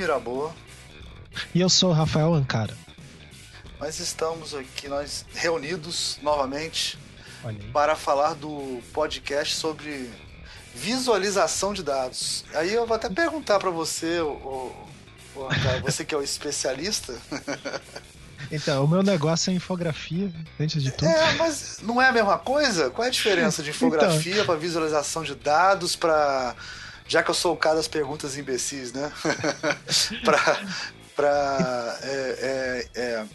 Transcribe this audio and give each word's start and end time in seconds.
Mirabô. 0.00 0.50
E 1.54 1.60
eu 1.60 1.68
sou 1.68 1.92
Rafael 1.92 2.32
Ancara. 2.32 2.74
Nós 3.78 4.00
estamos 4.00 4.54
aqui, 4.54 4.88
nós 4.88 5.26
reunidos 5.34 6.18
novamente 6.22 6.98
para 7.70 7.94
falar 7.94 8.34
do 8.34 8.80
podcast 8.94 9.54
sobre 9.54 10.10
visualização 10.74 11.74
de 11.74 11.82
dados. 11.82 12.46
Aí 12.54 12.72
eu 12.72 12.86
vou 12.86 12.96
até 12.96 13.10
perguntar 13.10 13.58
para 13.58 13.68
você, 13.68 14.20
o, 14.20 14.72
o, 15.34 15.48
você 15.82 16.02
que 16.02 16.14
é 16.14 16.18
o 16.18 16.22
especialista. 16.22 17.14
Então, 18.50 18.84
o 18.84 18.88
meu 18.88 19.02
negócio 19.02 19.52
é 19.52 19.54
infografia, 19.54 20.32
antes 20.58 20.82
de 20.82 20.90
tudo. 20.90 21.06
É, 21.08 21.34
mas 21.34 21.78
não 21.82 22.02
é 22.02 22.08
a 22.08 22.12
mesma 22.12 22.36
coisa? 22.36 22.90
Qual 22.90 23.04
é 23.04 23.08
a 23.08 23.12
diferença 23.12 23.62
de 23.62 23.70
infografia 23.70 24.32
então... 24.32 24.46
para 24.46 24.56
visualização 24.56 25.22
de 25.22 25.36
dados, 25.36 25.94
para 25.94 26.56
já 27.10 27.24
que 27.24 27.30
eu 27.30 27.34
sou 27.34 27.52
o 27.54 27.56
cara 27.56 27.74
das 27.74 27.88
perguntas 27.88 28.38
imbecis, 28.38 28.92
né? 28.92 29.10
para 30.24 30.60
para 31.16 31.98
é, 32.02 32.86
é, 32.94 33.00
é, 33.00 33.26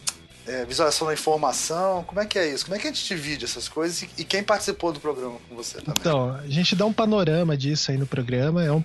é, 0.46 0.64
visualização 0.64 1.06
da 1.06 1.12
informação, 1.12 2.02
como 2.04 2.18
é 2.18 2.24
que 2.24 2.38
é 2.38 2.48
isso? 2.48 2.64
Como 2.64 2.74
é 2.74 2.80
que 2.80 2.88
a 2.88 2.90
gente 2.90 3.06
divide 3.06 3.44
essas 3.44 3.68
coisas 3.68 4.02
e, 4.02 4.08
e 4.18 4.24
quem 4.24 4.42
participou 4.42 4.92
do 4.92 4.98
programa 4.98 5.36
com 5.46 5.54
você 5.54 5.76
também? 5.78 5.94
Então, 6.00 6.34
a 6.34 6.48
gente 6.48 6.74
dá 6.74 6.86
um 6.86 6.92
panorama 6.92 7.54
disso 7.54 7.90
aí 7.90 7.98
no 7.98 8.06
programa, 8.06 8.64
é 8.64 8.72
um 8.72 8.82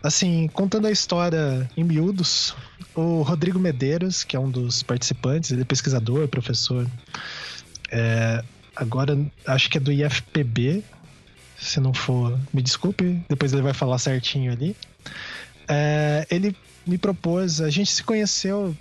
assim, 0.00 0.46
contando 0.52 0.86
a 0.86 0.92
história 0.92 1.68
em 1.76 1.82
miúdos, 1.82 2.54
o 2.94 3.22
Rodrigo 3.22 3.58
Medeiros, 3.58 4.22
que 4.22 4.36
é 4.36 4.40
um 4.40 4.48
dos 4.48 4.80
participantes, 4.80 5.50
ele 5.50 5.62
é 5.62 5.64
pesquisador, 5.64 6.28
professor. 6.28 6.86
É, 7.90 8.44
agora, 8.76 9.18
acho 9.44 9.68
que 9.68 9.76
é 9.76 9.80
do 9.80 9.90
IFPB. 9.90 10.84
Se 11.58 11.80
não 11.80 11.92
for, 11.92 12.38
me 12.52 12.62
desculpe, 12.62 13.20
depois 13.28 13.52
ele 13.52 13.62
vai 13.62 13.74
falar 13.74 13.98
certinho 13.98 14.52
ali. 14.52 14.76
É, 15.68 16.26
ele 16.30 16.56
me 16.86 16.96
propôs, 16.96 17.60
a 17.60 17.68
gente 17.68 17.90
se 17.90 18.02
conheceu 18.02 18.74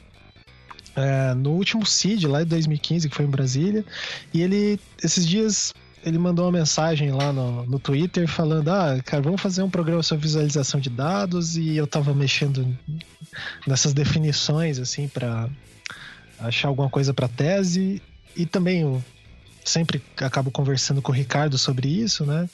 é, 0.95 1.33
no 1.33 1.51
último 1.51 1.85
CID, 1.85 2.27
lá 2.27 2.39
de 2.39 2.49
2015, 2.49 3.09
que 3.09 3.15
foi 3.15 3.25
em 3.25 3.29
Brasília, 3.29 3.85
e 4.33 4.41
ele, 4.41 4.79
esses 5.03 5.27
dias, 5.27 5.73
ele 6.03 6.17
mandou 6.17 6.45
uma 6.45 6.51
mensagem 6.51 7.11
lá 7.11 7.33
no, 7.33 7.65
no 7.65 7.79
Twitter 7.79 8.27
falando: 8.27 8.69
Ah, 8.69 8.99
cara, 9.05 9.21
vamos 9.21 9.41
fazer 9.41 9.61
um 9.61 9.69
programa 9.69 10.01
sobre 10.01 10.23
visualização 10.23 10.79
de 10.79 10.89
dados. 10.89 11.57
E 11.57 11.75
eu 11.75 11.85
tava 11.85 12.13
mexendo 12.13 12.77
nessas 13.65 13.93
definições, 13.93 14.79
assim, 14.79 15.07
para 15.07 15.49
achar 16.39 16.69
alguma 16.69 16.89
coisa 16.89 17.13
para 17.13 17.27
tese. 17.27 18.01
E 18.35 18.45
também 18.45 18.81
eu 18.81 19.03
sempre 19.67 20.01
acabo 20.17 20.51
conversando 20.51 21.01
com 21.01 21.11
o 21.11 21.15
Ricardo 21.15 21.57
sobre 21.57 21.87
isso, 21.87 22.25
né? 22.25 22.49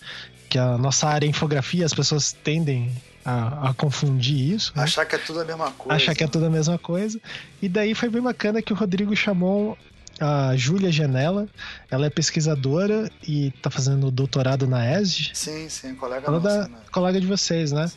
Que 0.50 0.58
a 0.58 0.78
nossa 0.78 1.08
área 1.08 1.25
é 1.25 1.30
infografia, 1.30 1.86
as 1.86 1.94
pessoas 1.94 2.31
tendem 2.31 2.92
a, 3.25 3.70
a 3.70 3.73
confundir 3.73 4.53
isso. 4.53 4.73
Né? 4.75 4.83
Achar 4.83 5.05
que 5.05 5.16
é 5.16 5.20
tudo 5.20 5.42
a 5.42 5.45
mesma 5.45 5.72
coisa. 5.72 5.95
Achar 5.95 6.16
que 6.16 6.23
é 6.23 6.28
tudo 6.28 6.45
a 6.45 6.50
mesma 6.50 6.78
coisa. 6.78 7.20
E 7.61 7.70
daí 7.70 7.95
foi 7.95 8.09
bem 8.09 8.22
bacana 8.22 8.61
que 8.61 8.73
o 8.73 8.75
Rodrigo 8.75 9.16
chamou 9.16 9.78
a 10.20 10.55
Júlia 10.55 10.92
Janela. 10.92 11.47
Ela 11.89 12.08
é 12.08 12.09
pesquisadora 12.09 13.09
e 13.25 13.48
está 13.48 13.70
fazendo 13.70 14.11
doutorado 14.11 14.67
na 14.67 15.00
ESG. 15.00 15.31
Sim, 15.33 15.70
sim, 15.70 15.95
colega 15.95 16.30
nossa, 16.30 16.48
da, 16.48 16.67
né? 16.67 16.77
Colega 16.92 17.20
de 17.20 17.27
vocês, 17.27 17.72
né? 17.72 17.89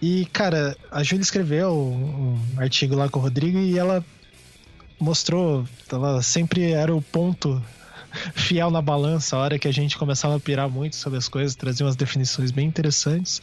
E, 0.00 0.26
cara, 0.32 0.76
a 0.90 1.02
Júlia 1.02 1.22
escreveu 1.22 1.72
um 1.76 2.38
artigo 2.56 2.94
lá 2.94 3.08
com 3.08 3.18
o 3.18 3.22
Rodrigo 3.22 3.58
e 3.58 3.78
ela 3.78 4.04
mostrou, 4.98 5.66
ela 5.90 6.22
sempre 6.22 6.72
era 6.72 6.94
o 6.94 7.00
ponto 7.00 7.62
fiel 8.34 8.70
na 8.70 8.82
balança, 8.82 9.36
a 9.36 9.40
hora 9.40 9.58
que 9.58 9.68
a 9.68 9.72
gente 9.72 9.96
começava 9.96 10.36
a 10.36 10.40
pirar 10.40 10.68
muito 10.68 10.96
sobre 10.96 11.18
as 11.18 11.28
coisas, 11.28 11.54
trazia 11.54 11.86
umas 11.86 11.96
definições 11.96 12.50
bem 12.50 12.66
interessantes. 12.66 13.40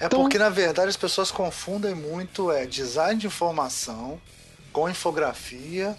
É 0.00 0.06
então... 0.06 0.20
porque, 0.20 0.38
na 0.38 0.48
verdade, 0.48 0.88
as 0.88 0.96
pessoas 0.96 1.30
confundem 1.30 1.94
muito 1.94 2.50
é, 2.50 2.66
design 2.66 3.20
de 3.20 3.26
informação 3.26 4.20
com 4.72 4.88
infografia 4.88 5.96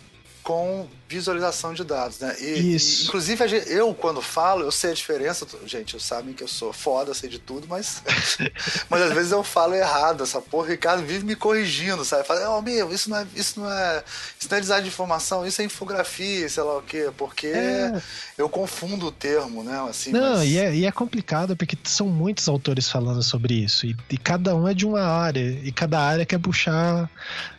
com 0.49 0.87
visualização 1.07 1.75
de 1.75 1.83
dados, 1.83 2.19
né? 2.19 2.35
E, 2.39 2.75
Isso. 2.75 3.03
E, 3.03 3.07
inclusive, 3.07 3.63
eu, 3.67 3.93
quando 3.93 4.19
falo, 4.19 4.63
eu 4.63 4.71
sei 4.71 4.89
a 4.89 4.93
diferença. 4.95 5.45
Gente, 5.63 5.93
eu 5.93 5.99
sabem 5.99 6.33
que 6.33 6.43
eu 6.43 6.47
sou 6.47 6.73
foda, 6.73 7.13
sei 7.13 7.29
de 7.29 7.37
tudo, 7.37 7.67
mas. 7.67 8.01
mas 8.89 9.01
às 9.03 9.13
vezes 9.13 9.31
eu 9.31 9.43
falo 9.43 9.75
errado. 9.75 10.23
Essa 10.23 10.41
porra, 10.41 10.65
o 10.65 10.69
Ricardo 10.69 11.05
vive 11.05 11.23
me 11.23 11.35
corrigindo, 11.35 12.03
sabe? 12.03 12.25
Fala, 12.25 12.57
oh, 12.57 12.63
meu, 12.63 12.91
isso 12.91 13.11
não, 13.11 13.17
é, 13.17 13.27
isso, 13.35 13.59
não 13.59 13.71
é, 13.71 14.03
isso 14.39 14.49
não 14.49 14.57
é 14.57 14.59
design 14.61 14.83
de 14.83 14.89
informação, 14.89 15.45
isso 15.45 15.61
é 15.61 15.65
infografia, 15.65 16.49
sei 16.49 16.63
lá 16.63 16.77
o 16.79 16.81
quê. 16.81 17.11
Porque 17.15 17.47
é. 17.47 18.01
eu 18.35 18.49
confundo 18.49 19.05
o 19.05 19.11
termo, 19.11 19.63
né? 19.63 19.85
Assim, 19.87 20.11
não, 20.11 20.37
mas... 20.37 20.49
e, 20.49 20.57
é, 20.57 20.75
e 20.75 20.83
é 20.83 20.91
complicado 20.91 21.55
porque 21.55 21.77
são 21.83 22.07
muitos 22.07 22.47
autores 22.47 22.89
falando 22.89 23.21
sobre 23.21 23.53
isso. 23.53 23.85
E, 23.85 23.95
e 24.09 24.17
cada 24.17 24.55
um 24.55 24.67
é 24.67 24.73
de 24.73 24.87
uma 24.87 25.03
área. 25.03 25.59
E 25.63 25.71
cada 25.71 25.99
área 25.99 26.25
quer 26.25 26.39
puxar 26.39 27.07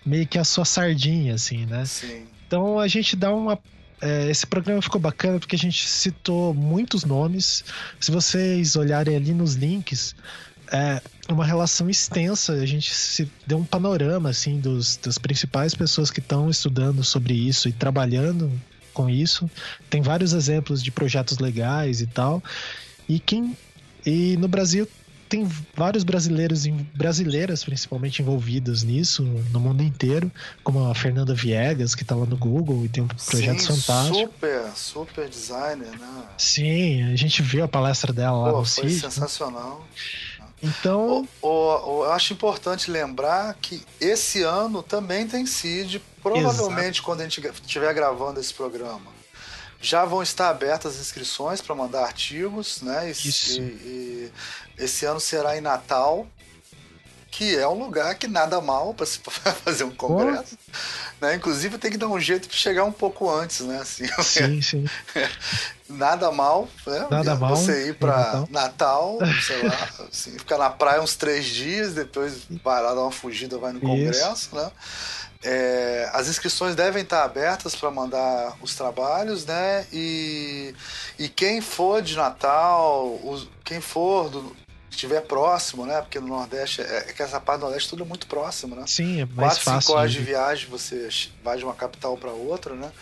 meio 0.04 0.26
que 0.26 0.38
a 0.38 0.44
sua 0.44 0.64
sardinha, 0.64 1.34
assim, 1.34 1.66
né? 1.66 1.84
Sim. 1.84 2.26
Então 2.50 2.80
a 2.80 2.88
gente 2.88 3.14
dá 3.14 3.32
uma. 3.32 3.56
É, 4.02 4.28
esse 4.28 4.44
programa 4.44 4.82
ficou 4.82 5.00
bacana 5.00 5.38
porque 5.38 5.54
a 5.54 5.58
gente 5.58 5.86
citou 5.86 6.52
muitos 6.52 7.04
nomes. 7.04 7.62
Se 8.00 8.10
vocês 8.10 8.74
olharem 8.74 9.14
ali 9.14 9.32
nos 9.32 9.54
links, 9.54 10.16
é 10.72 11.00
uma 11.28 11.46
relação 11.46 11.88
extensa. 11.88 12.54
A 12.54 12.66
gente 12.66 12.92
se 12.92 13.30
deu 13.46 13.56
um 13.56 13.64
panorama 13.64 14.30
assim 14.30 14.58
dos, 14.58 14.96
das 14.96 15.16
principais 15.16 15.76
pessoas 15.76 16.10
que 16.10 16.18
estão 16.18 16.50
estudando 16.50 17.04
sobre 17.04 17.34
isso 17.34 17.68
e 17.68 17.72
trabalhando 17.72 18.50
com 18.92 19.08
isso. 19.08 19.48
Tem 19.88 20.02
vários 20.02 20.32
exemplos 20.32 20.82
de 20.82 20.90
projetos 20.90 21.38
legais 21.38 22.00
e 22.00 22.06
tal. 22.08 22.42
E 23.08 23.20
quem 23.20 23.56
e 24.04 24.36
no 24.38 24.48
Brasil 24.48 24.88
tem 25.30 25.48
vários 25.76 26.02
brasileiros, 26.02 26.66
brasileiras 26.92 27.62
principalmente 27.62 28.20
envolvidas 28.20 28.82
nisso 28.82 29.22
no 29.52 29.60
mundo 29.60 29.80
inteiro, 29.80 30.30
como 30.64 30.90
a 30.90 30.94
Fernanda 30.94 31.32
Viegas, 31.32 31.94
que 31.94 32.04
tá 32.04 32.16
lá 32.16 32.26
no 32.26 32.36
Google 32.36 32.84
e 32.84 32.88
tem 32.88 33.04
um 33.04 33.06
projeto 33.06 33.60
Sim, 33.60 33.66
fantástico. 33.80 34.18
Super, 34.18 34.72
super 34.74 35.28
designer, 35.28 35.96
né? 35.96 36.24
Sim, 36.36 37.12
a 37.12 37.16
gente 37.16 37.42
viu 37.42 37.62
a 37.62 37.68
palestra 37.68 38.12
dela 38.12 38.38
lá 38.38 38.50
Pô, 38.50 38.58
no 38.58 38.64
foi 38.64 38.88
CID. 38.90 39.00
sensacional. 39.02 39.86
Então. 40.60 41.28
O, 41.40 41.46
o, 41.46 42.00
o, 42.00 42.04
eu 42.04 42.12
acho 42.12 42.32
importante 42.32 42.90
lembrar 42.90 43.54
que 43.54 43.80
esse 44.00 44.42
ano 44.42 44.82
também 44.82 45.28
tem 45.28 45.46
CID, 45.46 46.02
provavelmente 46.20 46.96
Exato. 46.96 47.02
quando 47.04 47.20
a 47.20 47.22
gente 47.22 47.40
estiver 47.40 47.94
gravando 47.94 48.40
esse 48.40 48.52
programa 48.52 49.19
já 49.80 50.04
vão 50.04 50.22
estar 50.22 50.50
abertas 50.50 50.94
as 50.94 51.00
inscrições 51.00 51.60
para 51.60 51.74
mandar 51.74 52.04
artigos, 52.04 52.82
né? 52.82 53.08
E, 53.08 53.12
Isso. 53.12 53.60
E, 53.60 53.64
e 53.64 54.32
esse 54.78 55.06
ano 55.06 55.18
será 55.18 55.56
em 55.56 55.60
Natal, 55.60 56.26
que 57.30 57.56
é 57.56 57.66
um 57.66 57.78
lugar 57.78 58.14
que 58.16 58.26
nada 58.26 58.60
mal 58.60 58.92
para 58.92 59.06
se 59.06 59.20
fazer 59.64 59.84
um 59.84 59.94
congresso. 59.94 60.58
Né? 61.20 61.34
Inclusive 61.34 61.78
tem 61.78 61.90
que 61.90 61.96
dar 61.96 62.08
um 62.08 62.20
jeito 62.20 62.48
de 62.48 62.56
chegar 62.56 62.84
um 62.84 62.92
pouco 62.92 63.30
antes, 63.30 63.60
né? 63.60 63.78
Assim, 63.78 64.06
sim, 64.22 64.60
sim. 64.60 64.84
nada 65.88 66.30
mal, 66.30 66.68
né? 66.86 67.06
Nada 67.10 67.34
mal. 67.36 67.56
Você 67.56 67.88
ir 67.88 67.94
para 67.94 68.16
Natal. 68.16 68.48
Natal, 68.50 69.18
sei 69.46 69.62
lá, 69.62 69.88
assim, 70.10 70.38
ficar 70.38 70.58
na 70.58 70.70
praia 70.70 71.00
uns 71.00 71.14
três 71.14 71.46
dias, 71.46 71.94
depois 71.94 72.42
vai 72.62 72.82
lá 72.82 72.94
dar 72.94 73.02
uma 73.02 73.12
fugida, 73.12 73.58
vai 73.58 73.72
no 73.72 73.80
congresso, 73.80 74.32
Isso. 74.32 74.56
né? 74.56 74.70
É, 75.42 76.10
as 76.12 76.28
inscrições 76.28 76.74
devem 76.74 77.02
estar 77.02 77.24
abertas 77.24 77.74
para 77.74 77.90
mandar 77.90 78.54
os 78.60 78.74
trabalhos, 78.74 79.46
né? 79.46 79.86
E, 79.92 80.74
e 81.18 81.28
quem 81.28 81.60
for 81.62 82.02
de 82.02 82.14
Natal, 82.14 83.18
os, 83.24 83.48
quem 83.64 83.80
for 83.80 84.28
do, 84.28 84.54
estiver 84.90 85.22
próximo, 85.22 85.86
né? 85.86 86.00
Porque 86.02 86.20
no 86.20 86.28
Nordeste, 86.28 86.82
é, 86.82 87.06
é 87.08 87.12
que 87.12 87.22
essa 87.22 87.40
parte 87.40 87.60
do 87.60 87.66
Nordeste 87.66 87.88
tudo 87.88 88.02
é 88.02 88.06
muito 88.06 88.26
próximo, 88.26 88.76
né? 88.76 88.84
Sim, 88.86 89.22
é 89.22 89.24
mais 89.24 89.54
Quatro, 89.54 89.64
fácil. 89.64 89.80
cinco 89.80 89.98
horas 89.98 90.12
de 90.12 90.18
viagem 90.18 90.68
você 90.68 91.08
vai 91.42 91.56
de 91.56 91.64
uma 91.64 91.74
capital 91.74 92.18
para 92.18 92.30
outra, 92.30 92.74
né? 92.74 92.92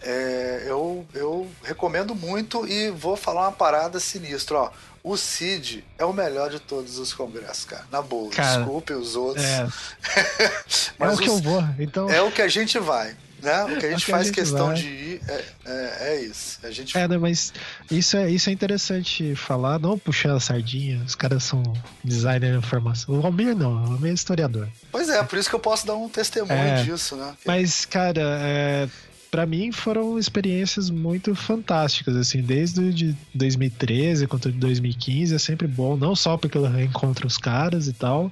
É, 0.00 0.64
eu, 0.66 1.06
eu 1.12 1.50
recomendo 1.62 2.14
muito 2.14 2.66
e 2.66 2.90
vou 2.90 3.16
falar 3.16 3.42
uma 3.42 3.52
parada 3.52 4.00
sinistra, 4.00 4.58
ó 4.58 4.70
o 5.02 5.16
Cid 5.16 5.84
é 5.98 6.04
o 6.04 6.12
melhor 6.12 6.50
de 6.50 6.60
todos 6.60 6.98
os 6.98 7.12
congressos, 7.12 7.64
cara. 7.64 7.84
Na 7.90 8.00
boa. 8.00 8.30
Cara, 8.30 8.58
Desculpe 8.58 8.92
os 8.92 9.16
outros. 9.16 9.44
É, 9.44 9.68
é 11.00 11.08
o 11.08 11.16
que 11.16 11.28
eu 11.28 11.38
vou. 11.38 11.64
Então... 11.78 12.08
É 12.08 12.22
o 12.22 12.30
que 12.30 12.40
a 12.40 12.48
gente 12.48 12.78
vai. 12.78 13.16
Né? 13.42 13.64
O 13.64 13.76
que 13.76 13.86
a 13.86 13.90
gente 13.90 14.04
que 14.04 14.10
faz 14.12 14.22
a 14.22 14.24
gente 14.26 14.34
questão 14.36 14.66
vai. 14.66 14.76
de 14.76 14.86
ir 14.86 15.20
é, 15.28 15.44
é, 15.64 15.96
é, 16.00 16.20
isso. 16.20 16.60
A 16.62 16.70
gente... 16.70 16.96
É, 16.96 17.08
né, 17.08 17.18
mas 17.18 17.52
isso 17.90 18.16
é, 18.16 18.30
isso 18.30 18.48
é 18.48 18.52
interessante 18.52 19.34
falar, 19.34 19.80
não 19.80 19.98
puxar 19.98 20.36
a 20.36 20.38
sardinha, 20.38 21.02
os 21.04 21.16
caras 21.16 21.42
são 21.42 21.60
designer 22.04 22.52
de 22.52 22.58
informação. 22.58 23.18
O 23.18 23.26
Almir 23.26 23.56
não, 23.56 23.72
o 23.72 23.92
Almir 23.94 24.12
é 24.12 24.14
historiador. 24.14 24.68
Pois 24.92 25.08
é, 25.08 25.20
por 25.24 25.36
isso 25.36 25.48
que 25.48 25.56
eu 25.56 25.60
posso 25.60 25.84
dar 25.84 25.96
um 25.96 26.08
testemunho 26.08 26.56
é, 26.56 26.84
disso, 26.84 27.16
né? 27.16 27.34
Mas, 27.44 27.84
cara, 27.84 28.22
é, 28.22 28.88
para 29.32 29.46
mim 29.46 29.72
foram 29.72 30.18
experiências 30.18 30.90
muito 30.90 31.34
fantásticas, 31.34 32.14
assim, 32.14 32.42
desde 32.42 32.92
de 32.92 33.16
2013 33.34 34.26
quanto 34.26 34.52
de 34.52 34.58
2015, 34.58 35.34
é 35.34 35.38
sempre 35.38 35.66
bom, 35.66 35.96
não 35.96 36.14
só 36.14 36.36
porque 36.36 36.58
eu 36.58 36.64
reencontro 36.64 37.26
os 37.26 37.38
caras 37.38 37.88
e 37.88 37.94
tal, 37.94 38.30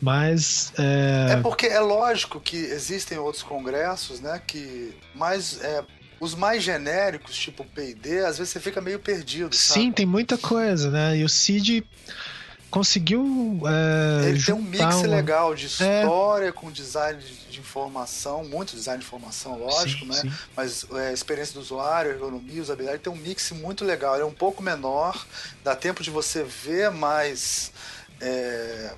mas... 0.00 0.72
É, 0.78 1.32
é 1.32 1.36
porque 1.38 1.66
é 1.66 1.80
lógico 1.80 2.38
que 2.38 2.56
existem 2.56 3.18
outros 3.18 3.42
congressos, 3.42 4.20
né, 4.20 4.40
que 4.46 4.94
mais... 5.12 5.60
É, 5.60 5.84
os 6.20 6.34
mais 6.34 6.62
genéricos, 6.62 7.36
tipo 7.36 7.64
P&D, 7.64 8.24
às 8.24 8.38
vezes 8.38 8.52
você 8.52 8.60
fica 8.60 8.80
meio 8.80 8.98
perdido, 8.98 9.54
Sim, 9.54 9.86
sabe? 9.86 9.92
tem 9.92 10.06
muita 10.06 10.38
coisa, 10.38 10.88
né, 10.88 11.16
e 11.16 11.24
o 11.24 11.28
CID 11.28 11.84
conseguiu. 12.70 13.60
É, 13.66 14.28
ele 14.28 14.42
tem 14.42 14.54
um 14.54 14.62
mix 14.62 14.82
uma... 14.96 15.06
legal 15.06 15.54
de 15.54 15.64
é. 15.64 15.66
história 15.66 16.48
é. 16.48 16.52
com 16.52 16.70
design 16.70 17.22
de 17.50 17.58
informação, 17.58 18.44
muito 18.44 18.74
design 18.74 19.00
de 19.00 19.06
informação, 19.06 19.58
lógico, 19.58 20.04
sim, 20.04 20.10
né? 20.10 20.20
Sim. 20.20 20.32
Mas 20.56 20.86
é, 20.92 21.12
experiência 21.12 21.54
do 21.54 21.60
usuário, 21.60 22.10
ergonomia, 22.10 22.62
usabilidade, 22.62 23.02
tem 23.02 23.12
um 23.12 23.16
mix 23.16 23.50
muito 23.52 23.84
legal. 23.84 24.14
Ele 24.14 24.22
é 24.22 24.26
um 24.26 24.32
pouco 24.32 24.62
menor, 24.62 25.26
dá 25.64 25.74
tempo 25.74 26.02
de 26.02 26.10
você 26.10 26.44
ver 26.44 26.90
mais. 26.90 27.72
É, 28.20 28.92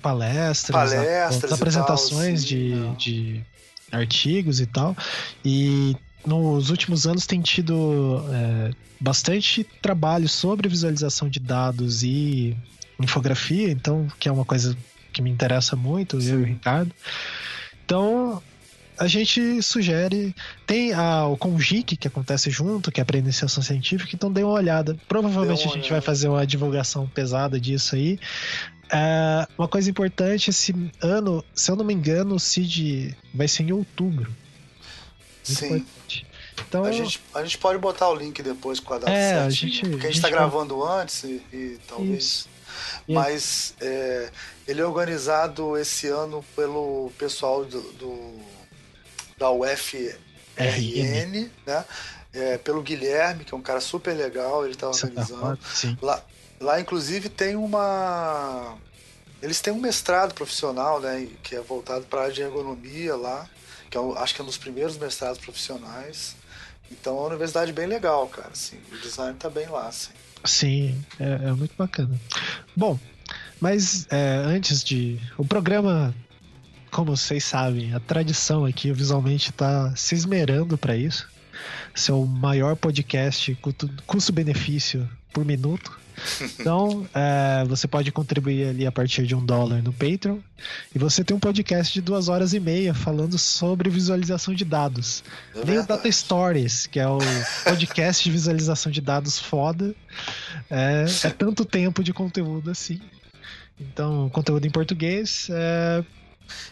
palestras, 0.00 0.92
palestras 0.92 1.52
apresentações 1.52 2.40
tal, 2.40 2.48
de, 2.48 2.94
de 2.96 3.46
artigos 3.92 4.60
e 4.60 4.66
tal. 4.66 4.96
E 5.44 5.96
nos 6.24 6.70
últimos 6.70 7.06
anos 7.06 7.26
tem 7.26 7.40
tido 7.40 8.24
é, 8.32 8.70
bastante 9.00 9.64
trabalho 9.82 10.28
sobre 10.28 10.68
visualização 10.68 11.28
de 11.28 11.40
dados 11.40 12.02
e 12.02 12.56
infografia, 13.04 13.70
então, 13.70 14.08
que 14.18 14.28
é 14.28 14.32
uma 14.32 14.44
coisa 14.44 14.76
que 15.12 15.22
me 15.22 15.30
interessa 15.30 15.76
muito, 15.76 16.20
Sim. 16.20 16.32
eu 16.32 16.40
e 16.40 16.42
o 16.42 16.46
Ricardo. 16.46 16.92
Então, 17.84 18.42
a 18.98 19.06
gente 19.06 19.62
sugere. 19.62 20.34
Tem 20.66 20.92
a, 20.92 21.26
o 21.26 21.36
Congic 21.36 21.96
que 21.96 22.06
acontece 22.06 22.50
junto, 22.50 22.92
que 22.92 23.00
é 23.00 23.04
a 23.04 23.16
iniciação 23.16 23.62
científica, 23.62 24.10
então 24.14 24.30
dê 24.30 24.42
uma 24.42 24.52
olhada. 24.52 24.96
Provavelmente 25.08 25.62
uma 25.64 25.72
a 25.72 25.76
gente 25.76 25.86
olhada. 25.86 25.88
vai 25.88 26.00
fazer 26.00 26.28
uma 26.28 26.46
divulgação 26.46 27.06
pesada 27.06 27.58
disso 27.58 27.96
aí. 27.96 28.18
É, 28.92 29.46
uma 29.56 29.68
coisa 29.68 29.88
importante, 29.88 30.50
esse 30.50 30.74
ano, 31.00 31.42
se 31.54 31.70
eu 31.70 31.76
não 31.76 31.84
me 31.84 31.94
engano, 31.94 32.34
o 32.34 32.40
CID 32.40 33.16
vai 33.32 33.48
ser 33.48 33.62
em 33.62 33.72
outubro. 33.72 34.30
Sim. 35.42 35.66
Importante. 35.66 36.26
Então, 36.68 36.84
a, 36.84 36.92
gente, 36.92 37.20
a 37.34 37.42
gente 37.42 37.56
pode 37.56 37.78
botar 37.78 38.10
o 38.10 38.14
link 38.14 38.42
depois 38.42 38.78
com 38.78 38.92
a 38.92 38.98
data 38.98 39.10
é, 39.10 39.40
a 39.40 39.48
gente, 39.48 39.80
porque 39.88 40.06
a 40.06 40.10
gente 40.10 40.16
está 40.16 40.28
gravando 40.28 40.84
antes 40.84 41.24
e, 41.24 41.42
e 41.52 41.78
talvez. 41.88 42.24
Isso. 42.24 42.49
Mas 43.14 43.74
é, 43.80 44.30
ele 44.66 44.80
é 44.80 44.84
organizado 44.84 45.76
esse 45.76 46.06
ano 46.06 46.44
pelo 46.54 47.10
pessoal 47.18 47.64
do, 47.64 47.80
do 47.94 48.40
da 49.38 49.50
UFRN, 49.50 50.18
né? 51.66 51.84
É, 52.32 52.58
pelo 52.58 52.82
Guilherme, 52.82 53.44
que 53.44 53.52
é 53.52 53.56
um 53.56 53.62
cara 53.62 53.80
super 53.80 54.12
legal, 54.14 54.64
ele 54.64 54.74
está 54.74 54.88
organizando. 54.88 55.58
Lá, 56.00 56.22
lá, 56.60 56.80
inclusive, 56.80 57.28
tem 57.28 57.56
uma. 57.56 58.76
Eles 59.42 59.60
têm 59.60 59.72
um 59.72 59.80
mestrado 59.80 60.34
profissional, 60.34 61.00
né? 61.00 61.26
Que 61.42 61.56
é 61.56 61.60
voltado 61.60 62.04
para 62.04 62.20
a 62.20 62.22
área 62.24 62.34
de 62.34 62.42
ergonomia 62.42 63.16
lá, 63.16 63.48
que 63.90 63.96
é, 63.96 64.00
acho 64.18 64.34
que 64.34 64.40
é 64.40 64.44
um 64.44 64.46
dos 64.46 64.58
primeiros 64.58 64.96
mestrados 64.98 65.38
profissionais. 65.38 66.36
Então 66.90 67.16
é 67.16 67.20
uma 67.20 67.26
universidade 67.28 67.72
bem 67.72 67.86
legal, 67.86 68.28
cara. 68.28 68.50
Assim, 68.52 68.78
o 68.92 68.98
design 68.98 69.36
tá 69.38 69.48
bem 69.48 69.68
lá, 69.68 69.88
assim. 69.88 70.12
Sim, 70.44 70.94
é, 71.18 71.48
é 71.48 71.52
muito 71.52 71.74
bacana. 71.76 72.18
Bom, 72.74 72.98
mas 73.60 74.06
é, 74.10 74.42
antes 74.44 74.82
de. 74.82 75.18
O 75.36 75.44
programa, 75.44 76.14
como 76.90 77.16
vocês 77.16 77.44
sabem, 77.44 77.94
a 77.94 78.00
tradição 78.00 78.64
aqui, 78.64 78.92
visualmente, 78.92 79.52
tá 79.52 79.94
se 79.94 80.14
esmerando 80.14 80.78
para 80.78 80.96
isso. 80.96 81.28
Ser 81.94 82.12
o 82.12 82.24
maior 82.24 82.74
podcast 82.74 83.56
custo-benefício 84.06 85.08
por 85.32 85.44
minuto. 85.44 85.98
Então, 86.58 87.06
é, 87.14 87.64
você 87.66 87.88
pode 87.88 88.10
contribuir 88.12 88.68
ali 88.68 88.86
a 88.86 88.92
partir 88.92 89.26
de 89.26 89.34
um 89.34 89.44
dólar 89.44 89.82
no 89.82 89.92
Patreon. 89.92 90.38
E 90.94 90.98
você 90.98 91.24
tem 91.24 91.36
um 91.36 91.40
podcast 91.40 91.92
de 91.92 92.00
duas 92.00 92.28
horas 92.28 92.52
e 92.52 92.60
meia 92.60 92.92
falando 92.92 93.38
sobre 93.38 93.88
visualização 93.88 94.54
de 94.54 94.64
dados. 94.64 95.24
É 95.54 95.64
Nem 95.64 95.78
o 95.78 95.86
Data 95.86 96.10
Stories, 96.10 96.86
que 96.86 97.00
é 97.00 97.08
o 97.08 97.18
podcast 97.64 98.22
de 98.22 98.30
visualização 98.30 98.92
de 98.92 99.00
dados 99.00 99.38
foda. 99.38 99.94
É, 100.70 101.06
é 101.24 101.30
tanto 101.30 101.64
tempo 101.64 102.02
de 102.02 102.12
conteúdo 102.12 102.70
assim. 102.70 103.00
Então, 103.78 104.28
conteúdo 104.28 104.66
em 104.66 104.70
português. 104.70 105.48
É, 105.50 106.04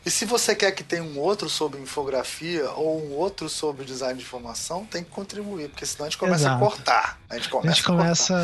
e 0.04 0.10
se 0.10 0.24
você 0.24 0.54
quer 0.54 0.72
que 0.72 0.82
tenha 0.82 1.02
um 1.02 1.18
outro 1.18 1.48
sobre 1.48 1.80
infografia 1.80 2.70
ou 2.70 3.04
um 3.04 3.12
outro 3.12 3.48
sobre 3.48 3.84
design 3.84 4.18
de 4.18 4.24
informação, 4.24 4.84
tem 4.84 5.02
que 5.02 5.10
contribuir, 5.10 5.68
porque 5.68 5.84
senão 5.84 6.06
a 6.06 6.08
gente 6.08 6.18
começa 6.18 6.44
Exato. 6.44 6.56
a 6.56 6.66
cortar. 6.66 7.20
A 7.28 7.36
gente 7.36 7.48
começa 7.48 7.68
a, 7.68 7.74
gente 7.74 7.84
começa, 7.84 8.36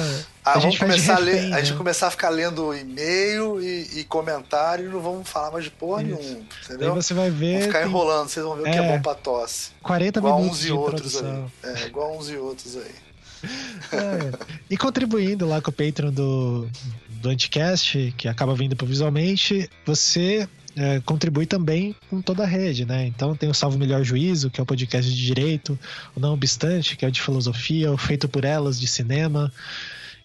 a, 0.45 0.51
ah, 0.51 0.57
a 0.57 0.59
gente 0.59 0.79
começar 0.79 1.17
a 1.17 1.19
ler, 1.19 1.35
refém, 1.35 1.55
a 1.55 1.59
gente 1.61 1.73
né? 1.73 1.79
começar 1.79 2.07
a 2.09 2.11
ficar 2.11 2.29
lendo 2.29 2.75
e-mail 2.75 3.63
e, 3.63 4.01
e 4.01 4.05
comentário 4.05 4.87
e 4.87 4.89
não 4.89 5.01
vamos 5.01 5.29
falar 5.29 5.51
mais 5.51 5.65
de 5.65 5.71
porra 5.71 6.03
Isso. 6.03 6.21
nenhuma, 6.21 6.47
entendeu? 6.65 6.95
Aí 6.95 7.03
você 7.03 7.15
vai 7.15 7.31
ver. 7.31 7.53
Vamos 7.53 7.67
ficar 7.67 7.79
tem... 7.81 7.89
enrolando, 7.89 8.29
vocês 8.29 8.45
vão 8.45 8.57
ver 8.57 8.67
é, 8.67 8.71
o 8.71 8.73
que 8.73 8.79
é 8.79 8.89
bom 8.89 9.03
pra 9.03 9.15
tosse. 9.15 9.71
40 9.83 10.19
igual 10.19 10.39
minutos 10.39 10.59
uns 10.59 10.67
e 10.67 10.73
outros 10.73 11.23
aí. 11.23 11.45
É, 11.63 11.87
igual 11.87 12.19
uns 12.19 12.29
e 12.29 12.37
outros 12.37 12.77
aí. 12.77 12.95
É. 13.93 14.55
E 14.71 14.77
contribuindo 14.77 15.47
lá 15.47 15.61
com 15.61 15.71
o 15.71 15.73
Patreon 15.73 16.11
do, 16.11 16.69
do 17.09 17.29
Anticast, 17.29 18.15
que 18.17 18.29
acaba 18.29 18.55
vindo 18.55 18.75
Visualmente, 18.85 19.71
você 19.87 20.49
é, 20.77 21.01
contribui 21.05 21.47
também 21.47 21.95
com 22.11 22.21
toda 22.21 22.43
a 22.43 22.47
rede, 22.47 22.85
né? 22.85 23.07
Então 23.07 23.37
tem 23.37 23.49
o 23.49 23.55
Salvo 23.55 23.79
Melhor 23.79 24.03
Juízo, 24.03 24.51
que 24.51 24.61
é 24.61 24.63
o 24.63 24.67
podcast 24.67 25.11
de 25.11 25.27
direito, 25.27 25.79
o 26.15 26.21
Não 26.21 26.35
Obstante, 26.35 26.97
que 26.97 27.05
é 27.05 27.09
o 27.09 27.13
de 27.13 27.23
filosofia, 27.23 27.93
o 27.93 27.97
Feito 27.97 28.29
por 28.29 28.45
Elas, 28.45 28.79
de 28.79 28.87
cinema, 28.87 29.53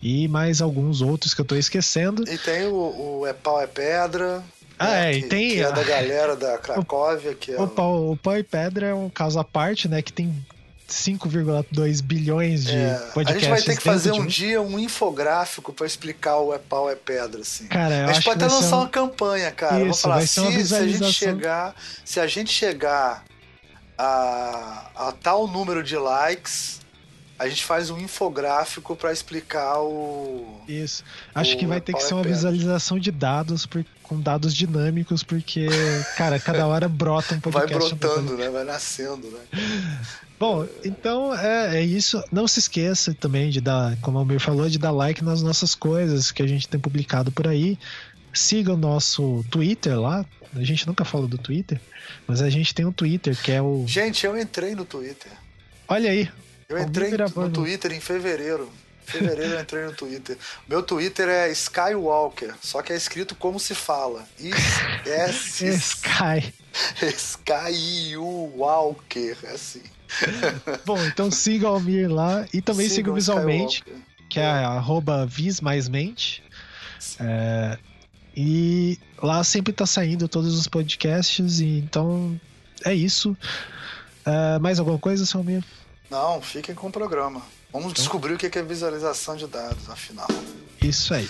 e 0.01 0.27
mais 0.27 0.61
alguns 0.61 1.01
outros 1.01 1.33
que 1.33 1.41
eu 1.41 1.45
tô 1.45 1.55
esquecendo. 1.55 2.23
E 2.27 2.37
tem 2.37 2.65
o, 2.67 3.19
o 3.19 3.27
É 3.27 3.33
Pau 3.33 3.61
é 3.61 3.67
Pedra. 3.67 4.43
Ah, 4.77 4.87
né? 4.87 5.11
é, 5.11 5.17
e 5.17 5.23
tem. 5.23 5.49
Que 5.49 5.61
é 5.61 5.71
da 5.71 5.83
galera 5.83 6.35
da 6.35 6.57
Cracóvia. 6.57 7.35
Que 7.35 7.51
é 7.53 7.61
o, 7.61 7.67
pau, 7.67 8.11
o 8.11 8.17
Pau 8.17 8.37
e 8.37 8.43
Pedra 8.43 8.87
é 8.87 8.93
um 8.93 9.09
caso 9.09 9.37
à 9.37 9.43
parte, 9.43 9.87
né? 9.87 10.01
Que 10.01 10.13
tem 10.13 10.33
5,2 10.89 12.01
bilhões 12.01 12.65
de 12.65 12.75
é, 12.75 12.95
podcasts. 13.13 13.30
A 13.30 13.39
gente 13.39 13.50
vai 13.50 13.62
ter 13.62 13.77
que 13.77 13.83
fazer 13.83 14.12
um, 14.12 14.25
dia 14.25 14.62
um 14.62 14.77
infográfico 14.77 15.71
para 15.71 15.86
explicar 15.86 16.38
o 16.39 16.53
é 16.53 16.57
pau 16.57 16.89
é 16.89 16.95
pedra, 16.95 17.41
assim. 17.41 17.68
Cara, 17.68 18.06
a 18.07 18.13
gente 18.13 18.24
pode 18.24 18.44
até 18.44 18.53
lançar 18.53 18.77
um... 18.77 18.80
uma 18.81 18.89
campanha, 18.89 19.51
cara. 19.51 19.83
Isso, 19.83 20.01
falar, 20.01 20.21
se, 20.21 20.65
se, 20.65 20.75
a 20.75 20.88
gente 20.88 21.13
chegar, 21.13 21.75
se 22.03 22.19
a 22.19 22.27
gente 22.27 22.51
chegar 22.51 23.24
a, 23.97 24.89
a 24.95 25.12
tal 25.12 25.47
número 25.47 25.83
de 25.83 25.95
likes, 25.95 26.80
a 27.38 27.47
gente 27.47 27.63
faz 27.63 27.89
um 27.89 27.97
infográfico 27.97 28.95
para 28.95 29.13
explicar 29.13 29.80
o. 29.80 30.62
Isso. 30.68 31.03
Acho 31.33 31.56
o 31.56 31.57
que 31.57 31.65
vai 31.65 31.80
ter 31.80 31.94
que 31.94 32.01
ser 32.01 32.13
uma 32.13 32.24
visualização 32.24 33.00
de 33.00 33.12
dados 33.12 33.65
por, 33.65 33.85
com 34.03 34.19
dados 34.19 34.53
dinâmicos, 34.53 35.24
porque, 35.24 35.68
cara, 36.18 36.38
cada 36.39 36.68
hora 36.68 36.89
brota 36.89 37.35
um 37.35 37.39
podcast. 37.39 37.77
Vai 37.77 37.97
brotando, 37.97 38.38
né? 38.38 38.50
Vai 38.50 38.65
nascendo, 38.65 39.30
né? 39.31 39.39
Bom, 40.39 40.65
então 40.86 41.38
é, 41.38 41.80
é, 41.80 41.83
isso. 41.83 42.23
Não 42.31 42.47
se 42.47 42.59
esqueça 42.59 43.13
também 43.13 43.49
de 43.49 43.59
dar, 43.59 43.97
como 43.97 44.18
o 44.18 44.21
Almir 44.21 44.40
falou, 44.40 44.69
de 44.69 44.80
dar 44.80 44.92
like 44.92 45.21
nas 45.21 45.42
nossas 45.42 45.75
coisas 45.75 46.31
que 46.31 46.42
a 46.42 46.47
gente 46.47 46.66
tem 46.66 46.80
publicado 46.80 47.30
por 47.30 47.45
aí. 47.45 47.78
Siga 48.33 48.73
o 48.73 48.78
nosso 48.78 49.44
Twitter 49.52 49.99
lá. 49.99 50.25
A 50.56 50.63
gente 50.63 50.87
nunca 50.87 51.04
fala 51.04 51.28
do 51.28 51.37
Twitter, 51.37 51.80
mas 52.25 52.42
a 52.42 52.49
gente 52.49 52.73
tem 52.73 52.85
um 52.85 52.92
Twitter 52.92 53.40
que 53.40 53.52
é 53.52 53.61
o. 53.61 53.85
Gente, 53.85 54.25
eu 54.25 54.40
entrei 54.40 54.73
no 54.73 54.85
Twitter. 54.85 55.31
Olha 55.87 56.09
aí. 56.09 56.28
Eu 56.69 56.80
entrei 56.80 57.11
no 57.11 57.52
Twitter 57.52 57.92
em 57.92 57.99
fevereiro. 57.99 58.71
Em 59.07 59.11
fevereiro 59.11 59.56
eu 59.56 59.59
entrei 59.59 59.85
no 59.85 59.94
Twitter. 59.94 60.37
Meu 60.68 60.81
Twitter 60.81 61.28
é 61.28 61.52
Skywalker, 61.52 62.56
só 62.61 62.81
que 62.81 62.94
é 62.94 62.95
escrito 62.95 63.35
como 63.35 63.59
se 63.59 63.75
fala. 63.75 64.25
S 65.06 65.68
Sky. 65.68 66.54
Skywalker, 67.02 69.37
assim. 69.54 69.83
Bom, 70.85 71.04
então 71.06 71.30
siga 71.31 71.69
o 71.69 71.73
Almir 71.73 72.11
lá 72.11 72.45
e 72.54 72.61
também 72.61 72.89
siga, 72.89 73.11
o 73.11 73.13
Visualmente, 73.13 73.83
que 74.30 74.39
é, 74.39 74.44
é 74.44 74.47
arroba 74.47 75.25
vis 75.25 75.61
mais 75.61 75.87
mente. 75.87 76.44
É, 77.19 77.78
e 78.35 78.97
lá 79.21 79.44
sempre 79.44 79.73
tá 79.73 79.85
saindo 79.85 80.28
todos 80.28 80.57
os 80.57 80.68
podcasts, 80.68 81.59
e 81.59 81.80
então 81.80 82.39
é 82.85 82.94
isso. 82.94 83.35
É, 84.25 84.59
mais 84.59 84.80
alguma 84.80 84.97
coisa, 84.97 85.25
Salmir? 85.25 85.63
Não, 86.09 86.42
fiquem 86.42 86.75
com 86.75 86.87
o 86.87 86.92
programa. 86.92 87.42
Vamos 87.71 87.92
então. 87.92 88.04
descobrir 88.04 88.33
o 88.33 88.37
que 88.37 88.57
é 88.57 88.63
visualização 88.63 89.35
de 89.35 89.47
dados, 89.47 89.89
afinal. 89.89 90.28
Isso 90.81 91.13
aí. 91.13 91.30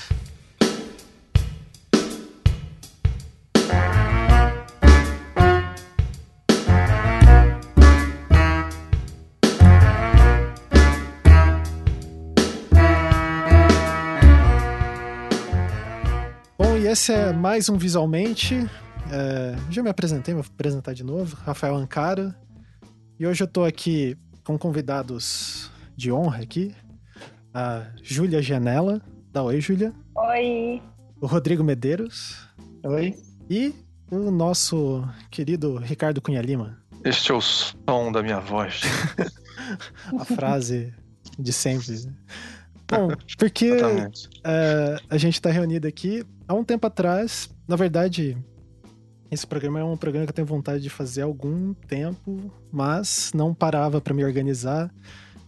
Esse 16.90 17.14
é 17.14 17.32
mais 17.32 17.70
um 17.70 17.78
Visualmente. 17.78 18.56
É, 19.12 19.56
já 19.70 19.84
me 19.84 19.90
apresentei, 19.90 20.34
vou 20.34 20.44
apresentar 20.44 20.94
de 20.94 21.04
novo. 21.04 21.36
Rafael 21.46 21.76
Ancara. 21.76 22.36
E 23.20 23.28
hoje 23.28 23.44
eu 23.44 23.48
tô 23.48 23.64
aqui 23.64 24.18
com 24.44 24.58
convidados 24.58 25.70
de 25.96 26.12
honra 26.12 26.42
aqui. 26.42 26.74
A 27.54 27.86
Júlia 28.02 28.42
Janela. 28.42 29.00
Dá 29.32 29.44
oi, 29.44 29.62
Júlia. 29.62 29.94
Oi. 30.16 30.82
O 31.22 31.28
Rodrigo 31.28 31.64
Medeiros. 31.64 32.40
Oi. 32.84 33.16
E 33.48 33.72
o 34.10 34.32
nosso 34.32 35.08
querido 35.30 35.78
Ricardo 35.78 36.20
Cunha 36.20 36.42
Lima. 36.42 36.82
Este 37.04 37.32
é 37.32 37.36
o 37.36 37.42
som 37.42 38.12
da 38.12 38.24
minha 38.24 38.40
voz. 38.40 38.82
A 40.20 40.26
frase 40.26 40.92
de 41.38 41.54
sempre. 41.54 42.10
Bom, 42.90 43.10
porque 43.38 43.72
uh, 43.72 45.02
a 45.10 45.18
gente 45.18 45.36
está 45.36 45.52
reunido 45.52 45.88
aqui 45.88 46.24
há 46.48 46.54
um 46.54 46.64
tempo 46.64 46.88
atrás. 46.88 47.50
Na 47.68 47.76
verdade, 47.76 48.38
esse 49.32 49.46
programa 49.46 49.80
é 49.80 49.84
um 49.84 49.96
programa 49.96 50.26
que 50.26 50.32
eu 50.32 50.36
tenho 50.36 50.48
vontade 50.48 50.82
de 50.82 50.90
fazer 50.90 51.22
há 51.22 51.26
algum 51.26 51.74
tempo, 51.74 52.52
mas 52.72 53.32
não 53.34 53.54
parava 53.54 54.02
para 54.02 54.14
me 54.14 54.26
organizar. 54.26 54.92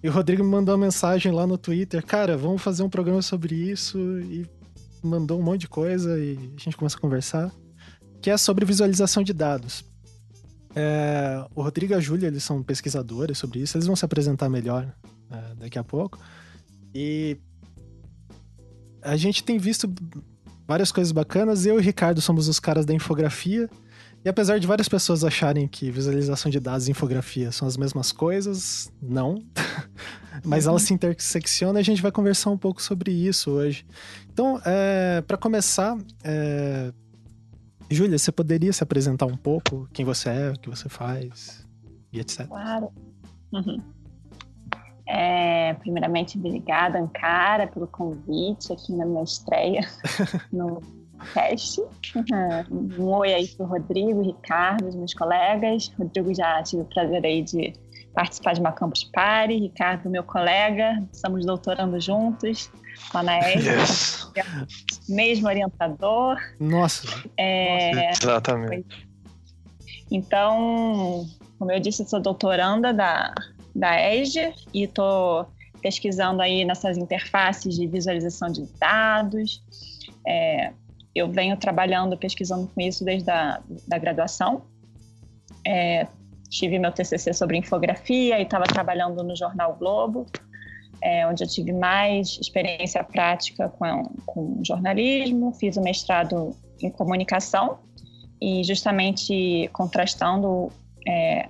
E 0.03 0.09
o 0.09 0.11
Rodrigo 0.11 0.43
me 0.43 0.49
mandou 0.49 0.75
uma 0.75 0.85
mensagem 0.85 1.31
lá 1.31 1.45
no 1.45 1.57
Twitter, 1.57 2.03
cara, 2.05 2.35
vamos 2.35 2.61
fazer 2.61 2.83
um 2.83 2.89
programa 2.89 3.21
sobre 3.21 3.55
isso 3.55 3.99
e 4.21 4.47
mandou 5.03 5.39
um 5.39 5.43
monte 5.43 5.61
de 5.61 5.67
coisa 5.67 6.17
e 6.19 6.37
a 6.57 6.59
gente 6.59 6.77
começa 6.77 6.97
a 6.97 6.99
conversar, 6.99 7.51
que 8.21 8.29
é 8.29 8.37
sobre 8.37 8.65
visualização 8.65 9.23
de 9.23 9.33
dados. 9.33 9.83
É, 10.75 11.43
o 11.53 11.61
Rodrigo 11.61 11.93
e 11.93 11.95
a 11.95 11.99
Júlia, 11.99 12.27
eles 12.27 12.43
são 12.43 12.63
pesquisadores 12.63 13.37
sobre 13.37 13.59
isso, 13.59 13.77
eles 13.77 13.87
vão 13.87 13.95
se 13.95 14.05
apresentar 14.05 14.49
melhor 14.49 14.91
é, 15.31 15.55
daqui 15.55 15.77
a 15.77 15.83
pouco. 15.83 16.19
E 16.93 17.37
a 19.01 19.15
gente 19.15 19.43
tem 19.43 19.57
visto 19.57 19.91
várias 20.67 20.91
coisas 20.91 21.11
bacanas. 21.11 21.65
Eu 21.65 21.75
e 21.75 21.77
o 21.77 21.81
Ricardo 21.81 22.21
somos 22.21 22.47
os 22.47 22.59
caras 22.59 22.85
da 22.85 22.93
infografia. 22.93 23.69
E 24.23 24.29
apesar 24.29 24.59
de 24.59 24.67
várias 24.67 24.87
pessoas 24.87 25.23
acharem 25.23 25.67
que 25.67 25.89
visualização 25.89 26.51
de 26.51 26.59
dados 26.59 26.87
e 26.87 26.91
infografia 26.91 27.51
são 27.51 27.67
as 27.67 27.75
mesmas 27.75 28.11
coisas, 28.11 28.91
não. 29.01 29.43
Mas 30.45 30.67
elas 30.67 30.83
se 30.83 30.93
interseccionam 30.93 31.79
e 31.79 31.81
a 31.81 31.83
gente 31.83 32.01
vai 32.01 32.11
conversar 32.11 32.51
um 32.51 32.57
pouco 32.57 32.81
sobre 32.81 33.11
isso 33.11 33.49
hoje. 33.51 33.85
Então, 34.31 34.61
é, 34.63 35.21
para 35.21 35.37
começar, 35.37 35.97
é... 36.23 36.93
Júlia, 37.89 38.17
você 38.17 38.31
poderia 38.31 38.71
se 38.71 38.83
apresentar 38.83 39.25
um 39.25 39.35
pouco? 39.35 39.89
Quem 39.91 40.05
você 40.05 40.29
é, 40.29 40.51
o 40.51 40.59
que 40.59 40.69
você 40.69 40.87
faz 40.87 41.67
e 42.13 42.19
etc. 42.19 42.47
Claro. 42.47 42.91
Uhum. 43.51 43.81
É, 45.13 45.73
primeiramente, 45.73 46.37
obrigada, 46.37 46.97
Ankara, 46.97 47.67
pelo 47.67 47.85
convite 47.85 48.71
aqui 48.71 48.93
na 48.93 49.05
minha 49.05 49.23
estreia 49.23 49.81
no 50.53 50.81
podcast. 51.17 51.81
Um 52.71 53.09
oi 53.15 53.33
aí 53.33 53.47
para 53.49 53.65
o 53.65 53.67
Rodrigo, 53.67 54.21
Ricardo, 54.21 54.87
os 54.87 54.95
meus 54.95 55.13
colegas. 55.13 55.91
Rodrigo 55.99 56.33
já 56.33 56.63
tive 56.63 56.83
o 56.83 56.85
prazer 56.85 57.25
aí 57.25 57.41
de 57.41 57.73
participar 58.13 58.53
de 58.53 58.61
uma 58.61 58.71
Campus 58.71 59.03
Party. 59.03 59.59
Ricardo, 59.59 60.09
meu 60.09 60.23
colega, 60.23 61.03
estamos 61.11 61.45
doutorando 61.45 61.99
juntos 61.99 62.71
lá 63.13 63.21
na. 63.21 63.37
Yes. 63.37 64.31
Mesmo 65.09 65.49
orientador. 65.49 66.37
Nossa. 66.57 67.05
É, 67.35 68.11
Exatamente. 68.11 69.09
Então, 70.09 71.25
como 71.59 71.69
eu 71.69 71.81
disse, 71.81 72.07
sou 72.07 72.21
doutoranda 72.21 72.93
da 72.93 73.33
da 73.73 74.13
ESG 74.13 74.53
e 74.73 74.83
estou 74.83 75.47
pesquisando 75.81 76.41
aí 76.41 76.63
nessas 76.63 76.97
interfaces 76.97 77.75
de 77.75 77.87
visualização 77.87 78.51
de 78.51 78.65
dados. 78.79 79.63
É, 80.27 80.71
eu 81.13 81.29
venho 81.29 81.57
trabalhando, 81.57 82.17
pesquisando 82.17 82.67
com 82.67 82.81
isso 82.81 83.03
desde 83.03 83.29
a 83.29 83.61
da 83.87 83.97
graduação. 83.97 84.63
É, 85.65 86.07
tive 86.49 86.77
meu 86.77 86.91
TCC 86.91 87.33
sobre 87.33 87.57
infografia 87.57 88.39
e 88.39 88.43
estava 88.43 88.65
trabalhando 88.65 89.23
no 89.23 89.35
jornal 89.35 89.75
Globo, 89.75 90.25
é, 91.01 91.25
onde 91.27 91.43
eu 91.43 91.47
tive 91.47 91.71
mais 91.71 92.37
experiência 92.39 93.03
prática 93.03 93.69
com, 93.69 94.03
com 94.25 94.61
jornalismo. 94.63 95.53
Fiz 95.53 95.77
o 95.77 95.81
mestrado 95.81 96.55
em 96.81 96.89
comunicação 96.89 97.79
e 98.39 98.63
justamente 98.63 99.69
contrastando 99.73 100.71
é, 101.07 101.49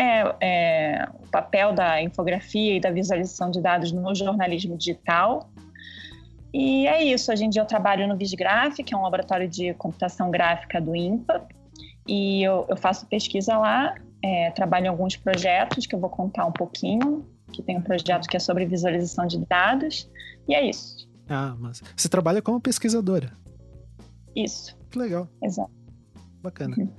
é, 0.00 0.34
é, 0.40 1.08
o 1.22 1.28
papel 1.28 1.74
da 1.74 2.02
infografia 2.02 2.76
e 2.76 2.80
da 2.80 2.90
visualização 2.90 3.50
de 3.50 3.60
dados 3.60 3.92
no 3.92 4.14
jornalismo 4.14 4.74
digital. 4.78 5.50
E 6.54 6.86
é 6.86 7.04
isso. 7.04 7.30
Hoje 7.30 7.44
em 7.44 7.50
dia 7.50 7.60
eu 7.60 7.66
trabalho 7.66 8.08
no 8.08 8.16
Visgraph, 8.16 8.76
que 8.76 8.94
é 8.94 8.96
um 8.96 9.02
laboratório 9.02 9.46
de 9.46 9.74
computação 9.74 10.30
gráfica 10.30 10.80
do 10.80 10.96
INPA, 10.96 11.46
e 12.08 12.42
eu, 12.42 12.66
eu 12.68 12.76
faço 12.78 13.06
pesquisa 13.06 13.58
lá, 13.58 13.94
é, 14.24 14.50
trabalho 14.52 14.86
em 14.86 14.88
alguns 14.88 15.16
projetos 15.16 15.86
que 15.86 15.94
eu 15.94 16.00
vou 16.00 16.08
contar 16.08 16.46
um 16.46 16.52
pouquinho, 16.52 17.26
que 17.52 17.62
tem 17.62 17.76
um 17.76 17.82
projeto 17.82 18.26
que 18.26 18.36
é 18.36 18.40
sobre 18.40 18.64
visualização 18.64 19.26
de 19.26 19.38
dados, 19.44 20.10
e 20.48 20.54
é 20.54 20.66
isso. 20.66 21.08
Ah, 21.28 21.54
mas 21.58 21.82
você 21.94 22.08
trabalha 22.08 22.40
como 22.40 22.58
pesquisadora? 22.58 23.32
Isso. 24.34 24.76
Que 24.90 24.98
legal. 24.98 25.28
Exato. 25.42 25.70
Bacana. 26.42 26.74
Uhum. 26.78 26.90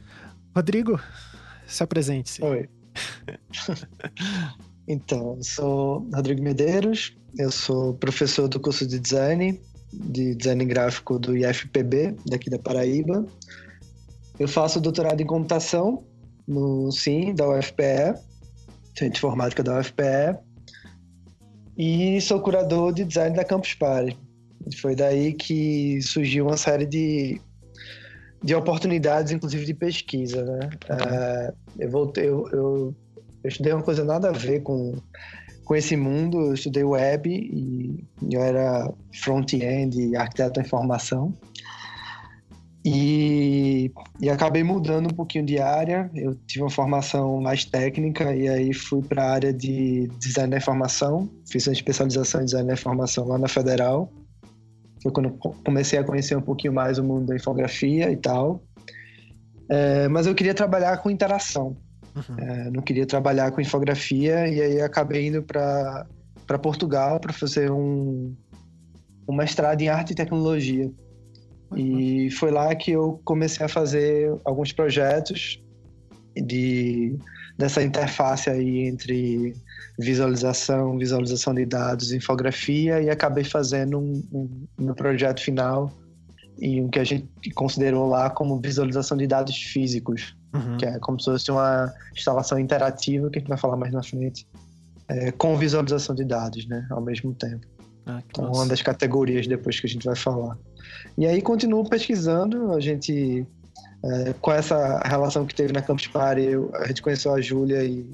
Rodrigo, 0.56 1.00
se 1.66 1.84
apresente. 1.84 2.30
-se. 2.30 2.44
Oi. 2.44 2.70
então, 4.88 5.36
eu 5.38 5.44
sou 5.44 6.10
Rodrigo 6.14 6.42
Medeiros, 6.42 7.16
eu 7.38 7.52
sou 7.52 7.94
professor 7.96 8.48
do 8.48 8.60
curso 8.60 8.86
de 8.86 9.00
design, 9.00 9.60
de 9.94 10.36
design 10.36 10.66
gráfico 10.66 11.20
do 11.20 11.36
IFPB, 11.36 12.16
daqui 12.26 12.50
da 12.50 12.60
Paraíba. 12.60 13.26
Eu 14.40 14.48
faço 14.48 14.80
doutorado 14.80 15.22
em 15.22 15.26
computação 15.26 16.04
no 16.48 16.92
SIM, 16.92 17.34
da 17.34 17.48
UFPE, 17.50 18.16
Centro 18.96 19.12
de 19.12 19.18
Informática 19.18 19.64
da 19.64 19.80
UFPE, 19.80 20.38
e 21.78 22.20
sou 22.22 22.42
curador 22.42 22.94
de 22.94 23.06
design 23.06 23.36
da 23.36 23.44
Campus 23.44 23.74
Party. 23.74 24.18
Foi 24.80 24.96
daí 24.96 25.34
que 25.34 26.02
surgiu 26.02 26.46
uma 26.48 26.58
série 26.58 26.86
de 26.86 27.42
de 28.44 28.56
oportunidades, 28.56 29.32
inclusive 29.32 29.66
de 29.66 29.74
pesquisa, 29.74 30.44
né? 30.44 30.70
Uhum. 30.90 31.54
eu 31.80 31.90
voltei, 31.90 32.28
eu, 32.28 32.48
eu, 32.52 32.96
eu, 33.44 33.48
estudei 33.48 33.72
uma 33.74 33.84
coisa 33.84 34.04
nada 34.04 34.30
a 34.30 34.32
ver 34.32 34.62
com, 34.62 34.96
com 35.64 35.76
esse 35.76 35.96
mundo. 35.96 36.40
Eu 36.40 36.54
estudei 36.54 36.84
web 36.84 37.30
e 37.30 38.04
eu 38.32 38.42
era 38.42 38.92
front-end, 39.14 40.16
arquiteto 40.16 40.54
da 40.54 40.62
informação. 40.62 41.36
E, 42.84 43.92
e 44.20 44.28
acabei 44.28 44.64
mudando 44.64 45.12
um 45.12 45.16
pouquinho 45.16 45.46
de 45.46 45.60
área. 45.60 46.10
Eu 46.16 46.34
tive 46.48 46.64
uma 46.64 46.70
formação 46.70 47.40
mais 47.40 47.64
técnica 47.64 48.36
e 48.36 48.48
aí 48.48 48.74
fui 48.74 49.04
para 49.04 49.24
a 49.24 49.32
área 49.32 49.54
de 49.54 50.08
design 50.20 50.50
da 50.50 50.58
informação. 50.58 51.30
Fiz 51.48 51.68
uma 51.68 51.74
especialização 51.74 52.42
em 52.42 52.46
design 52.46 52.68
da 52.68 52.74
informação 52.74 53.28
lá 53.28 53.38
na 53.38 53.48
Federal. 53.48 54.12
Foi 55.02 55.12
quando 55.12 55.32
comecei 55.66 55.98
a 55.98 56.04
conhecer 56.04 56.36
um 56.36 56.42
pouquinho 56.42 56.74
mais 56.74 56.98
o 56.98 57.04
mundo 57.04 57.28
da 57.28 57.36
infografia 57.36 58.12
e 58.12 58.18
tal. 58.18 58.64
É, 59.70 60.08
mas 60.08 60.28
eu 60.28 60.36
queria 60.36 60.54
trabalhar 60.54 60.98
com 60.98 61.10
interação. 61.10 61.78
Uhum. 62.16 62.38
É, 62.38 62.70
não 62.72 62.82
queria 62.82 63.06
trabalhar 63.06 63.52
com 63.52 63.62
infografia 63.62 64.48
e 64.48 64.62
aí 64.62 64.82
acabei 64.82 65.28
indo 65.28 65.42
para 65.42 66.06
Portugal 66.62 67.20
para 67.20 67.32
fazer 67.32 67.72
um, 67.72 68.36
um 69.28 69.34
mestrado 69.34 69.82
em 69.82 69.88
arte 69.88 70.12
e 70.12 70.16
tecnologia. 70.16 70.92
Uhum. 71.72 71.78
E 71.78 72.32
foi 72.32 72.52
lá 72.52 72.76
que 72.76 72.92
eu 72.92 73.22
comecei 73.24 73.66
a 73.66 73.70
fazer 73.70 74.34
alguns 74.44 74.74
projetos 74.74 75.64
de 76.36 77.18
dessa 77.58 77.84
interface 77.84 78.50
aí 78.50 78.88
entre 78.88 79.54
visualização, 79.98 80.98
visualização 80.98 81.54
de 81.54 81.66
dados, 81.66 82.12
infografia 82.12 83.02
e 83.02 83.10
acabei 83.10 83.44
fazendo 83.44 84.00
um, 84.00 84.24
um, 84.32 84.68
um 84.80 84.94
projeto 84.94 85.42
final 85.42 85.92
e 86.60 86.80
um 86.80 86.90
que 86.90 87.00
a 87.00 87.04
gente 87.04 87.28
considerou 87.56 88.08
lá 88.08 88.30
como 88.30 88.60
visualização 88.60 89.18
de 89.18 89.26
dados 89.28 89.56
físicos, 89.56 90.36
uhum. 90.54 90.78
que 90.78 90.86
é 90.86 91.00
como 91.00 91.20
se 91.20 91.26
fosse 91.26 91.52
uma 91.52 91.92
instalação 92.16 92.60
interativa 92.60 93.30
que 93.30 93.40
a 93.40 93.42
gente 93.42 93.50
vai 93.50 93.58
falar 93.58 93.78
mais 93.78 93.92
na 93.92 94.04
frente, 94.04 94.48
é, 95.08 95.32
com 95.32 95.58
visualização 95.58 96.16
de 96.16 96.24
dados, 96.24 96.68
né, 96.68 96.86
ao 96.92 97.02
mesmo 97.02 97.34
tempo. 97.34 97.66
Ah, 98.06 98.22
então, 98.30 98.52
uma 98.52 98.66
das 98.66 98.82
categorias 98.82 99.48
depois 99.48 99.80
que 99.80 99.88
a 99.88 99.90
gente 99.90 100.06
vai 100.06 100.16
falar. 100.16 100.58
E 101.18 101.26
aí 101.26 101.42
continuo 101.42 101.88
pesquisando, 101.88 102.74
a 102.74 102.80
gente 102.80 103.46
é, 104.04 104.34
com 104.42 104.52
essa 104.52 105.00
relação 105.00 105.46
que 105.46 105.54
teve 105.54 105.74
na 105.74 105.82
Campus 105.82 106.08
Party, 106.08 106.42
eu, 106.42 106.72
a 106.76 106.88
gente 106.88 107.02
conheceu 107.02 107.34
a 107.34 107.42
Júlia 107.42 107.84
e 107.84 108.06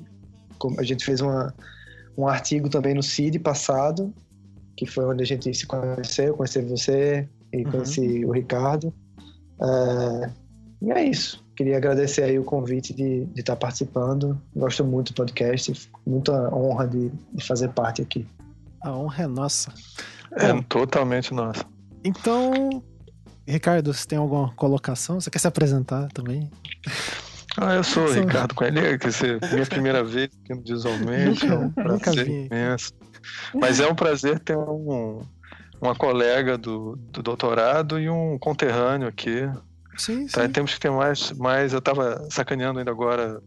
a 0.78 0.84
gente 0.84 1.06
fez 1.06 1.22
uma, 1.22 1.54
um 2.18 2.28
artigo 2.28 2.70
também 2.70 2.94
no 2.94 3.04
CID 3.04 3.40
passado, 3.40 4.14
que 4.76 4.86
foi 4.86 5.06
onde 5.06 5.24
a 5.24 5.26
gente 5.26 5.54
se 5.54 5.66
conheceu, 5.66 6.36
conheci 6.36 6.62
você 6.62 7.28
e 7.54 7.64
uhum. 7.64 7.72
conheci 7.72 8.26
o 8.26 8.32
Ricardo. 8.32 8.94
É, 9.62 10.30
e 10.82 10.92
é 10.92 11.04
isso. 11.04 11.46
Queria 11.56 11.78
agradecer 11.78 12.24
aí 12.24 12.38
o 12.38 12.44
convite 12.44 12.94
de, 12.94 13.26
de 13.26 13.40
estar 13.40 13.56
participando. 13.56 14.40
Gosto 14.56 14.84
muito 14.84 15.12
do 15.12 15.16
podcast, 15.16 15.90
muita 16.06 16.54
honra 16.54 16.88
de, 16.88 17.10
de 17.34 17.44
fazer 17.46 17.70
parte 17.70 18.02
aqui. 18.02 18.28
A 18.82 18.96
honra 18.96 19.24
é 19.24 19.28
nossa. 19.28 19.74
É 20.34 20.54
Bom, 20.54 20.62
totalmente 20.62 21.34
nossa. 21.34 21.66
Então, 22.04 22.84
Ricardo, 23.48 23.92
você 23.92 24.06
tem 24.06 24.20
alguma 24.20 24.54
colocação? 24.54 25.20
Você 25.20 25.32
quer 25.32 25.40
se 25.40 25.48
apresentar 25.48 26.10
também? 26.10 26.50
Ah, 27.58 27.74
eu 27.76 27.84
sou 27.84 28.06
o 28.06 28.12
Ricardo 28.12 28.54
Coelho, 28.54 29.00
que 29.00 29.08
é 29.08 29.54
minha 29.54 29.66
primeira 29.66 30.04
vez 30.04 30.30
aqui 30.44 30.54
no 30.54 30.62
Visualmente. 30.62 31.46
Nunca, 31.46 31.54
é 31.54 31.58
um 31.58 32.00
prazer 32.00 32.28
imenso. 32.28 32.94
Mas 33.54 33.80
é 33.80 33.88
um 33.88 33.96
prazer 33.96 34.40
ter 34.40 34.56
um, 34.56 35.22
uma 35.82 35.96
colega 35.96 36.58
do, 36.58 36.96
do 37.12 37.24
doutorado 37.24 38.00
e 38.00 38.10
um 38.10 38.38
conterrâneo 38.38 39.08
aqui. 39.08 39.50
Sim, 39.98 40.28
tá, 40.28 40.46
sim. 40.46 40.52
Temos 40.52 40.74
que 40.74 40.80
ter 40.80 40.92
mais, 40.92 41.32
mais. 41.32 41.74
Eu 41.74 41.82
tava 41.82 42.28
sacaneando 42.30 42.80
ainda 42.80 42.92
agora. 42.92 43.42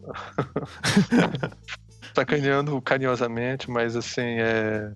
sacaneando 2.12 2.80
carinhosamente, 2.82 3.70
mas 3.70 3.94
assim, 3.94 4.40
é 4.40 4.90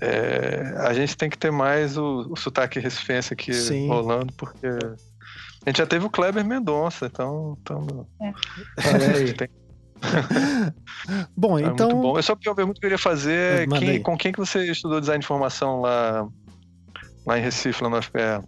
é, 0.00 0.74
a 0.78 0.94
gente 0.94 1.16
tem 1.16 1.28
que 1.28 1.36
ter 1.36 1.50
mais 1.50 1.98
o, 1.98 2.26
o 2.30 2.36
sotaque 2.36 2.80
recifense 2.80 3.32
aqui 3.32 3.52
Sim. 3.52 3.86
rolando, 3.88 4.32
porque 4.32 4.66
a 5.64 5.70
gente 5.70 5.78
já 5.78 5.86
teve 5.86 6.06
o 6.06 6.10
Kleber 6.10 6.44
Mendonça, 6.44 7.06
então. 7.06 7.56
então 7.60 8.06
é. 8.20 9.32
tem... 9.32 9.48
bom, 11.36 11.58
é 11.58 11.62
então. 11.62 11.90
Muito 11.90 12.02
bom. 12.02 12.16
Eu 12.16 12.22
só 12.22 12.32
uma 12.32 12.54
pergunta 12.54 12.80
que 12.80 12.86
eu 12.86 12.90
queria 12.90 12.98
fazer: 12.98 13.68
quem, 13.68 14.02
com 14.02 14.16
quem 14.16 14.32
que 14.32 14.38
você 14.38 14.70
estudou 14.70 15.00
design 15.00 15.20
de 15.20 15.26
informação 15.26 15.80
lá, 15.80 16.26
lá 17.26 17.38
em 17.38 17.42
Recife, 17.42 17.82
lá 17.82 17.90
no 17.90 18.02
FPE? 18.02 18.42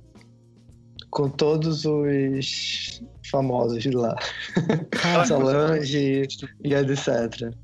Com 1.11 1.29
todos 1.29 1.85
os 1.85 3.03
famosos 3.31 3.83
de 3.83 3.91
lá. 3.91 4.17
Solange 5.29 6.27
e 6.65 6.75
etc. 6.75 7.55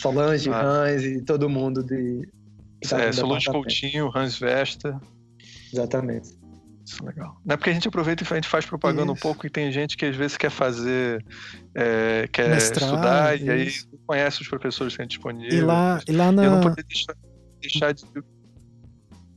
Solange, 0.00 0.50
ah. 0.50 0.60
Hans 0.60 1.04
e 1.04 1.22
todo 1.22 1.48
mundo 1.48 1.84
de. 1.84 2.28
É, 2.92 3.12
Solange 3.12 3.46
Coutinho, 3.46 4.10
Hans 4.14 4.38
Vesta. 4.38 5.00
Exatamente. 5.72 6.37
Isso, 6.88 7.04
legal. 7.04 7.36
Não 7.44 7.52
é 7.52 7.56
porque 7.56 7.68
a 7.68 7.72
gente 7.74 7.86
aproveita 7.86 8.24
e 8.24 8.26
a 8.30 8.34
gente 8.36 8.48
faz 8.48 8.64
propaganda 8.64 9.12
isso. 9.12 9.12
um 9.12 9.16
pouco 9.16 9.46
e 9.46 9.50
tem 9.50 9.70
gente 9.70 9.94
que 9.94 10.06
às 10.06 10.16
vezes 10.16 10.38
quer 10.38 10.50
fazer, 10.50 11.22
é, 11.74 12.26
quer 12.32 12.48
Mestrado, 12.48 12.94
estudar 12.94 13.36
isso. 13.36 13.44
e 13.44 13.50
aí 13.50 13.72
conhece 14.06 14.40
os 14.40 14.48
professores 14.48 14.94
que 14.94 14.98
têm 14.98 15.06
disponíveis. 15.06 15.52
E 15.52 15.60
lá, 15.60 16.00
e 16.08 16.12
lá 16.12 16.32
na... 16.32 16.44
Eu 16.44 16.50
não 16.52 16.60
poderia 16.62 16.84
deixar, 16.88 17.14
deixar 17.60 17.92
de. 17.92 18.04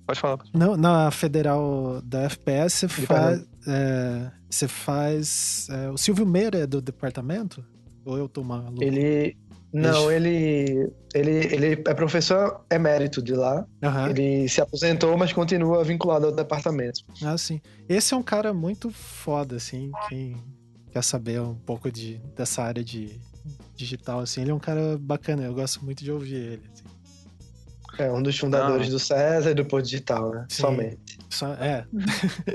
Pode 0.08 0.20
falar. 0.20 0.40
Não, 0.54 0.78
na 0.78 1.12
federal 1.12 2.02
da 2.04 2.24
FPS 2.24 2.80
você 2.80 2.88
faz. 2.88 3.46
É, 3.68 4.32
você 4.50 4.68
faz. 4.68 5.68
É, 5.70 5.90
o 5.90 5.98
Silvio 5.98 6.26
Meira 6.26 6.60
é 6.60 6.68
do 6.68 6.82
departamento? 6.82 7.64
Ou 8.06 8.18
eu 8.18 8.28
tô 8.28 8.44
maluco? 8.44 8.82
Ele, 8.82 9.38
não, 9.74 10.12
ele, 10.12 10.92
ele, 11.14 11.32
ele 11.32 11.82
é 11.86 11.94
professor 11.94 12.66
emérito 12.70 13.22
de 13.22 13.34
lá. 13.34 13.66
Uhum. 13.82 14.08
Ele 14.10 14.50
se 14.50 14.62
aposentou, 14.62 15.18
mas 15.18 15.32
continua 15.32 15.84
vinculado 15.84 16.26
ao 16.26 16.32
departamento. 16.32 17.02
Ah, 17.24 17.38
sim. 17.38 17.62
Esse 17.88 18.14
é 18.14 18.18
um 18.18 18.24
cara 18.24 18.54
muito 18.54 18.92
foda, 18.92 19.56
assim, 19.56 19.92
quem 20.10 20.36
quer 20.92 21.04
saber 21.04 21.40
um 21.42 21.56
pouco 21.56 21.92
de, 21.92 22.22
dessa 22.36 22.64
área 22.64 22.84
de 22.84 23.20
digital, 23.76 24.20
assim. 24.20 24.42
Ele 24.42 24.52
é 24.52 24.54
um 24.54 24.60
cara 24.60 24.98
bacana, 25.00 25.44
eu 25.44 25.54
gosto 25.54 25.84
muito 25.84 26.04
de 26.04 26.12
ouvir 26.12 26.36
ele. 26.36 26.64
Assim. 26.74 28.04
É 28.04 28.12
um 28.12 28.22
dos 28.22 28.38
fundadores 28.38 28.90
do 28.90 29.00
César 29.00 29.52
e 29.52 29.54
do 29.54 29.66
Pô 29.66 29.82
Digital, 29.82 30.32
né? 30.32 30.46
Sim. 30.50 30.62
Somente. 30.62 31.11
Só, 31.32 31.54
é. 31.54 31.86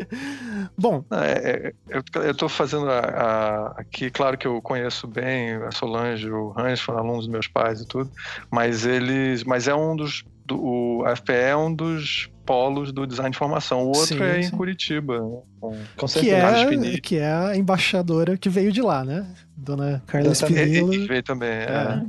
Bom. 0.78 1.02
É, 1.10 1.50
é, 1.50 1.72
eu, 1.88 2.22
eu 2.22 2.34
tô 2.34 2.46
fazendo 2.46 2.90
a, 2.90 2.98
a, 2.98 3.66
aqui, 3.80 4.10
claro 4.10 4.36
que 4.36 4.46
eu 4.46 4.60
conheço 4.60 5.08
bem 5.08 5.54
a 5.54 5.70
Solange, 5.70 6.30
o 6.30 6.52
Hans, 6.56 6.80
foram 6.80 6.98
alunos 7.00 7.24
dos 7.24 7.32
meus 7.32 7.48
pais 7.48 7.80
e 7.80 7.88
tudo, 7.88 8.10
mas 8.50 8.84
eles. 8.84 9.44
Mas 9.44 9.66
é 9.66 9.74
um 9.74 9.96
dos. 9.96 10.24
Do, 10.44 10.62
o 10.62 11.16
FPE 11.16 11.32
é 11.32 11.56
um 11.56 11.74
dos 11.74 12.30
polos 12.46 12.92
do 12.92 13.06
design 13.06 13.30
de 13.30 13.36
formação. 13.36 13.82
O 13.82 13.88
outro 13.88 14.16
sim, 14.16 14.22
é 14.22 14.42
sim. 14.42 14.48
em 14.48 14.50
Curitiba. 14.50 15.20
Né? 15.20 15.38
Com, 15.60 15.76
com 15.96 16.06
que, 16.06 16.30
é, 16.30 17.00
que 17.00 17.16
é 17.16 17.32
a 17.32 17.56
embaixadora 17.56 18.38
que 18.38 18.48
veio 18.48 18.70
de 18.72 18.80
lá, 18.80 19.04
né? 19.04 19.26
Dona 19.56 20.02
Carla 20.06 20.32
Spinello. 20.32 20.90
Que 20.90 21.06
veio 21.06 21.22
também. 21.22 21.48
É. 21.48 22.02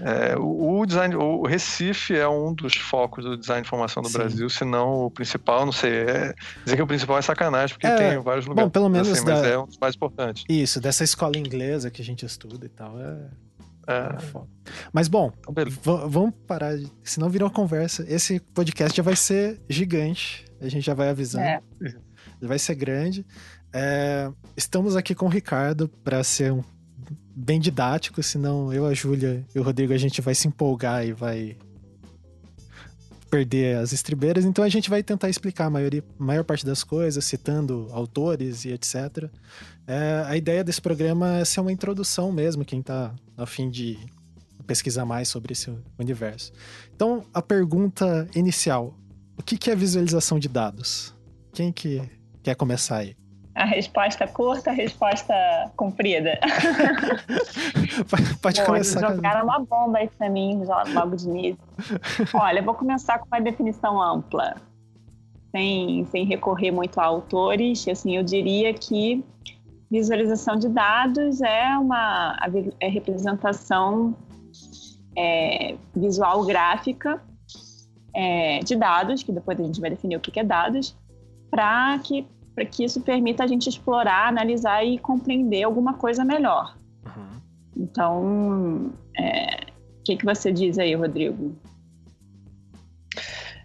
É. 0.00 0.32
é. 0.32 0.36
o, 0.38 0.86
design, 0.86 1.16
o 1.16 1.42
Recife 1.42 2.14
é 2.14 2.28
um 2.28 2.54
dos 2.54 2.76
focos 2.76 3.24
do 3.24 3.36
design 3.36 3.62
de 3.62 3.68
formação 3.68 4.02
do 4.02 4.08
sim. 4.08 4.18
Brasil, 4.18 4.48
se 4.48 4.64
não 4.64 5.06
o 5.06 5.10
principal, 5.10 5.64
não 5.64 5.72
sei. 5.72 5.90
É, 5.90 6.34
dizer 6.64 6.76
que 6.76 6.82
o 6.82 6.86
principal 6.86 7.18
é 7.18 7.22
sacanagem, 7.22 7.74
porque 7.74 7.86
é, 7.86 7.96
tem 7.96 8.18
vários 8.20 8.46
lugares. 8.46 8.68
Bom, 8.68 8.70
pelo 8.70 8.88
menos 8.88 9.10
assim, 9.10 9.24
da... 9.24 9.34
mas 9.34 9.44
é 9.44 9.58
um 9.58 9.66
dos 9.66 9.78
mais 9.78 9.96
importantes. 9.96 10.44
Isso, 10.48 10.80
dessa 10.80 11.02
escola 11.02 11.36
inglesa 11.36 11.90
que 11.90 12.00
a 12.00 12.04
gente 12.04 12.24
estuda 12.24 12.64
e 12.64 12.68
tal. 12.68 13.00
É, 13.00 13.16
é. 13.86 14.16
Mas 14.92 15.08
bom, 15.08 15.32
então, 15.48 16.08
vamos 16.08 16.34
parar, 16.46 16.78
senão 17.02 17.28
virou 17.28 17.50
conversa. 17.50 18.04
Esse 18.08 18.40
podcast 18.40 18.96
já 18.96 19.02
vai 19.02 19.16
ser 19.16 19.60
gigante. 19.68 20.44
A 20.60 20.68
gente 20.68 20.84
já 20.84 20.94
vai 20.94 21.08
avisando. 21.08 21.44
É. 21.44 21.60
Vai 22.40 22.58
ser 22.58 22.74
grande. 22.74 23.26
É, 23.72 24.30
estamos 24.56 24.96
aqui 24.96 25.14
com 25.14 25.26
o 25.26 25.28
Ricardo 25.28 25.88
para 25.88 26.22
ser 26.24 26.52
um, 26.52 26.62
bem 27.34 27.60
didático, 27.60 28.22
senão 28.22 28.72
eu, 28.72 28.86
a 28.86 28.94
Júlia 28.94 29.44
e 29.54 29.58
o 29.58 29.62
Rodrigo 29.62 29.92
a 29.92 29.98
gente 29.98 30.20
vai 30.20 30.34
se 30.34 30.48
empolgar 30.48 31.06
e 31.06 31.12
vai 31.12 31.56
perder 33.30 33.76
as 33.76 33.92
estribeiras. 33.92 34.44
Então 34.44 34.64
a 34.64 34.68
gente 34.68 34.90
vai 34.90 35.02
tentar 35.02 35.30
explicar 35.30 35.66
a 35.66 35.70
maior 36.18 36.44
parte 36.44 36.66
das 36.66 36.82
coisas, 36.82 37.24
citando 37.24 37.88
autores 37.92 38.64
e 38.64 38.72
etc. 38.72 39.30
É, 39.86 40.24
a 40.26 40.36
ideia 40.36 40.64
desse 40.64 40.80
programa 40.80 41.38
é 41.38 41.44
ser 41.44 41.60
uma 41.60 41.72
introdução 41.72 42.32
mesmo, 42.32 42.64
quem 42.64 42.80
está 42.80 43.14
a 43.36 43.46
fim 43.46 43.70
de 43.70 43.98
pesquisar 44.66 45.04
mais 45.04 45.28
sobre 45.28 45.52
esse 45.52 45.72
universo. 45.98 46.52
Então, 46.94 47.24
a 47.32 47.40
pergunta 47.40 48.28
inicial: 48.34 48.94
o 49.38 49.42
que 49.42 49.70
é 49.70 49.76
visualização 49.76 50.38
de 50.38 50.48
dados? 50.48 51.14
Quem 51.52 51.72
que 51.72 52.02
quer 52.42 52.54
começar 52.54 52.98
aí? 52.98 53.16
A 53.60 53.64
resposta 53.64 54.26
curta, 54.26 54.70
a 54.70 54.72
resposta 54.72 55.34
comprida. 55.76 56.38
Pode 58.40 58.60
Pô, 58.60 58.66
começar. 58.66 59.00
Jogaram 59.00 59.44
uma 59.44 59.58
bomba 59.58 59.98
aí 59.98 60.08
pra 60.08 60.30
mim 60.30 60.62
logo 60.94 61.16
de 61.16 61.28
início. 61.28 61.58
Olha, 62.32 62.60
eu 62.60 62.64
vou 62.64 62.74
começar 62.74 63.18
com 63.18 63.26
uma 63.26 63.40
definição 63.40 64.00
ampla, 64.00 64.56
sem, 65.50 66.06
sem 66.06 66.24
recorrer 66.24 66.70
muito 66.70 66.98
a 66.98 67.04
autores. 67.04 67.86
Assim, 67.86 68.16
eu 68.16 68.22
diria 68.22 68.72
que 68.72 69.22
Visualização 69.90 70.56
de 70.56 70.68
dados 70.68 71.40
é 71.40 71.76
uma 71.76 72.38
é 72.78 72.86
representação 72.86 74.14
é, 75.16 75.76
visual 75.96 76.44
gráfica 76.44 77.20
é, 78.14 78.60
de 78.60 78.76
dados, 78.76 79.24
que 79.24 79.32
depois 79.32 79.58
a 79.58 79.64
gente 79.64 79.80
vai 79.80 79.90
definir 79.90 80.14
o 80.14 80.20
que 80.20 80.38
é 80.38 80.44
dados, 80.44 80.96
para 81.50 81.98
que, 81.98 82.24
que 82.64 82.84
isso 82.84 83.00
permita 83.00 83.44
a 83.44 83.46
gente 83.46 83.68
explorar, 83.68 84.28
analisar 84.28 84.84
e 84.84 84.98
compreender 84.98 85.62
alguma 85.62 85.94
coisa 85.94 86.24
melhor. 86.24 86.76
Uhum. 87.06 87.40
Então, 87.76 88.92
é, 89.18 89.66
o 90.00 90.02
que, 90.04 90.16
que 90.16 90.24
você 90.24 90.52
diz 90.52 90.78
aí, 90.78 90.94
Rodrigo? 90.94 91.54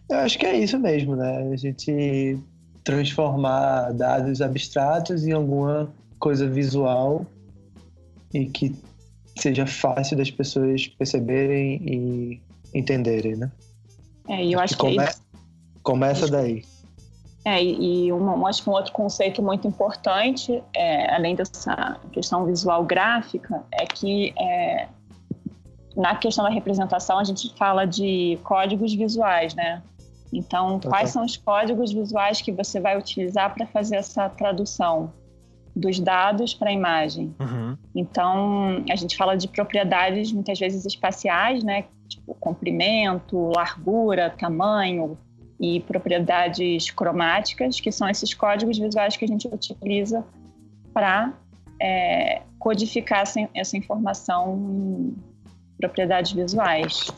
Eu 0.10 0.20
acho 0.20 0.38
que 0.38 0.46
é 0.46 0.58
isso 0.58 0.78
mesmo, 0.78 1.16
né? 1.16 1.52
A 1.52 1.56
gente 1.56 2.38
transformar 2.84 3.92
dados 3.94 4.42
abstratos 4.42 5.26
em 5.26 5.32
alguma 5.32 5.92
coisa 6.20 6.48
visual 6.48 7.26
e 8.34 8.46
que 8.46 8.76
seja 9.38 9.66
fácil 9.66 10.16
das 10.18 10.30
pessoas 10.30 10.88
perceberem 10.88 11.82
e 11.84 12.42
entenderem, 12.74 13.36
né? 13.36 13.52
É, 14.28 14.46
eu 14.46 14.60
acho, 14.60 14.76
acho 14.76 14.78
que, 14.78 14.80
come... 14.80 14.98
começa 15.82 16.28
daí. 16.28 16.64
É, 17.46 17.64
e 17.64 18.12
um, 18.12 18.48
acho 18.48 18.64
que 18.64 18.70
um 18.70 18.74
outro 18.74 18.92
conceito 18.92 19.40
muito 19.40 19.68
importante, 19.68 20.64
é, 20.76 21.14
além 21.14 21.36
dessa 21.36 22.00
questão 22.12 22.44
visual 22.44 22.84
gráfica, 22.84 23.64
é 23.72 23.86
que 23.86 24.34
é, 24.36 24.88
na 25.96 26.16
questão 26.16 26.44
da 26.44 26.50
representação 26.50 27.20
a 27.20 27.24
gente 27.24 27.54
fala 27.56 27.86
de 27.86 28.40
códigos 28.44 28.96
visuais, 28.96 29.54
né? 29.54 29.84
Então, 30.34 30.80
tá, 30.80 30.90
quais 30.90 31.10
tá. 31.10 31.14
são 31.14 31.26
os 31.26 31.38
códigos 31.38 31.94
visuais 31.94 32.42
que 32.42 32.52
você 32.52 32.80
vai 32.80 32.98
utilizar 32.98 33.54
para 33.54 33.68
fazer 33.68 33.98
essa 33.98 34.28
tradução? 34.28 35.14
dos 35.78 36.00
dados 36.00 36.54
para 36.54 36.70
a 36.70 36.74
imagem. 36.74 37.36
Uhum. 37.38 37.78
Então, 37.94 38.82
a 38.90 38.96
gente 38.96 39.18
fala 39.18 39.36
de 39.36 39.46
propriedades 39.46 40.32
muitas 40.32 40.58
vezes 40.58 40.86
espaciais, 40.86 41.66
né? 41.66 41.84
Tipo 42.08 42.34
comprimento, 42.36 43.52
largura, 43.54 44.30
tamanho 44.30 45.18
e 45.66 45.80
propriedades 45.82 46.92
cromáticas, 46.92 47.80
que 47.80 47.92
são 47.92 48.08
esses 48.08 48.34
códigos 48.34 48.78
visuais 48.78 49.18
que 49.18 49.26
a 49.26 49.28
gente 49.28 49.48
utiliza 49.48 50.24
para 50.94 51.34
é, 51.82 52.44
codificar 52.60 53.24
essa, 53.54 53.78
informação 53.78 54.58
em 54.58 55.16
propriedades 55.78 56.32
visuais. 56.32 57.12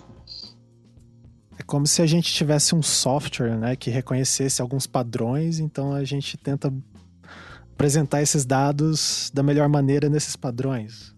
É 1.59 1.63
como 1.63 1.85
se 1.85 2.01
a 2.01 2.05
gente 2.05 2.31
tivesse 2.31 2.73
um 2.73 2.81
software, 2.81 3.57
né, 3.57 3.75
que 3.75 3.89
reconhecesse 3.89 4.61
alguns 4.61 4.87
padrões, 4.87 5.59
então 5.59 5.93
a 5.93 6.03
gente 6.03 6.37
tenta 6.37 6.73
apresentar 7.73 8.21
esses 8.21 8.45
dados 8.45 9.29
da 9.33 9.43
melhor 9.43 9.67
maneira 9.67 10.09
nesses 10.09 10.35
padrões. 10.35 11.15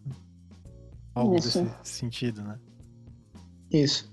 Algo 1.13 1.35
Isso. 1.35 1.61
desse 1.61 1.75
sentido, 1.83 2.41
né? 2.41 2.57
Isso. 3.71 4.11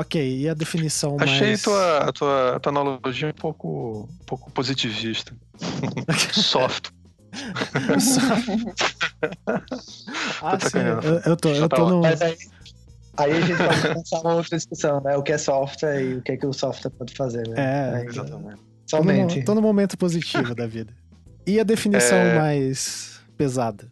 Ok, 0.00 0.38
e 0.38 0.48
a 0.48 0.54
definição 0.54 1.18
Achei 1.20 1.48
mais... 1.48 1.60
tua, 1.60 2.10
tua, 2.14 2.58
tua 2.58 2.72
analogia 2.72 3.28
um 3.28 3.32
pouco, 3.32 4.08
um 4.10 4.24
pouco 4.24 4.50
positivista. 4.50 5.34
Soft. 6.32 6.88
ah, 10.42 10.58
sim, 10.58 10.78
eu, 10.78 11.20
eu, 11.26 11.36
tô, 11.36 11.50
eu 11.50 11.68
tô 11.68 11.90
no... 11.90 12.02
Aí, 12.06 12.14
aí, 13.18 13.32
a 13.32 13.40
gente 13.42 13.58
pode 13.58 13.82
começar 13.88 14.20
uma 14.20 14.34
outra 14.36 14.56
discussão, 14.56 15.02
né? 15.02 15.18
O 15.18 15.22
que 15.22 15.32
é 15.32 15.38
software 15.38 16.02
e 16.02 16.14
o 16.14 16.22
que 16.22 16.32
é 16.32 16.38
que 16.38 16.46
o 16.46 16.52
software 16.54 16.90
pode 16.92 17.14
fazer, 17.14 17.46
né? 17.46 17.56
É, 17.58 18.06
exatamente. 18.06 18.58
Somente. 18.86 19.34
Tô 19.34 19.40
no, 19.40 19.44
tô 19.44 19.54
no 19.56 19.60
momento 19.60 19.98
positivo 19.98 20.54
da 20.54 20.66
vida. 20.66 20.94
E 21.46 21.60
a 21.60 21.62
definição 21.62 22.16
é... 22.16 22.38
mais 22.38 23.20
pesada? 23.36 23.86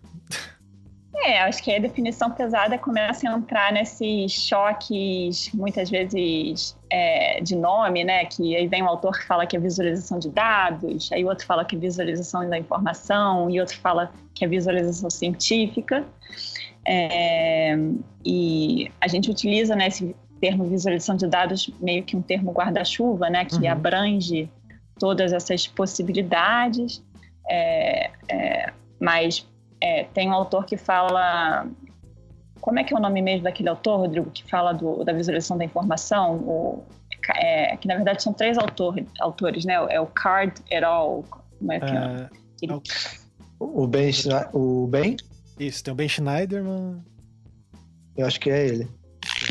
É, 1.25 1.41
acho 1.41 1.63
que 1.63 1.75
a 1.75 1.79
definição 1.79 2.31
pesada 2.31 2.79
começa 2.79 3.29
a 3.29 3.37
entrar 3.37 3.73
nesses 3.73 4.33
choques, 4.33 5.51
muitas 5.53 5.91
vezes 5.91 6.77
é, 6.91 7.41
de 7.41 7.57
nome, 7.57 8.05
né? 8.05 8.25
Que 8.25 8.55
aí 8.55 8.69
vem 8.69 8.83
um 8.83 8.89
autor 8.89 9.19
que 9.19 9.27
fala 9.27 9.45
que 9.45 9.57
é 9.57 9.61
visualização 9.61 10.19
de 10.19 10.31
dados, 10.31 11.11
aí 11.11 11.25
outro 11.25 11.45
fala 11.45 11.65
que 11.65 11.75
é 11.75 11.79
visualização 11.79 12.49
da 12.49 12.57
informação, 12.57 13.51
e 13.51 13.61
outro 13.61 13.77
fala 13.79 14.13
que 14.33 14.45
é 14.45 14.49
visualização 14.49 15.11
científica. 15.11 16.07
É, 16.87 17.77
e 18.25 18.91
a 19.01 19.09
gente 19.09 19.31
utiliza 19.31 19.75
né, 19.75 19.89
esse 19.89 20.15
termo 20.41 20.65
visualização 20.65 21.17
de 21.17 21.27
dados 21.27 21.69
meio 21.81 22.05
que 22.05 22.17
um 22.17 22.23
termo 22.23 22.53
guarda-chuva, 22.53 23.29
né? 23.29 23.45
Que 23.45 23.57
uhum. 23.57 23.73
abrange 23.73 24.49
todas 25.01 25.33
essas 25.33 25.67
possibilidades. 25.67 27.05
É, 27.51 28.11
é 28.29 28.73
mas 29.01 29.47
é, 29.81 30.05
tem 30.05 30.29
um 30.29 30.33
autor 30.33 30.65
que 30.65 30.77
fala. 30.77 31.67
Como 32.61 32.79
é 32.79 32.85
que 32.85 32.93
é 32.93 32.97
o 32.97 33.01
nome 33.01 33.23
mesmo 33.23 33.45
daquele 33.45 33.69
autor, 33.69 34.01
Rodrigo, 34.01 34.31
que 34.31 34.43
fala 34.49 34.73
do, 34.73 35.05
da 35.05 35.13
visualização 35.13 35.57
da 35.57 35.65
informação? 35.65 36.37
O, 36.37 36.85
é, 37.37 37.77
que 37.77 37.87
na 37.87 37.95
verdade 37.97 38.23
são 38.23 38.33
três 38.33 38.59
autor, 38.59 38.97
autores, 39.21 39.65
né? 39.65 39.75
É 39.91 40.01
o 40.01 40.07
Card 40.07 40.61
et 40.71 40.85
al. 40.85 41.25
Como 41.59 41.73
é 41.73 41.81
que 41.81 41.87
é? 41.87 42.71
é 42.71 42.81
o 43.61 43.87
Ben, 43.87 44.11
o 44.53 44.87
Ben? 44.87 45.17
Isso, 45.59 45.83
tem 45.83 45.93
o 45.93 45.95
Ben 45.95 46.09
Schneiderman. 46.09 47.03
Eu 48.17 48.27
acho 48.27 48.39
que 48.39 48.51
é 48.51 48.67
ele. 48.67 48.89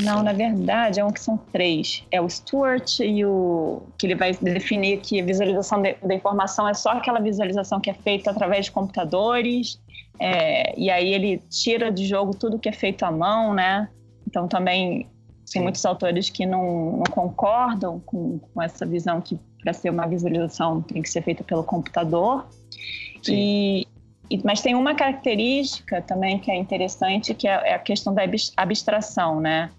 Não, 0.01 0.21
na 0.21 0.33
verdade, 0.33 0.99
é 0.99 1.05
um 1.05 1.11
que 1.11 1.19
são 1.19 1.37
três. 1.37 2.03
É 2.11 2.21
o 2.21 2.29
Stuart 2.29 2.99
e 2.99 3.25
o. 3.25 3.81
que 3.97 4.07
ele 4.07 4.15
vai 4.15 4.33
definir 4.33 4.99
que 4.99 5.19
a 5.19 5.25
visualização 5.25 5.81
de, 5.81 5.95
da 5.95 6.13
informação 6.13 6.67
é 6.67 6.73
só 6.73 6.91
aquela 6.91 7.19
visualização 7.19 7.79
que 7.79 7.89
é 7.89 7.93
feita 7.93 8.31
através 8.31 8.65
de 8.65 8.71
computadores. 8.71 9.79
É, 10.19 10.77
e 10.77 10.89
aí 10.89 11.13
ele 11.13 11.41
tira 11.49 11.91
de 11.91 12.05
jogo 12.05 12.35
tudo 12.35 12.59
que 12.59 12.69
é 12.69 12.71
feito 12.71 13.03
à 13.03 13.11
mão, 13.11 13.53
né? 13.53 13.89
Então 14.27 14.47
também 14.47 15.07
tem 15.51 15.61
muitos 15.61 15.85
autores 15.85 16.29
que 16.29 16.45
não, 16.45 16.97
não 16.97 17.03
concordam 17.11 17.99
com, 18.01 18.39
com, 18.39 18.61
essa 18.61 18.85
visão 18.85 19.21
que 19.21 19.39
para 19.61 19.73
ser 19.73 19.89
uma 19.89 20.05
visualização 20.05 20.81
tem 20.81 21.01
que 21.01 21.09
ser 21.09 21.21
feita 21.21 21.43
pelo 21.43 21.63
computador. 21.63 22.47
E, 23.27 23.87
e, 24.29 24.41
mas 24.43 24.61
tem 24.61 24.75
uma 24.75 24.95
característica 24.95 26.01
também 26.01 26.39
que 26.39 26.51
é 26.51 26.55
interessante, 26.55 27.33
que 27.33 27.47
é, 27.47 27.69
é 27.69 27.73
a 27.73 27.79
questão 27.79 28.13
da 28.13 28.23
abstração, 28.57 29.39
né? 29.39 29.69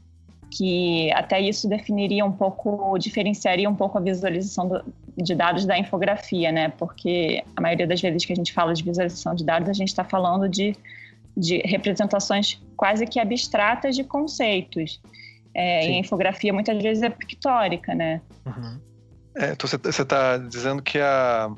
Que 0.50 1.12
até 1.12 1.40
isso 1.40 1.68
definiria 1.68 2.24
um 2.24 2.32
pouco, 2.32 2.96
diferenciaria 2.98 3.68
um 3.68 3.74
pouco 3.74 3.98
a 3.98 4.00
visualização 4.00 4.68
do, 4.68 4.84
de 5.16 5.34
dados 5.34 5.66
da 5.66 5.78
infografia, 5.78 6.50
né? 6.50 6.68
Porque 6.70 7.42
a 7.56 7.60
maioria 7.60 7.86
das 7.86 8.00
vezes 8.00 8.24
que 8.24 8.32
a 8.32 8.36
gente 8.36 8.52
fala 8.52 8.72
de 8.72 8.82
visualização 8.82 9.34
de 9.34 9.44
dados, 9.44 9.68
a 9.68 9.72
gente 9.72 9.88
está 9.88 10.04
falando 10.04 10.48
de, 10.48 10.74
de 11.36 11.58
representações 11.58 12.60
quase 12.76 13.06
que 13.06 13.20
abstratas 13.20 13.94
de 13.94 14.04
conceitos. 14.04 15.00
É, 15.54 15.90
e 15.90 15.94
a 15.94 15.98
infografia 15.98 16.52
muitas 16.52 16.80
vezes 16.82 17.02
é 17.02 17.10
pictórica, 17.10 17.94
né? 17.94 18.20
Uhum. 18.46 18.80
É, 19.36 19.52
então 19.52 19.68
você 19.68 20.02
está 20.02 20.38
dizendo 20.38 20.82
que 20.82 20.98
a 20.98 21.50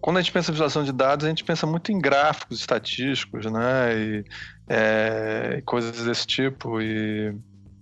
quando 0.00 0.18
a 0.18 0.20
gente 0.20 0.32
pensa 0.32 0.50
em 0.50 0.54
visualização 0.54 0.84
de 0.84 0.92
dados, 0.92 1.26
a 1.26 1.28
gente 1.28 1.44
pensa 1.44 1.66
muito 1.66 1.90
em 1.90 1.98
gráficos 1.98 2.60
estatísticos, 2.60 3.46
né? 3.46 3.98
E 3.98 4.24
é, 4.68 5.62
coisas 5.66 6.04
desse 6.04 6.26
tipo. 6.26 6.80
E 6.80 7.34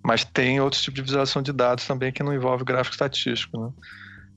mas 0.07 0.25
tem 0.25 0.61
outros 0.61 0.83
tipos 0.83 0.99
de 0.99 1.03
visualização 1.03 1.43
de 1.43 1.53
dados 1.53 1.85
também 1.85 2.13
que 2.13 2.23
não 2.23 2.33
envolve 2.33 2.63
gráfico 2.63 2.95
estatístico, 2.95 3.61
né? 3.61 3.71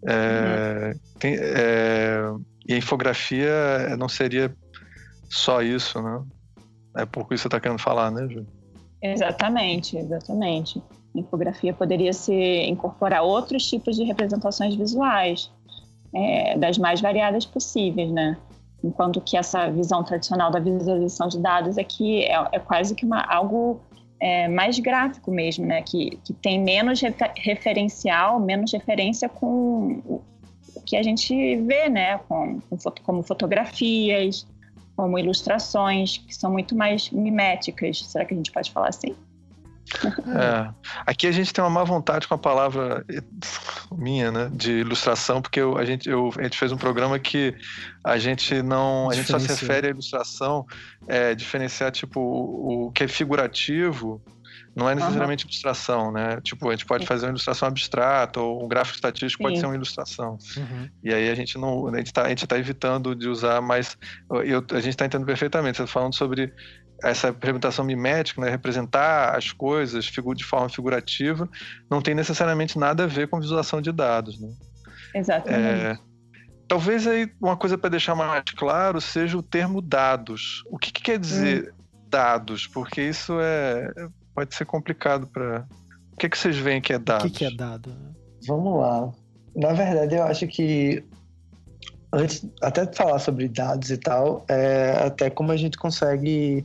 É, 0.07 0.91
uhum. 0.93 0.99
tem, 1.19 1.35
é, 1.37 2.21
e 2.67 2.73
a 2.73 2.77
infografia 2.77 3.95
não 3.95 4.09
seria 4.09 4.51
só 5.29 5.61
isso, 5.61 6.01
né? 6.01 6.23
É 6.97 7.05
pouco 7.05 7.35
isso 7.35 7.43
que 7.43 7.43
você 7.43 7.47
está 7.49 7.59
querendo 7.59 7.79
falar, 7.79 8.09
né, 8.09 8.27
Ju? 8.27 8.47
Exatamente, 8.99 9.95
exatamente. 9.95 10.81
A 11.15 11.19
infografia 11.19 11.71
poderia 11.71 12.13
se 12.13 12.33
incorporar 12.63 13.21
outros 13.21 13.69
tipos 13.69 13.95
de 13.95 14.03
representações 14.03 14.73
visuais, 14.73 15.51
é, 16.15 16.57
das 16.57 16.79
mais 16.79 16.99
variadas 16.99 17.45
possíveis, 17.45 18.11
né? 18.11 18.37
Enquanto 18.83 19.21
que 19.21 19.37
essa 19.37 19.69
visão 19.69 20.03
tradicional 20.03 20.49
da 20.49 20.59
visualização 20.59 21.27
de 21.27 21.37
dados 21.37 21.77
é 21.77 21.83
que 21.83 22.23
é, 22.23 22.47
é 22.53 22.59
quase 22.59 22.95
que 22.95 23.05
uma, 23.05 23.21
algo 23.21 23.81
é, 24.19 24.47
mais 24.47 24.77
gráfico 24.79 25.31
mesmo, 25.31 25.65
né? 25.65 25.81
Que, 25.81 26.17
que 26.23 26.33
tem 26.33 26.61
menos 26.61 27.01
referencial, 27.37 28.39
menos 28.39 28.71
referência 28.71 29.29
com 29.29 30.01
o, 30.05 30.21
que 30.85 30.95
a 30.95 31.03
gente 31.03 31.55
vê, 31.57 31.89
né? 31.89 32.17
Com, 32.19 32.59
com 32.61 32.77
foto, 32.77 33.01
como 33.01 33.23
fotografias, 33.23 34.45
como 34.95 35.17
ilustrações, 35.17 36.17
que 36.17 36.35
são 36.35 36.51
muito 36.51 36.75
mais 36.75 37.09
miméticas. 37.11 38.05
Será 38.05 38.25
que 38.25 38.33
a 38.33 38.37
gente 38.37 38.51
pode 38.51 38.71
falar 38.71 38.89
assim? 38.89 39.15
É. 40.29 40.69
Aqui 41.05 41.25
a 41.27 41.31
gente 41.31 41.51
tem 41.51 41.63
uma 41.63 41.69
má 41.69 41.83
vontade 41.83 42.27
com 42.27 42.35
a 42.35 42.37
palavra 42.37 43.03
minha, 43.91 44.31
né, 44.31 44.49
de 44.53 44.71
ilustração, 44.71 45.41
porque 45.41 45.59
eu, 45.59 45.77
a, 45.77 45.83
gente, 45.83 46.07
eu, 46.07 46.31
a 46.37 46.43
gente 46.43 46.57
fez 46.57 46.71
um 46.71 46.77
programa 46.77 47.17
que 47.17 47.55
a 48.03 48.17
gente 48.17 48.61
não, 48.61 49.09
a 49.09 49.15
gente 49.15 49.29
só 49.31 49.39
se 49.39 49.47
refere 49.47 49.87
à 49.87 49.89
ilustração, 49.89 50.65
é, 51.07 51.33
diferenciar 51.33 51.91
tipo 51.91 52.19
o, 52.19 52.87
o 52.87 52.91
que 52.91 53.03
é 53.03 53.07
figurativo 53.07 54.21
não 54.75 54.89
é 54.89 54.95
necessariamente 54.95 55.45
uhum. 55.45 55.49
ilustração, 55.49 56.11
né? 56.11 56.39
Tipo, 56.41 56.69
a 56.69 56.71
gente 56.71 56.85
pode 56.85 57.05
fazer 57.05 57.25
uma 57.25 57.31
ilustração 57.31 57.67
abstrata 57.67 58.39
ou 58.39 58.63
um 58.63 58.67
gráfico 58.67 58.95
estatístico 58.95 59.43
Sim. 59.43 59.49
pode 59.49 59.59
ser 59.59 59.65
uma 59.65 59.75
ilustração. 59.75 60.37
Uhum. 60.55 60.89
E 61.03 61.13
aí 61.13 61.29
a 61.29 61.35
gente 61.35 61.57
não, 61.57 61.87
a 61.87 61.97
gente 61.97 62.07
está 62.07 62.47
tá 62.47 62.57
evitando 62.57 63.15
de 63.15 63.27
usar 63.27 63.61
mais. 63.61 63.97
Eu, 64.29 64.63
a 64.71 64.79
gente 64.79 64.89
está 64.89 65.05
entendendo 65.05 65.25
perfeitamente. 65.25 65.77
Você 65.77 65.83
está 65.83 65.93
falando 65.93 66.15
sobre 66.15 66.53
essa 67.03 67.27
representação 67.27 67.85
mimética, 67.85 68.41
né, 68.41 68.49
representar 68.49 69.37
as 69.37 69.51
coisas 69.51 70.05
de 70.05 70.43
forma 70.43 70.69
figurativa, 70.69 71.49
não 71.89 72.01
tem 72.01 72.13
necessariamente 72.13 72.77
nada 72.77 73.03
a 73.03 73.07
ver 73.07 73.27
com 73.27 73.39
visualização 73.39 73.81
de 73.81 73.91
dados. 73.91 74.39
Né? 74.39 74.49
Exatamente. 75.15 75.85
É, 75.85 75.97
talvez 76.67 77.07
aí 77.07 77.31
uma 77.41 77.57
coisa 77.57 77.77
para 77.77 77.89
deixar 77.89 78.15
mais 78.15 78.43
claro 78.55 78.99
seja 78.99 79.37
o 79.37 79.43
termo 79.43 79.81
dados. 79.81 80.63
O 80.69 80.77
que, 80.77 80.91
que 80.91 81.01
quer 81.01 81.19
dizer 81.19 81.71
hum. 81.71 81.83
dados? 82.09 82.67
Porque 82.67 83.01
isso 83.01 83.37
é 83.39 83.91
pode 84.39 84.55
ser 84.55 84.65
complicado 84.65 85.27
para. 85.27 85.67
O 86.13 86.17
que, 86.17 86.29
que 86.29 86.37
vocês 86.37 86.57
veem 86.57 86.81
que 86.81 86.93
é 86.93 86.99
dados? 86.99 87.25
O 87.25 87.29
que, 87.29 87.39
que 87.39 87.45
é 87.45 87.55
dado? 87.55 87.93
Vamos 88.47 88.79
lá. 88.79 89.11
Na 89.55 89.73
verdade, 89.73 90.15
eu 90.15 90.23
acho 90.23 90.47
que 90.47 91.03
antes 92.11 92.45
até 92.61 92.85
de 92.85 92.95
falar 92.95 93.19
sobre 93.19 93.47
dados 93.47 93.91
e 93.91 93.97
tal, 93.97 94.45
é 94.47 94.91
até 95.05 95.29
como 95.29 95.51
a 95.51 95.57
gente 95.57 95.77
consegue 95.77 96.63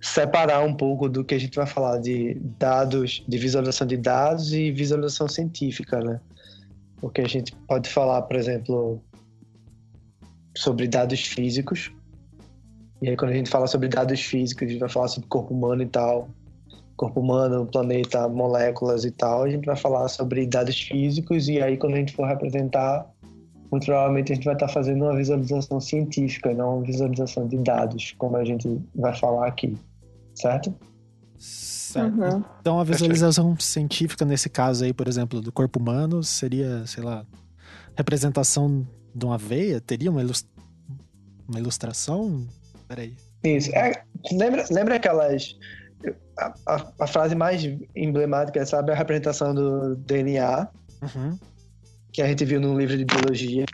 separar 0.00 0.62
um 0.62 0.74
pouco 0.74 1.08
do 1.08 1.24
que 1.24 1.34
a 1.34 1.38
gente 1.38 1.56
vai 1.56 1.66
falar 1.66 1.98
de 1.98 2.34
dados, 2.58 3.24
de 3.26 3.38
visualização 3.38 3.86
de 3.86 3.96
dados 3.96 4.52
e 4.52 4.70
visualização 4.70 5.28
científica, 5.28 5.98
né? 6.00 6.20
Porque 7.00 7.22
a 7.22 7.28
gente 7.28 7.54
pode 7.66 7.88
falar, 7.88 8.22
por 8.22 8.36
exemplo, 8.36 9.02
sobre 10.56 10.86
dados 10.86 11.20
físicos. 11.20 11.90
E 13.02 13.08
aí 13.08 13.16
quando 13.16 13.32
a 13.32 13.34
gente 13.34 13.50
fala 13.50 13.66
sobre 13.66 13.88
dados 13.88 14.20
físicos, 14.20 14.66
a 14.66 14.70
gente 14.70 14.80
vai 14.80 14.88
falar 14.88 15.08
sobre 15.08 15.28
corpo 15.28 15.52
humano 15.52 15.82
e 15.82 15.86
tal. 15.86 16.28
Corpo 16.96 17.20
humano, 17.20 17.66
planeta, 17.66 18.28
moléculas 18.28 19.04
e 19.04 19.10
tal. 19.10 19.42
A 19.42 19.50
gente 19.50 19.64
vai 19.64 19.76
falar 19.76 20.06
sobre 20.08 20.46
dados 20.46 20.80
físicos 20.80 21.48
e 21.48 21.60
aí 21.60 21.76
quando 21.76 21.94
a 21.94 21.98
gente 21.98 22.14
for 22.14 22.26
representar 22.26 23.10
muito 23.70 23.86
provavelmente 23.86 24.32
a 24.32 24.34
gente 24.34 24.44
vai 24.44 24.54
estar 24.54 24.68
fazendo 24.68 25.04
uma 25.04 25.16
visualização 25.16 25.80
científica, 25.80 26.52
não 26.54 26.78
uma 26.78 26.84
visualização 26.84 27.46
de 27.46 27.58
dados, 27.58 28.14
como 28.18 28.36
a 28.36 28.44
gente 28.44 28.80
vai 28.94 29.16
falar 29.16 29.46
aqui, 29.46 29.76
certo? 30.34 30.74
Certo. 31.38 32.20
Uhum. 32.20 32.44
Então 32.60 32.78
a 32.78 32.84
visualização 32.84 33.58
científica 33.58 34.24
nesse 34.24 34.48
caso 34.48 34.84
aí, 34.84 34.92
por 34.92 35.08
exemplo, 35.08 35.40
do 35.40 35.52
corpo 35.52 35.78
humano 35.78 36.22
seria, 36.22 36.86
sei 36.86 37.02
lá, 37.02 37.24
representação 37.96 38.86
de 39.14 39.24
uma 39.24 39.38
veia? 39.38 39.80
Teria 39.80 40.10
uma, 40.10 40.20
ilust... 40.20 40.46
uma 41.48 41.58
ilustração? 41.58 42.46
Peraí. 42.88 43.14
Isso. 43.44 43.70
É, 43.74 44.02
lembra, 44.32 44.64
lembra 44.70 44.96
aquelas. 44.96 45.56
A, 46.38 46.54
a, 46.66 46.92
a, 47.00 47.06
frase 47.06 47.34
mais 47.34 47.62
emblemática, 47.94 48.64
sabe? 48.66 48.90
A 48.90 48.94
representação 48.94 49.54
do 49.54 49.94
DNA. 49.96 50.68
Uhum 51.02 51.38
que 52.14 52.22
a 52.22 52.28
gente 52.28 52.44
viu 52.44 52.60
no 52.60 52.78
livro 52.78 52.96
de 52.96 53.04
biologia. 53.04 53.64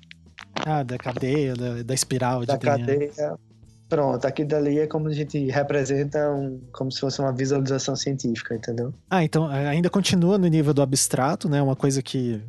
Ah, 0.67 0.83
da 0.83 0.97
cadeia, 0.97 1.55
da, 1.55 1.83
da 1.83 1.95
espiral 1.95 2.45
da 2.47 2.57
de 2.57 2.65
Da 2.65 2.79
cadeia. 2.79 3.39
Pronto, 3.87 4.25
aqui 4.25 4.45
dali 4.45 4.79
é 4.79 4.87
como 4.87 5.09
a 5.09 5.13
gente 5.13 5.51
representa 5.51 6.31
um, 6.31 6.59
como 6.73 6.91
se 6.91 7.01
fosse 7.01 7.21
uma 7.21 7.33
visualização 7.33 7.95
científica, 7.95 8.55
entendeu? 8.55 8.95
Ah, 9.11 9.23
então 9.23 9.47
ainda 9.47 9.91
continua 9.91 10.39
no 10.39 10.47
nível 10.47 10.73
do 10.73 10.81
abstrato, 10.81 11.51
né? 11.51 11.61
Uma 11.61 11.77
coisa 11.77 12.01
que, 12.01 12.41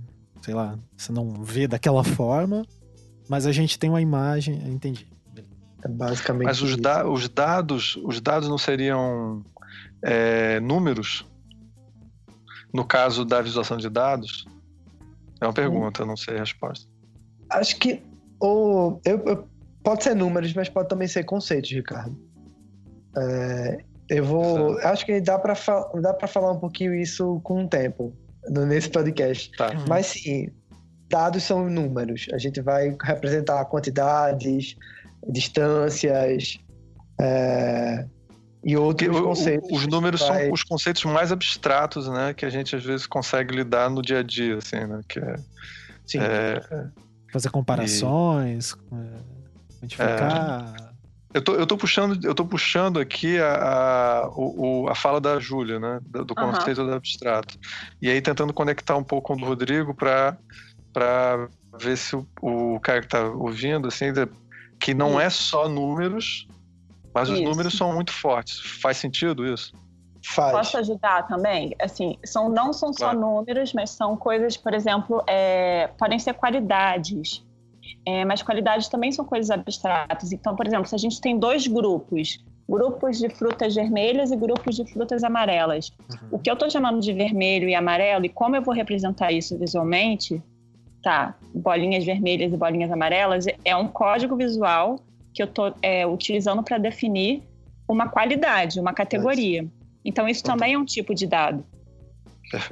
sei 0.42 0.54
lá, 0.54 0.80
você 0.96 1.12
não 1.12 1.44
vê 1.44 1.68
daquela 1.68 2.04
forma, 2.06 2.66
mas 3.28 3.46
a 3.46 3.52
gente 3.52 3.78
tem 3.78 3.90
uma 3.90 4.02
imagem, 4.02 4.56
entendi. 4.70 5.06
É 5.84 5.88
basicamente. 5.90 6.46
Mas 6.46 6.62
os, 6.62 6.78
da, 6.78 7.06
os 7.10 7.28
dados, 7.28 8.00
os 8.04 8.22
dados 8.22 8.48
não 8.48 8.58
seriam 8.58 9.44
é, 10.02 10.60
números? 10.62 11.26
No 12.74 12.86
caso 12.86 13.26
da 13.26 13.42
visualização 13.42 13.78
de 13.78 13.90
dados? 13.90 14.46
É 15.42 15.46
uma 15.46 15.54
pergunta, 15.54 16.04
eu 16.04 16.06
não 16.06 16.16
sei 16.16 16.38
a 16.38 16.40
resposta. 16.40 16.88
Acho 17.50 17.78
que 17.78 18.02
ou 18.40 19.02
eu, 19.06 19.20
eu, 19.26 19.48
pode 19.84 20.04
ser 20.04 20.16
números, 20.16 20.54
mas 20.54 20.70
pode 20.70 20.90
também 20.90 21.08
ser 21.08 21.24
conceitos, 21.24 21.72
Ricardo. 21.72 22.18
É, 23.18 23.78
Eu 24.10 24.26
vou. 24.26 24.78
Acho 24.80 25.06
que 25.06 25.22
dá 25.22 25.40
para 25.40 25.54
dá 26.02 26.14
para 26.14 26.28
falar 26.28 26.52
um 26.52 26.60
pouquinho 26.60 26.94
isso 26.94 27.40
com 27.44 27.64
o 27.64 27.68
tempo 27.68 28.14
nesse 28.50 28.90
podcast. 28.90 29.52
Tá. 29.58 29.72
Uhum. 29.72 29.86
Mas 29.88 30.08
sim, 30.08 30.50
dados 31.10 31.44
são 31.44 31.70
números. 31.70 32.28
A 32.34 32.38
gente 32.38 32.62
vai 32.62 32.96
representar 33.04 33.64
quantidades, 33.66 34.76
distâncias 35.30 36.60
é, 37.20 38.06
e 38.64 38.78
outros 38.78 39.16
o, 39.16 39.24
conceitos. 39.24 39.70
os 39.72 39.88
números 39.88 40.22
vai... 40.22 40.46
são 40.46 40.54
os 40.54 40.64
conceitos 40.64 41.04
mais 41.06 41.32
abstratos, 41.32 42.08
né, 42.08 42.34
que 42.34 42.46
a 42.46 42.50
gente 42.50 42.76
às 42.76 42.84
vezes 42.84 43.08
consegue 43.08 43.56
lidar 43.56 43.90
no 43.90 44.02
dia 44.02 44.20
a 44.20 44.24
dia, 44.24 44.58
assim, 44.58 44.86
né, 44.86 45.02
que 45.08 45.20
é, 45.20 45.36
sim. 46.06 46.20
É, 46.20 46.62
fazer 47.32 47.50
comparações, 47.50 48.72
e... 48.72 48.96
É, 48.96 49.80
quantificar. 49.80 50.76
É... 50.88 50.92
Eu 51.34 51.42
tô, 51.42 51.56
eu 51.56 51.66
tô 51.66 51.78
puxando, 51.78 52.26
eu 52.26 52.36
tô 52.36 52.46
puxando 52.46 53.00
aqui 53.00 53.40
a, 53.40 53.54
a, 53.54 54.30
o, 54.36 54.88
a 54.90 54.96
fala 54.96 55.22
da 55.22 55.40
Júlia, 55.40 55.80
né? 55.80 56.02
Do, 56.06 56.36
conceito 56.36 56.82
uhum. 56.82 56.88
do 56.88 56.94
abstrato. 56.94 57.58
E 58.02 58.10
aí 58.10 58.22
tentando 58.22 58.52
conectar 58.52 58.98
um 58.98 59.04
pouco 59.04 59.28
com 59.28 59.34
o 59.36 59.38
do 59.38 59.46
Rodrigo 59.46 59.94
para 59.94 60.38
para 60.92 61.48
ver 61.80 61.98
se 61.98 62.18
o, 62.18 62.28
o, 62.42 62.80
cara 62.82 63.00
que 63.00 63.08
tá 63.08 63.24
ouvindo, 63.24 63.88
assim, 63.88 64.08
que 64.78 64.94
não 64.94 65.18
é 65.18 65.30
só 65.30 65.70
números, 65.70 66.50
mas 67.14 67.30
isso. 67.30 67.38
os 67.38 67.44
números 67.44 67.78
são 67.78 67.94
muito 67.94 68.12
fortes. 68.12 68.60
Faz 68.82 68.98
sentido 68.98 69.46
isso? 69.46 69.74
Faz. 70.24 70.52
Posso 70.52 70.78
ajudar 70.78 71.28
também? 71.28 71.76
Assim, 71.82 72.18
são, 72.24 72.48
não 72.48 72.72
são 72.72 72.94
só 72.94 73.12
claro. 73.12 73.20
números, 73.20 73.74
mas 73.74 73.90
são 73.90 74.16
coisas, 74.16 74.56
por 74.56 74.74
exemplo, 74.74 75.24
é, 75.28 75.90
podem 75.98 76.20
ser 76.20 76.34
qualidades. 76.34 77.44
É, 78.06 78.24
mas 78.26 78.42
qualidades 78.42 78.88
também 78.88 79.12
são 79.12 79.26
coisas 79.26 79.50
abstratas. 79.50 80.32
Então, 80.32 80.56
por 80.56 80.66
exemplo, 80.66 80.86
se 80.88 80.96
a 80.96 80.98
gente 80.98 81.20
tem 81.20 81.38
dois 81.38 81.68
grupos, 81.68 82.44
grupos 82.70 83.18
de 83.18 83.30
frutas 83.30 83.76
vermelhas 83.76 84.32
e 84.32 84.36
grupos 84.36 84.76
de 84.76 84.92
frutas 84.92 85.24
amarelas, 85.24 85.92
uhum. 86.10 86.30
o 86.32 86.40
que 86.40 86.50
eu 86.50 86.54
estou 86.54 86.70
chamando 86.70 87.00
de 87.00 87.14
vermelho 87.14 87.68
e 87.68 87.76
amarelo, 87.76 88.26
e 88.26 88.30
como 88.30 88.56
eu 88.56 88.62
vou 88.62 88.74
representar 88.74 89.32
isso 89.32 89.58
visualmente, 89.58 90.42
tá, 91.04 91.36
bolinhas 91.54 92.06
vermelhas 92.06 92.54
e 92.54 92.58
bolinhas 92.58 92.92
amarelas, 92.92 93.46
é 93.66 93.76
um 93.76 93.88
código 93.88 94.36
visual 94.36 95.00
que 95.34 95.42
eu 95.42 95.46
estou 95.46 95.74
é, 95.82 96.06
utilizando 96.06 96.64
para 96.64 96.78
definir 96.78 97.44
uma 97.88 98.10
qualidade, 98.10 98.80
uma 98.80 98.94
categoria. 98.94 99.66
Então, 100.04 100.28
isso 100.28 100.44
também 100.44 100.74
é 100.74 100.78
um 100.78 100.86
tipo 100.86 101.14
de 101.14 101.28
dado. 101.28 101.66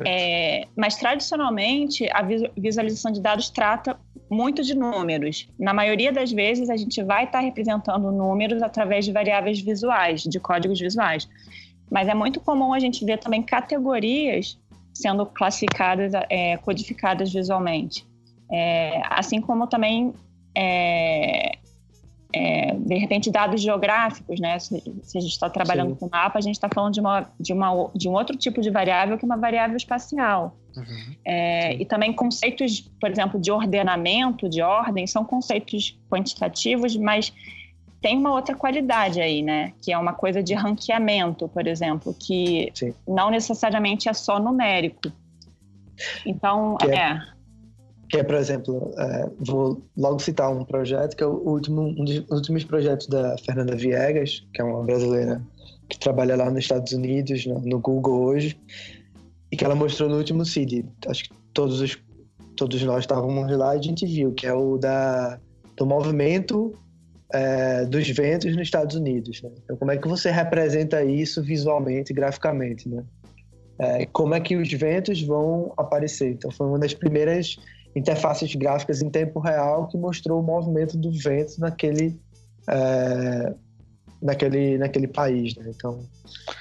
É, 0.05 0.65
mas, 0.75 0.95
tradicionalmente, 0.95 2.07
a 2.11 2.21
visualização 2.57 3.11
de 3.11 3.21
dados 3.21 3.49
trata 3.49 3.97
muito 4.29 4.61
de 4.63 4.75
números. 4.75 5.47
Na 5.57 5.73
maioria 5.73 6.11
das 6.11 6.31
vezes, 6.31 6.69
a 6.69 6.77
gente 6.77 7.01
vai 7.03 7.25
estar 7.25 7.39
representando 7.39 8.11
números 8.11 8.61
através 8.61 9.05
de 9.05 9.11
variáveis 9.11 9.59
visuais, 9.59 10.23
de 10.23 10.39
códigos 10.39 10.79
visuais. 10.79 11.27
Mas 11.89 12.07
é 12.07 12.13
muito 12.13 12.39
comum 12.39 12.73
a 12.73 12.79
gente 12.79 13.03
ver 13.03 13.17
também 13.17 13.41
categorias 13.41 14.57
sendo 14.93 15.25
classificadas, 15.25 16.11
é, 16.29 16.57
codificadas 16.57 17.31
visualmente. 17.31 18.05
É, 18.51 19.01
assim 19.09 19.39
como 19.39 19.67
também, 19.67 20.13
é, 20.55 21.57
é, 22.33 22.75
de 22.75 22.95
repente, 22.95 23.31
dados 23.31 23.61
geográficos, 23.61 24.39
né? 24.39 24.59
Se, 24.59 24.81
se 25.01 25.17
a 25.17 25.21
gente 25.21 25.31
está 25.31 25.49
trabalhando 25.49 25.91
Sim. 25.91 25.95
com 25.95 26.09
mapa, 26.09 26.37
a 26.37 26.41
gente 26.41 26.55
está 26.55 26.69
falando 26.71 26.93
de, 26.93 26.99
uma, 26.99 27.27
de, 27.39 27.53
uma, 27.53 27.89
de 27.95 28.07
um 28.07 28.13
outro 28.13 28.37
tipo 28.37 28.61
de 28.61 28.69
variável 28.69 29.17
que 29.17 29.25
é 29.25 29.27
uma 29.27 29.37
variável 29.37 29.75
espacial. 29.75 30.55
Uhum. 30.77 31.15
É, 31.25 31.73
e 31.73 31.85
também 31.85 32.13
conceitos, 32.13 32.81
por 33.01 33.09
exemplo, 33.09 33.39
de 33.39 33.51
ordenamento, 33.51 34.47
de 34.47 34.61
ordem, 34.61 35.07
são 35.07 35.25
conceitos 35.25 35.99
quantitativos, 36.09 36.95
mas 36.95 37.33
tem 37.99 38.15
uma 38.15 38.31
outra 38.31 38.55
qualidade 38.55 39.19
aí, 39.19 39.41
né? 39.41 39.73
Que 39.81 39.91
é 39.91 39.97
uma 39.97 40.13
coisa 40.13 40.43
de 40.43 40.53
ranqueamento, 40.53 41.47
por 41.47 41.65
exemplo, 41.65 42.13
que 42.13 42.71
Sim. 42.75 42.93
não 43.07 43.31
necessariamente 43.31 44.07
é 44.07 44.13
só 44.13 44.39
numérico. 44.39 45.11
Então, 46.25 46.77
é, 46.81 46.95
é 46.95 47.21
que 48.09 48.17
é, 48.17 48.23
por 48.23 48.35
exemplo, 48.35 48.91
é, 48.97 49.29
vou 49.39 49.83
logo 49.95 50.19
citar 50.19 50.51
um 50.51 50.65
projeto 50.65 51.15
que 51.15 51.23
é 51.23 51.27
o 51.27 51.47
último, 51.47 51.81
um 51.81 52.03
dos 52.03 52.17
últimos 52.31 52.63
projetos 52.63 53.07
da 53.07 53.37
Fernanda 53.37 53.75
Viegas, 53.75 54.43
que 54.51 54.61
é 54.61 54.63
uma 54.63 54.83
brasileira 54.83 55.41
que 55.87 55.99
trabalha 55.99 56.35
lá 56.35 56.49
nos 56.49 56.59
Estados 56.59 56.91
Unidos, 56.91 57.45
no, 57.45 57.59
no 57.59 57.79
Google 57.79 58.21
hoje, 58.21 58.59
e 59.51 59.55
que 59.55 59.63
ela 59.63 59.75
mostrou 59.75 60.09
no 60.09 60.17
último 60.17 60.43
CID. 60.43 60.85
Acho 61.07 61.25
que 61.25 61.29
todos, 61.53 61.81
os, 61.81 61.97
todos 62.55 62.81
nós 62.81 63.01
estávamos 63.01 63.55
lá 63.55 63.75
e 63.75 63.79
a 63.79 63.81
gente 63.81 64.05
viu, 64.07 64.33
que 64.33 64.47
é 64.47 64.53
o 64.53 64.77
da, 64.77 65.39
do 65.77 65.85
movimento 65.85 66.73
é, 67.31 67.85
dos 67.85 68.09
ventos 68.09 68.55
nos 68.55 68.63
Estados 68.63 68.95
Unidos. 68.95 69.41
Né? 69.43 69.51
Então, 69.63 69.77
como 69.77 69.91
é 69.91 69.97
que 69.97 70.07
você 70.07 70.31
representa 70.31 71.03
isso 71.03 71.43
visualmente, 71.43 72.11
graficamente, 72.11 72.89
né? 72.89 73.03
É, 73.81 74.05
como 74.07 74.33
é 74.33 74.41
que 74.41 74.57
os 74.57 74.69
ventos 74.73 75.21
vão 75.21 75.73
aparecer? 75.77 76.31
Então, 76.31 76.51
foi 76.51 76.67
uma 76.67 76.77
das 76.77 76.93
primeiras 76.93 77.57
interfaces 77.95 78.53
gráficas 78.55 79.01
em 79.01 79.09
tempo 79.09 79.39
real 79.39 79.87
que 79.87 79.97
mostrou 79.97 80.39
o 80.39 80.43
movimento 80.43 80.97
do 80.97 81.11
vento 81.11 81.59
naquele 81.59 82.19
é, 82.67 83.53
naquele 84.21 84.77
naquele 84.77 85.07
país, 85.07 85.55
né? 85.55 85.71
Então, 85.75 86.03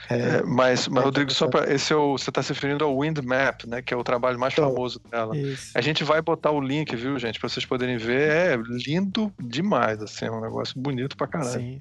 é, 0.08 0.18
é, 0.18 0.42
mas, 0.42 0.88
mas 0.88 1.04
Rodrigo, 1.04 1.30
só 1.30 1.48
para 1.48 1.72
esse 1.72 1.92
é 1.92 1.96
o, 1.96 2.16
você 2.16 2.30
está 2.30 2.42
se 2.42 2.52
referindo 2.52 2.84
ao 2.84 2.98
Wind 2.98 3.18
Map, 3.18 3.64
né? 3.66 3.82
Que 3.82 3.92
é 3.92 3.96
o 3.96 4.04
trabalho 4.04 4.38
mais 4.38 4.52
então, 4.52 4.70
famoso 4.70 5.00
dela. 5.10 5.36
Isso. 5.36 5.76
A 5.76 5.80
gente 5.80 6.04
vai 6.04 6.22
botar 6.22 6.50
o 6.50 6.60
link, 6.60 6.94
viu, 6.96 7.18
gente, 7.18 7.38
para 7.38 7.48
vocês 7.48 7.66
poderem 7.66 7.96
ver. 7.96 8.30
É 8.30 8.56
lindo 8.86 9.32
demais, 9.40 10.00
assim, 10.00 10.26
é 10.26 10.30
um 10.30 10.40
negócio 10.40 10.80
bonito 10.80 11.16
pra 11.16 11.26
caralho. 11.26 11.60
Sim. 11.60 11.80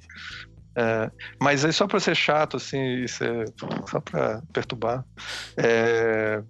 É, 0.76 1.10
mas 1.42 1.66
aí 1.66 1.74
só 1.74 1.88
para 1.88 2.00
ser 2.00 2.16
chato, 2.16 2.58
assim, 2.58 3.08
ser, 3.08 3.52
só 3.90 4.00
para 4.00 4.44
perturbar. 4.54 5.04
É, 5.58 6.44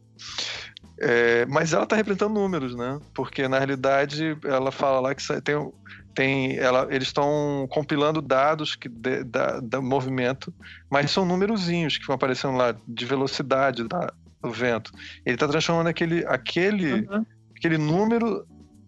é, 1.00 1.46
mas 1.46 1.74
ela 1.74 1.84
está 1.84 1.96
representando 1.96 2.34
números, 2.34 2.76
né? 2.76 3.00
Porque 3.14 3.48
na 3.48 3.58
realidade 3.58 4.38
ela 4.44 4.72
fala 4.72 5.00
lá 5.00 5.16
que 5.16 5.42
tem, 5.42 5.72
tem 6.16 6.58
ela, 6.58 6.88
eles 6.90 7.10
estão 7.10 7.68
compilando 7.70 8.22
dados 8.22 8.76
que 8.76 8.90
de, 8.90 9.24
da, 9.24 9.60
do 9.60 9.82
movimento, 9.82 10.54
mas 10.90 11.12
são 11.12 11.26
númerozinhos 11.26 11.98
que 11.98 12.08
vão 12.08 12.16
aparecendo 12.16 12.58
lá 12.58 12.76
de 12.88 13.06
velocidade 13.06 13.88
da, 13.88 14.12
do 14.42 14.52
vento. 14.52 14.92
Ele 15.26 15.36
está 15.36 15.48
transformando 15.48 15.88
aquele, 15.88 16.26
aquele, 16.26 17.08
uhum. 17.08 17.26
aquele 17.56 17.78
número 17.78 18.46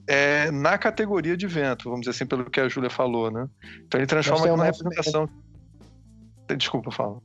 é, 0.08 0.50
na 0.50 0.80
categoria 0.80 1.38
de 1.38 1.46
vento, 1.46 1.84
vamos 1.86 2.02
dizer 2.02 2.12
assim, 2.12 2.26
pelo 2.26 2.50
que 2.50 2.60
a 2.60 2.68
Júlia 2.68 2.90
falou, 2.90 3.30
né? 3.30 3.48
Então 3.86 4.00
ele 4.00 4.08
transforma 4.08 4.52
uma 4.52 4.66
representação. 4.66 5.30
Desculpa, 6.58 6.90
fala. 6.90 7.22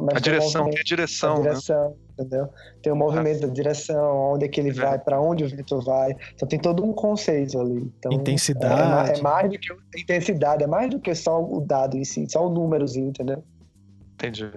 Mas 0.00 0.16
a 0.16 0.20
direção, 0.20 0.70
tem 0.70 0.80
a 0.80 0.82
direção, 0.82 1.36
a 1.36 1.40
direção 1.40 1.88
né? 1.90 1.94
entendeu? 2.12 2.48
Tem 2.82 2.92
o 2.92 2.96
movimento 2.96 3.44
ah. 3.44 3.46
da 3.46 3.52
direção, 3.52 4.32
onde 4.32 4.44
é 4.44 4.48
que 4.48 4.60
ele 4.60 4.70
é. 4.70 4.72
vai, 4.72 4.98
para 4.98 5.20
onde 5.20 5.44
o 5.44 5.48
vento 5.48 5.80
vai. 5.80 6.14
Então 6.34 6.48
tem 6.48 6.58
todo 6.58 6.84
um 6.84 6.92
conceito 6.92 7.58
ali. 7.58 7.90
Então, 7.98 8.12
intensidade. 8.12 9.12
É, 9.12 9.18
é, 9.18 9.22
mais 9.22 9.50
do 9.50 9.58
que 9.58 10.00
intensidade, 10.00 10.64
é 10.64 10.66
mais 10.66 10.90
do 10.90 11.00
que 11.00 11.14
só 11.14 11.42
o 11.42 11.60
dado 11.60 11.96
em 11.96 12.04
si, 12.04 12.26
só 12.28 12.46
o 12.46 12.52
númerozinho, 12.52 13.08
entendeu? 13.08 13.42
Entendi. 14.14 14.50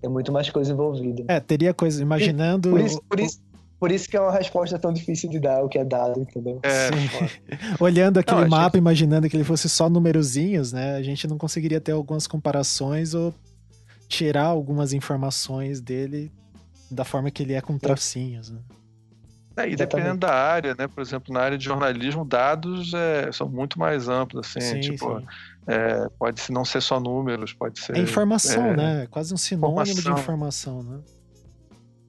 Tem 0.00 0.10
muito 0.10 0.32
mais 0.32 0.50
coisa 0.50 0.72
envolvida. 0.72 1.24
É, 1.28 1.38
teria 1.38 1.72
coisa, 1.72 2.02
imaginando. 2.02 2.70
Por 2.70 2.80
isso, 2.80 3.02
por 3.08 3.20
isso, 3.20 3.40
por 3.78 3.92
isso 3.92 4.08
que 4.08 4.16
é 4.16 4.20
uma 4.20 4.32
resposta 4.32 4.78
tão 4.78 4.92
difícil 4.92 5.28
de 5.28 5.38
dar 5.38 5.62
o 5.64 5.68
que 5.68 5.78
é 5.78 5.84
dado, 5.84 6.20
entendeu? 6.20 6.60
É, 6.62 6.88
Olhando 7.82 8.18
aquele 8.18 8.42
não, 8.42 8.48
mapa, 8.48 8.76
gente... 8.76 8.78
imaginando 8.78 9.28
que 9.28 9.36
ele 9.36 9.44
fosse 9.44 9.68
só 9.68 9.88
numerozinhos, 9.88 10.72
né? 10.72 10.96
A 10.96 11.02
gente 11.02 11.28
não 11.28 11.38
conseguiria 11.38 11.80
ter 11.80 11.92
algumas 11.92 12.26
comparações 12.26 13.14
ou 13.14 13.34
tirar 14.12 14.44
algumas 14.44 14.92
informações 14.92 15.80
dele 15.80 16.30
da 16.90 17.02
forma 17.02 17.30
que 17.30 17.42
ele 17.42 17.54
é 17.54 17.62
com 17.62 17.78
tracinhos, 17.78 18.50
né? 18.50 18.60
É, 19.56 19.68
e 19.68 19.74
dependendo 19.74 20.18
da 20.18 20.34
área, 20.34 20.74
né? 20.78 20.86
Por 20.86 21.00
exemplo, 21.00 21.32
na 21.32 21.40
área 21.40 21.56
de 21.56 21.64
jornalismo, 21.64 22.24
dados 22.24 22.92
é, 22.92 23.32
são 23.32 23.48
muito 23.48 23.78
mais 23.78 24.08
amplos, 24.08 24.46
assim, 24.46 24.60
sim, 24.60 24.80
tipo, 24.80 25.18
sim. 25.18 25.26
É, 25.66 26.08
pode 26.18 26.42
não 26.50 26.64
ser 26.64 26.82
só 26.82 27.00
números, 27.00 27.54
pode 27.54 27.80
ser. 27.80 27.96
É 27.96 28.00
informação, 28.00 28.66
é, 28.66 28.76
né? 28.76 29.06
Quase 29.10 29.32
um 29.32 29.36
sinônimo 29.38 29.80
informação. 29.82 30.14
de 30.14 30.20
informação, 30.20 30.82
né? 30.82 31.00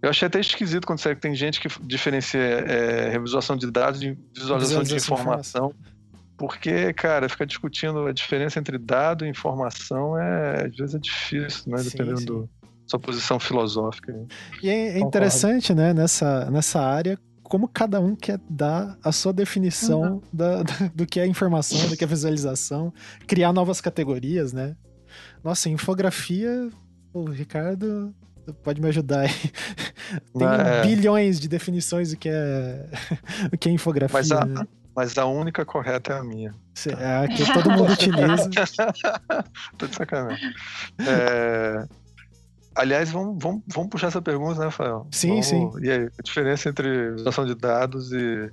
Eu 0.01 0.09
achei 0.09 0.27
até 0.27 0.41
esquisito 0.41 0.85
quando 0.85 0.99
você 0.99 1.15
tem 1.15 1.33
gente 1.33 1.61
que 1.61 1.69
diferencia 1.85 2.39
é, 2.39 3.09
revisualização 3.11 3.55
de 3.55 3.71
dados 3.71 4.01
de 4.01 4.17
visualização, 4.35 4.83
de 4.83 4.95
informação. 4.95 5.67
informação. 5.67 5.92
Porque, 6.38 6.91
cara, 6.93 7.30
ficar 7.30 7.46
discutindo 7.46 8.08
a 8.08 8.12
diferença 8.12 8.60
entre 8.60 8.78
dado 8.78 9.26
e 9.26 9.30
informação 9.30 10.17
é, 10.17 10.65
às 10.65 10.76
vezes 10.76 10.96
é 10.96 11.00
difícil, 11.00 11.72
né? 11.72 11.78
Sim, 11.78 11.89
Dependendo 11.89 12.19
sim. 12.19 12.26
do 12.26 12.50
sua 12.86 13.00
posição 13.00 13.39
filosófica. 13.39 14.13
E 14.62 14.69
é, 14.69 14.89
é 14.89 15.00
interessante, 15.00 15.74
né, 15.74 15.93
nessa, 15.93 16.50
nessa 16.52 16.82
área, 16.82 17.17
como 17.41 17.67
cada 17.67 18.00
um 18.00 18.15
quer 18.15 18.39
dar 18.50 18.98
a 19.04 19.12
sua 19.12 19.32
definição 19.32 20.02
uhum. 20.02 20.22
da, 20.32 20.63
da, 20.63 20.74
do 20.93 21.06
que 21.06 21.19
é 21.19 21.26
informação, 21.26 21.88
do 21.88 21.96
que 21.96 22.04
é 22.04 22.08
visualização, 22.08 22.93
criar 23.28 23.54
novas 23.54 23.80
categorias, 23.80 24.54
né? 24.54 24.76
Nossa, 25.43 25.69
infografia, 25.69 26.69
o 27.13 27.26
Ricardo 27.26 28.13
pode 28.63 28.82
me 28.82 28.88
ajudar 28.89 29.22
aí. 29.22 29.30
Tem 30.38 30.48
é... 30.48 30.82
bilhões 30.82 31.39
de 31.39 31.48
definições 31.48 32.12
do 32.12 32.17
que 32.17 32.30
é, 32.30 32.89
o 33.54 33.58
que 33.58 33.69
é 33.69 33.72
infografia. 33.72 34.13
Mas 34.13 34.32
a, 34.32 34.46
né? 34.46 34.67
Mas 34.95 35.17
a 35.17 35.25
única 35.25 35.65
correta 35.65 36.13
é 36.13 36.19
a 36.19 36.23
minha. 36.23 36.53
É 36.99 37.23
a 37.23 37.27
que 37.27 37.51
todo 37.51 37.71
mundo 37.71 37.91
utiliza. 37.93 38.49
Tô 39.77 39.88
de 39.88 39.95
sacanagem. 39.95 40.53
É... 40.99 41.88
Aliás, 42.75 43.12
vamos, 43.12 43.41
vamos, 43.41 43.62
vamos 43.67 43.89
puxar 43.89 44.08
essa 44.08 44.21
pergunta, 44.21 44.60
né, 44.60 44.65
Rafael? 44.65 45.08
Sim, 45.12 45.29
vamos... 45.29 45.45
sim. 45.45 45.71
E 45.82 45.91
aí, 45.91 46.10
a 46.17 46.21
diferença 46.23 46.69
entre 46.69 47.12
visualização 47.12 47.45
de 47.45 47.56
dados 47.56 48.12
e. 48.12 48.51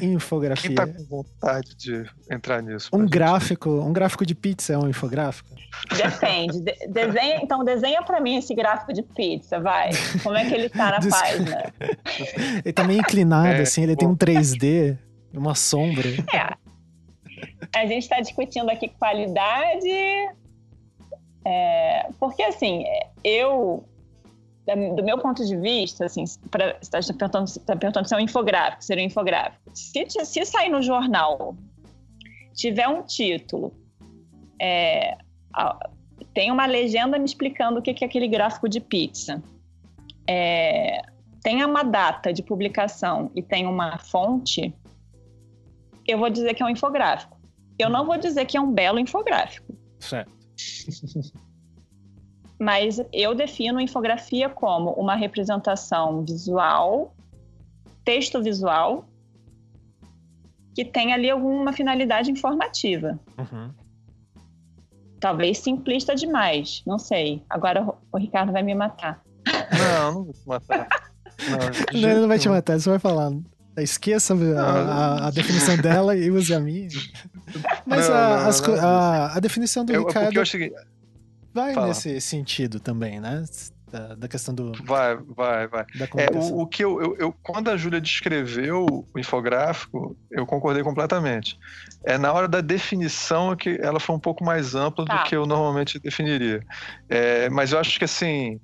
Infografia. 0.00 0.68
Quem 0.68 0.74
tá 0.76 0.86
com 0.86 1.04
vontade 1.04 1.74
de 1.74 2.04
entrar 2.30 2.62
nisso? 2.62 2.90
Um 2.92 3.06
gráfico, 3.06 3.70
um 3.70 3.94
gráfico 3.94 4.26
de 4.26 4.34
pizza 4.34 4.74
é 4.74 4.78
um 4.78 4.88
infográfico? 4.88 5.48
Depende. 5.96 6.60
De 6.60 6.86
desenha, 6.88 7.40
então 7.42 7.64
desenha 7.64 8.02
para 8.02 8.20
mim 8.20 8.36
esse 8.36 8.54
gráfico 8.54 8.92
de 8.92 9.02
pizza, 9.02 9.58
vai. 9.58 9.90
Como 10.22 10.36
é 10.36 10.44
que 10.44 10.54
ele 10.54 10.68
tá 10.68 10.90
na 10.90 10.98
página? 11.08 11.72
ele 12.62 12.72
tá 12.74 12.84
meio 12.84 13.00
inclinado, 13.00 13.48
é, 13.48 13.62
assim, 13.62 13.84
ele 13.84 13.94
bom. 13.94 14.00
tem 14.00 14.08
um 14.08 14.16
3D, 14.16 14.98
uma 15.38 15.54
sombra. 15.54 16.08
É. 16.34 16.56
A 17.74 17.86
gente 17.86 18.02
está 18.02 18.20
discutindo 18.20 18.70
aqui 18.70 18.88
qualidade. 18.88 19.90
É, 21.44 22.08
porque 22.18 22.42
assim, 22.42 22.84
eu 23.22 23.84
do 24.74 25.04
meu 25.04 25.16
ponto 25.18 25.46
de 25.46 25.56
vista, 25.56 26.06
assim, 26.06 26.24
pra, 26.50 26.76
você 26.80 26.98
está 26.98 27.14
perguntando, 27.14 27.60
tá 27.60 27.76
perguntando 27.76 28.08
se 28.08 28.14
é 28.14 28.16
um 28.16 28.20
infográfico, 28.20 28.82
seria 28.82 29.04
um 29.04 29.06
infográfico. 29.06 29.70
Se, 29.72 30.06
se 30.08 30.44
sair 30.44 30.68
no 30.68 30.82
jornal, 30.82 31.54
tiver 32.52 32.88
um 32.88 33.02
título, 33.02 33.72
é, 34.60 35.16
tem 36.34 36.50
uma 36.50 36.66
legenda 36.66 37.16
me 37.16 37.24
explicando 37.24 37.78
o 37.78 37.82
que 37.82 38.02
é 38.02 38.06
aquele 38.06 38.26
gráfico 38.26 38.68
de 38.68 38.80
pizza, 38.80 39.40
é, 40.28 41.00
tem 41.42 41.64
uma 41.64 41.84
data 41.84 42.32
de 42.32 42.42
publicação 42.42 43.30
e 43.34 43.42
tem 43.42 43.66
uma 43.66 43.98
fonte, 43.98 44.74
eu 46.06 46.18
vou 46.18 46.30
dizer 46.30 46.54
que 46.54 46.62
é 46.62 46.66
um 46.66 46.70
infográfico. 46.70 47.36
Eu 47.78 47.90
não 47.90 48.06
vou 48.06 48.18
dizer 48.18 48.44
que 48.46 48.56
é 48.56 48.60
um 48.60 48.72
belo 48.72 48.98
infográfico. 48.98 49.74
Certo. 49.98 50.32
Mas 52.58 53.02
eu 53.12 53.34
defino 53.34 53.80
infografia 53.80 54.48
como 54.48 54.92
uma 54.92 55.14
representação 55.14 56.24
visual, 56.24 57.14
texto 58.02 58.42
visual, 58.42 59.06
que 60.74 60.84
tem 60.84 61.12
ali 61.12 61.28
alguma 61.28 61.72
finalidade 61.72 62.30
informativa. 62.30 63.18
Uhum. 63.38 63.70
Talvez 65.20 65.58
simplista 65.58 66.14
demais, 66.14 66.82
não 66.86 66.98
sei. 66.98 67.42
Agora 67.48 67.94
o 68.12 68.18
Ricardo 68.18 68.52
vai 68.52 68.62
me 68.62 68.74
matar. 68.74 69.22
Não, 69.46 70.12
não 70.12 70.24
vou 70.24 70.32
te 70.32 70.46
matar. 70.46 70.88
Não, 71.50 71.58
não 71.58 71.68
ele 71.92 72.20
não 72.20 72.28
vai 72.28 72.38
te 72.38 72.48
matar, 72.48 72.80
você 72.80 72.88
vai 72.88 72.98
falar. 72.98 73.30
Esqueça 73.78 74.34
a, 74.34 74.60
a, 74.60 75.26
a, 75.28 75.30
definição 75.30 75.76
dela 75.76 76.16
e 76.16 76.30
use 76.30 76.54
a 76.54 76.60
minha. 76.60 76.88
Mas 77.86 78.08
não, 78.08 78.14
a, 78.14 78.28
não, 78.28 78.48
as, 78.48 78.68
a, 79.36 79.40
definição 79.40 79.84
do 79.84 79.92
eu, 79.92 80.06
Ricardo. 80.06 80.36
Eu 80.36 80.46
cheguei... 80.46 80.72
Vai 81.56 81.72
Fala. 81.72 81.86
nesse 81.86 82.20
sentido 82.20 82.78
também, 82.78 83.18
né? 83.18 83.42
Da, 83.90 84.14
da, 84.14 84.28
questão 84.28 84.54
do. 84.54 84.72
Vai, 84.84 85.16
vai, 85.16 85.66
vai. 85.68 85.86
É, 86.16 86.36
o, 86.36 86.60
o, 86.60 86.66
que 86.66 86.84
eu, 86.84 87.00
eu, 87.00 87.16
eu, 87.18 87.32
Quando 87.42 87.70
a 87.70 87.76
Júlia 87.78 88.00
descreveu 88.00 88.84
o 88.84 89.18
infográfico, 89.18 90.14
eu 90.30 90.44
concordei 90.44 90.82
completamente. 90.82 91.58
É 92.04 92.18
na 92.18 92.30
hora 92.30 92.46
da 92.46 92.60
definição 92.60 93.56
que 93.56 93.78
ela 93.80 93.98
foi 93.98 94.14
um 94.14 94.20
pouco 94.20 94.44
mais 94.44 94.74
ampla 94.74 95.06
tá. 95.06 95.16
do 95.16 95.24
que 95.24 95.34
eu 95.34 95.46
normalmente 95.46 95.98
definiria. 95.98 96.60
É, 97.08 97.48
mas 97.48 97.72
eu 97.72 97.78
acho 97.78 97.98
que 97.98 98.04
assim. 98.04 98.60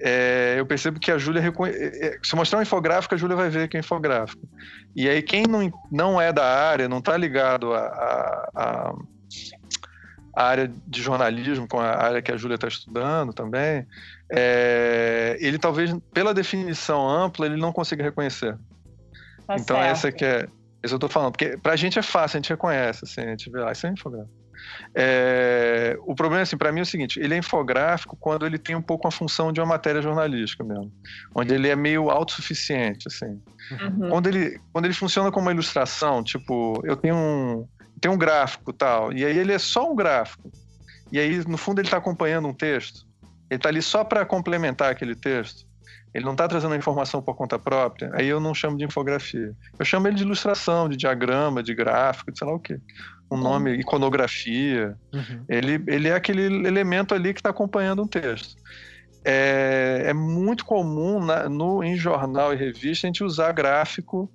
É, 0.00 0.54
eu 0.58 0.66
percebo 0.66 1.00
que 1.00 1.10
a 1.10 1.18
Júlia 1.18 1.40
reconhe... 1.40 1.72
É, 1.72 2.06
é, 2.06 2.18
se 2.22 2.36
mostrar 2.36 2.58
um 2.58 2.62
infográfico, 2.62 3.14
a 3.14 3.18
Júlia 3.18 3.36
vai 3.36 3.50
ver 3.50 3.68
que 3.68 3.76
é 3.76 3.80
infográfico. 3.80 4.48
E 4.94 5.08
aí, 5.08 5.22
quem 5.22 5.44
não, 5.46 5.70
não 5.90 6.20
é 6.20 6.32
da 6.32 6.44
área, 6.44 6.88
não 6.88 6.98
está 6.98 7.16
ligado 7.16 7.74
a, 7.74 7.80
a, 7.80 8.50
a 8.54 8.94
a 10.38 10.44
área 10.44 10.72
de 10.86 11.02
jornalismo, 11.02 11.66
com 11.66 11.80
a 11.80 11.96
área 11.96 12.22
que 12.22 12.30
a 12.30 12.36
Júlia 12.36 12.54
está 12.54 12.68
estudando 12.68 13.32
também, 13.32 13.84
é, 14.30 15.36
ele 15.40 15.58
talvez, 15.58 15.92
pela 16.14 16.32
definição 16.32 17.08
ampla, 17.10 17.44
ele 17.44 17.56
não 17.56 17.72
consiga 17.72 18.04
reconhecer. 18.04 18.56
Tá 19.48 19.56
então, 19.56 19.76
certo. 19.76 19.90
essa 19.90 20.12
que 20.12 20.24
é. 20.24 20.46
Isso 20.80 20.94
eu 20.94 20.96
estou 20.96 21.10
falando, 21.10 21.32
porque 21.32 21.56
para 21.56 21.72
a 21.72 21.76
gente 21.76 21.98
é 21.98 22.02
fácil, 22.02 22.36
a 22.36 22.40
gente 22.40 22.50
reconhece, 22.50 23.00
assim, 23.02 23.20
a 23.20 23.30
gente 23.30 23.50
vê 23.50 23.58
lá, 23.58 23.70
ah, 23.70 23.72
isso 23.72 23.84
é 23.84 23.90
infográfico. 23.90 24.32
É, 24.94 25.96
o 26.00 26.14
problema, 26.14 26.42
assim, 26.42 26.56
para 26.56 26.72
mim 26.72 26.80
é 26.80 26.82
o 26.82 26.86
seguinte: 26.86 27.20
ele 27.20 27.34
é 27.34 27.38
infográfico 27.38 28.16
quando 28.16 28.46
ele 28.46 28.58
tem 28.58 28.74
um 28.74 28.82
pouco 28.82 29.06
a 29.06 29.10
função 29.10 29.52
de 29.52 29.60
uma 29.60 29.66
matéria 29.66 30.02
jornalística 30.02 30.64
mesmo, 30.64 30.92
onde 31.34 31.54
ele 31.54 31.68
é 31.68 31.76
meio 31.76 32.10
autossuficiente, 32.10 33.08
assim. 33.08 33.40
Uhum. 33.70 34.10
Quando, 34.10 34.26
ele, 34.28 34.60
quando 34.72 34.84
ele 34.86 34.94
funciona 34.94 35.30
como 35.30 35.46
uma 35.46 35.52
ilustração, 35.52 36.22
tipo, 36.22 36.80
eu 36.84 36.96
tenho 36.96 37.14
um, 37.14 37.68
tem 38.00 38.10
um 38.10 38.16
gráfico 38.16 38.72
tal, 38.72 39.12
e 39.12 39.24
aí 39.24 39.36
ele 39.36 39.52
é 39.52 39.58
só 39.58 39.90
um 39.90 39.94
gráfico. 39.94 40.50
E 41.10 41.18
aí, 41.18 41.42
no 41.46 41.56
fundo, 41.56 41.80
ele 41.80 41.88
está 41.88 41.96
acompanhando 41.96 42.48
um 42.48 42.52
texto. 42.52 43.06
Ele 43.50 43.58
está 43.58 43.68
ali 43.68 43.80
só 43.80 44.04
para 44.04 44.26
complementar 44.26 44.90
aquele 44.90 45.14
texto. 45.14 45.66
Ele 46.14 46.24
não 46.24 46.32
está 46.32 46.48
trazendo 46.48 46.74
a 46.74 46.76
informação 46.76 47.22
por 47.22 47.34
conta 47.34 47.58
própria. 47.58 48.10
Aí 48.14 48.26
eu 48.26 48.40
não 48.40 48.54
chamo 48.54 48.76
de 48.76 48.84
infografia. 48.84 49.54
Eu 49.78 49.84
chamo 49.84 50.08
ele 50.08 50.16
de 50.16 50.22
ilustração, 50.22 50.88
de 50.88 50.96
diagrama, 50.96 51.62
de 51.62 51.74
gráfico, 51.74 52.32
de 52.32 52.38
sei 52.38 52.46
lá 52.46 52.54
o 52.54 52.58
quê. 52.58 52.80
Um 53.30 53.36
uhum. 53.36 53.42
nome, 53.42 53.72
iconografia. 53.72 54.96
Uhum. 55.12 55.44
Ele, 55.48 55.82
ele 55.86 56.08
é 56.08 56.14
aquele 56.14 56.42
elemento 56.66 57.14
ali 57.14 57.34
que 57.34 57.40
está 57.40 57.50
acompanhando 57.50 58.02
um 58.02 58.06
texto. 58.06 58.56
É, 59.24 60.04
é 60.06 60.12
muito 60.14 60.64
comum 60.64 61.24
na, 61.24 61.48
no, 61.48 61.82
em 61.84 61.96
jornal 61.96 62.54
e 62.54 62.56
revista 62.56 63.06
a 63.06 63.08
gente 63.08 63.22
usar 63.22 63.52
gráfico 63.52 64.30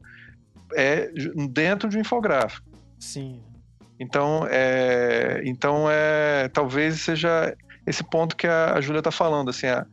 é, 0.75 1.11
dentro 1.49 1.89
de 1.89 1.97
um 1.97 2.01
infográfico. 2.01 2.67
Sim. 2.99 3.41
Então, 3.99 4.45
é, 4.49 5.41
então 5.45 5.89
é, 5.89 6.47
talvez 6.49 7.01
seja 7.01 7.55
esse 7.87 8.03
ponto 8.03 8.35
que 8.35 8.47
a, 8.47 8.73
a 8.73 8.81
Júlia 8.81 8.99
está 8.99 9.11
falando, 9.11 9.49
assim, 9.49 9.67
a, 9.67 9.85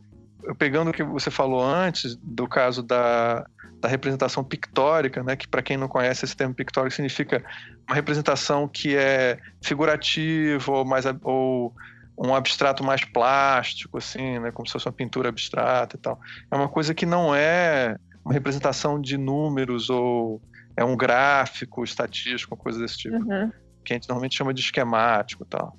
pegando 0.58 0.90
o 0.90 0.92
que 0.92 1.02
você 1.02 1.30
falou 1.30 1.62
antes 1.62 2.16
do 2.16 2.46
caso 2.46 2.82
da, 2.82 3.46
da 3.80 3.88
representação 3.88 4.44
pictórica, 4.44 5.22
né, 5.22 5.36
que 5.36 5.48
para 5.48 5.62
quem 5.62 5.76
não 5.76 5.88
conhece 5.88 6.24
esse 6.24 6.36
termo 6.36 6.54
pictórico 6.54 6.94
significa 6.94 7.42
uma 7.88 7.94
representação 7.94 8.68
que 8.68 8.94
é 8.94 9.38
figurativa 9.62 10.70
ou 10.70 10.84
mais 10.84 11.04
ou 11.22 11.74
um 12.18 12.34
abstrato 12.34 12.84
mais 12.84 13.02
plástico, 13.02 13.96
assim, 13.96 14.38
né, 14.38 14.50
como 14.50 14.66
se 14.66 14.74
fosse 14.74 14.86
uma 14.86 14.92
pintura 14.92 15.30
abstrata 15.30 15.96
e 15.96 15.98
tal. 15.98 16.20
É 16.50 16.54
uma 16.56 16.68
coisa 16.68 16.92
que 16.92 17.06
não 17.06 17.34
é 17.34 17.96
uma 18.22 18.34
representação 18.34 19.00
de 19.00 19.16
números 19.16 19.88
ou 19.88 20.42
é 20.76 20.84
um 20.84 20.94
gráfico 20.94 21.82
estatístico, 21.82 22.54
coisa 22.56 22.78
desse 22.78 22.98
tipo. 22.98 23.16
Uhum 23.16 23.50
que 23.84 23.92
a 23.92 23.96
gente 23.96 24.08
normalmente 24.08 24.36
chama 24.36 24.54
de 24.54 24.60
esquemático 24.60 25.42
e 25.42 25.46
tal. 25.46 25.76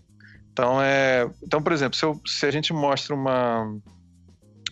Então, 0.52 0.82
é, 0.82 1.30
então 1.44 1.62
por 1.62 1.72
exemplo, 1.72 1.98
se, 1.98 2.04
eu, 2.04 2.20
se 2.26 2.46
a 2.46 2.52
gente 2.52 2.74
mostra 2.74 3.16
uma, 3.16 3.64
um 3.64 3.82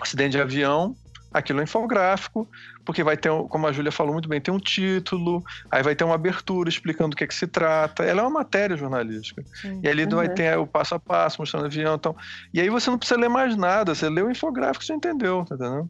acidente 0.02 0.32
de 0.32 0.42
avião, 0.42 0.96
aquilo 1.32 1.60
é 1.60 1.64
infográfico, 1.64 2.48
porque 2.84 3.04
vai 3.04 3.16
ter, 3.16 3.30
como 3.50 3.68
a 3.68 3.72
Júlia 3.72 3.92
falou 3.92 4.14
muito 4.14 4.28
bem, 4.28 4.42
tem 4.42 4.54
um 4.54 4.60
título, 4.60 5.44
aí 5.70 5.84
vai 5.84 5.96
ter 5.96 6.04
uma 6.04 6.16
abertura 6.16 6.70
explicando 6.70 7.12
do 7.12 7.16
que, 7.16 7.24
é 7.24 7.28
que 7.28 7.36
se 7.36 7.48
trata. 7.48 8.04
Ela 8.04 8.22
é 8.22 8.24
uma 8.24 8.40
matéria 8.40 8.76
jornalística. 8.76 9.44
Sim, 9.62 9.80
e 9.84 9.88
ali 9.88 10.04
uhum. 10.04 10.16
vai 10.16 10.30
ter 10.30 10.58
o 10.58 10.66
passo 10.66 10.96
a 10.96 11.00
passo, 11.00 11.42
mostrando 11.42 11.64
o 11.64 11.68
avião. 11.68 11.96
Então, 11.96 12.16
e 12.54 12.60
aí 12.60 12.70
você 12.70 12.90
não 12.90 12.98
precisa 12.98 13.20
ler 13.20 13.30
mais 13.30 13.56
nada, 13.56 13.94
você 13.94 14.10
lê 14.10 14.22
o 14.22 14.32
infográfico, 14.32 14.84
você 14.84 14.94
entendeu, 14.94 15.46
tá 15.46 15.56
entendendo? 15.56 15.90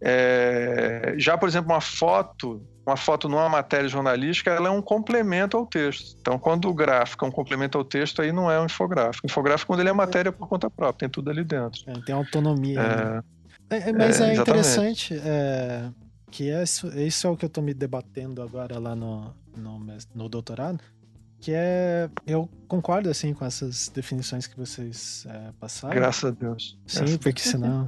É, 0.00 1.14
já, 1.16 1.38
por 1.38 1.48
exemplo, 1.48 1.72
uma 1.72 1.80
foto 1.80 2.60
uma 2.86 2.96
foto 2.96 3.28
numa 3.28 3.48
matéria 3.48 3.88
jornalística, 3.88 4.50
ela 4.50 4.68
é 4.68 4.70
um 4.70 4.82
complemento 4.82 5.56
ao 5.56 5.66
texto. 5.66 6.16
Então, 6.20 6.38
quando 6.38 6.68
o 6.68 6.74
gráfico 6.74 7.24
é 7.24 7.28
um 7.28 7.30
complemento 7.30 7.78
ao 7.78 7.84
texto, 7.84 8.20
aí 8.20 8.30
não 8.30 8.50
é 8.50 8.60
um 8.60 8.66
infográfico. 8.66 9.26
O 9.26 9.30
infográfico, 9.30 9.72
quando 9.72 9.80
ele 9.80 9.88
é 9.88 9.92
matéria 9.92 10.30
por 10.30 10.46
conta 10.46 10.68
própria, 10.68 11.00
tem 11.00 11.08
tudo 11.08 11.30
ali 11.30 11.42
dentro. 11.42 11.80
É, 11.86 11.94
tem 12.04 12.14
autonomia. 12.14 12.78
É, 12.78 13.14
né? 13.14 13.22
É, 13.70 13.90
é, 13.90 13.92
mas 13.92 14.20
é, 14.20 14.30
é 14.30 14.36
interessante 14.36 15.14
é, 15.14 15.90
que 16.30 16.50
isso, 16.50 16.88
isso 16.98 17.26
é 17.26 17.30
o 17.30 17.36
que 17.36 17.44
eu 17.44 17.48
estou 17.48 17.62
me 17.62 17.74
debatendo 17.74 18.42
agora 18.42 18.78
lá 18.78 18.94
no, 18.94 19.34
no, 19.56 19.80
no 20.14 20.28
doutorado, 20.28 20.82
que 21.44 21.52
é. 21.52 22.08
Eu 22.26 22.48
concordo, 22.66 23.10
assim, 23.10 23.34
com 23.34 23.44
essas 23.44 23.90
definições 23.90 24.46
que 24.46 24.56
vocês 24.56 25.26
é, 25.28 25.50
passaram. 25.60 25.94
Graças 25.94 26.24
a 26.24 26.30
Deus. 26.30 26.78
Sim, 26.86 27.00
Graças 27.00 27.16
porque 27.18 27.42
senão. 27.42 27.86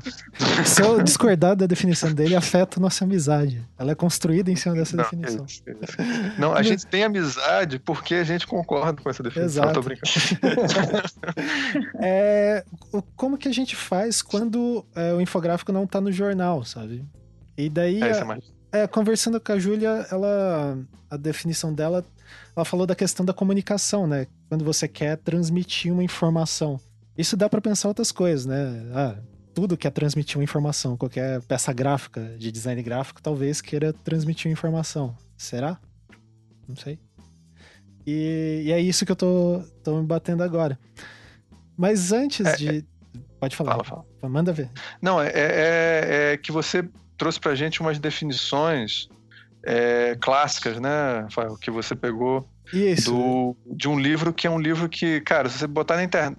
se 0.62 0.82
eu 0.82 1.02
discordar 1.02 1.56
da 1.56 1.64
definição 1.64 2.12
dele, 2.12 2.36
afeta 2.36 2.78
a 2.78 2.82
nossa 2.82 3.06
amizade. 3.06 3.66
Ela 3.78 3.92
é 3.92 3.94
construída 3.94 4.50
em 4.50 4.56
cima 4.56 4.74
dessa 4.74 4.94
não, 4.94 5.04
definição. 5.04 5.46
Isso, 5.46 5.62
isso. 5.64 6.38
Não, 6.38 6.52
a 6.52 6.62
gente 6.62 6.86
tem 6.86 7.04
amizade 7.04 7.78
porque 7.78 8.16
a 8.16 8.24
gente 8.24 8.46
concorda 8.46 9.00
com 9.00 9.08
essa 9.08 9.22
definição. 9.22 9.64
Exato. 9.64 9.72
Tô 9.72 9.82
brincando. 9.82 10.12
é, 11.98 12.62
como 13.16 13.38
que 13.38 13.48
a 13.48 13.54
gente 13.54 13.74
faz 13.74 14.20
quando 14.20 14.84
é, 14.94 15.14
o 15.14 15.20
infográfico 15.20 15.72
não 15.72 15.86
tá 15.86 15.98
no 15.98 16.12
jornal, 16.12 16.62
sabe? 16.62 17.02
E 17.56 17.70
daí. 17.70 18.02
É, 18.02 18.22
a, 18.22 18.38
é, 18.70 18.82
é 18.82 18.86
conversando 18.86 19.40
com 19.40 19.52
a 19.52 19.58
Júlia, 19.58 20.06
ela. 20.10 20.78
A 21.08 21.16
definição 21.16 21.72
dela 21.72 22.04
ela 22.54 22.64
falou 22.64 22.86
da 22.86 22.94
questão 22.94 23.24
da 23.24 23.32
comunicação, 23.32 24.06
né? 24.06 24.26
Quando 24.48 24.64
você 24.64 24.86
quer 24.88 25.16
transmitir 25.18 25.92
uma 25.92 26.02
informação. 26.02 26.80
Isso 27.16 27.36
dá 27.36 27.48
para 27.48 27.60
pensar 27.60 27.88
outras 27.88 28.12
coisas, 28.12 28.46
né? 28.46 28.82
Ah, 28.94 29.16
tudo 29.54 29.76
quer 29.76 29.90
transmitir 29.90 30.36
uma 30.36 30.44
informação. 30.44 30.96
Qualquer 30.96 31.40
peça 31.42 31.72
gráfica 31.72 32.36
de 32.38 32.52
design 32.52 32.82
gráfico 32.82 33.22
talvez 33.22 33.60
queira 33.60 33.92
transmitir 33.92 34.48
uma 34.48 34.52
informação. 34.52 35.16
Será? 35.36 35.78
Não 36.68 36.76
sei. 36.76 36.98
E, 38.06 38.64
e 38.66 38.72
é 38.72 38.80
isso 38.80 39.04
que 39.06 39.12
eu 39.12 39.16
tô, 39.16 39.62
tô 39.82 40.00
me 40.00 40.06
batendo 40.06 40.42
agora. 40.42 40.78
Mas 41.76 42.12
antes 42.12 42.46
é, 42.46 42.56
de. 42.56 42.84
Pode 43.40 43.56
falar. 43.56 43.72
Fala, 43.72 43.84
fala. 43.84 44.04
Manda 44.28 44.52
ver. 44.52 44.70
Não, 45.00 45.20
é, 45.20 45.28
é, 45.34 46.32
é 46.32 46.36
que 46.36 46.52
você 46.52 46.88
trouxe 47.16 47.40
pra 47.40 47.54
gente 47.54 47.80
umas 47.80 47.98
definições 47.98 49.08
é, 49.66 50.16
clássicas, 50.20 50.80
né, 50.80 51.22
Rafael? 51.22 51.56
Que 51.56 51.70
você 51.70 51.96
pegou 51.96 52.48
Isso. 52.72 53.10
Do, 53.10 53.56
de 53.74 53.88
um 53.88 53.98
livro 53.98 54.32
que 54.32 54.46
é 54.46 54.50
um 54.50 54.60
livro 54.60 54.88
que, 54.88 55.20
cara, 55.22 55.48
se 55.48 55.58
você 55.58 55.66
botar 55.66 55.96
na 55.96 56.04
internet. 56.04 56.38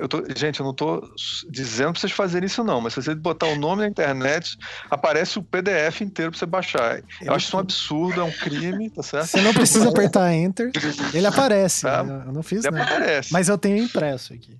Eu 0.00 0.08
tô, 0.08 0.24
gente, 0.34 0.58
eu 0.58 0.66
não 0.66 0.74
tô 0.74 1.00
dizendo 1.48 1.92
pra 1.92 2.00
vocês 2.00 2.10
fazerem 2.10 2.46
isso, 2.46 2.64
não, 2.64 2.80
mas 2.80 2.92
se 2.92 3.02
você 3.02 3.14
botar 3.14 3.46
o 3.46 3.54
nome 3.54 3.82
na 3.82 3.88
internet, 3.88 4.58
aparece 4.90 5.38
o 5.38 5.44
PDF 5.44 6.00
inteiro 6.00 6.32
pra 6.32 6.40
você 6.40 6.46
baixar. 6.46 7.00
Eu, 7.22 7.32
acho 7.32 7.46
isso 7.46 7.56
um 7.56 7.60
absurdo, 7.60 8.20
é 8.20 8.24
um 8.24 8.32
crime, 8.32 8.90
tá 8.90 9.00
certo? 9.00 9.26
Você 9.26 9.40
não 9.40 9.54
precisa 9.54 9.88
apertar 9.88 10.34
Enter, 10.34 10.72
ele 11.14 11.24
aparece. 11.24 11.82
Tá? 11.82 12.04
Eu 12.26 12.32
não 12.32 12.42
fiz 12.42 12.64
ele 12.64 12.76
nada. 12.76 12.96
Aparece. 12.96 13.32
Mas 13.32 13.48
eu 13.48 13.56
tenho 13.56 13.76
impresso 13.84 14.32
aqui. 14.34 14.58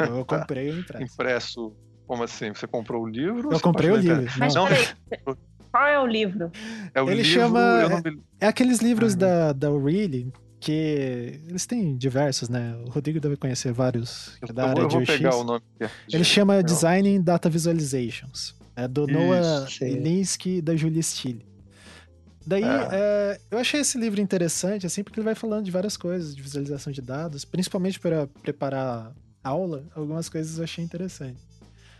Eu, 0.00 0.16
eu 0.16 0.24
comprei 0.26 0.72
o 0.72 0.80
impresso. 0.80 1.04
Impresso. 1.04 1.76
Como 2.04 2.24
assim? 2.24 2.52
Você 2.52 2.66
comprou 2.66 3.04
o 3.04 3.06
livro? 3.06 3.52
Eu 3.52 3.60
comprei 3.60 3.90
o 3.90 3.96
livro. 3.96 4.26
Mas 4.36 4.52
não. 4.52 4.66
peraí, 4.66 4.88
qual 5.70 5.86
é 5.86 6.00
o 6.00 6.06
livro? 6.06 6.50
É 6.94 7.02
o 7.02 7.08
Ele 7.10 7.22
livro. 7.22 7.40
chama. 7.40 7.88
não... 7.88 7.98
É, 7.98 8.02
é, 8.40 8.46
aqueles 8.46 8.78
livros 8.80 9.12
uhum. 9.12 9.18
da, 9.18 9.52
da 9.52 9.70
O'Reilly 9.70 10.32
que 10.60 11.40
eles 11.48 11.66
têm 11.66 11.96
diversos, 11.96 12.48
né? 12.48 12.74
O 12.86 12.90
Rodrigo 12.90 13.20
deve 13.20 13.36
conhecer 13.36 13.72
vários 13.72 14.36
eu, 14.42 14.52
da 14.52 14.70
área 14.70 14.80
eu 14.82 14.88
vou 14.88 15.00
de 15.02 15.10
UX. 15.10 15.16
pegar 15.16 15.36
o 15.36 15.44
nome. 15.44 15.62
Ele 16.12 16.24
chama 16.24 16.62
Designing 16.62 17.22
Data 17.22 17.48
Visualizations. 17.48 18.56
É 18.74 18.86
do 18.86 19.04
Isso, 19.04 19.12
Noah 19.12 19.66
Ilinsky 19.82 20.56
e 20.56 20.62
da 20.62 20.74
Julia 20.76 21.02
Steele. 21.02 21.46
Daí, 22.46 22.64
é. 22.64 22.88
É, 22.92 23.40
eu 23.50 23.58
achei 23.58 23.80
esse 23.80 23.98
livro 23.98 24.20
interessante, 24.20 24.86
assim, 24.86 25.04
porque 25.04 25.20
ele 25.20 25.24
vai 25.24 25.34
falando 25.34 25.64
de 25.64 25.70
várias 25.70 25.96
coisas, 25.96 26.34
de 26.34 26.40
visualização 26.40 26.92
de 26.92 27.02
dados, 27.02 27.44
principalmente 27.44 28.00
para 28.00 28.26
preparar 28.42 29.12
aula, 29.44 29.84
algumas 29.94 30.28
coisas 30.28 30.58
eu 30.58 30.64
achei 30.64 30.82
interessante. 30.82 31.38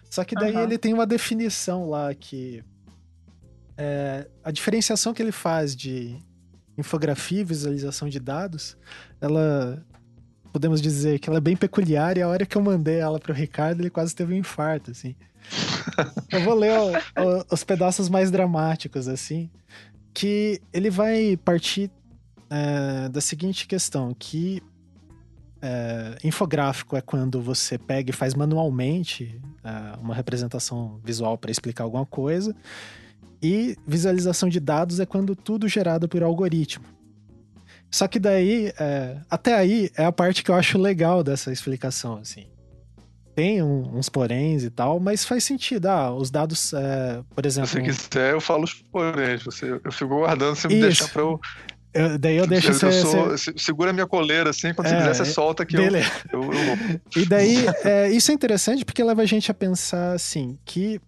Só 0.09 0.25
que 0.25 0.35
daí 0.35 0.55
uhum. 0.55 0.63
ele 0.63 0.79
tem 0.79 0.95
uma 0.95 1.07
definição 1.07 1.89
lá 1.89 2.15
que 2.15 2.65
é, 3.79 4.27
a 4.43 4.51
diferenciação 4.51 5.15
que 5.15 5.23
ele 5.23 5.31
faz 5.31 5.77
de 5.77 6.19
infografia 6.77 7.41
e 7.41 7.45
visualização 7.45 8.09
de 8.09 8.19
dados, 8.19 8.77
ela 9.21 9.85
podemos 10.53 10.83
dizer 10.83 11.21
que 11.21 11.29
ela 11.29 11.39
é 11.39 11.41
bem 11.41 11.57
peculiar 11.57 12.19
e 12.19 12.23
a 12.23 12.29
hora 12.29 12.45
que 12.45 12.57
eu 12.57 12.63
mandei 12.63 12.99
ela 12.99 13.21
para 13.21 13.31
o 13.31 13.35
Ricardo, 13.35 13.81
ele 13.81 13.91
quase 13.91 14.15
teve 14.15 14.35
um 14.35 14.37
infarto, 14.37 14.91
assim. 14.91 15.15
eu 16.31 16.43
vou 16.43 16.55
ler 16.55 16.73
o, 16.77 16.93
o, 16.93 17.45
os 17.53 17.63
pedaços 17.63 18.09
mais 18.09 18.31
dramáticos, 18.31 19.07
assim, 19.07 19.49
que 20.13 20.61
ele 20.73 20.91
vai 20.91 21.37
partir 21.37 21.91
é, 22.51 23.09
da 23.09 23.21
seguinte 23.21 23.67
questão, 23.67 24.13
que 24.19 24.61
é, 25.63 26.19
infográfico 26.25 26.97
é 26.97 27.01
quando 27.01 27.41
você 27.41 27.79
pega 27.79 28.11
e 28.11 28.13
faz 28.13 28.35
manualmente 28.35 29.41
é, 29.63 29.97
uma 30.01 30.15
representação 30.15 31.01
visual 31.05 31.39
para 31.39 31.51
explicar 31.51 31.85
alguma 31.85 32.07
coisa, 32.07 32.55
e 33.43 33.77
visualização 33.87 34.49
de 34.49 34.61
dados 34.61 35.01
é 35.01 35.07
quando 35.07 35.37
tudo 35.37 35.69
gerado 35.69 36.09
por 36.09 36.23
algoritmo. 36.23 36.85
Só 37.91 38.07
que 38.07 38.19
daí, 38.19 38.73
é, 38.79 39.17
até 39.31 39.55
aí, 39.55 39.91
é 39.97 40.05
a 40.05 40.13
parte 40.13 40.45
que 40.45 40.51
eu 40.51 40.55
acho 40.55 40.79
legal 40.79 41.23
dessa 41.23 41.51
explicação, 41.51 42.19
assim. 42.19 42.47
Tem 43.35 43.63
um, 43.63 43.97
uns 43.97 44.09
poréns 44.09 44.65
e 44.65 44.71
tal, 44.71 44.99
mas 45.01 45.25
faz 45.25 45.45
sentido. 45.45 45.87
Ah, 45.87 46.13
os 46.13 46.31
dados, 46.31 46.73
é, 46.73 47.23
por 47.35 47.47
exemplo... 47.47 47.69
Se 47.69 47.75
você 47.75 47.83
quiser, 47.83 48.33
eu 48.33 48.41
falo 48.41 48.65
os 48.65 48.75
poréns. 48.75 49.43
Você, 49.45 49.81
eu 49.83 49.93
fico 49.93 50.17
guardando, 50.17 50.57
se 50.57 50.67
me 50.69 50.75
Isso. 50.75 50.83
deixar 50.83 51.09
pra 51.09 51.23
eu... 51.23 51.41
Eu, 51.95 52.19
daí 52.19 52.37
eu 52.37 52.47
deixo 52.47 52.73
você. 52.73 52.93
Sou, 52.93 53.37
Segura 53.57 53.95
minha 53.95 54.07
coleira 54.07 54.51
assim, 54.51 54.75
quando 54.75 54.89
é, 54.89 54.91
você 54.91 54.97
quiser, 54.97 55.15
você 55.15 55.25
solta 55.25 55.65
que 55.65 55.75
beleza. 55.75 56.11
eu, 56.31 56.45
eu, 56.45 56.53
eu. 56.53 57.23
E 57.23 57.27
daí, 57.27 57.65
é, 57.83 58.11
isso 58.11 58.31
é 58.31 58.35
interessante 58.35 58.85
porque 58.85 59.03
leva 59.03 59.23
a 59.23 59.27
gente 59.27 59.51
a 59.51 59.55
pensar 59.55 60.13
assim, 60.13 60.59
que 60.67 61.01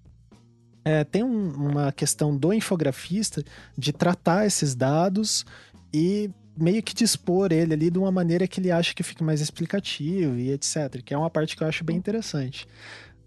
é, 0.84 1.04
tem 1.04 1.22
um, 1.22 1.50
uma 1.52 1.92
questão 1.92 2.36
do 2.36 2.52
infografista 2.52 3.42
de 3.76 3.92
tratar 3.92 4.46
esses 4.46 4.74
dados 4.74 5.44
e 5.92 6.30
meio 6.56 6.82
que 6.82 6.94
dispor 6.94 7.52
ele 7.52 7.74
ali 7.74 7.90
de 7.90 7.98
uma 7.98 8.12
maneira 8.12 8.46
que 8.46 8.60
ele 8.60 8.70
acha 8.70 8.94
que 8.94 9.02
fique 9.02 9.22
mais 9.22 9.40
explicativo 9.40 10.36
e 10.36 10.50
etc. 10.52 11.02
Que 11.04 11.14
é 11.14 11.18
uma 11.18 11.30
parte 11.30 11.56
que 11.56 11.62
eu 11.62 11.68
acho 11.68 11.84
bem 11.84 11.96
interessante. 11.96 12.66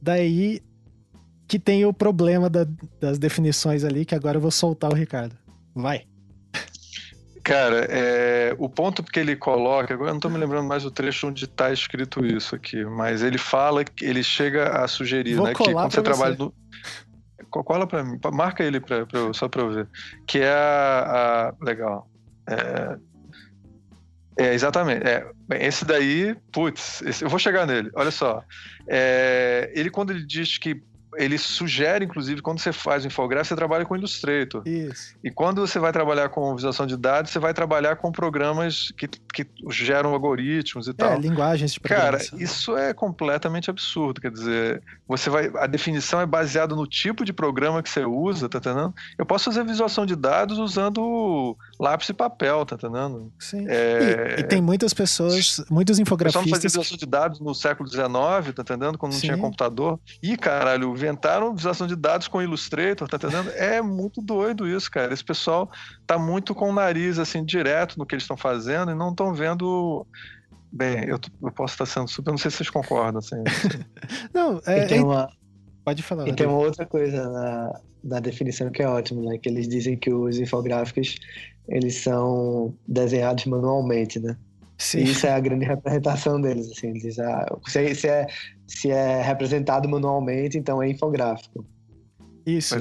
Daí 0.01 0.61
que 1.47 1.59
tem 1.59 1.85
o 1.85 1.93
problema 1.93 2.49
da, 2.49 2.65
das 2.99 3.19
definições 3.19 3.83
ali, 3.83 4.05
que 4.05 4.15
agora 4.15 4.37
eu 4.37 4.41
vou 4.41 4.51
soltar 4.51 4.91
o 4.91 4.95
Ricardo. 4.95 5.35
Vai. 5.75 6.05
Cara, 7.43 7.85
é, 7.89 8.55
o 8.57 8.69
ponto 8.69 9.03
que 9.03 9.19
ele 9.19 9.35
coloca, 9.35 9.93
agora 9.93 10.09
eu 10.09 10.13
não 10.13 10.17
estou 10.17 10.31
me 10.31 10.37
lembrando 10.37 10.65
mais 10.65 10.85
o 10.85 10.91
trecho 10.91 11.27
onde 11.27 11.43
está 11.43 11.73
escrito 11.73 12.25
isso 12.25 12.55
aqui, 12.55 12.85
mas 12.85 13.21
ele 13.21 13.37
fala, 13.37 13.83
ele 14.01 14.23
chega 14.23 14.81
a 14.81 14.87
sugerir, 14.87 15.35
Vou 15.35 15.47
né, 15.47 15.53
que 15.53 15.57
quando 15.57 15.91
você, 15.91 15.97
você, 15.97 16.01
trabalha 16.01 16.35
no, 16.37 16.53
cola 17.61 17.85
para 17.85 18.03
mim, 18.03 18.17
marca 18.33 18.63
ele 18.63 18.79
pra, 18.79 19.05
pra 19.05 19.19
eu, 19.19 19.33
só 19.33 19.49
para 19.49 19.61
eu 19.61 19.69
ver. 19.73 19.89
Que 20.25 20.39
é 20.39 20.49
a. 20.49 21.49
a 21.59 21.65
legal. 21.65 22.07
É, 22.49 22.97
é, 24.37 24.53
exatamente. 24.53 25.03
É, 25.05 25.29
esse 25.59 25.83
daí, 25.85 26.35
putz, 26.51 27.01
esse, 27.01 27.23
eu 27.23 27.29
vou 27.29 27.37
chegar 27.37 27.67
nele. 27.67 27.91
Olha 27.95 28.11
só. 28.11 28.43
É, 28.87 29.71
ele, 29.75 29.89
quando 29.89 30.11
ele 30.11 30.25
diz 30.25 30.57
que 30.57 30.81
ele 31.17 31.37
sugere, 31.37 32.05
inclusive, 32.05 32.41
quando 32.41 32.59
você 32.59 32.71
faz 32.71 33.05
infográfico, 33.05 33.49
você 33.49 33.55
trabalha 33.55 33.85
com 33.85 33.95
Illustrator. 33.95 34.61
Isso. 34.65 35.15
E 35.23 35.31
quando 35.31 35.61
você 35.61 35.79
vai 35.79 35.91
trabalhar 35.91 36.29
com 36.29 36.55
visualização 36.55 36.85
de 36.85 36.97
dados, 36.97 37.31
você 37.31 37.39
vai 37.39 37.53
trabalhar 37.53 37.95
com 37.95 38.11
programas 38.11 38.91
que, 38.97 39.07
que 39.07 39.45
geram 39.69 40.13
algoritmos 40.13 40.87
e 40.87 40.91
é, 40.91 40.93
tal. 40.93 41.19
linguagens 41.19 41.73
de 41.73 41.79
Cara, 41.79 42.19
isso 42.37 42.77
é 42.77 42.93
completamente 42.93 43.69
absurdo. 43.69 44.21
Quer 44.21 44.31
dizer, 44.31 44.81
você 45.07 45.29
vai. 45.29 45.51
A 45.55 45.67
definição 45.67 46.19
é 46.19 46.25
baseada 46.25 46.75
no 46.75 46.87
tipo 46.87 47.25
de 47.25 47.33
programa 47.33 47.81
que 47.83 47.89
você 47.89 48.05
usa, 48.05 48.49
tá 48.49 48.57
entendendo? 48.57 48.93
Eu 49.17 49.25
posso 49.25 49.45
fazer 49.45 49.63
visualização 49.63 50.05
de 50.05 50.15
dados 50.15 50.57
usando 50.57 51.57
lápis 51.79 52.09
e 52.09 52.13
papel, 52.13 52.65
tá 52.65 52.75
entendendo? 52.75 53.31
Sim. 53.39 53.65
É... 53.67 54.35
E, 54.37 54.41
e, 54.41 54.43
tem 54.43 54.61
muitas 54.61 54.93
pessoas, 54.93 55.63
muitos 55.69 55.99
infografistas. 55.99 56.43
Só 56.43 56.49
fazer 56.49 56.67
visualização 56.67 56.97
de 56.97 57.05
dados 57.05 57.39
no 57.39 57.53
século 57.53 57.89
XIX, 57.89 58.07
tá 58.55 58.61
entendendo? 58.61 58.97
Quando 58.97 59.13
não 59.13 59.19
Sim. 59.19 59.27
tinha 59.27 59.37
computador. 59.37 59.99
Ih, 60.21 60.37
caralho, 60.37 60.91
inventaram 60.91 61.55
visualização 61.55 61.87
de 61.87 61.95
dados 61.95 62.27
com 62.27 62.41
Illustrator, 62.41 63.07
tá 63.07 63.17
entendendo? 63.17 63.49
É 63.51 63.81
muito 63.81 64.21
doido 64.21 64.67
isso, 64.67 64.89
cara. 64.89 65.13
Esse 65.13 65.23
pessoal 65.23 65.69
tá 66.05 66.17
muito 66.17 66.53
com 66.53 66.69
o 66.69 66.73
nariz, 66.73 67.17
assim, 67.17 67.43
direto 67.43 67.97
no 67.97 68.05
que 68.05 68.15
eles 68.15 68.23
estão 68.23 68.37
fazendo 68.37 68.91
e 68.91 68.95
não 68.95 69.09
estão 69.09 69.33
vendo. 69.33 70.05
Bem, 70.71 71.05
eu, 71.05 71.19
eu, 71.43 71.51
posso 71.51 71.75
estar 71.75 71.85
sendo 71.85 72.07
super. 72.07 72.31
Não 72.31 72.37
sei 72.37 72.49
se 72.49 72.57
vocês 72.57 72.69
concordam. 72.69 73.19
Assim, 73.19 73.43
não, 74.33 74.59
é. 74.65 74.85
tem 74.85 75.03
uma... 75.03 75.29
Pode 75.85 76.01
falar. 76.01 76.27
E 76.27 76.33
tem 76.33 76.47
uma 76.47 76.57
outra 76.57 76.85
coisa 76.85 77.29
na, 77.29 77.79
na 78.03 78.19
definição 78.19 78.71
que 78.71 78.81
é 78.81 78.87
ótima, 78.87 79.21
né? 79.21 79.37
Que 79.37 79.49
eles 79.49 79.67
dizem 79.67 79.97
que 79.97 80.11
os 80.11 80.39
infográficos 80.39 81.19
eles 81.67 81.95
são 81.95 82.73
desenhados 82.87 83.45
manualmente, 83.45 84.19
né? 84.19 84.37
Sim. 84.77 84.99
E 84.99 85.03
isso 85.11 85.25
é 85.25 85.33
a 85.33 85.39
grande 85.39 85.65
representação 85.65 86.41
deles, 86.41 86.69
assim. 86.71 86.89
Eles 86.89 87.19
ah, 87.19 87.45
se, 87.67 87.95
se, 87.95 88.07
é, 88.07 88.27
se 88.67 88.91
é 88.91 89.21
representado 89.21 89.87
manualmente, 89.87 90.57
então 90.57 90.81
é 90.81 90.89
infográfico. 90.89 91.65
Isso. 92.45 92.75
É. 92.75 92.79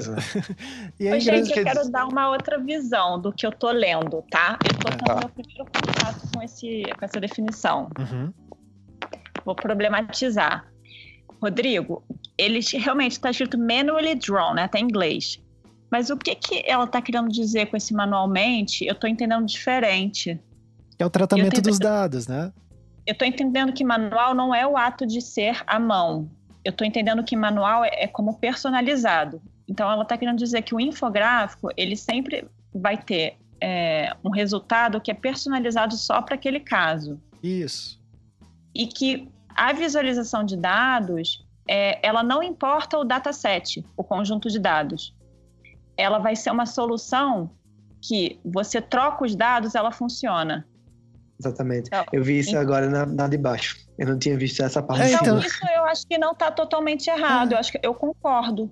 e 0.98 1.08
aí, 1.08 1.20
gente, 1.20 1.56
eu 1.56 1.64
quero 1.64 1.88
dar 1.90 2.06
uma 2.06 2.30
outra 2.30 2.58
visão 2.58 3.20
do 3.20 3.32
que 3.32 3.46
eu 3.46 3.52
tô 3.52 3.70
lendo, 3.70 4.22
tá? 4.30 4.58
Eu 4.64 4.78
tô 4.78 4.90
tendo 4.90 5.10
ah. 5.10 5.20
meu 5.20 5.28
primeiro 5.28 5.64
contato 5.64 6.32
com, 6.34 6.42
esse, 6.42 6.82
com 6.98 7.04
essa 7.04 7.20
definição. 7.20 7.88
Uhum. 7.98 8.32
Vou 9.44 9.54
problematizar. 9.54 10.66
Rodrigo, 11.40 12.04
ele 12.38 12.60
realmente 12.78 13.12
está 13.12 13.30
escrito 13.30 13.58
manually 13.58 14.14
drawn, 14.14 14.54
né? 14.54 14.68
Tá 14.68 14.78
em 14.78 14.84
inglês. 14.84 15.41
Mas 15.92 16.08
o 16.08 16.16
que, 16.16 16.34
que 16.34 16.62
ela 16.64 16.84
está 16.84 17.02
querendo 17.02 17.28
dizer 17.28 17.66
com 17.66 17.76
esse 17.76 17.92
manualmente? 17.92 18.82
Eu 18.86 18.94
estou 18.94 19.10
entendendo 19.10 19.44
diferente. 19.44 20.40
É 20.98 21.04
o 21.04 21.10
tratamento 21.10 21.60
dos 21.60 21.78
dados, 21.78 22.26
né? 22.26 22.50
Eu 23.06 23.12
estou 23.12 23.28
entendendo 23.28 23.74
que 23.74 23.84
manual 23.84 24.34
não 24.34 24.54
é 24.54 24.66
o 24.66 24.74
ato 24.74 25.06
de 25.06 25.20
ser 25.20 25.62
à 25.66 25.78
mão. 25.78 26.30
Eu 26.64 26.70
estou 26.70 26.86
entendendo 26.86 27.22
que 27.22 27.36
manual 27.36 27.84
é, 27.84 27.90
é 27.92 28.06
como 28.06 28.38
personalizado. 28.38 29.42
Então, 29.68 29.90
ela 29.90 30.02
está 30.02 30.16
querendo 30.16 30.38
dizer 30.38 30.62
que 30.62 30.74
o 30.74 30.80
infográfico, 30.80 31.68
ele 31.76 31.94
sempre 31.94 32.48
vai 32.74 32.96
ter 32.96 33.36
é, 33.60 34.16
um 34.24 34.30
resultado 34.30 34.98
que 34.98 35.10
é 35.10 35.14
personalizado 35.14 35.94
só 35.96 36.22
para 36.22 36.36
aquele 36.36 36.60
caso. 36.60 37.20
Isso. 37.42 38.00
E 38.74 38.86
que 38.86 39.28
a 39.50 39.74
visualização 39.74 40.42
de 40.42 40.56
dados, 40.56 41.44
é, 41.68 41.98
ela 42.02 42.22
não 42.22 42.42
importa 42.42 42.96
o 42.96 43.04
dataset, 43.04 43.84
o 43.94 44.02
conjunto 44.02 44.48
de 44.48 44.58
dados. 44.58 45.14
Ela 45.96 46.18
vai 46.18 46.36
ser 46.36 46.50
uma 46.50 46.66
solução 46.66 47.50
que 48.00 48.40
você 48.44 48.80
troca 48.80 49.24
os 49.24 49.36
dados, 49.36 49.74
ela 49.74 49.92
funciona. 49.92 50.66
Exatamente. 51.38 51.88
Então, 51.88 52.04
eu 52.12 52.22
vi 52.22 52.38
isso 52.38 52.50
então, 52.50 52.62
agora 52.62 52.88
na, 52.88 53.06
na, 53.06 53.28
de 53.28 53.38
baixo. 53.38 53.76
Eu 53.98 54.08
não 54.08 54.18
tinha 54.18 54.36
visto 54.36 54.62
essa 54.62 54.82
parte. 54.82 55.12
Então, 55.12 55.38
então 55.38 55.38
isso 55.38 55.60
eu 55.74 55.84
acho 55.84 56.06
que 56.06 56.18
não 56.18 56.32
está 56.32 56.50
totalmente 56.50 57.08
errado. 57.08 57.52
Ah. 57.52 57.54
Eu 57.54 57.58
acho 57.58 57.72
que 57.72 57.80
eu 57.82 57.94
concordo. 57.94 58.70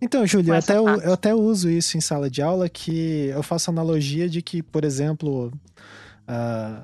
Então, 0.00 0.26
Júlio, 0.26 0.52
eu 0.52 0.58
até, 0.58 0.76
eu 0.76 1.12
até 1.12 1.32
uso 1.32 1.70
isso 1.70 1.96
em 1.96 2.00
sala 2.00 2.28
de 2.28 2.42
aula, 2.42 2.68
que 2.68 3.26
eu 3.28 3.42
faço 3.42 3.70
analogia 3.70 4.28
de 4.28 4.42
que, 4.42 4.60
por 4.60 4.84
exemplo, 4.84 5.52
a, 6.26 6.82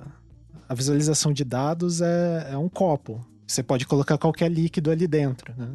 a 0.68 0.74
visualização 0.74 1.32
de 1.32 1.44
dados 1.44 2.00
é, 2.00 2.50
é 2.52 2.56
um 2.56 2.68
copo. 2.68 3.24
você 3.44 3.60
pode 3.60 3.86
colocar 3.86 4.16
qualquer 4.18 4.48
líquido 4.48 4.90
ali 4.90 5.08
dentro, 5.08 5.52
né? 5.56 5.68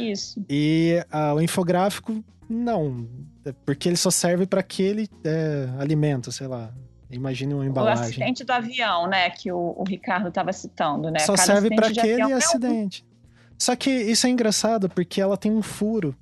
Isso. 0.00 0.44
E 0.48 1.04
uh, 1.12 1.34
o 1.34 1.40
infográfico, 1.40 2.24
não. 2.48 3.08
É 3.44 3.52
porque 3.64 3.88
ele 3.88 3.96
só 3.96 4.10
serve 4.10 4.46
para 4.46 4.60
aquele 4.60 5.08
é, 5.24 5.68
alimento, 5.78 6.30
sei 6.32 6.46
lá. 6.46 6.72
Imagine 7.10 7.54
uma 7.54 7.66
embalagem. 7.66 8.04
O 8.04 8.08
acidente 8.08 8.44
do 8.44 8.52
avião, 8.52 9.08
né? 9.08 9.30
Que 9.30 9.50
o, 9.50 9.74
o 9.76 9.84
Ricardo 9.84 10.28
estava 10.28 10.52
citando, 10.52 11.10
né? 11.10 11.18
Só 11.20 11.34
Cada 11.34 11.46
serve 11.46 11.74
para 11.74 11.88
aquele 11.88 12.32
acidente. 12.32 13.02
É 13.02 13.04
um... 13.04 13.54
Só 13.58 13.76
que 13.76 13.90
isso 13.90 14.26
é 14.26 14.30
engraçado, 14.30 14.88
porque 14.88 15.20
ela 15.20 15.36
tem 15.36 15.50
um 15.52 15.62
furo. 15.62 16.14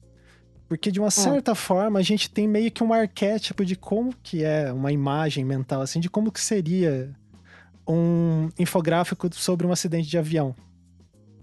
Porque 0.69 0.91
de 0.91 0.99
uma 1.01 1.09
hum. 1.09 1.11
certa 1.11 1.53
hum. 1.53 1.57
forma 1.57 1.99
a 1.99 2.03
gente 2.03 2.31
tem 2.31 2.47
meio 2.47 2.71
que 2.71 2.83
um 2.83 2.93
arquétipo 2.93 3.65
de 3.65 3.77
como 3.77 4.15
que 4.23 4.45
é 4.45 4.73
uma 4.73 4.93
imagem 4.93 5.45
mental, 5.45 5.81
assim, 5.81 6.01
de 6.01 6.11
como 6.11 6.33
que 6.33 6.41
seria 6.41 7.11
um 7.87 8.51
infográfico 8.59 9.29
sobre 9.35 9.67
um 9.67 9.73
acidente 9.73 10.09
de 10.09 10.19
avião. 10.19 10.55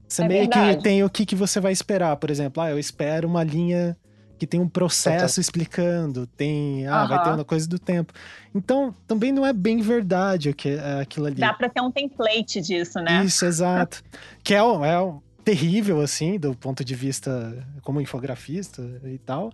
Você 0.08 0.24
é 0.24 0.28
meio 0.28 0.42
verdade. 0.42 0.78
que 0.78 0.84
tem 0.84 1.04
o 1.04 1.10
que, 1.10 1.26
que 1.26 1.36
você 1.36 1.60
vai 1.60 1.72
esperar, 1.72 2.16
por 2.18 2.30
exemplo, 2.30 2.62
ah, 2.62 2.70
eu 2.70 2.80
espero 2.80 3.28
uma 3.28 3.44
linha 3.44 3.98
que 4.38 4.46
tem 4.46 4.60
um 4.60 4.68
processo 4.68 5.40
explicando, 5.40 6.28
tem, 6.28 6.86
ah, 6.88 7.06
vai 7.06 7.24
ter 7.24 7.30
uma 7.32 7.46
coisa 7.46 7.68
do 7.68 7.80
tempo. 7.80 8.14
Então, 8.54 8.94
também 9.08 9.32
não 9.32 9.46
é 9.46 9.54
bem 9.54 9.82
verdade 9.82 10.50
aquilo 10.50 11.26
ali. 11.26 11.36
Dá 11.36 11.54
para 11.54 11.70
ter 11.70 11.82
um 11.82 11.92
template 11.92 12.62
disso, 12.62 13.00
né? 13.00 13.24
Isso, 13.24 13.46
exato. 13.46 14.04
que 14.44 14.54
é, 14.54 14.58
é 14.60 15.14
terrível, 15.44 16.02
assim, 16.02 16.38
do 16.38 16.54
ponto 16.54 16.84
de 16.84 16.96
vista 16.96 17.66
como 17.82 18.02
infografista 18.02 18.82
e 19.06 19.18
tal. 19.20 19.52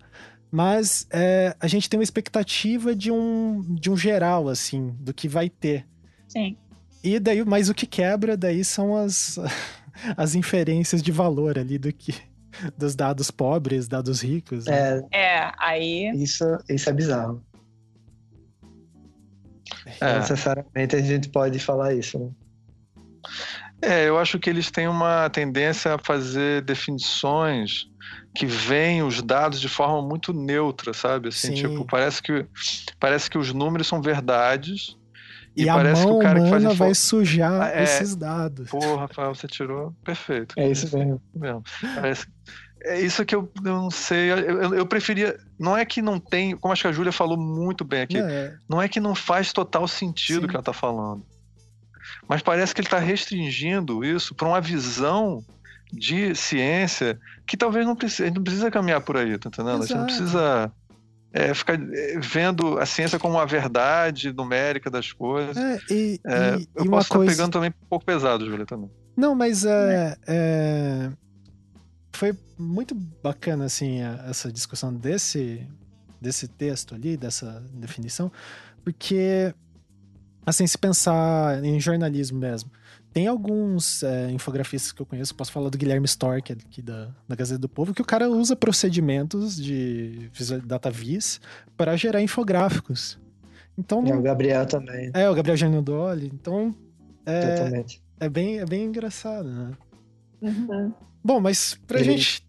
Mas 0.50 1.06
é, 1.10 1.56
a 1.60 1.66
gente 1.66 1.88
tem 1.88 1.98
uma 1.98 2.04
expectativa 2.04 2.94
de 2.94 3.10
um, 3.10 3.62
de 3.62 3.90
um 3.90 3.96
geral, 3.96 4.48
assim, 4.48 4.94
do 5.00 5.14
que 5.14 5.28
vai 5.28 5.48
ter. 5.48 5.86
Sim. 6.28 6.56
E 7.02 7.18
daí, 7.18 7.44
mas 7.44 7.68
o 7.68 7.74
que 7.74 7.86
quebra 7.86 8.36
daí 8.36 8.64
são 8.64 8.96
as, 8.96 9.38
as 10.16 10.34
inferências 10.34 11.02
de 11.02 11.12
valor 11.12 11.58
ali 11.58 11.78
do 11.78 11.92
que 11.92 12.14
dos 12.76 12.94
dados 12.94 13.30
pobres, 13.30 13.88
dados 13.88 14.20
ricos. 14.22 14.66
Né? 14.66 15.02
É, 15.10 15.20
é, 15.20 15.52
aí. 15.58 16.10
Isso, 16.14 16.44
isso 16.68 16.88
é 16.88 16.92
bizarro. 16.92 17.42
É. 20.00 20.12
Não 20.12 20.20
necessariamente 20.20 20.96
a 20.96 21.00
gente 21.00 21.28
pode 21.28 21.58
falar 21.58 21.94
isso, 21.94 22.18
né? 22.18 22.30
É, 23.80 24.08
eu 24.08 24.16
acho 24.16 24.38
que 24.38 24.48
eles 24.48 24.70
têm 24.70 24.86
uma 24.86 25.28
tendência 25.28 25.94
a 25.94 25.98
fazer 25.98 26.62
definições 26.62 27.86
que 28.34 28.46
veem 28.46 29.02
os 29.02 29.20
dados 29.20 29.60
de 29.60 29.68
forma 29.68 30.00
muito 30.00 30.32
neutra, 30.32 30.94
sabe? 30.94 31.28
Assim, 31.28 31.48
Sim. 31.48 31.54
tipo, 31.54 31.84
parece 31.86 32.22
que, 32.22 32.46
parece 33.00 33.28
que 33.28 33.36
os 33.36 33.52
números 33.52 33.88
são 33.88 34.00
verdades 34.00 34.96
e, 35.56 35.64
e 35.64 35.68
a 35.68 35.76
mão 35.76 36.18
humana 36.18 36.74
vai 36.74 36.94
sujar 36.94 37.62
ah, 37.62 37.70
é... 37.70 37.82
esses 37.82 38.16
dados. 38.16 38.70
Pô, 38.70 38.96
Rafael, 38.96 39.34
você 39.34 39.46
tirou 39.46 39.94
perfeito. 40.04 40.54
É 40.56 40.70
isso 40.70 40.96
mesmo. 40.96 41.20
mesmo. 41.34 41.62
Parece... 41.94 42.26
É 42.84 43.00
isso 43.00 43.24
que 43.24 43.32
eu, 43.34 43.48
eu 43.64 43.74
não 43.74 43.90
sei. 43.92 44.32
Eu, 44.32 44.38
eu, 44.38 44.74
eu, 44.74 44.86
preferia. 44.86 45.38
Não 45.56 45.76
é 45.76 45.84
que 45.84 46.02
não 46.02 46.18
tem. 46.18 46.56
Como 46.56 46.72
acho 46.72 46.82
que 46.82 46.88
a 46.88 46.92
Júlia 46.92 47.12
falou 47.12 47.36
muito 47.36 47.84
bem 47.84 48.02
aqui. 48.02 48.18
É. 48.18 48.56
Não 48.68 48.82
é 48.82 48.88
que 48.88 48.98
não 48.98 49.14
faz 49.14 49.52
total 49.52 49.86
sentido 49.86 50.44
o 50.44 50.48
que 50.48 50.54
ela 50.56 50.62
está 50.62 50.72
falando. 50.72 51.24
Mas 52.28 52.42
parece 52.42 52.74
que 52.74 52.80
ele 52.80 52.88
está 52.88 52.98
restringindo 52.98 54.04
isso 54.04 54.34
para 54.34 54.48
uma 54.48 54.60
visão 54.60 55.44
de 55.92 56.34
ciência 56.34 57.18
que 57.46 57.56
talvez 57.56 57.84
não 57.84 57.94
precise, 57.94 58.22
a 58.22 58.26
gente 58.26 58.36
não 58.36 58.42
precisa 58.42 58.70
caminhar 58.70 59.00
por 59.02 59.16
aí, 59.16 59.36
tá 59.38 59.48
entendendo? 59.48 59.82
Exato. 59.82 59.84
A 59.84 59.86
gente 59.86 59.98
não 59.98 60.06
precisa 60.06 60.72
é, 61.32 61.54
ficar 61.54 61.74
é, 61.74 62.18
vendo 62.18 62.78
a 62.78 62.84
ciência 62.84 63.18
como 63.18 63.38
a 63.38 63.44
verdade 63.44 64.32
numérica 64.32 64.90
das 64.90 65.12
coisas. 65.12 65.56
É, 65.56 65.78
e, 65.90 66.20
é, 66.24 66.56
e, 66.56 66.68
eu 66.74 66.84
e 66.84 66.88
posso 66.88 67.06
estar 67.06 67.16
coisa... 67.16 67.32
pegando 67.32 67.52
também 67.52 67.70
um 67.70 67.86
pouco 67.88 68.04
pesado, 68.04 68.44
Júlia, 68.46 68.66
também. 68.66 68.90
Não, 69.16 69.34
mas 69.34 69.64
é, 69.64 70.16
é, 70.26 71.10
foi 72.12 72.36
muito 72.58 72.94
bacana, 72.94 73.64
assim, 73.64 74.00
essa 74.28 74.52
discussão 74.52 74.92
desse, 74.92 75.66
desse 76.20 76.46
texto 76.48 76.94
ali, 76.94 77.16
dessa 77.16 77.62
definição, 77.74 78.30
porque, 78.84 79.54
assim, 80.46 80.66
se 80.66 80.78
pensar 80.78 81.62
em 81.64 81.80
jornalismo 81.80 82.38
mesmo, 82.38 82.70
tem 83.12 83.26
alguns 83.26 84.02
é, 84.02 84.30
infografistas 84.30 84.92
que 84.92 85.02
eu 85.02 85.06
conheço, 85.06 85.34
posso 85.34 85.52
falar 85.52 85.68
do 85.68 85.76
Guilherme 85.76 86.06
Stork, 86.06 86.52
aqui 86.52 86.80
da, 86.80 87.10
da 87.28 87.36
Gazeta 87.36 87.58
do 87.58 87.68
Povo, 87.68 87.92
que 87.92 88.00
o 88.00 88.04
cara 88.04 88.28
usa 88.30 88.56
procedimentos 88.56 89.56
de 89.56 90.30
DataVis 90.64 91.40
para 91.76 91.96
gerar 91.96 92.22
infográficos. 92.22 93.18
Então, 93.76 94.04
é, 94.06 94.14
o 94.14 94.22
Gabriel 94.22 94.66
também. 94.66 95.10
É, 95.14 95.28
o 95.28 95.34
Gabriel 95.34 95.56
Janudoli. 95.56 96.30
Então, 96.32 96.74
é, 97.26 97.84
é, 98.20 98.28
bem, 98.28 98.58
é 98.58 98.66
bem 98.66 98.84
engraçado, 98.84 99.48
né? 99.48 99.72
Uhum. 100.40 100.92
Bom, 101.22 101.40
mas 101.40 101.78
pra 101.86 102.00
e... 102.00 102.04
gente 102.04 102.44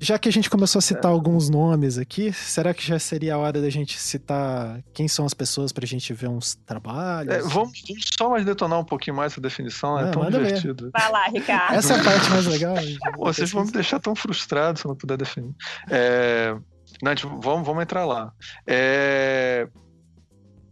já 0.00 0.18
que 0.18 0.28
a 0.28 0.32
gente 0.32 0.48
começou 0.48 0.78
a 0.78 0.82
citar 0.82 1.10
é. 1.10 1.14
alguns 1.14 1.48
nomes 1.48 1.98
aqui, 1.98 2.32
será 2.32 2.72
que 2.72 2.84
já 2.84 2.98
seria 2.98 3.34
a 3.34 3.38
hora 3.38 3.60
da 3.60 3.68
gente 3.68 3.98
citar 3.98 4.80
quem 4.92 5.08
são 5.08 5.26
as 5.26 5.34
pessoas 5.34 5.72
pra 5.72 5.86
gente 5.86 6.12
ver 6.12 6.28
uns 6.28 6.54
trabalhos? 6.54 7.34
É, 7.34 7.40
vamos, 7.40 7.82
só 8.16 8.30
mais 8.30 8.44
detonar 8.44 8.78
um 8.78 8.84
pouquinho 8.84 9.16
mais 9.16 9.32
essa 9.32 9.40
definição, 9.40 9.98
é, 9.98 10.08
é 10.08 10.10
tão 10.10 10.30
divertido. 10.30 10.84
Ver. 10.84 10.90
Vai 10.92 11.10
lá, 11.10 11.26
Ricardo. 11.26 11.74
Essa 11.74 11.94
é 11.94 12.00
a 12.00 12.04
parte 12.04 12.30
mais 12.30 12.46
legal. 12.46 12.76
Vocês 13.16 13.50
vão 13.50 13.64
me 13.64 13.72
deixar 13.72 13.98
tão 13.98 14.14
frustrado 14.14 14.78
se 14.78 14.86
eu 14.86 14.90
não 14.90 14.96
puder 14.96 15.16
definir. 15.16 15.54
É, 15.90 16.56
não, 17.02 17.14
tipo, 17.14 17.40
vamos, 17.40 17.66
vamos 17.66 17.82
entrar 17.82 18.04
lá. 18.04 18.32
É, 18.66 19.68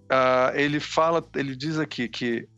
uh, 0.04 0.54
ele 0.54 0.78
fala, 0.78 1.24
ele 1.34 1.56
diz 1.56 1.78
aqui 1.78 2.08
que 2.08 2.48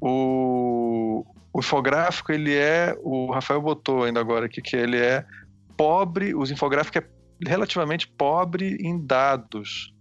o, 0.00 1.24
o 1.52 1.58
infográfico, 1.58 2.32
ele 2.32 2.54
é, 2.54 2.96
o 3.02 3.30
Rafael 3.32 3.60
botou 3.60 4.04
ainda 4.04 4.20
agora 4.20 4.46
aqui, 4.46 4.62
que 4.62 4.76
ele 4.76 4.98
é 4.98 5.24
pobre, 5.76 6.34
os 6.34 6.50
infográficos 6.50 7.02
é 7.02 7.48
relativamente 7.48 8.08
pobre 8.08 8.76
em 8.80 8.98
dados. 8.98 9.92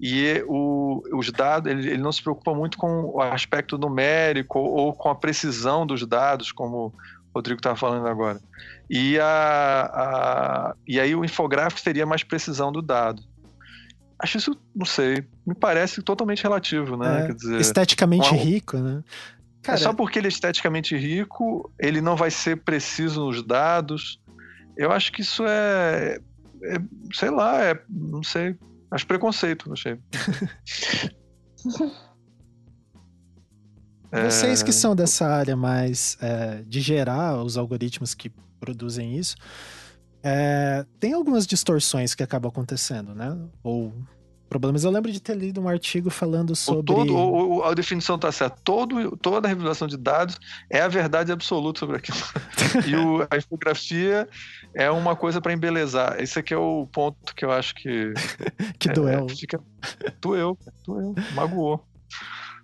E 0.00 0.44
o, 0.46 1.02
os 1.12 1.32
dados, 1.32 1.70
ele, 1.70 1.90
ele, 1.90 2.02
não 2.02 2.12
se 2.12 2.22
preocupa 2.22 2.54
muito 2.54 2.78
com 2.78 3.10
o 3.14 3.20
aspecto 3.20 3.76
numérico 3.76 4.58
ou, 4.58 4.92
com 4.92 5.08
a 5.08 5.14
precisão 5.14 5.84
dos 5.84 6.06
dados, 6.06 6.52
como 6.52 6.86
o 6.86 6.92
Rodrigo 7.34 7.58
estava 7.58 7.74
falando 7.74 8.06
agora. 8.06 8.40
E, 8.88 9.18
a, 9.18 9.90
a, 9.92 10.74
e 10.86 11.00
aí 11.00 11.14
o 11.14 11.24
infográfico 11.24 11.82
teria 11.82 12.06
mais 12.06 12.22
precisão 12.22 12.70
do 12.70 12.80
dado. 12.80 13.22
Acho 14.20 14.38
isso, 14.38 14.56
não 14.74 14.86
sei, 14.86 15.24
me 15.46 15.54
parece 15.54 16.02
totalmente 16.02 16.42
relativo, 16.42 16.96
né? 16.96 17.24
É, 17.24 17.26
Quer 17.26 17.34
dizer, 17.34 17.60
esteticamente 17.60 18.30
uma, 18.30 18.36
rico, 18.36 18.76
né? 18.76 19.02
Cara, 19.62 19.78
é 19.78 19.82
só 19.82 19.92
porque 19.92 20.18
ele 20.18 20.26
é 20.26 20.28
esteticamente 20.28 20.96
rico, 20.96 21.70
ele 21.78 22.00
não 22.00 22.16
vai 22.16 22.30
ser 22.30 22.56
preciso 22.62 23.24
nos 23.26 23.42
dados. 23.42 24.20
Eu 24.78 24.92
acho 24.92 25.12
que 25.12 25.20
isso 25.22 25.44
é, 25.44 26.20
é 26.62 26.76
sei 27.12 27.30
lá, 27.30 27.62
é, 27.64 27.82
não 27.90 28.22
sei, 28.22 28.56
acho 28.92 29.06
preconceito, 29.06 29.68
não 29.68 29.76
sei. 29.76 29.98
Vocês 34.10 34.62
que 34.62 34.72
são 34.72 34.96
dessa 34.96 35.26
área 35.26 35.54
mais 35.56 36.16
é, 36.22 36.62
de 36.62 36.80
gerar 36.80 37.42
os 37.42 37.58
algoritmos 37.58 38.14
que 38.14 38.30
produzem 38.58 39.18
isso, 39.18 39.36
é, 40.22 40.86
tem 40.98 41.12
algumas 41.12 41.46
distorções 41.46 42.14
que 42.14 42.22
acabam 42.22 42.48
acontecendo, 42.48 43.14
né? 43.14 43.36
Ou 43.62 43.92
problemas. 44.48 44.84
Eu 44.84 44.90
lembro 44.90 45.12
de 45.12 45.20
ter 45.20 45.36
lido 45.36 45.60
um 45.60 45.68
artigo 45.68 46.10
falando 46.10 46.56
sobre. 46.56 46.80
O 46.80 46.82
todo, 46.82 47.14
o, 47.14 47.62
a 47.62 47.74
definição 47.74 48.16
está 48.16 48.32
certa. 48.32 48.56
Todo, 48.64 49.16
toda 49.16 49.46
a 49.46 49.48
revelação 49.48 49.86
de 49.86 49.96
dados 49.96 50.38
é 50.70 50.80
a 50.80 50.88
verdade 50.88 51.30
absoluta 51.30 51.80
sobre 51.80 51.96
aquilo. 51.96 52.18
e 52.86 52.96
o, 52.96 53.26
a 53.30 53.36
infografia 53.36 54.28
é 54.74 54.90
uma 54.90 55.14
coisa 55.14 55.40
para 55.40 55.52
embelezar. 55.52 56.20
Esse 56.20 56.38
aqui 56.38 56.54
é 56.54 56.58
o 56.58 56.86
ponto 56.90 57.34
que 57.34 57.44
eu 57.44 57.52
acho 57.52 57.74
que. 57.74 58.12
que 58.78 58.90
é, 58.90 58.92
doeu. 58.92 59.28
Fica, 59.28 59.60
doeu, 60.20 60.58
doeu, 60.84 61.14
magoou. 61.34 61.84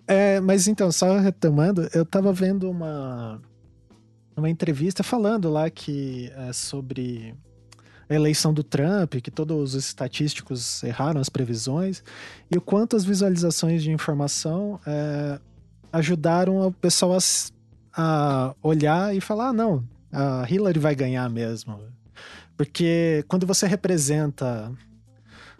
É, 0.07 0.39
mas 0.39 0.67
então, 0.67 0.91
só 0.91 1.17
retomando, 1.17 1.89
eu 1.93 2.05
tava 2.05 2.31
vendo 2.31 2.69
uma, 2.69 3.41
uma 4.35 4.49
entrevista 4.49 5.03
falando 5.03 5.49
lá 5.49 5.69
que 5.69 6.31
é 6.35 6.53
sobre 6.53 7.35
eleição 8.13 8.53
do 8.53 8.63
Trump, 8.63 9.15
que 9.15 9.31
todos 9.31 9.73
os 9.73 9.85
estatísticos 9.85 10.83
erraram 10.83 11.19
as 11.19 11.29
previsões, 11.29 12.03
e 12.51 12.57
o 12.57 12.61
quanto 12.61 12.95
as 12.95 13.03
visualizações 13.03 13.81
de 13.81 13.91
informação 13.91 14.79
é, 14.85 15.39
ajudaram 15.91 16.67
o 16.67 16.71
pessoal 16.71 17.17
a, 17.17 18.01
a, 18.01 18.55
olhar 18.61 19.15
e 19.15 19.21
falar: 19.21 19.49
ah, 19.49 19.53
não, 19.53 19.83
a 20.11 20.45
Hillary 20.49 20.79
vai 20.79 20.95
ganhar 20.95 21.29
mesmo. 21.29 21.79
Porque 22.57 23.23
quando 23.27 23.45
você 23.45 23.67
representa, 23.67 24.71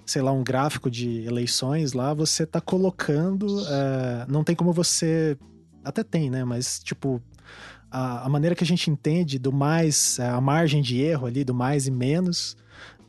sei 0.06 0.22
lá, 0.22 0.32
um 0.32 0.44
gráfico 0.44 0.90
de 0.90 1.26
eleições 1.26 1.94
lá, 1.94 2.14
você 2.14 2.44
está 2.44 2.62
colocando. 2.62 3.48
É, 3.68 4.26
não 4.28 4.44
tem 4.44 4.56
como 4.56 4.72
você. 4.72 5.38
Até 5.84 6.04
tem, 6.04 6.30
né? 6.30 6.44
Mas, 6.44 6.80
tipo, 6.80 7.22
a, 7.90 8.26
a, 8.26 8.30
maneira 8.30 8.56
que 8.56 8.64
a 8.64 8.68
gente 8.68 8.90
entende 8.90 9.40
do 9.40 9.52
mais, 9.52 10.20
é, 10.20 10.28
a 10.28 10.42
margem 10.42 10.82
de 10.82 11.02
erro 11.02 11.28
ali, 11.28 11.44
do 11.44 11.54
mais 11.54 11.88
e 11.88 11.92
menos, 11.92 12.58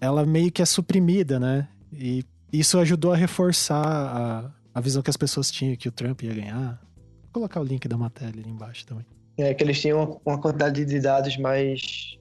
ela 0.01 0.25
meio 0.25 0.51
que 0.53 0.63
é 0.63 0.65
suprimida, 0.65 1.41
né? 1.41 1.69
E 1.93 2.25
isso 2.53 2.79
ajudou 2.79 3.13
a 3.13 3.17
reforçar 3.17 3.85
a, 3.85 4.51
a 4.75 4.81
visão 4.81 5.03
que 5.03 5.11
as 5.11 5.17
pessoas 5.17 5.51
tinham 5.51 5.77
que 5.77 5.89
o 5.89 5.93
Trump 5.93 6.23
ia 6.23 6.35
ganhar. 6.35 6.81
Vou 7.25 7.33
colocar 7.33 7.61
o 7.61 7.65
link 7.65 7.87
da 7.89 7.97
matéria 7.97 8.41
ali 8.41 8.51
embaixo 8.51 8.87
também. 8.87 9.07
É 9.39 9.53
que 9.53 9.63
eles 9.63 9.81
tinham 9.81 10.21
uma 10.25 10.39
quantidade 10.39 10.85
de 10.85 11.01
dados 11.01 11.37
mais. 11.37 12.17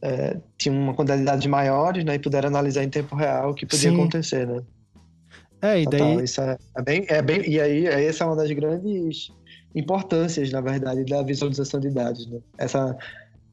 É, 0.00 0.38
tinham 0.56 0.80
uma 0.80 0.94
quantidade 0.94 1.20
de 1.20 1.26
dados 1.26 1.46
maiores, 1.46 2.04
né? 2.04 2.14
E 2.14 2.18
puderam 2.18 2.48
analisar 2.48 2.84
em 2.84 2.88
tempo 2.88 3.16
real 3.16 3.50
o 3.50 3.54
que 3.54 3.66
podia 3.66 3.90
Sim. 3.90 3.96
acontecer, 3.96 4.46
né? 4.46 4.62
É, 5.60 5.82
e 5.82 5.86
daí. 5.86 6.22
isso 6.22 6.40
é, 6.40 6.56
é, 6.76 6.82
bem, 6.82 7.04
é 7.08 7.20
bem. 7.20 7.48
E 7.48 7.60
aí, 7.60 7.86
essa 7.86 8.22
é 8.22 8.26
uma 8.28 8.36
das 8.36 8.50
grandes 8.52 9.32
importâncias, 9.74 10.50
na 10.50 10.60
verdade, 10.60 11.04
da 11.04 11.22
visualização 11.22 11.80
de 11.80 11.90
dados, 11.90 12.26
né? 12.26 12.38
Essa 12.56 12.96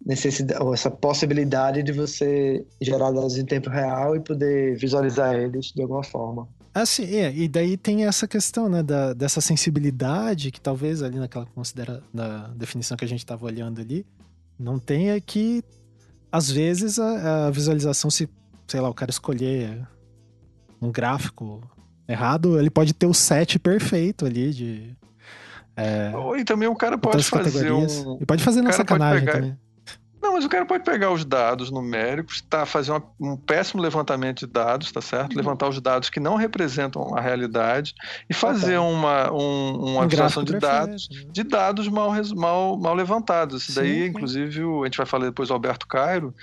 necessidade, 0.05 0.63
ou 0.63 0.73
essa 0.73 0.91
possibilidade 0.91 1.81
de 1.81 1.91
você 1.91 2.65
gerar 2.79 3.11
dados 3.11 3.37
em 3.37 3.45
tempo 3.45 3.69
real 3.69 4.15
e 4.15 4.19
poder 4.19 4.77
visualizar 4.77 5.33
eles 5.35 5.71
de 5.73 5.81
alguma 5.81 6.03
forma. 6.03 6.47
Assim, 6.73 7.15
é, 7.15 7.33
e 7.33 7.47
daí 7.47 7.77
tem 7.77 8.05
essa 8.05 8.27
questão, 8.27 8.67
né, 8.67 8.83
da, 8.83 9.13
dessa 9.13 9.39
sensibilidade 9.39 10.51
que 10.51 10.59
talvez 10.59 11.01
ali 11.01 11.17
naquela 11.17 11.45
considera 11.45 12.03
na 12.13 12.49
definição 12.49 12.97
que 12.97 13.05
a 13.05 13.07
gente 13.07 13.19
estava 13.19 13.45
olhando 13.45 13.79
ali, 13.79 14.05
não 14.59 14.77
tenha 14.77 15.19
que 15.19 15.63
às 16.31 16.51
vezes 16.51 16.99
a, 16.99 17.47
a, 17.47 17.51
visualização 17.51 18.11
se, 18.11 18.27
sei 18.67 18.81
lá, 18.81 18.89
o 18.89 18.93
cara 18.93 19.09
escolher 19.09 19.87
um 20.81 20.91
gráfico 20.91 21.61
errado, 22.07 22.59
ele 22.59 22.69
pode 22.69 22.93
ter 22.93 23.05
o 23.05 23.13
set 23.13 23.57
perfeito 23.57 24.25
ali 24.25 24.51
de 24.53 24.95
é, 25.77 26.11
e 26.39 26.43
também 26.43 26.67
o 26.67 26.75
cara 26.75 26.97
pode 26.97 27.23
fazer 27.23 27.71
um... 27.71 28.17
E 28.21 28.25
pode 28.25 28.43
fazer 28.43 28.61
na 28.61 28.71
sacanagem 28.71 29.25
pegar... 29.25 29.33
também. 29.33 29.64
Não, 30.25 30.33
mas 30.33 30.43
o 30.43 30.49
cara 30.49 30.65
pode 30.65 30.83
pegar 30.83 31.11
os 31.11 31.23
dados 31.23 31.69
numéricos, 31.69 32.41
tá, 32.41 32.65
fazer 32.65 32.91
uma, 32.91 33.03
um 33.19 33.37
péssimo 33.37 33.79
levantamento 33.79 34.39
de 34.39 34.47
dados, 34.51 34.91
tá 34.91 34.99
certo? 34.99 35.33
Uhum. 35.33 35.37
Levantar 35.37 35.69
os 35.69 35.79
dados 35.79 36.09
que 36.09 36.19
não 36.19 36.35
representam 36.35 37.15
a 37.15 37.21
realidade 37.21 37.93
e 38.27 38.33
fazer 38.33 38.79
uma, 38.79 39.31
um, 39.31 39.91
uma 39.91 40.01
um 40.01 40.07
visualização 40.07 40.43
de 40.43 40.57
dados, 40.57 41.07
né? 41.11 41.25
de 41.31 41.43
dados 41.43 41.87
mal, 41.87 42.11
mal, 42.35 42.75
mal 42.75 42.95
levantados. 42.95 43.61
Isso 43.61 43.73
sim, 43.73 43.79
daí, 43.79 44.01
sim. 44.01 44.05
inclusive, 44.05 44.61
a 44.81 44.85
gente 44.85 44.97
vai 44.97 45.05
falar 45.05 45.25
depois 45.25 45.49
do 45.49 45.53
Alberto 45.53 45.85
Cairo, 45.85 46.33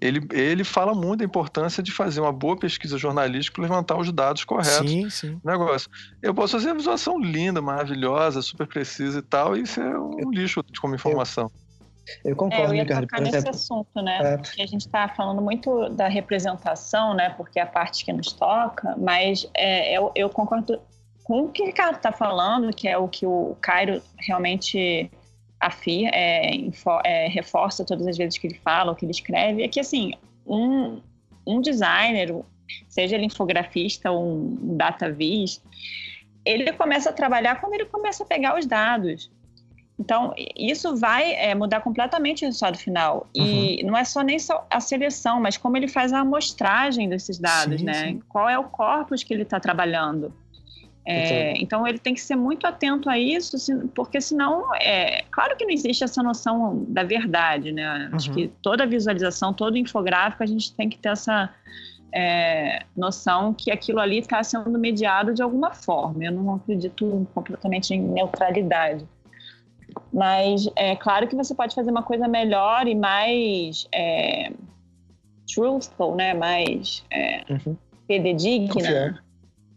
ele, 0.00 0.24
ele 0.30 0.62
fala 0.62 0.94
muito 0.94 1.18
da 1.18 1.24
importância 1.24 1.82
de 1.82 1.90
fazer 1.90 2.20
uma 2.20 2.32
boa 2.32 2.56
pesquisa 2.56 2.96
jornalística 2.96 3.56
para 3.56 3.62
levantar 3.64 3.98
os 3.98 4.12
dados 4.12 4.44
corretos 4.44 4.88
sim, 4.88 5.10
sim. 5.10 5.40
negócio. 5.44 5.90
Eu 6.22 6.32
posso 6.32 6.52
fazer 6.52 6.68
uma 6.68 6.76
visualização 6.76 7.18
linda, 7.18 7.60
maravilhosa, 7.60 8.40
super 8.40 8.68
precisa 8.68 9.18
e 9.18 9.22
tal, 9.22 9.56
e 9.56 9.62
isso 9.62 9.80
é 9.80 9.98
um 9.98 10.30
lixo 10.30 10.64
como 10.80 10.94
informação. 10.94 11.50
Eu 11.52 11.61
eu 12.24 12.36
concordo, 12.36 12.64
é, 12.64 12.68
eu 12.68 12.74
ia 12.74 12.82
Ricardo. 12.82 13.06
tocar 13.06 13.20
nesse 13.20 13.48
assunto, 13.48 14.02
né? 14.02 14.34
É. 14.34 14.36
Porque 14.36 14.62
a 14.62 14.66
gente 14.66 14.82
está 14.82 15.08
falando 15.08 15.40
muito 15.40 15.88
da 15.90 16.08
representação, 16.08 17.14
né? 17.14 17.30
Porque 17.30 17.58
é 17.58 17.62
a 17.62 17.66
parte 17.66 18.04
que 18.04 18.12
nos 18.12 18.32
toca, 18.32 18.94
mas 18.96 19.48
é, 19.54 19.96
eu, 19.96 20.10
eu, 20.14 20.28
concordo 20.28 20.80
com 21.24 21.44
o 21.44 21.48
que 21.48 21.62
o 21.62 21.66
Ricardo 21.66 21.96
está 21.96 22.12
falando, 22.12 22.74
que 22.74 22.88
é 22.88 22.98
o 22.98 23.08
que 23.08 23.26
o 23.26 23.56
Cairo 23.60 24.02
realmente 24.18 25.10
afirma, 25.60 26.10
é, 26.12 26.50
é, 27.04 27.28
reforça 27.28 27.84
todas 27.84 28.06
as 28.06 28.16
vezes 28.16 28.36
que 28.36 28.46
ele 28.48 28.58
fala, 28.58 28.92
o 28.92 28.96
que 28.96 29.04
ele 29.04 29.12
escreve, 29.12 29.62
é 29.62 29.68
que, 29.68 29.78
assim, 29.78 30.12
um, 30.44 31.00
um 31.46 31.60
designer, 31.60 32.34
seja 32.88 33.14
ele 33.14 33.26
infografista 33.26 34.10
ou 34.10 34.24
um 34.24 34.76
dataviz, 34.76 35.62
ele 36.44 36.72
começa 36.72 37.10
a 37.10 37.12
trabalhar 37.12 37.60
quando 37.60 37.74
ele 37.74 37.84
começa 37.84 38.24
a 38.24 38.26
pegar 38.26 38.58
os 38.58 38.66
dados. 38.66 39.30
Então, 40.02 40.34
isso 40.56 40.96
vai 40.96 41.32
é, 41.32 41.54
mudar 41.54 41.80
completamente 41.80 42.44
o 42.44 42.48
resultado 42.48 42.76
final. 42.76 43.28
Uhum. 43.36 43.44
E 43.46 43.84
não 43.84 43.96
é 43.96 44.02
só 44.02 44.20
nem 44.20 44.36
só 44.36 44.66
a 44.68 44.80
seleção, 44.80 45.40
mas 45.40 45.56
como 45.56 45.76
ele 45.76 45.86
faz 45.86 46.12
a 46.12 46.18
amostragem 46.18 47.08
desses 47.08 47.38
dados, 47.38 47.78
sim, 47.78 47.86
né? 47.86 47.94
Sim. 48.08 48.22
Qual 48.28 48.48
é 48.48 48.58
o 48.58 48.64
corpus 48.64 49.22
que 49.22 49.32
ele 49.32 49.44
está 49.44 49.60
trabalhando. 49.60 50.34
É, 51.04 51.54
então, 51.60 51.86
ele 51.86 51.98
tem 51.98 52.14
que 52.14 52.20
ser 52.20 52.34
muito 52.34 52.66
atento 52.66 53.08
a 53.08 53.16
isso, 53.16 53.56
porque 53.94 54.20
senão, 54.20 54.74
é 54.74 55.22
claro 55.30 55.56
que 55.56 55.64
não 55.64 55.72
existe 55.72 56.02
essa 56.02 56.22
noção 56.22 56.84
da 56.88 57.04
verdade, 57.04 57.70
né? 57.70 58.08
Uhum. 58.10 58.16
Acho 58.16 58.32
que 58.32 58.48
toda 58.60 58.84
visualização, 58.84 59.52
todo 59.52 59.76
infográfico, 59.76 60.42
a 60.42 60.46
gente 60.46 60.74
tem 60.74 60.88
que 60.88 60.98
ter 60.98 61.10
essa 61.10 61.48
é, 62.12 62.84
noção 62.96 63.54
que 63.54 63.70
aquilo 63.70 64.00
ali 64.00 64.18
está 64.18 64.42
sendo 64.42 64.76
mediado 64.78 65.32
de 65.32 65.42
alguma 65.42 65.72
forma. 65.72 66.24
Eu 66.24 66.32
não 66.32 66.56
acredito 66.56 67.26
completamente 67.34 67.94
em 67.94 68.00
neutralidade. 68.00 69.06
Mas 70.12 70.68
é 70.76 70.96
claro 70.96 71.26
que 71.28 71.36
você 71.36 71.54
pode 71.54 71.74
fazer 71.74 71.90
uma 71.90 72.02
coisa 72.02 72.28
melhor 72.28 72.86
e 72.86 72.94
mais 72.94 73.86
é, 73.92 74.52
truthful, 75.52 76.14
né? 76.14 76.34
Mais 76.34 77.04
é, 77.10 77.44
uhum. 77.50 77.76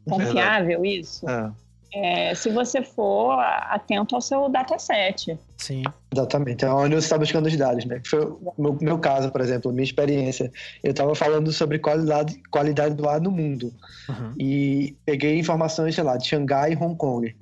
confiável, 0.10 0.86
isso. 0.86 1.28
É. 1.30 1.52
É, 1.98 2.36
se 2.36 2.50
você 2.50 2.82
for 2.82 3.40
atento 3.40 4.16
ao 4.16 4.22
seu 4.22 4.50
dataset. 4.50 5.40
Sim. 5.56 5.82
Exatamente, 6.14 6.66
é 6.66 6.70
onde 6.70 6.96
você 6.96 7.06
está 7.06 7.18
buscando 7.18 7.46
os 7.46 7.56
dados, 7.56 7.86
né? 7.86 8.02
Foi 8.06 8.20
o 8.20 8.54
meu, 8.58 8.78
meu 8.82 9.00
caso, 9.00 9.32
por 9.32 9.40
exemplo, 9.40 9.72
minha 9.72 9.86
experiência. 9.86 10.52
Eu 10.84 10.92
estava 10.92 11.16
falando 11.16 11.54
sobre 11.54 11.80
qualidade, 11.80 12.42
qualidade 12.52 12.96
do 12.96 13.08
ar 13.08 13.22
no 13.22 13.32
mundo. 13.32 13.74
Uhum. 14.10 14.34
E 14.38 14.94
peguei 15.06 15.40
informações, 15.40 15.96
sei 15.96 16.04
lá, 16.04 16.18
de 16.18 16.28
Xangai 16.28 16.74
e 16.74 16.76
Hong 16.76 16.96
Kong 16.98 17.34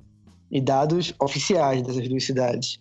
e 0.54 0.60
dados 0.60 1.12
oficiais 1.20 1.82
dessas 1.82 2.08
duas 2.08 2.24
cidades. 2.24 2.78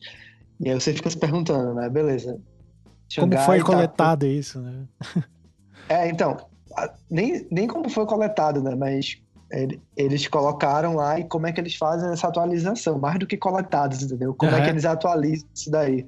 E 0.59 0.69
aí 0.69 0.79
você 0.79 0.93
fica 0.93 1.09
se 1.09 1.17
perguntando, 1.17 1.73
né? 1.73 1.89
Beleza. 1.89 2.39
Xangai 3.09 3.39
como 3.39 3.45
foi 3.45 3.59
tá 3.59 3.65
coletado 3.65 4.25
isso, 4.27 4.61
né? 4.61 4.85
é, 5.89 6.07
então, 6.07 6.37
nem, 7.09 7.47
nem 7.51 7.67
como 7.67 7.89
foi 7.89 8.05
coletado, 8.05 8.61
né? 8.61 8.75
Mas 8.75 9.17
eles 9.95 10.27
colocaram 10.27 10.95
lá 10.95 11.19
e 11.19 11.23
como 11.25 11.45
é 11.45 11.51
que 11.51 11.61
eles 11.61 11.75
fazem 11.75 12.11
essa 12.11 12.27
atualização, 12.27 12.97
mais 12.97 13.19
do 13.19 13.27
que 13.27 13.37
coletados, 13.37 14.01
entendeu? 14.01 14.33
Como 14.33 14.51
uhum. 14.51 14.57
é 14.57 14.63
que 14.63 14.69
eles 14.69 14.85
atualizam 14.85 15.47
isso 15.53 15.69
daí. 15.69 16.07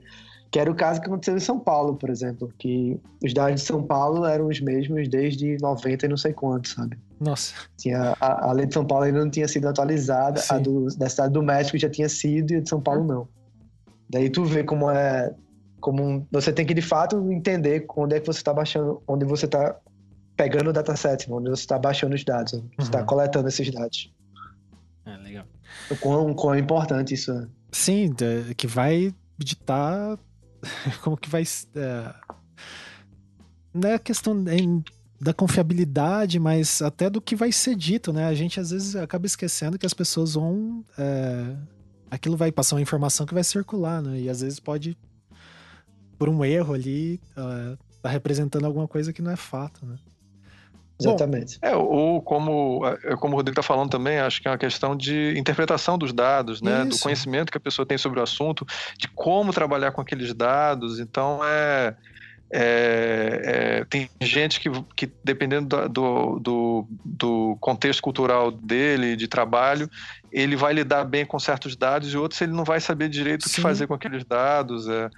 Que 0.55 0.59
era 0.61 0.71
o 0.71 0.73
caso 0.73 1.01
que 1.01 1.07
aconteceu 1.07 1.35
em 1.35 1.41
São 1.41 1.59
Paulo, 1.59 1.97
por 1.97 2.09
exemplo, 2.09 2.49
que 2.57 2.97
os 3.21 3.33
dados 3.33 3.59
de 3.59 3.67
São 3.67 3.83
Paulo 3.83 4.23
eram 4.23 4.47
os 4.47 4.61
mesmos 4.61 5.09
desde 5.09 5.57
90 5.61 6.05
e 6.05 6.07
não 6.07 6.15
sei 6.15 6.31
quanto, 6.31 6.69
sabe? 6.69 6.97
Nossa. 7.19 7.53
Tinha, 7.75 8.15
a, 8.21 8.47
a 8.47 8.51
lei 8.53 8.65
de 8.65 8.73
São 8.73 8.85
Paulo 8.85 9.03
ainda 9.03 9.19
não 9.19 9.29
tinha 9.29 9.49
sido 9.49 9.67
atualizada, 9.67 10.39
Sim. 10.39 10.53
a 10.53 10.57
do, 10.59 10.85
da 10.95 11.09
cidade 11.09 11.33
do 11.33 11.43
México 11.43 11.77
já 11.77 11.89
tinha 11.89 12.07
sido 12.07 12.51
e 12.51 12.55
a 12.55 12.61
de 12.61 12.69
São 12.69 12.79
Paulo 12.79 13.03
não. 13.03 13.27
Daí 14.09 14.29
tu 14.29 14.45
vê 14.45 14.63
como 14.63 14.89
é. 14.89 15.35
Como 15.81 16.25
você 16.31 16.53
tem 16.53 16.65
que 16.65 16.73
de 16.73 16.81
fato 16.81 17.29
entender 17.33 17.85
onde 17.93 18.15
é 18.15 18.21
que 18.21 18.25
você 18.25 18.39
está 18.39 18.53
baixando, 18.53 19.03
onde 19.05 19.25
você 19.25 19.47
está 19.47 19.75
pegando 20.37 20.69
o 20.69 20.73
dataset, 20.73 21.29
onde 21.29 21.49
você 21.49 21.63
está 21.63 21.77
baixando 21.77 22.15
os 22.15 22.23
dados, 22.23 22.53
onde 22.53 22.69
você 22.77 22.87
está 22.87 22.99
uhum. 23.01 23.05
coletando 23.05 23.49
esses 23.49 23.69
dados. 23.69 24.09
É, 25.05 25.17
legal. 25.17 25.45
O 25.91 25.97
quão, 25.97 26.31
o 26.31 26.33
quão 26.33 26.53
é 26.53 26.59
importante 26.59 27.13
isso 27.13 27.33
é. 27.33 27.45
Sim, 27.73 28.15
que 28.55 28.67
vai 28.67 29.13
ditar 29.37 30.17
como 31.03 31.17
que 31.17 31.29
vai. 31.29 31.43
É, 31.75 32.13
não 33.73 33.89
é 33.89 33.99
questão 33.99 34.43
da 35.19 35.33
confiabilidade, 35.33 36.39
mas 36.39 36.81
até 36.81 37.09
do 37.09 37.21
que 37.21 37.35
vai 37.35 37.51
ser 37.51 37.75
dito, 37.75 38.11
né? 38.11 38.25
A 38.25 38.33
gente 38.33 38.59
às 38.59 38.71
vezes 38.71 38.95
acaba 38.95 39.25
esquecendo 39.25 39.77
que 39.77 39.85
as 39.85 39.93
pessoas 39.93 40.33
vão. 40.33 40.83
É, 40.97 41.55
aquilo 42.09 42.37
vai 42.37 42.51
passar 42.51 42.75
uma 42.75 42.81
informação 42.81 43.25
que 43.25 43.33
vai 43.33 43.43
circular, 43.43 44.01
né? 44.01 44.19
E 44.19 44.29
às 44.29 44.41
vezes 44.41 44.59
pode, 44.59 44.97
por 46.17 46.29
um 46.29 46.43
erro 46.43 46.73
ali, 46.73 47.19
uh, 47.37 47.77
tá 48.01 48.09
representando 48.09 48.65
alguma 48.65 48.87
coisa 48.87 49.11
que 49.11 49.21
não 49.21 49.31
é 49.31 49.35
fato, 49.35 49.85
né? 49.85 49.97
Exatamente. 50.99 51.59
Bom, 51.59 51.67
é, 51.67 51.75
ou 51.75 52.21
como, 52.21 52.81
é, 52.85 53.15
como 53.17 53.33
o 53.33 53.37
Rodrigo 53.37 53.59
está 53.59 53.63
falando 53.63 53.89
também, 53.89 54.19
acho 54.19 54.41
que 54.41 54.47
é 54.47 54.51
uma 54.51 54.57
questão 54.57 54.95
de 54.95 55.37
interpretação 55.37 55.97
dos 55.97 56.13
dados, 56.13 56.61
né? 56.61 56.81
Isso. 56.81 56.97
Do 56.97 56.99
conhecimento 56.99 57.51
que 57.51 57.57
a 57.57 57.61
pessoa 57.61 57.85
tem 57.85 57.97
sobre 57.97 58.19
o 58.19 58.23
assunto, 58.23 58.65
de 58.97 59.07
como 59.09 59.51
trabalhar 59.51 59.91
com 59.91 60.01
aqueles 60.01 60.33
dados. 60.33 60.99
Então, 60.99 61.41
é, 61.43 61.95
é, 62.53 63.41
é, 63.81 63.85
tem 63.85 64.09
gente 64.21 64.59
que, 64.59 64.69
que 64.95 65.11
dependendo 65.23 65.89
do, 65.89 66.39
do, 66.39 66.87
do, 67.03 67.57
contexto 67.59 68.01
cultural 68.01 68.51
dele, 68.51 69.15
de 69.15 69.27
trabalho, 69.27 69.89
ele 70.31 70.55
vai 70.55 70.73
lidar 70.73 71.03
bem 71.03 71.25
com 71.25 71.39
certos 71.39 71.75
dados 71.75 72.13
e 72.13 72.17
outros 72.17 72.39
ele 72.41 72.53
não 72.53 72.63
vai 72.63 72.79
saber 72.79 73.09
direito 73.09 73.43
Sim. 73.43 73.51
o 73.51 73.55
que 73.55 73.61
fazer 73.61 73.87
com 73.87 73.93
aqueles 73.93 74.23
dados. 74.23 74.87
É, 74.87 75.09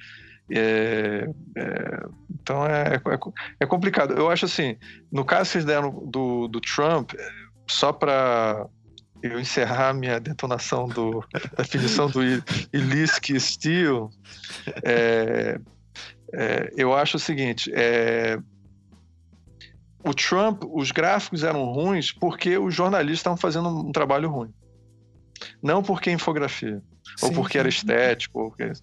é, 0.50 1.30
é, 1.58 2.06
então 2.42 2.66
é, 2.66 2.96
é, 2.96 3.02
é, 3.60 3.66
complicado. 3.66 4.14
Eu 4.14 4.30
acho 4.30 4.46
assim, 4.46 4.78
no 5.12 5.26
caso 5.26 5.44
que 5.44 5.50
vocês 5.50 5.66
deram 5.66 5.92
do, 6.06 6.48
do 6.48 6.62
Trump, 6.62 7.14
só 7.70 7.92
para 7.92 8.66
eu 9.22 9.40
encerrar 9.40 9.94
minha 9.94 10.20
detonação 10.20 10.88
do, 10.88 11.24
da 11.56 11.64
definição 11.64 12.10
do 12.10 12.22
ilícito 12.72 13.40
Steel, 13.40 14.10
é, 14.84 15.60
é, 16.34 16.72
eu 16.78 16.94
acho 16.96 17.18
o 17.18 17.20
seguinte: 17.20 17.72
é, 17.74 18.40
o 20.04 20.14
Trump, 20.14 20.64
os 20.66 20.92
gráficos 20.92 21.44
eram 21.44 21.66
ruins 21.66 22.12
porque 22.12 22.58
os 22.58 22.74
jornalistas 22.74 23.20
estavam 23.20 23.38
fazendo 23.38 23.68
um 23.68 23.92
trabalho 23.92 24.30
ruim, 24.30 24.54
não 25.62 25.84
porque 25.84 26.10
a 26.10 26.14
infografia. 26.14 26.82
Sim, 27.16 27.28
ou 27.28 27.32
porque 27.34 27.58
era 27.58 27.70
estético, 27.70 28.40
ou 28.40 28.50
porque 28.50 28.74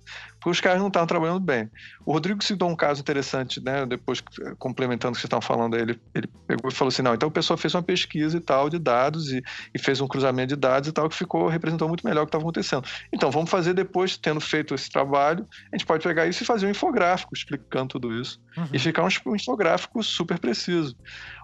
porque 0.44 0.50
os 0.50 0.60
caras 0.60 0.78
não 0.78 0.88
estavam 0.88 1.06
trabalhando 1.06 1.40
bem. 1.40 1.70
O 2.04 2.12
Rodrigo 2.12 2.44
citou 2.44 2.68
um 2.68 2.76
caso 2.76 3.00
interessante, 3.00 3.64
né? 3.64 3.86
Depois, 3.86 4.22
complementando 4.58 5.12
o 5.12 5.14
que 5.14 5.20
vocês 5.20 5.24
estão 5.24 5.40
falando, 5.40 5.74
ele, 5.74 5.98
ele 6.14 6.28
pegou 6.46 6.70
e 6.70 6.74
falou 6.74 6.90
assim: 6.90 7.00
não, 7.00 7.14
então 7.14 7.30
o 7.30 7.32
pessoal 7.32 7.56
fez 7.56 7.74
uma 7.74 7.82
pesquisa 7.82 8.36
e 8.36 8.40
tal 8.40 8.68
de 8.68 8.78
dados 8.78 9.32
e, 9.32 9.42
e 9.74 9.78
fez 9.78 10.02
um 10.02 10.06
cruzamento 10.06 10.48
de 10.48 10.56
dados 10.56 10.90
e 10.90 10.92
tal, 10.92 11.08
que 11.08 11.16
ficou, 11.16 11.48
representou 11.48 11.88
muito 11.88 12.06
melhor 12.06 12.22
o 12.22 12.26
que 12.26 12.28
estava 12.28 12.44
acontecendo. 12.44 12.86
Então, 13.10 13.30
vamos 13.30 13.48
fazer 13.48 13.72
depois, 13.72 14.18
tendo 14.18 14.38
feito 14.38 14.74
esse 14.74 14.90
trabalho, 14.90 15.48
a 15.72 15.76
gente 15.76 15.86
pode 15.86 16.04
pegar 16.04 16.26
isso 16.26 16.42
e 16.42 16.46
fazer 16.46 16.66
um 16.66 16.70
infográfico 16.70 17.34
explicando 17.34 17.88
tudo 17.88 18.12
isso. 18.12 18.38
Uhum. 18.54 18.68
E 18.70 18.78
ficar 18.78 19.02
um, 19.02 19.08
um 19.30 19.36
infográfico 19.36 20.02
super 20.02 20.38
preciso. 20.38 20.94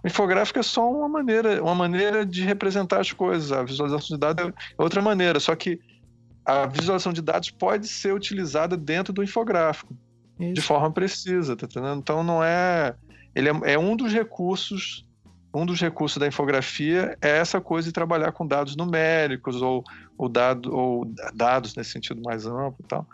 O 0.04 0.08
infográfico 0.08 0.58
é 0.58 0.62
só 0.62 0.86
uma 0.86 1.08
maneira, 1.08 1.62
uma 1.62 1.74
maneira 1.74 2.26
de 2.26 2.42
representar 2.42 3.00
as 3.00 3.12
coisas. 3.12 3.50
A 3.50 3.62
visualização 3.62 4.14
de 4.14 4.20
dados 4.20 4.46
é 4.46 4.82
outra 4.82 5.00
maneira, 5.00 5.40
só 5.40 5.56
que 5.56 5.80
a 6.50 6.66
visualização 6.66 7.12
de 7.12 7.22
dados 7.22 7.50
pode 7.50 7.88
ser 7.88 8.12
utilizada 8.12 8.76
dentro 8.76 9.12
do 9.12 9.22
infográfico 9.22 9.96
Isso. 10.38 10.54
de 10.54 10.60
forma 10.60 10.90
precisa, 10.90 11.56
tá 11.56 11.66
entendendo? 11.66 11.98
Então 11.98 12.22
não 12.22 12.42
é. 12.42 12.94
Ele 13.34 13.48
é, 13.48 13.72
é, 13.72 13.78
um 13.78 13.96
dos 13.96 14.12
recursos. 14.12 15.06
Um 15.52 15.66
dos 15.66 15.80
recursos 15.80 16.16
da 16.16 16.28
infografia 16.28 17.18
é 17.20 17.38
essa 17.38 17.60
coisa 17.60 17.88
de 17.88 17.92
trabalhar 17.92 18.30
com 18.30 18.46
dados 18.46 18.76
numéricos 18.76 19.60
ou, 19.60 19.82
ou, 20.16 20.28
dado, 20.28 20.72
ou 20.72 21.12
dados 21.34 21.74
nesse 21.74 21.90
sentido 21.90 22.22
mais 22.22 22.46
amplo 22.46 22.76
e 22.78 22.86
tal. 22.86 23.04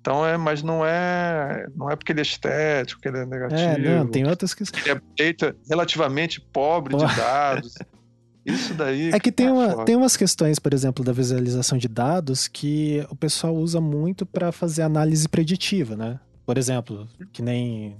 Então 0.00 0.24
é, 0.24 0.38
mas 0.38 0.62
não 0.62 0.84
é, 0.86 1.66
não 1.76 1.90
é 1.90 1.94
porque 1.94 2.10
ele 2.10 2.20
é 2.20 2.22
estético, 2.22 3.00
que 3.00 3.08
ele 3.08 3.18
é 3.18 3.26
negativo. 3.26 3.60
É, 3.60 3.78
não, 3.78 4.06
tem 4.06 4.26
outras 4.26 4.54
questões. 4.54 4.86
Ele 4.86 5.36
é 5.42 5.54
relativamente 5.68 6.40
pobre 6.40 6.96
de 6.96 7.04
dados. 7.14 7.74
Isso 8.44 8.74
daí. 8.74 9.10
É 9.10 9.20
que 9.20 9.30
tem, 9.30 9.46
tá 9.46 9.52
uma, 9.52 9.84
tem 9.84 9.96
umas 9.96 10.16
questões, 10.16 10.58
por 10.58 10.74
exemplo, 10.74 11.04
da 11.04 11.12
visualização 11.12 11.78
de 11.78 11.88
dados 11.88 12.48
que 12.48 13.06
o 13.08 13.16
pessoal 13.16 13.54
usa 13.54 13.80
muito 13.80 14.26
para 14.26 14.50
fazer 14.50 14.82
análise 14.82 15.28
preditiva, 15.28 15.96
né? 15.96 16.18
Por 16.44 16.58
exemplo, 16.58 17.08
que 17.32 17.40
nem. 17.40 17.96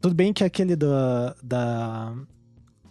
Tudo 0.00 0.14
bem 0.14 0.32
que 0.32 0.44
aquele 0.44 0.76
da, 0.76 1.34
da, 1.42 2.14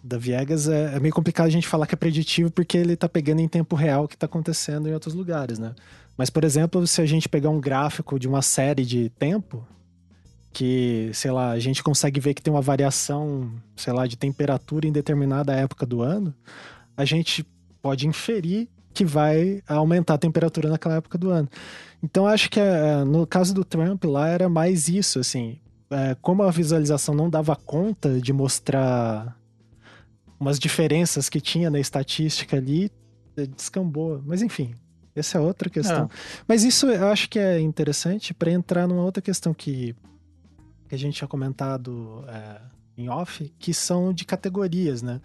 da 0.04 0.18
Viegas 0.18 0.68
é, 0.68 0.96
é, 0.96 1.00
meio 1.00 1.14
complicado 1.14 1.46
a 1.46 1.52
gente 1.52 1.68
falar 1.68 1.86
que 1.86 1.94
é 1.94 1.98
preditivo 1.98 2.50
porque 2.50 2.76
ele 2.76 2.96
tá 2.96 3.08
pegando 3.08 3.40
em 3.40 3.48
tempo 3.48 3.76
real 3.76 4.06
o 4.06 4.08
que 4.08 4.18
tá 4.18 4.26
acontecendo 4.26 4.90
em 4.90 4.94
outros 4.94 5.14
lugares, 5.14 5.60
né? 5.60 5.76
Mas, 6.18 6.30
por 6.30 6.44
exemplo, 6.44 6.86
se 6.88 7.02
a 7.02 7.06
gente 7.06 7.30
pegar 7.30 7.50
um 7.50 7.60
gráfico 7.60 8.20
de 8.20 8.28
uma 8.28 8.42
série 8.42 8.86
de 8.86 9.10
tempo, 9.12 9.66
que, 10.54 11.10
sei 11.14 11.32
lá, 11.32 11.51
a 11.51 11.60
gente 11.60 11.82
consegue 11.82 12.20
ver 12.20 12.36
que 12.36 12.41
tem 12.41 12.54
uma 12.54 12.62
variação, 12.62 13.51
sei 13.76 13.91
lá, 13.91 14.06
de 14.06 14.16
temperatura 14.16 14.88
em 14.88 14.91
determinada 14.91 15.51
época 15.54 15.86
do 15.86 16.01
ano, 16.01 16.34
a 16.95 17.04
gente 17.04 17.45
pode 17.82 18.08
inferir 18.08 18.70
que 18.93 19.04
vai 19.04 19.64
aumentar 19.68 20.14
a 20.14 20.18
temperatura 20.20 20.70
naquela 20.70 20.95
época 20.95 21.18
do 21.18 21.32
ano. 21.32 21.49
Então 22.01 22.28
acho 22.28 22.49
que 22.49 22.60
é, 22.60 23.04
no 23.04 23.26
caso 23.26 23.54
do 23.54 23.66
Trump 23.66 24.04
lá 24.06 24.30
era 24.30 24.47
mais 24.47 24.88
isso, 24.88 25.20
assim, 25.20 25.58
é, 25.89 26.16
como 26.22 26.43
a 26.43 26.51
visualização 26.51 27.16
não 27.16 27.30
dava 27.30 27.56
conta 27.56 28.22
de 28.22 28.32
mostrar 28.32 29.36
umas 30.39 30.60
diferenças 30.60 31.30
que 31.30 31.41
tinha 31.41 31.70
na 31.72 31.80
estatística 31.80 32.58
ali, 32.58 32.91
descambou. 33.56 34.22
Mas 34.26 34.43
enfim, 34.43 34.76
essa 35.16 35.39
é 35.39 35.41
outra 35.41 35.70
questão. 35.70 36.06
É. 36.06 36.43
Mas 36.47 36.64
isso 36.64 36.88
eu 36.88 37.08
acho 37.08 37.28
que 37.30 37.39
é 37.39 37.60
interessante 37.60 38.34
para 38.34 38.51
entrar 38.51 38.88
numa 38.88 39.04
outra 39.04 39.22
questão 39.22 39.54
que 39.54 39.95
que 40.88 40.96
a 40.96 40.98
gente 40.98 41.16
tinha 41.16 41.28
comentado 41.28 42.24
é, 42.28 42.62
em 42.98 43.10
off, 43.10 43.52
que 43.60 43.74
são 43.74 44.14
de 44.14 44.26
categorias, 44.26 45.02
né? 45.02 45.22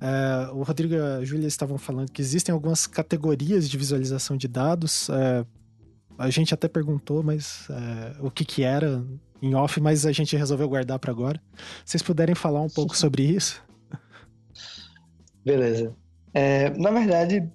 É, 0.00 0.50
o 0.52 0.62
Rodrigo 0.62 0.94
e 0.94 0.98
a 0.98 1.24
Júlia 1.24 1.48
estavam 1.48 1.76
falando 1.76 2.10
que 2.10 2.22
existem 2.22 2.52
algumas 2.52 2.86
categorias 2.86 3.68
de 3.68 3.76
visualização 3.76 4.36
de 4.36 4.46
dados. 4.46 5.08
É, 5.10 5.44
a 6.16 6.30
gente 6.30 6.54
até 6.54 6.68
perguntou, 6.68 7.22
mas 7.22 7.68
é, 7.70 8.16
o 8.20 8.30
que 8.30 8.44
que 8.44 8.62
era 8.62 9.04
em 9.40 9.54
off, 9.54 9.80
mas 9.80 10.04
a 10.04 10.12
gente 10.12 10.36
resolveu 10.36 10.68
guardar 10.68 10.98
para 10.98 11.10
agora. 11.10 11.40
Vocês 11.84 12.02
puderem 12.02 12.34
falar 12.34 12.60
um 12.60 12.68
pouco 12.68 12.96
sobre 12.96 13.22
isso? 13.22 13.62
Beleza. 15.44 15.94
É, 16.34 16.70
na 16.70 16.90
verdade, 16.90 17.48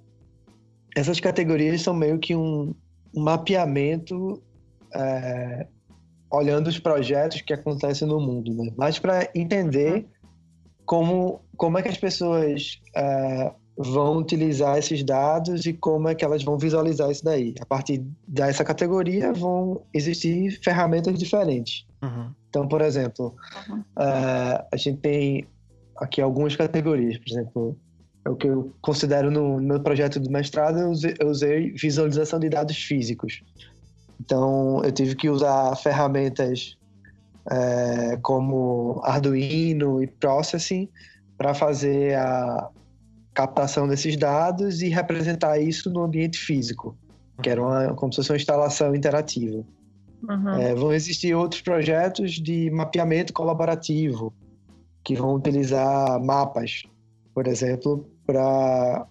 essas 0.95 1.19
categorias 1.19 1.81
são 1.81 1.93
meio 1.93 2.19
que 2.19 2.35
um, 2.35 2.73
um 3.15 3.21
mapeamento 3.21 4.41
é, 4.93 5.67
olhando 6.33 6.67
os 6.67 6.79
projetos 6.79 7.41
que 7.41 7.53
acontecem 7.53 8.07
no 8.07 8.19
mundo, 8.19 8.51
né? 8.53 8.71
mas 8.75 8.97
para 8.97 9.29
entender 9.35 9.93
uhum. 9.93 10.05
como, 10.83 11.41
como 11.55 11.77
é 11.77 11.83
que 11.83 11.89
as 11.89 11.97
pessoas 11.97 12.81
é, 12.95 13.51
vão 13.77 14.17
utilizar 14.17 14.77
esses 14.77 15.03
dados 15.03 15.65
e 15.67 15.73
como 15.73 16.09
é 16.09 16.15
que 16.15 16.25
elas 16.25 16.43
vão 16.43 16.57
visualizar 16.57 17.11
isso 17.11 17.23
daí. 17.23 17.53
A 17.61 17.65
partir 17.65 18.03
dessa 18.27 18.63
categoria 18.63 19.31
vão 19.31 19.83
existir 19.93 20.59
ferramentas 20.63 21.17
diferentes. 21.19 21.85
Uhum. 22.01 22.31
Então, 22.49 22.67
por 22.67 22.81
exemplo, 22.81 23.35
uhum. 23.69 23.83
é, 23.99 24.65
a 24.71 24.77
gente 24.77 24.99
tem 25.01 25.47
aqui 25.97 26.19
algumas 26.19 26.55
categorias, 26.55 27.17
por 27.19 27.29
exemplo, 27.29 27.77
é 28.25 28.29
o 28.29 28.35
que 28.35 28.47
eu 28.47 28.73
considero 28.81 29.29
no, 29.29 29.59
meu 29.59 29.81
projeto 29.81 30.19
de 30.19 30.29
mestrado, 30.29 30.79
eu 30.79 31.29
usei 31.29 31.71
visualização 31.71 32.39
de 32.39 32.49
dados 32.49 32.77
físicos. 32.77 33.43
Então, 34.23 34.81
eu 34.85 34.91
tive 34.91 35.15
que 35.15 35.29
usar 35.29 35.75
ferramentas 35.75 36.77
é, 37.51 38.17
como 38.21 39.01
Arduino 39.03 40.01
e 40.01 40.07
Processing 40.07 40.87
para 41.37 41.53
fazer 41.53 42.15
a 42.15 42.69
captação 43.33 43.85
desses 43.85 44.15
dados 44.15 44.81
e 44.81 44.87
representar 44.87 45.59
isso 45.59 45.89
no 45.89 46.03
ambiente 46.03 46.37
físico, 46.37 46.97
que 47.41 47.49
era 47.49 47.61
uma, 47.61 47.93
como 47.95 48.13
se 48.13 48.17
fosse 48.17 48.31
uma 48.31 48.37
instalação 48.37 48.95
interativa. 48.95 49.61
Uhum. 50.29 50.49
É, 50.51 50.73
vão 50.73 50.93
existir 50.93 51.35
outros 51.35 51.61
projetos 51.61 52.31
de 52.31 52.71
mapeamento 52.71 53.33
colaborativo, 53.33 54.33
que 55.03 55.15
vão 55.15 55.35
utilizar 55.35 56.17
mapas, 56.23 56.83
por 57.33 57.45
exemplo, 57.45 58.09
para 58.25 59.05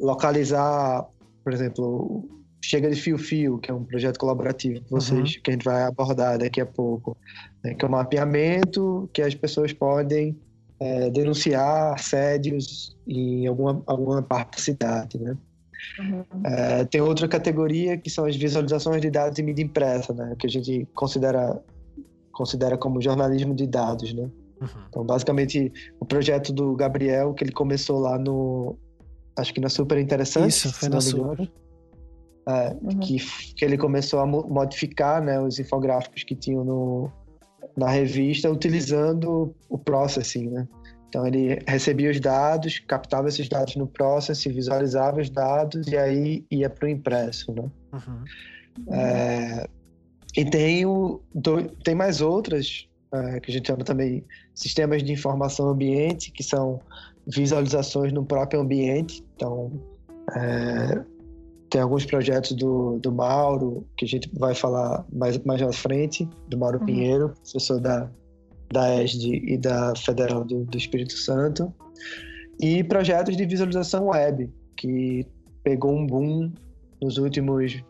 localizar, 0.00 1.06
por 1.44 1.52
exemplo, 1.52 2.35
Chega 2.66 2.90
de 2.90 3.00
Fio 3.00 3.16
Fio, 3.16 3.58
que 3.58 3.70
é 3.70 3.74
um 3.74 3.84
projeto 3.84 4.18
colaborativo 4.18 4.80
que 4.80 4.90
vocês 4.90 5.36
uhum. 5.36 5.40
que 5.42 5.50
a 5.50 5.52
gente 5.52 5.64
vai 5.64 5.84
abordar 5.84 6.36
daqui 6.36 6.60
a 6.60 6.66
pouco, 6.66 7.16
né, 7.62 7.74
que 7.74 7.84
é 7.84 7.88
um 7.88 7.92
mapeamento 7.92 9.08
que 9.12 9.22
as 9.22 9.36
pessoas 9.36 9.72
podem 9.72 10.36
é, 10.80 11.08
denunciar 11.10 11.94
assédios 11.94 12.96
em 13.06 13.46
alguma, 13.46 13.80
alguma 13.86 14.20
parte 14.20 14.56
da 14.56 14.58
cidade, 14.58 15.16
né? 15.16 15.36
Uhum. 16.00 16.24
É, 16.44 16.84
tem 16.86 17.00
outra 17.00 17.28
categoria 17.28 17.96
que 17.96 18.10
são 18.10 18.24
as 18.24 18.34
visualizações 18.34 19.00
de 19.00 19.10
dados 19.10 19.38
em 19.38 19.44
mídia 19.44 19.62
impressa, 19.62 20.12
né? 20.12 20.34
Que 20.36 20.48
a 20.48 20.50
gente 20.50 20.88
considera 20.92 21.62
considera 22.32 22.76
como 22.76 23.00
jornalismo 23.00 23.54
de 23.54 23.66
dados, 23.66 24.12
né? 24.12 24.28
Uhum. 24.60 24.68
Então, 24.88 25.04
basicamente, 25.04 25.72
o 26.00 26.04
projeto 26.04 26.52
do 26.52 26.74
Gabriel 26.74 27.32
que 27.32 27.44
ele 27.44 27.52
começou 27.52 28.00
lá 28.00 28.18
no 28.18 28.76
acho 29.38 29.54
que 29.54 29.60
na 29.60 29.68
Super 29.68 29.98
Interessante. 29.98 30.48
Isso, 30.48 30.72
foi 30.72 30.88
na 30.88 31.00
Super 31.00 31.48
é, 32.48 32.76
uhum. 32.80 33.00
que, 33.00 33.18
que 33.54 33.64
ele 33.64 33.76
começou 33.76 34.20
a 34.20 34.26
modificar 34.26 35.22
né, 35.22 35.40
os 35.40 35.58
infográficos 35.58 36.22
que 36.22 36.34
tinham 36.34 36.64
no, 36.64 37.10
na 37.76 37.90
revista 37.90 38.50
utilizando 38.50 39.54
o 39.68 39.76
processing, 39.76 40.48
né? 40.50 40.68
Então 41.08 41.26
ele 41.26 41.58
recebia 41.66 42.10
os 42.10 42.20
dados, 42.20 42.78
captava 42.80 43.28
esses 43.28 43.48
dados 43.48 43.76
no 43.76 43.86
processing, 43.86 44.50
visualizava 44.52 45.20
os 45.20 45.30
dados 45.30 45.86
e 45.86 45.96
aí 45.96 46.44
ia 46.50 46.68
para 46.68 46.86
o 46.86 46.88
impresso, 46.88 47.52
né? 47.52 47.70
Uhum. 47.92 48.94
É, 48.94 49.66
e 50.36 50.44
tem, 50.44 50.84
o, 50.84 51.20
do, 51.34 51.62
tem 51.82 51.94
mais 51.94 52.20
outras 52.20 52.86
é, 53.12 53.40
que 53.40 53.50
a 53.50 53.54
gente 53.54 53.66
chama 53.66 53.84
também 53.84 54.24
sistemas 54.54 55.02
de 55.02 55.12
informação 55.12 55.68
ambiente, 55.68 56.30
que 56.30 56.42
são 56.42 56.80
visualizações 57.26 58.12
no 58.12 58.24
próprio 58.24 58.60
ambiente. 58.60 59.24
Então, 59.34 59.72
é, 60.36 61.02
tem 61.70 61.80
alguns 61.80 62.04
projetos 62.04 62.52
do, 62.52 62.98
do 62.98 63.12
Mauro, 63.12 63.86
que 63.96 64.04
a 64.04 64.08
gente 64.08 64.30
vai 64.34 64.54
falar 64.54 65.04
mais, 65.12 65.38
mais 65.38 65.60
à 65.62 65.72
frente, 65.72 66.28
do 66.48 66.58
Mauro 66.58 66.78
uhum. 66.80 66.86
Pinheiro, 66.86 67.34
professor 67.42 67.80
da, 67.80 68.10
da 68.72 69.02
ESD 69.02 69.42
e 69.44 69.58
da 69.58 69.94
Federal 69.96 70.44
do, 70.44 70.64
do 70.64 70.76
Espírito 70.76 71.14
Santo. 71.14 71.72
E 72.60 72.84
projetos 72.84 73.36
de 73.36 73.44
visualização 73.44 74.08
web, 74.08 74.50
que 74.76 75.26
pegou 75.62 75.92
um 75.92 76.06
boom 76.06 76.52
nos 77.02 77.18
últimos 77.18 77.82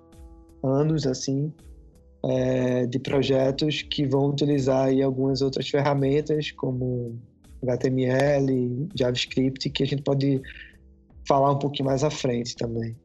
anos, 0.65 1.07
assim, 1.07 1.53
é, 2.25 2.87
de 2.87 2.99
projetos 2.99 3.83
que 3.83 4.07
vão 4.07 4.31
utilizar 4.31 4.87
aí 4.87 5.03
algumas 5.03 5.43
outras 5.43 5.69
ferramentas, 5.69 6.51
como 6.51 7.19
HTML, 7.63 8.89
JavaScript, 8.99 9.71
que 9.71 9.83
a 9.83 9.87
gente 9.87 10.03
pode 10.03 10.41
falar 11.29 11.53
um 11.53 11.59
pouquinho 11.59 11.89
mais 11.89 12.03
à 12.03 12.11
frente 12.11 12.57
também 12.57 12.97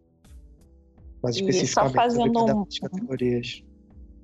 mais 1.21 1.35
especificamente 1.35 1.93
só 1.93 2.01
fazendo 2.01 2.45
um... 2.45 2.65
categorias. 2.81 3.63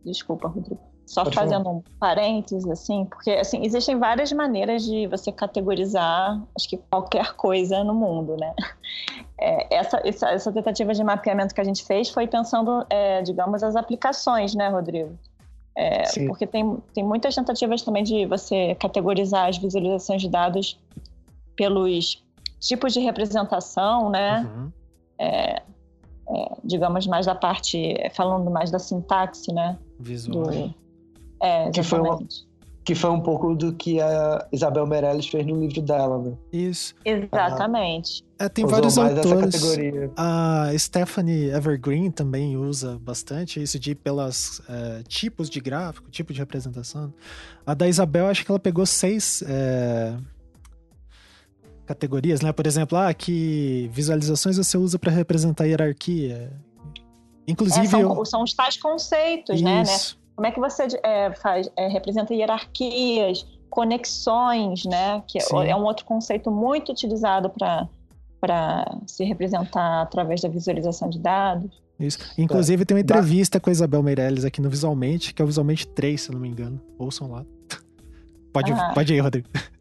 Desculpa, 0.05 0.47
Rodrigo. 0.47 0.79
Só 1.07 1.23
Pode 1.23 1.35
fazendo 1.37 1.63
falar. 1.63 1.75
um 1.77 1.83
parênteses, 1.99 2.67
assim, 2.69 3.05
porque 3.05 3.31
assim, 3.31 3.65
existem 3.65 3.97
várias 3.97 4.29
maneiras 4.33 4.83
de 4.83 5.07
você 5.07 5.31
categorizar, 5.31 6.43
acho 6.53 6.67
que 6.67 6.75
qualquer 6.75 7.33
coisa 7.33 7.81
no 7.83 7.93
mundo, 7.93 8.35
né? 8.37 8.53
É, 9.39 9.75
essa, 9.75 10.01
essa, 10.03 10.31
essa, 10.31 10.51
tentativa 10.51 10.95
de 10.95 11.03
mapeamento 11.03 11.53
que 11.53 11.61
a 11.61 11.63
gente 11.63 11.85
fez 11.85 12.09
foi 12.09 12.25
pensando, 12.25 12.83
é, 12.89 13.21
digamos, 13.21 13.61
as 13.61 13.75
aplicações, 13.75 14.55
né, 14.55 14.67
Rodrigo? 14.67 15.15
É, 15.77 16.25
porque 16.25 16.47
tem, 16.47 16.81
tem 16.91 17.03
muitas 17.03 17.35
tentativas 17.35 17.83
também 17.83 18.03
de 18.03 18.25
você 18.25 18.73
categorizar 18.79 19.47
as 19.47 19.59
visualizações 19.59 20.23
de 20.23 20.27
dados 20.27 20.79
pelos 21.55 22.25
tipos 22.59 22.93
de 22.93 22.99
representação, 22.99 24.09
né? 24.09 24.41
Uhum. 24.41 24.71
É, 25.19 25.61
é, 26.29 26.57
digamos, 26.63 27.07
mais 27.07 27.25
da 27.25 27.35
parte, 27.35 27.95
falando 28.13 28.49
mais 28.51 28.71
da 28.71 28.79
sintaxe, 28.79 29.53
né? 29.53 29.77
Visual. 29.99 30.43
Do, 30.43 30.75
é, 31.41 31.69
que 31.69 31.83
foi, 31.83 31.99
uma, 31.99 32.19
que 32.83 32.95
foi 32.95 33.09
um 33.11 33.21
pouco 33.21 33.55
do 33.55 33.73
que 33.73 34.01
a 34.01 34.47
Isabel 34.51 34.87
Meirelles 34.87 35.27
fez 35.27 35.45
no 35.45 35.59
livro 35.59 35.81
dela, 35.81 36.17
né? 36.17 36.33
Isso. 36.51 36.95
Exatamente. 37.05 38.25
É, 38.39 38.49
tem 38.49 38.65
vários 38.65 38.97
autores. 38.97 39.61
A 40.15 40.69
Stephanie 40.77 41.49
Evergreen 41.49 42.11
também 42.11 42.57
usa 42.57 42.99
bastante 42.99 43.61
isso 43.61 43.79
de 43.79 43.91
ir 43.91 43.95
pelas 43.95 44.61
é, 44.69 45.03
tipos 45.07 45.49
de 45.49 45.59
gráfico, 45.59 46.09
tipo 46.09 46.33
de 46.33 46.39
representação. 46.39 47.13
A 47.65 47.73
da 47.73 47.87
Isabel, 47.87 48.27
acho 48.27 48.45
que 48.45 48.51
ela 48.51 48.59
pegou 48.59 48.85
seis 48.85 49.43
é, 49.47 50.15
categorias, 51.87 52.41
né? 52.41 52.51
Por 52.51 52.67
exemplo, 52.67 52.97
ah, 52.97 53.13
que 53.13 53.89
visualizações 53.93 54.57
você 54.57 54.77
usa 54.77 54.99
para 54.99 55.11
representar 55.11 55.65
hierarquia. 55.65 56.51
Inclusive. 57.47 57.87
É, 57.87 57.89
são, 57.89 58.01
eu... 58.01 58.25
são 58.25 58.43
os 58.43 58.53
tais 58.53 58.77
conceitos, 58.77 59.61
né, 59.61 59.75
né? 59.75 59.81
isso. 59.83 60.15
né? 60.15 60.21
Como 60.35 60.47
é 60.47 60.51
que 60.51 60.59
você 60.59 60.87
é, 61.01 61.33
faz, 61.33 61.67
é, 61.75 61.87
representa 61.87 62.33
hierarquias, 62.33 63.47
conexões, 63.69 64.85
né? 64.85 65.23
Que 65.27 65.39
Sim. 65.39 65.65
é 65.65 65.75
um 65.75 65.83
outro 65.83 66.05
conceito 66.05 66.51
muito 66.51 66.91
utilizado 66.91 67.49
para 67.49 68.85
se 69.07 69.23
representar 69.23 70.01
através 70.01 70.41
da 70.41 70.49
visualização 70.49 71.09
de 71.09 71.17
dados. 71.17 71.71
Isso. 71.99 72.19
Inclusive, 72.37 72.85
tem 72.85 72.95
uma 72.95 73.01
entrevista 73.01 73.59
com 73.59 73.71
a 73.71 73.73
Isabel 73.73 74.03
Meirelles 74.03 74.45
aqui 74.45 74.61
no 74.61 74.69
Visualmente, 74.69 75.33
que 75.33 75.41
é 75.41 75.45
o 75.45 75.47
Visualmente 75.47 75.87
3, 75.87 76.21
se 76.21 76.31
não 76.31 76.39
me 76.39 76.47
engano. 76.47 76.79
Ouçam 76.99 77.31
lá. 77.31 77.43
Pode, 78.53 78.71
ah. 78.71 78.91
pode 78.93 79.13
ir, 79.13 79.19
Rodrigo. 79.19 79.47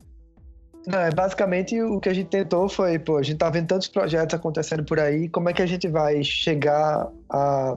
Não, 0.86 1.00
é 1.00 1.10
basicamente 1.10 1.80
o 1.82 1.98
que 1.98 2.08
a 2.08 2.14
gente 2.14 2.28
tentou 2.28 2.68
foi, 2.68 2.98
pô, 2.98 3.16
a 3.16 3.22
gente 3.22 3.38
tá 3.38 3.50
vendo 3.50 3.66
tantos 3.66 3.88
projetos 3.88 4.34
acontecendo 4.34 4.84
por 4.84 5.00
aí, 5.00 5.28
como 5.28 5.48
é 5.48 5.52
que 5.52 5.60
a 5.60 5.66
gente 5.66 5.88
vai 5.88 6.22
chegar 6.22 7.10
a 7.28 7.76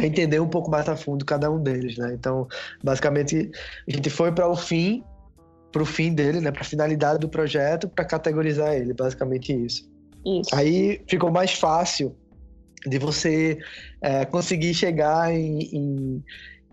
entender 0.00 0.40
um 0.40 0.48
pouco 0.48 0.70
mais 0.70 0.88
a 0.88 0.96
fundo 0.96 1.24
cada 1.24 1.50
um 1.50 1.62
deles, 1.62 1.98
né? 1.98 2.14
Então, 2.14 2.48
basicamente, 2.82 3.50
a 3.86 3.90
gente 3.92 4.08
foi 4.08 4.32
para 4.32 4.48
o 4.48 4.56
fim, 4.56 5.04
para 5.70 5.82
o 5.82 5.86
fim 5.86 6.14
dele, 6.14 6.40
né? 6.40 6.50
Para 6.50 6.62
a 6.62 6.64
finalidade 6.64 7.18
do 7.18 7.28
projeto, 7.28 7.88
para 7.88 8.04
categorizar 8.04 8.72
ele, 8.74 8.94
basicamente 8.94 9.52
isso. 9.52 9.90
Isso. 10.24 10.54
Aí 10.54 11.02
ficou 11.08 11.30
mais 11.30 11.52
fácil 11.52 12.16
de 12.86 12.98
você 12.98 13.58
é, 14.00 14.24
conseguir 14.24 14.74
chegar 14.74 15.32
em, 15.32 15.60
em, 15.62 16.24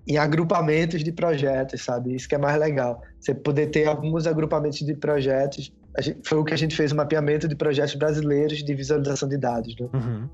em, 0.08 0.18
agrupamentos 0.18 1.04
de 1.04 1.12
projetos, 1.12 1.82
sabe? 1.82 2.16
Isso 2.16 2.28
que 2.28 2.36
é 2.36 2.38
mais 2.38 2.58
legal. 2.58 3.02
Você 3.20 3.34
poder 3.34 3.68
ter 3.68 3.88
alguns 3.88 4.26
agrupamentos 4.26 4.80
de 4.80 4.94
projetos. 4.96 5.72
Gente, 6.00 6.20
foi 6.24 6.38
o 6.38 6.44
que 6.44 6.54
a 6.54 6.58
gente 6.58 6.76
fez, 6.76 6.92
o 6.92 6.94
um 6.96 6.98
mapeamento 6.98 7.48
de 7.48 7.56
projetos 7.56 7.96
brasileiros 7.96 8.64
de 8.64 8.74
visualização 8.74 9.28
de 9.28 9.38
dados, 9.38 9.76
né? 9.78 9.90
Uhum. 9.94 10.30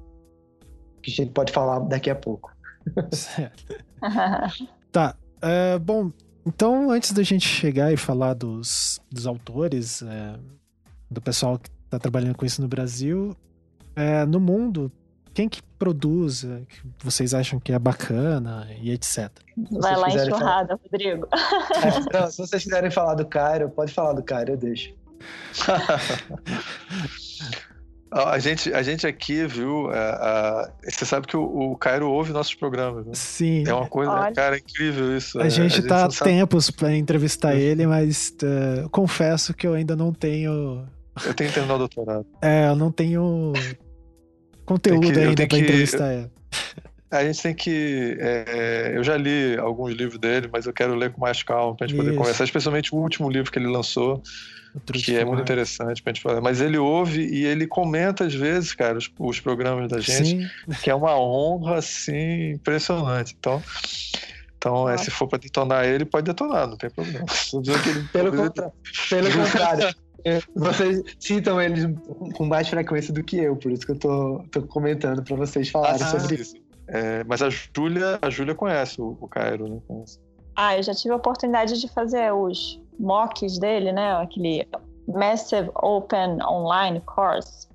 Que 1.02 1.12
a 1.12 1.14
gente 1.14 1.32
pode 1.32 1.52
falar 1.52 1.80
daqui 1.80 2.10
a 2.10 2.16
pouco. 2.16 2.52
Certo. 3.12 3.76
tá. 4.92 5.16
É, 5.42 5.80
bom, 5.80 6.12
então 6.46 6.92
antes 6.92 7.12
da 7.12 7.24
gente 7.24 7.48
chegar 7.48 7.92
e 7.92 7.98
falar 7.98 8.34
dos, 8.34 9.00
dos 9.12 9.26
autores, 9.26 10.02
é, 10.04 10.40
do 11.10 11.22
pessoal 11.22 11.58
que 11.58 11.70
está 11.86 12.00
trabalhando 12.00 12.36
com 12.36 12.46
isso 12.46 12.62
no 12.62 12.68
Brasil, 12.68 13.36
é, 13.96 14.26
no 14.26 14.40
mundo, 14.40 14.92
quem 15.36 15.50
que 15.50 15.62
produz, 15.78 16.46
é, 16.46 16.62
que 16.62 16.82
vocês 17.04 17.34
acham 17.34 17.60
que 17.60 17.74
é 17.74 17.78
bacana 17.78 18.68
e 18.82 18.90
etc. 18.90 19.30
Vai 19.70 19.96
lá 19.98 20.08
enxurrada, 20.08 20.78
falar... 20.78 20.80
Rodrigo. 20.82 21.28
É, 21.34 22.00
não, 22.18 22.32
se 22.32 22.38
vocês 22.38 22.64
quiserem 22.64 22.90
falar 22.90 23.16
do 23.16 23.26
Cairo, 23.26 23.70
pode 23.70 23.94
falar 23.94 24.14
do 24.14 24.24
Cairo, 24.24 24.54
eu 24.54 24.58
deixo. 24.58 24.96
A 28.12 28.40
gente, 28.40 28.74
a 28.74 28.82
gente 28.82 29.06
aqui, 29.06 29.46
viu? 29.46 29.92
É, 29.92 30.72
você 30.88 31.04
sabe 31.04 31.28
que 31.28 31.36
o, 31.36 31.72
o 31.72 31.76
Cairo 31.76 32.10
ouve 32.10 32.32
nossos 32.32 32.56
programas. 32.56 33.04
Viu? 33.04 33.14
Sim. 33.14 33.66
É 33.68 33.74
uma 33.74 33.90
coisa, 33.90 34.10
Olha. 34.10 34.32
cara, 34.34 34.58
incrível 34.58 35.18
isso. 35.18 35.38
A 35.38 35.48
é, 35.48 35.50
gente 35.50 35.66
a 35.66 35.68
gente 35.68 35.88
tá 35.88 36.06
há 36.06 36.08
tempos 36.08 36.72
para 36.72 36.96
entrevistar 36.96 37.56
ele, 37.56 37.86
mas 37.86 38.34
uh, 38.42 38.90
confesso 38.90 39.54
que 39.54 39.68
eu 39.68 39.74
ainda 39.74 39.98
não 39.98 40.14
tenho. 40.14 40.88
Eu 41.26 41.34
tenho 41.34 41.50
que 41.50 41.56
terminar 41.56 41.76
o 41.76 41.80
doutorado. 41.80 42.26
É, 42.42 42.70
eu 42.70 42.76
não 42.78 42.90
tenho 42.90 43.52
conteúdo 44.66 45.12
que, 45.12 45.20
ainda 45.20 45.48
para 45.48 45.58
entrevistar 45.58 46.14
ele. 46.14 46.30
A 47.12 47.24
gente 47.24 47.42
tem 47.42 47.54
que. 47.54 48.18
É, 48.20 48.94
eu 48.96 49.04
já 49.04 49.16
li 49.16 49.58
alguns 49.58 49.94
livros 49.94 50.20
dele, 50.20 50.50
mas 50.52 50.66
eu 50.66 50.74
quero 50.74 50.96
ler 50.96 51.12
com 51.12 51.22
mais 51.22 51.42
calma 51.44 51.76
pra 51.76 51.88
gente 51.88 51.96
poder 51.96 52.16
conversar, 52.16 52.44
especialmente 52.44 52.94
o 52.94 52.98
último 52.98 53.30
livro 53.30 53.52
que 53.52 53.60
ele 53.60 53.68
lançou 53.68 54.22
que 54.84 55.16
é 55.16 55.24
muito 55.24 55.42
interessante 55.42 56.02
pra 56.02 56.12
gente 56.12 56.22
falar. 56.22 56.42
Mas 56.42 56.62
ele 56.62 56.78
ouve 56.78 57.22
e 57.22 57.46
ele 57.46 57.68
comenta 57.68 58.26
às 58.26 58.34
vezes, 58.34 58.74
cara, 58.74 58.98
os, 58.98 59.10
os 59.18 59.40
programas 59.40 59.90
da 59.90 60.00
gente, 60.00 60.26
Sim. 60.26 60.50
que 60.82 60.90
é 60.90 60.96
uma 60.96 61.18
honra, 61.18 61.78
assim, 61.78 62.52
impressionante. 62.52 63.36
Então, 63.40 63.64
então 64.58 64.90
é, 64.90 64.98
se 64.98 65.12
for 65.12 65.28
para 65.28 65.40
detonar 65.40 65.86
ele, 65.86 66.06
pode 66.06 66.26
detonar, 66.26 66.68
não 66.68 66.78
tem 66.78 66.90
problema. 66.90 67.26
pelo, 68.12 68.36
contra... 68.36 68.72
pelo 69.10 69.32
contrário. 69.32 69.96
Vocês 70.56 71.04
citam 71.20 71.62
eles 71.62 71.86
com 72.36 72.46
mais 72.46 72.68
frequência 72.68 73.14
do 73.14 73.24
que 73.24 73.38
eu, 73.38 73.56
por 73.56 73.72
isso 73.72 73.86
que 73.86 73.92
eu 73.92 74.00
tô, 74.00 74.44
tô 74.52 74.62
comentando 74.64 75.24
para 75.24 75.36
vocês 75.36 75.70
falarem 75.70 76.02
ah, 76.02 76.20
sobre 76.20 76.36
isso. 76.36 76.56
É, 76.88 77.24
mas 77.24 77.42
a 77.42 77.50
Júlia, 77.50 78.18
a 78.22 78.30
Júlia 78.30 78.56
conhece 78.56 79.00
o, 79.02 79.18
o 79.20 79.28
Cairo, 79.28 79.68
né? 79.68 79.80
Conhece. 79.88 80.20
Ah, 80.56 80.76
eu 80.78 80.84
já 80.84 80.94
tive 80.94 81.14
a 81.14 81.18
oportunidade 81.18 81.80
de 81.80 81.88
fazer 81.88 82.34
os 82.34 82.82
mocks 83.00 83.60
dele, 83.60 83.92
né? 83.92 84.14
Aquele 84.14 84.68
Massive 85.08 85.70
Open 85.76 86.42
Online 86.44 87.02
Course 87.02 87.68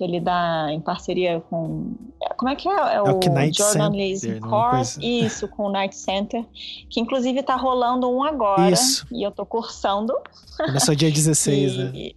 que 0.00 0.04
ele 0.04 0.18
dá 0.18 0.68
em 0.70 0.80
parceria 0.80 1.42
com. 1.50 1.94
Como 2.38 2.48
é 2.48 2.56
que 2.56 2.66
é? 2.66 2.72
É, 2.72 2.94
é 2.94 3.02
o, 3.02 3.18
o 3.18 3.52
Journalism 3.52 4.32
Center, 4.32 4.48
Course. 4.48 4.98
Isso, 5.02 5.46
com 5.46 5.64
o 5.64 5.70
Night 5.70 5.94
Center. 5.94 6.42
Que 6.88 7.00
inclusive 7.00 7.40
está 7.40 7.54
rolando 7.54 8.10
um 8.10 8.24
agora. 8.24 8.70
Isso. 8.70 9.06
E 9.12 9.22
eu 9.22 9.28
estou 9.28 9.44
cursando. 9.44 10.14
Começou 10.56 10.94
dia 10.94 11.10
16, 11.12 11.72
e, 11.72 11.78
né? 11.78 12.10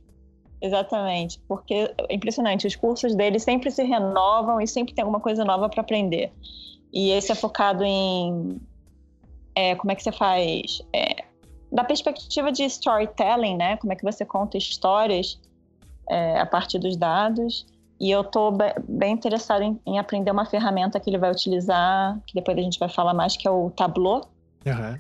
Exatamente, 0.62 1.42
porque 1.46 1.94
é 2.08 2.16
impressionante, 2.16 2.66
os 2.66 2.74
cursos 2.74 3.14
dele 3.14 3.38
sempre 3.38 3.70
se 3.70 3.84
renovam 3.84 4.62
e 4.62 4.68
sempre 4.68 4.94
tem 4.94 5.04
alguma 5.04 5.20
coisa 5.20 5.44
nova 5.44 5.68
para 5.68 5.82
aprender. 5.82 6.32
E 6.94 7.10
esse 7.10 7.34
é 7.34 7.36
focado 7.36 7.84
em 7.84 8.62
é, 9.54 9.76
como 9.76 9.92
é 9.92 9.96
que 9.96 10.02
você 10.02 10.12
faz 10.14 10.82
é, 10.96 11.26
da 11.70 11.84
perspectiva 11.84 12.50
de 12.50 12.64
storytelling, 12.64 13.58
né? 13.58 13.76
Como 13.76 13.92
é 13.92 13.96
que 13.98 14.04
você 14.04 14.24
conta 14.24 14.58
histórias 14.58 15.38
é, 16.10 16.40
a 16.40 16.46
partir 16.46 16.80
dos 16.80 16.96
dados. 16.96 17.66
E 18.04 18.12
eu 18.12 18.20
estou 18.20 18.52
bem 18.86 19.14
interessada 19.14 19.64
em, 19.64 19.80
em, 19.88 19.98
aprender 19.98 20.30
uma 20.30 20.46
ferramenta 20.46 21.00
que 21.00 21.10
ele 21.10 21.18
vai 21.18 21.32
utilizar, 21.32 22.20
que 22.28 22.34
depois 22.36 22.58
a 22.58 22.62
gente 22.62 22.78
vai 22.78 22.90
falar 22.90 23.14
mais, 23.14 23.38
que 23.38 23.48
é 23.48 23.50
o 23.50 23.70
Tableau. 23.70 24.30
Uhum. 24.66 25.00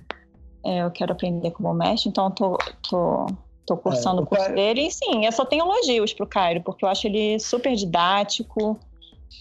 É, 0.65 0.83
eu 0.83 0.89
quero 0.89 1.11
aprender 1.11 1.51
como 1.51 1.73
mestre, 1.73 2.09
então 2.09 2.29
estou 2.29 2.57
tô, 2.89 3.25
tô, 3.27 3.35
tô 3.65 3.77
cursando 3.77 4.21
é, 4.21 4.23
o 4.23 4.25
curso 4.25 4.53
dele. 4.53 4.87
E 4.87 4.91
sim, 4.91 5.25
eu 5.25 5.33
só 5.33 5.43
tenho 5.43 5.65
elogios 5.65 6.13
para 6.13 6.23
o 6.23 6.27
Cairo, 6.27 6.61
porque 6.61 6.85
eu 6.85 6.89
acho 6.89 7.05
ele 7.05 7.37
super 7.39 7.75
didático. 7.75 8.79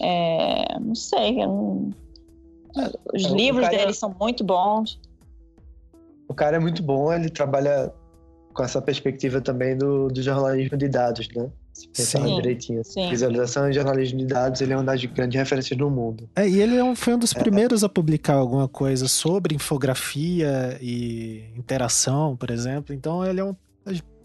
É, 0.01 0.77
não 0.77 0.93
sei, 0.93 1.37
não... 1.37 1.89
os 3.13 3.23
é, 3.23 3.29
livros 3.29 3.65
Cairo... 3.65 3.81
dele 3.81 3.93
são 3.93 4.13
muito 4.19 4.43
bons. 4.43 4.99
O 6.27 6.33
cara 6.33 6.57
é 6.57 6.59
muito 6.59 6.83
bom, 6.83 7.13
ele 7.13 7.29
trabalha 7.29 7.93
com 8.53 8.61
essa 8.61 8.81
perspectiva 8.81 9.39
também 9.39 9.77
do, 9.77 10.09
do 10.09 10.21
jornalismo 10.21 10.77
de 10.77 10.89
dados, 10.89 11.29
né? 11.33 11.49
Se 11.73 11.87
pensar 11.87 12.21
sim, 12.21 12.35
direitinho. 12.35 12.83
Sim. 12.83 13.09
Visualização 13.09 13.69
e 13.69 13.73
jornalismo 13.73 14.19
de 14.19 14.25
dados, 14.25 14.61
ele 14.61 14.73
é 14.73 14.75
uma 14.75 14.83
das 14.83 15.03
grandes 15.05 15.37
referências 15.37 15.77
do 15.77 15.89
mundo. 15.89 16.29
É, 16.35 16.47
e 16.47 16.61
ele 16.61 16.75
é 16.75 16.83
um, 16.83 16.95
foi 16.95 17.15
um 17.15 17.17
dos 17.17 17.35
é. 17.35 17.39
primeiros 17.39 17.83
a 17.83 17.89
publicar 17.89 18.35
alguma 18.35 18.67
coisa 18.67 19.07
sobre 19.07 19.55
infografia 19.55 20.77
e 20.79 21.45
interação, 21.57 22.37
por 22.37 22.51
exemplo. 22.51 22.93
Então 22.93 23.25
ele 23.25 23.39
é 23.39 23.43
um. 23.43 23.55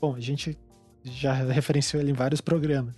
Bom, 0.00 0.14
a 0.14 0.20
gente 0.20 0.56
já 1.02 1.32
referenciou 1.32 2.02
ele 2.02 2.10
em 2.10 2.14
vários 2.14 2.40
programas. 2.40 2.94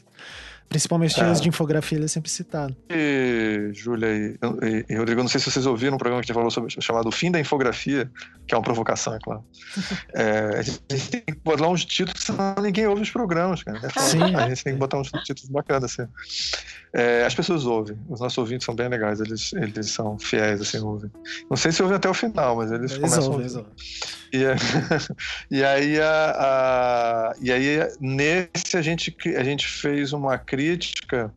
Principalmente 0.70 1.20
é. 1.20 1.28
os 1.32 1.40
de 1.40 1.48
infografia, 1.48 1.98
ele 1.98 2.04
é 2.04 2.08
sempre 2.08 2.30
citado. 2.30 2.76
E, 2.88 3.70
Júlia 3.72 4.06
e, 4.06 4.38
e, 4.62 4.86
e, 4.88 4.96
Rodrigo, 4.96 5.20
não 5.20 5.28
sei 5.28 5.40
se 5.40 5.50
vocês 5.50 5.66
ouviram 5.66 5.96
um 5.96 5.98
programa 5.98 6.22
que 6.22 6.26
a 6.26 6.28
gente 6.28 6.34
falou 6.34 6.48
sobre 6.48 6.70
chamado 6.80 7.08
O 7.08 7.12
Fim 7.12 7.28
da 7.28 7.40
Infografia, 7.40 8.08
que 8.46 8.54
é 8.54 8.56
uma 8.56 8.62
provocação, 8.62 9.12
é 9.12 9.18
claro. 9.18 9.44
É, 10.14 10.58
a 10.58 10.62
gente 10.62 11.10
tem 11.10 11.20
que 11.22 11.34
botar 11.42 11.66
uns 11.66 11.84
títulos, 11.84 12.22
senão 12.22 12.54
ninguém 12.62 12.86
ouve 12.86 13.02
os 13.02 13.10
programas, 13.10 13.64
cara. 13.64 13.80
É 13.82 14.00
Sim. 14.00 14.34
A 14.36 14.48
gente 14.48 14.62
tem 14.62 14.74
que 14.74 14.78
botar 14.78 14.98
uns 14.98 15.10
títulos 15.24 15.50
bacanas, 15.50 15.98
assim. 15.98 16.08
É, 16.92 17.24
as 17.24 17.34
pessoas 17.34 17.66
ouvem, 17.66 17.96
os 18.08 18.20
nossos 18.20 18.36
ouvintes 18.36 18.64
são 18.64 18.74
bem 18.74 18.88
legais, 18.88 19.20
eles, 19.20 19.52
eles 19.52 19.90
são 19.90 20.18
fiéis, 20.18 20.60
assim, 20.60 20.78
ouvem. 20.80 21.10
Não 21.48 21.56
sei 21.56 21.70
se 21.70 21.82
ouvem 21.82 21.96
até 21.96 22.08
o 22.08 22.14
final, 22.14 22.56
mas 22.56 22.72
eles, 22.72 22.92
eles 22.92 23.10
começam 23.10 23.32
ouvem, 23.32 23.46
a 23.46 23.58
ouvir. 23.58 23.66
E, 24.32 25.54
e, 25.58 25.64
aí, 25.64 26.00
a, 26.00 26.36
a, 26.36 27.34
e 27.40 27.52
aí, 27.52 27.78
nesse, 28.00 28.76
a 28.76 28.82
gente, 28.82 29.16
a 29.36 29.44
gente 29.44 29.68
fez 29.68 30.12
uma 30.12 30.36
crítica, 30.36 31.32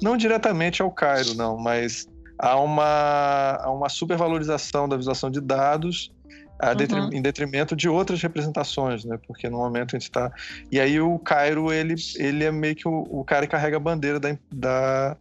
não 0.00 0.16
diretamente 0.16 0.80
ao 0.80 0.90
Cairo, 0.92 1.34
não, 1.34 1.58
mas 1.58 2.08
há 2.38 2.56
uma, 2.60 3.58
há 3.60 3.70
uma 3.72 3.88
supervalorização 3.88 4.88
da 4.88 4.96
visualização 4.96 5.30
de 5.30 5.40
dados 5.40 6.12
uhum. 6.70 7.10
em 7.12 7.20
detrimento 7.20 7.74
de 7.74 7.88
outras 7.88 8.22
representações, 8.22 9.04
né? 9.04 9.18
Porque 9.26 9.48
no 9.48 9.58
momento 9.58 9.96
a 9.96 9.98
gente 9.98 10.08
está. 10.08 10.32
E 10.70 10.78
aí 10.78 11.00
o 11.00 11.18
Cairo, 11.18 11.72
ele, 11.72 11.94
ele 12.16 12.44
é 12.44 12.52
meio 12.52 12.74
que 12.76 12.86
o, 12.86 13.06
o 13.10 13.24
cara 13.24 13.46
que 13.46 13.52
carrega 13.52 13.76
a 13.76 13.80
bandeira 13.80 14.20
da, 14.20 14.36
da, 14.52 15.16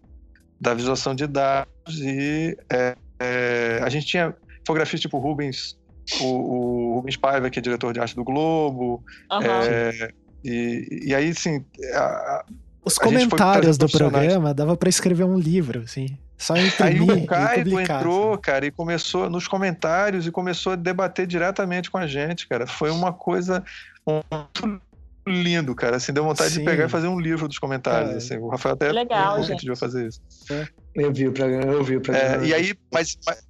da 0.59 0.73
visualização 0.73 1.15
de 1.15 1.25
dados 1.27 1.99
e 1.99 2.57
é, 2.71 2.95
é, 3.19 3.79
a 3.83 3.89
gente 3.89 4.05
tinha 4.05 4.35
fotografias 4.65 5.01
tipo 5.01 5.17
Rubens 5.17 5.75
o, 6.19 6.25
o 6.25 6.95
Rubens 6.95 7.15
Paiva, 7.15 7.49
que 7.49 7.59
é 7.59 7.61
diretor 7.61 7.93
de 7.93 7.99
arte 7.99 8.15
do 8.15 8.23
Globo. 8.23 9.03
Uhum. 9.31 9.41
É, 9.41 10.11
e, 10.43 11.03
e 11.07 11.15
aí, 11.15 11.33
sim. 11.33 11.63
A, 11.93 12.45
Os 12.83 12.97
comentários 12.97 13.77
do 13.77 13.87
programa 13.89 14.53
dava 14.53 14.75
para 14.75 14.89
escrever 14.89 15.23
um 15.23 15.37
livro, 15.37 15.81
assim. 15.81 16.17
Só 16.41 16.57
imprimir 16.57 17.11
Aí 17.11 17.23
o 17.23 17.25
Caio 17.27 17.79
entrou, 17.79 18.35
cara, 18.35 18.65
e 18.65 18.71
começou 18.71 19.29
nos 19.29 19.47
comentários 19.47 20.25
e 20.25 20.31
começou 20.31 20.73
a 20.73 20.75
debater 20.75 21.27
diretamente 21.27 21.91
com 21.91 21.99
a 21.99 22.07
gente, 22.07 22.47
cara. 22.47 22.65
Foi 22.65 22.89
uma 22.89 23.13
coisa 23.13 23.63
muito 24.03 24.81
lindo, 25.27 25.75
cara. 25.75 25.97
Assim, 25.97 26.11
deu 26.11 26.23
vontade 26.23 26.49
Sim. 26.49 26.61
de 26.61 26.65
pegar 26.65 26.85
e 26.85 26.89
fazer 26.89 27.07
um 27.07 27.19
livro 27.19 27.47
dos 27.47 27.59
comentários. 27.59 28.13
É. 28.13 28.17
Assim. 28.17 28.37
O 28.37 28.49
Rafael 28.49 28.73
até 28.73 28.91
Legal, 28.91 29.43
gente. 29.43 29.59
devia 29.59 29.75
fazer 29.75 30.07
isso. 30.07 30.19
É. 30.49 30.67
Eu 30.95 31.13
vi 31.13 31.27
o 31.27 31.31
programa, 31.31 31.71
eu 31.73 31.83
vi 31.83 31.97
o 31.97 32.01
programa. 32.01 32.43
É, 32.43 32.47
e 32.47 32.53
aí, 32.55 32.73
mas, 32.91 33.15
mas 33.23 33.43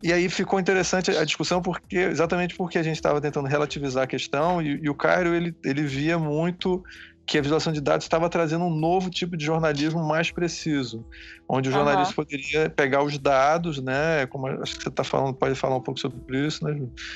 e 0.00 0.12
aí 0.12 0.28
ficou 0.28 0.60
interessante 0.60 1.10
a 1.10 1.24
discussão 1.24 1.60
porque 1.60 1.96
exatamente 1.96 2.54
porque 2.54 2.78
a 2.78 2.82
gente 2.84 2.94
estava 2.94 3.20
tentando 3.20 3.48
relativizar 3.48 4.04
a 4.04 4.06
questão 4.06 4.62
e, 4.62 4.80
e, 4.84 4.88
o 4.88 4.94
Cairo 4.94 5.34
ele, 5.34 5.52
ele 5.64 5.82
via 5.82 6.16
muito 6.16 6.84
que 7.28 7.36
a 7.36 7.42
visualização 7.42 7.74
de 7.74 7.82
dados 7.82 8.06
estava 8.06 8.26
trazendo 8.30 8.64
um 8.64 8.74
novo 8.74 9.10
tipo 9.10 9.36
de 9.36 9.44
jornalismo 9.44 10.02
mais 10.02 10.30
preciso, 10.30 11.04
onde 11.46 11.68
o 11.68 11.72
jornalista 11.72 12.12
uhum. 12.12 12.24
poderia 12.24 12.70
pegar 12.70 13.02
os 13.02 13.18
dados, 13.18 13.82
né? 13.82 14.26
Como 14.28 14.46
acho 14.46 14.78
que 14.78 14.82
você 14.82 14.88
está 14.88 15.04
falando, 15.04 15.34
pode 15.34 15.54
falar 15.54 15.76
um 15.76 15.82
pouco 15.82 16.00
sobre 16.00 16.46
isso, 16.46 16.64
né? 16.64 16.72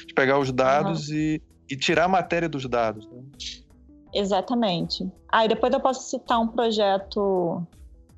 De 0.07 0.13
pegar 0.13 0.39
os 0.39 0.53
dados 0.53 1.09
uhum. 1.09 1.15
e, 1.15 1.43
e 1.71 1.77
tirar 1.77 2.05
a 2.05 2.09
matéria 2.09 2.47
dos 2.47 2.69
dados. 2.69 3.09
Né? 3.09 3.23
Exatamente. 4.15 5.11
Ah, 5.33 5.47
e 5.47 5.49
depois 5.49 5.73
eu 5.73 5.81
posso 5.81 6.11
citar 6.11 6.39
um 6.39 6.49
projeto 6.49 7.67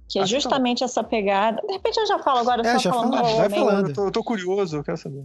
que 0.09 0.19
é 0.19 0.27
justamente 0.27 0.85
essa 0.85 1.03
pegada. 1.03 1.61
De 1.67 1.73
repente 1.73 1.99
eu 1.99 2.07
já 2.07 2.19
falo 2.19 2.39
agora, 2.41 2.67
é, 2.67 2.79
só 2.79 2.91
falando. 2.91 3.17
Fala, 3.17 3.37
vai 3.37 3.51
falando. 3.51 3.89
Eu 3.89 3.95
tô, 3.95 4.05
eu 4.07 4.11
tô, 4.13 4.23
curioso, 4.23 4.77
eu 4.77 4.85
quero 4.85 4.97
saber. 4.97 5.25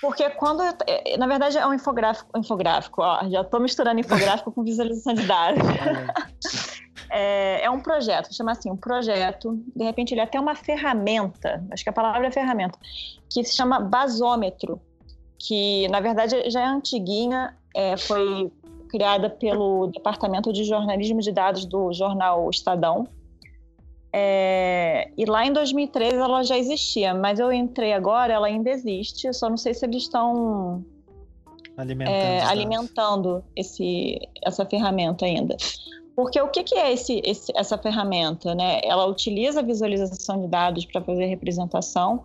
Porque 0.00 0.28
quando. 0.30 0.62
Eu, 0.62 0.74
é, 0.86 1.16
na 1.16 1.26
verdade, 1.26 1.56
é 1.56 1.66
um 1.66 1.74
infográfico. 1.74 2.38
infográfico 2.38 3.02
ó, 3.02 3.28
já 3.28 3.42
tô 3.42 3.58
misturando 3.58 4.00
infográfico 4.00 4.52
com 4.52 4.62
visualização 4.62 5.14
de 5.14 5.26
dados. 5.26 5.62
é, 7.10 7.64
é 7.64 7.70
um 7.70 7.80
projeto, 7.80 8.34
chama 8.34 8.52
assim, 8.52 8.70
um 8.70 8.76
projeto. 8.76 9.58
De 9.74 9.84
repente, 9.84 10.12
ele 10.12 10.20
é 10.20 10.24
até 10.24 10.38
uma 10.38 10.54
ferramenta, 10.54 11.64
acho 11.72 11.82
que 11.82 11.90
a 11.90 11.92
palavra 11.92 12.26
é 12.26 12.30
ferramenta, 12.30 12.78
que 13.30 13.42
se 13.44 13.56
chama 13.56 13.80
basômetro. 13.80 14.80
Que, 15.40 15.86
na 15.88 16.00
verdade, 16.00 16.50
já 16.50 16.62
é 16.62 16.66
antiguinha, 16.66 17.56
é, 17.72 17.96
foi 17.96 18.50
criada 18.88 19.30
pelo 19.30 19.86
Departamento 19.88 20.52
de 20.52 20.64
Jornalismo 20.64 21.20
de 21.20 21.30
Dados 21.30 21.64
do 21.64 21.92
jornal 21.92 22.50
Estadão, 22.50 23.06
é, 24.20 25.10
e 25.16 25.24
lá 25.24 25.46
em 25.46 25.52
2013 25.52 26.16
ela 26.16 26.42
já 26.42 26.58
existia, 26.58 27.14
mas 27.14 27.38
eu 27.38 27.52
entrei 27.52 27.92
agora, 27.92 28.32
ela 28.32 28.48
ainda 28.48 28.68
existe, 28.68 29.28
eu 29.28 29.32
só 29.32 29.48
não 29.48 29.56
sei 29.56 29.72
se 29.72 29.86
eles 29.86 30.02
estão 30.02 30.84
alimentando, 31.76 32.14
é, 32.14 32.40
alimentando 32.42 33.44
esse, 33.54 34.18
essa 34.42 34.66
ferramenta 34.66 35.24
ainda. 35.24 35.56
Porque 36.16 36.40
o 36.40 36.48
que, 36.48 36.64
que 36.64 36.74
é 36.74 36.92
esse, 36.92 37.22
esse, 37.24 37.52
essa 37.54 37.78
ferramenta? 37.78 38.52
Né? 38.56 38.80
Ela 38.82 39.06
utiliza 39.06 39.60
a 39.60 39.62
visualização 39.62 40.40
de 40.40 40.48
dados 40.48 40.84
para 40.84 41.00
fazer 41.00 41.26
representação, 41.26 42.24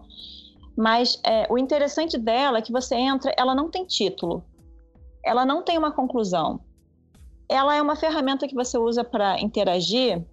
mas 0.75 1.21
é, 1.23 1.45
o 1.47 1.59
interessante 1.59 2.17
dela 2.17 2.57
é 2.57 2.61
que 2.63 2.71
você 2.71 2.95
entra, 2.95 3.31
ela 3.37 3.53
não 3.53 3.69
tem 3.69 3.85
título, 3.85 4.43
ela 5.23 5.45
não 5.45 5.61
tem 5.61 5.77
uma 5.77 5.91
conclusão. 5.91 6.59
Ela 7.47 7.75
é 7.75 7.81
uma 7.81 7.95
ferramenta 7.95 8.47
que 8.47 8.55
você 8.55 8.79
usa 8.79 9.03
para 9.03 9.39
interagir 9.39 10.25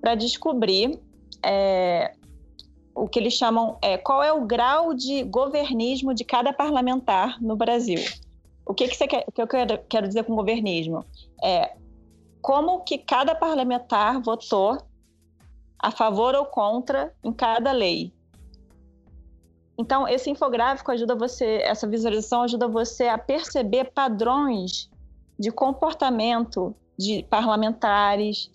para 0.00 0.14
descobrir 0.14 1.00
é, 1.46 2.12
o 2.92 3.06
que 3.06 3.18
eles 3.18 3.34
chamam 3.34 3.78
é, 3.80 3.96
qual 3.96 4.22
é 4.22 4.32
o 4.32 4.44
grau 4.44 4.92
de 4.92 5.22
governismo 5.22 6.12
de 6.12 6.24
cada 6.24 6.52
parlamentar 6.52 7.40
no 7.40 7.54
Brasil. 7.54 8.00
O 8.66 8.74
que, 8.74 8.88
que, 8.88 8.96
você 8.96 9.06
quer, 9.06 9.24
que 9.32 9.40
eu 9.40 9.46
quero, 9.46 9.78
quero 9.88 10.08
dizer 10.08 10.24
com 10.24 10.34
governismo? 10.34 11.04
É 11.42 11.76
como 12.42 12.80
que 12.80 12.98
cada 12.98 13.34
parlamentar 13.34 14.20
votou 14.20 14.78
a 15.78 15.90
favor 15.90 16.34
ou 16.34 16.46
contra 16.46 17.14
em 17.22 17.32
cada 17.32 17.70
lei. 17.70 18.12
Então, 19.78 20.08
esse 20.08 20.30
infográfico 20.30 20.90
ajuda 20.90 21.14
você, 21.14 21.60
essa 21.62 21.86
visualização 21.86 22.42
ajuda 22.42 22.66
você 22.66 23.08
a 23.08 23.18
perceber 23.18 23.92
padrões 23.92 24.90
de 25.38 25.50
comportamento 25.50 26.74
de 26.98 27.24
parlamentares, 27.24 28.50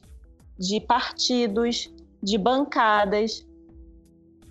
de 0.58 0.80
partidos, 0.80 1.92
de 2.22 2.38
bancadas. 2.38 3.46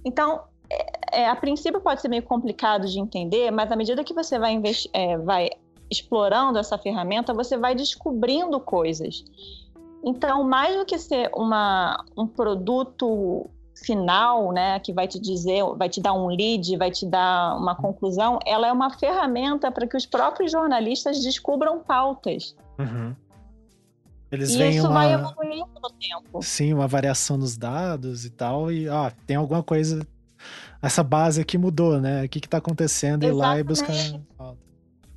Então, 0.05 0.43
é, 0.71 1.23
é, 1.23 1.29
a 1.29 1.37
princípio 1.37 1.81
pode 1.81 2.01
ser 2.01 2.09
meio 2.09 2.23
complicado 2.23 2.87
de 2.87 2.99
entender, 2.99 3.51
mas 3.51 3.71
à 3.71 3.77
medida 3.77 4.05
que 4.05 4.14
você 4.14 4.39
vai, 4.39 4.61
é, 4.93 5.18
vai 5.18 5.51
explorando 5.91 6.59
essa 6.59 6.79
ferramenta, 6.79 7.35
você 7.35 7.57
vai 7.57 7.75
descobrindo 7.75 8.61
coisas. 8.61 9.25
Então, 10.05 10.45
mais 10.45 10.77
do 10.77 10.85
que 10.85 10.99
ser 10.99 11.31
uma, 11.35 12.03
um 12.16 12.27
produto 12.27 13.51
final, 13.85 14.53
né, 14.53 14.79
que 14.79 14.93
vai 14.93 15.09
te 15.09 15.18
dizer, 15.18 15.62
vai 15.77 15.89
te 15.89 16.01
dar 16.01 16.12
um 16.12 16.27
lead, 16.29 16.77
vai 16.77 16.91
te 16.91 17.07
dar 17.07 17.57
uma 17.57 17.75
conclusão, 17.75 18.39
ela 18.47 18.66
é 18.66 18.73
uma 18.73 18.91
ferramenta 18.91 19.71
para 19.71 19.87
que 19.87 19.97
os 19.97 20.07
próprios 20.07 20.53
jornalistas 20.53 21.23
descubram 21.23 21.81
pautas. 21.81 22.55
Uhum. 22.79 23.14
Eles 24.31 24.51
e 24.51 24.68
isso 24.68 24.87
uma... 24.87 24.95
vai 24.95 25.12
evoluindo 25.12 25.68
no 25.83 25.91
tempo. 25.91 26.43
Sim, 26.43 26.72
uma 26.72 26.87
variação 26.87 27.37
nos 27.37 27.57
dados 27.57 28.24
e 28.24 28.31
tal. 28.31 28.70
E, 28.70 28.89
ó, 28.89 29.11
tem 29.26 29.37
alguma 29.37 29.62
coisa. 29.62 30.07
Essa 30.81 31.03
base 31.03 31.41
aqui 31.41 31.59
mudou, 31.59 32.01
né? 32.01 32.24
O 32.24 32.28
que, 32.28 32.41
que 32.41 32.49
tá 32.49 32.59
acontecendo? 32.59 33.24
Exatamente. 33.24 33.37
Ir 33.37 33.41
lá 33.41 33.59
e 33.59 33.62
buscar. 33.62 33.95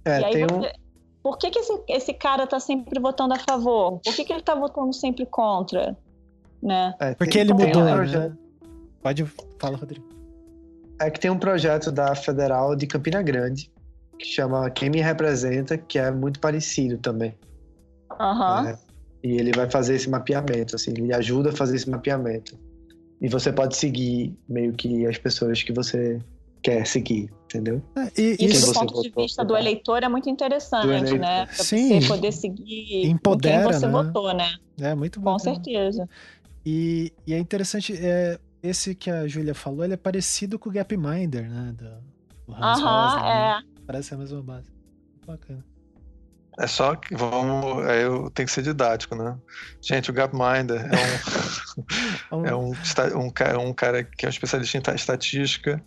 É, 0.06 0.20
e 0.20 0.32
tem 0.32 0.48
você... 0.48 0.68
um. 0.68 0.84
Por 1.22 1.38
que, 1.38 1.52
que 1.52 1.60
esse, 1.60 1.84
esse 1.88 2.14
cara 2.14 2.46
tá 2.46 2.60
sempre 2.60 3.00
votando 3.00 3.34
a 3.34 3.40
favor? 3.40 4.00
Por 4.00 4.14
que, 4.14 4.26
que 4.26 4.34
ele 4.34 4.42
tá 4.42 4.56
votando 4.56 4.94
sempre 4.94 5.26
contra? 5.26 5.96
Né? 6.62 6.94
É, 7.00 7.16
Porque 7.16 7.40
ele 7.40 7.54
mudou, 7.54 7.82
um 7.82 8.04
né? 8.04 8.36
Pode. 9.02 9.26
Fala, 9.60 9.78
Rodrigo. 9.78 10.06
É 11.00 11.10
que 11.10 11.20
tem 11.20 11.32
um 11.32 11.40
projeto 11.40 11.92
da 11.92 12.14
Federal 12.14 12.76
de 12.76 12.88
Campina 12.88 13.22
Grande 13.22 13.72
que 14.18 14.26
chama 14.26 14.70
Quem 14.70 14.90
Me 14.90 15.02
Representa, 15.02 15.78
que 15.78 16.00
é 16.00 16.12
muito 16.12 16.40
parecido 16.40 16.98
também. 16.98 17.36
Aham. 18.20 18.62
Uhum. 18.62 18.68
É, 18.70 18.78
e 19.24 19.38
ele 19.38 19.52
vai 19.54 19.70
fazer 19.70 19.96
esse 19.96 20.10
mapeamento, 20.10 20.76
assim, 20.76 20.92
ele 20.92 21.14
ajuda 21.14 21.50
a 21.50 21.54
fazer 21.54 21.78
esse 21.78 21.90
mapeamento. 21.90 22.60
E 23.22 23.30
você 23.30 23.54
pode 23.54 23.78
seguir 23.78 24.38
meio 24.50 24.74
que 24.74 25.06
as 25.08 25.18
pessoas 25.18 25.64
que 25.64 25.72
você 25.72 26.20
quer 26.62 26.86
seguir, 26.86 27.32
entendeu? 27.46 27.82
É, 27.96 28.22
e, 28.22 28.46
isso 28.46 28.66
do 28.66 28.74
ponto 28.74 29.02
de 29.02 29.10
vista 29.10 29.46
do 29.46 29.56
eleitor 29.56 30.04
é 30.04 30.10
muito 30.10 30.30
interessante, 30.30 31.18
né? 31.18 31.46
Pra 31.46 31.64
Sim, 31.64 32.02
você 32.02 32.08
poder 32.08 32.32
seguir 32.34 33.06
Empodera, 33.06 33.70
quem 33.70 33.80
você 33.80 33.86
né? 33.88 33.92
votou, 33.92 34.34
né? 34.34 34.54
É 34.80 34.94
muito 34.94 35.22
bom. 35.22 35.34
Com 35.34 35.40
certeza. 35.40 36.10
E, 36.66 37.14
e, 37.26 37.34
é 37.34 37.38
interessante, 37.38 37.94
é, 37.94 38.38
esse 38.62 38.94
que 38.94 39.10
a 39.10 39.26
Júlia 39.26 39.54
falou, 39.54 39.86
ele 39.86 39.94
é 39.94 39.98
parecido 39.98 40.60
com 40.60 40.70
o 40.70 40.72
Gapminder, 40.72 41.50
né? 41.50 41.74
Do, 41.78 42.54
do 42.54 42.54
Hans 42.54 42.80
Aham, 42.80 43.04
Rosa, 43.04 43.22
né? 43.22 43.60
é. 43.60 43.84
Parece 43.86 44.14
a 44.14 44.18
mesma 44.18 44.42
base. 44.42 44.70
Bacana. 45.26 45.64
É 46.60 46.68
só 46.68 46.96
que 46.96 47.16
vamos. 47.16 47.86
É, 47.88 48.04
eu 48.04 48.30
tenho 48.30 48.48
que 48.48 48.54
ser 48.54 48.62
didático, 48.62 49.16
né? 49.16 49.36
Gente, 49.82 50.12
o 50.12 50.14
Gapminder 50.14 50.88
é 52.32 52.36
um, 52.36 52.46
é 52.46 52.56
um, 52.56 52.72
um, 52.72 53.68
um 53.68 53.74
cara 53.74 54.04
que 54.04 54.26
é 54.26 54.28
um 54.28 54.30
especialista 54.30 54.92
em 54.92 54.96
estatística, 54.96 55.84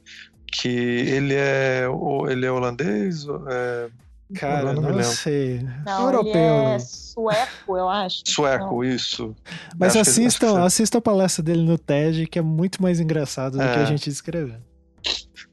que 0.51 0.69
ele 0.69 1.35
é, 1.35 1.85
ele 2.29 2.47
é 2.47 2.51
holandês, 2.51 3.27
é, 3.49 3.89
Cara, 4.35 4.73
não, 4.73 4.83
não 4.83 5.03
sei. 5.05 5.64
Não, 5.85 6.07
Europeu. 6.07 6.35
é 6.35 6.79
sueco, 6.81 7.77
eu 7.77 7.89
acho. 7.89 8.23
Sueco, 8.27 8.64
não. 8.64 8.85
isso. 8.85 9.37
Mas 9.79 9.95
assistam, 9.95 10.55
que... 10.55 10.61
assistam 10.62 10.99
a 10.99 11.01
palestra 11.01 11.45
dele 11.45 11.62
no 11.62 11.79
TED, 11.79 12.27
que 12.27 12.39
é 12.39 12.43
muito 12.43 12.83
mais 12.83 12.99
engraçado 12.99 13.57
do 13.57 13.62
é. 13.62 13.73
que 13.73 13.79
a 13.79 13.85
gente 13.85 14.11
descreveu. 14.11 14.59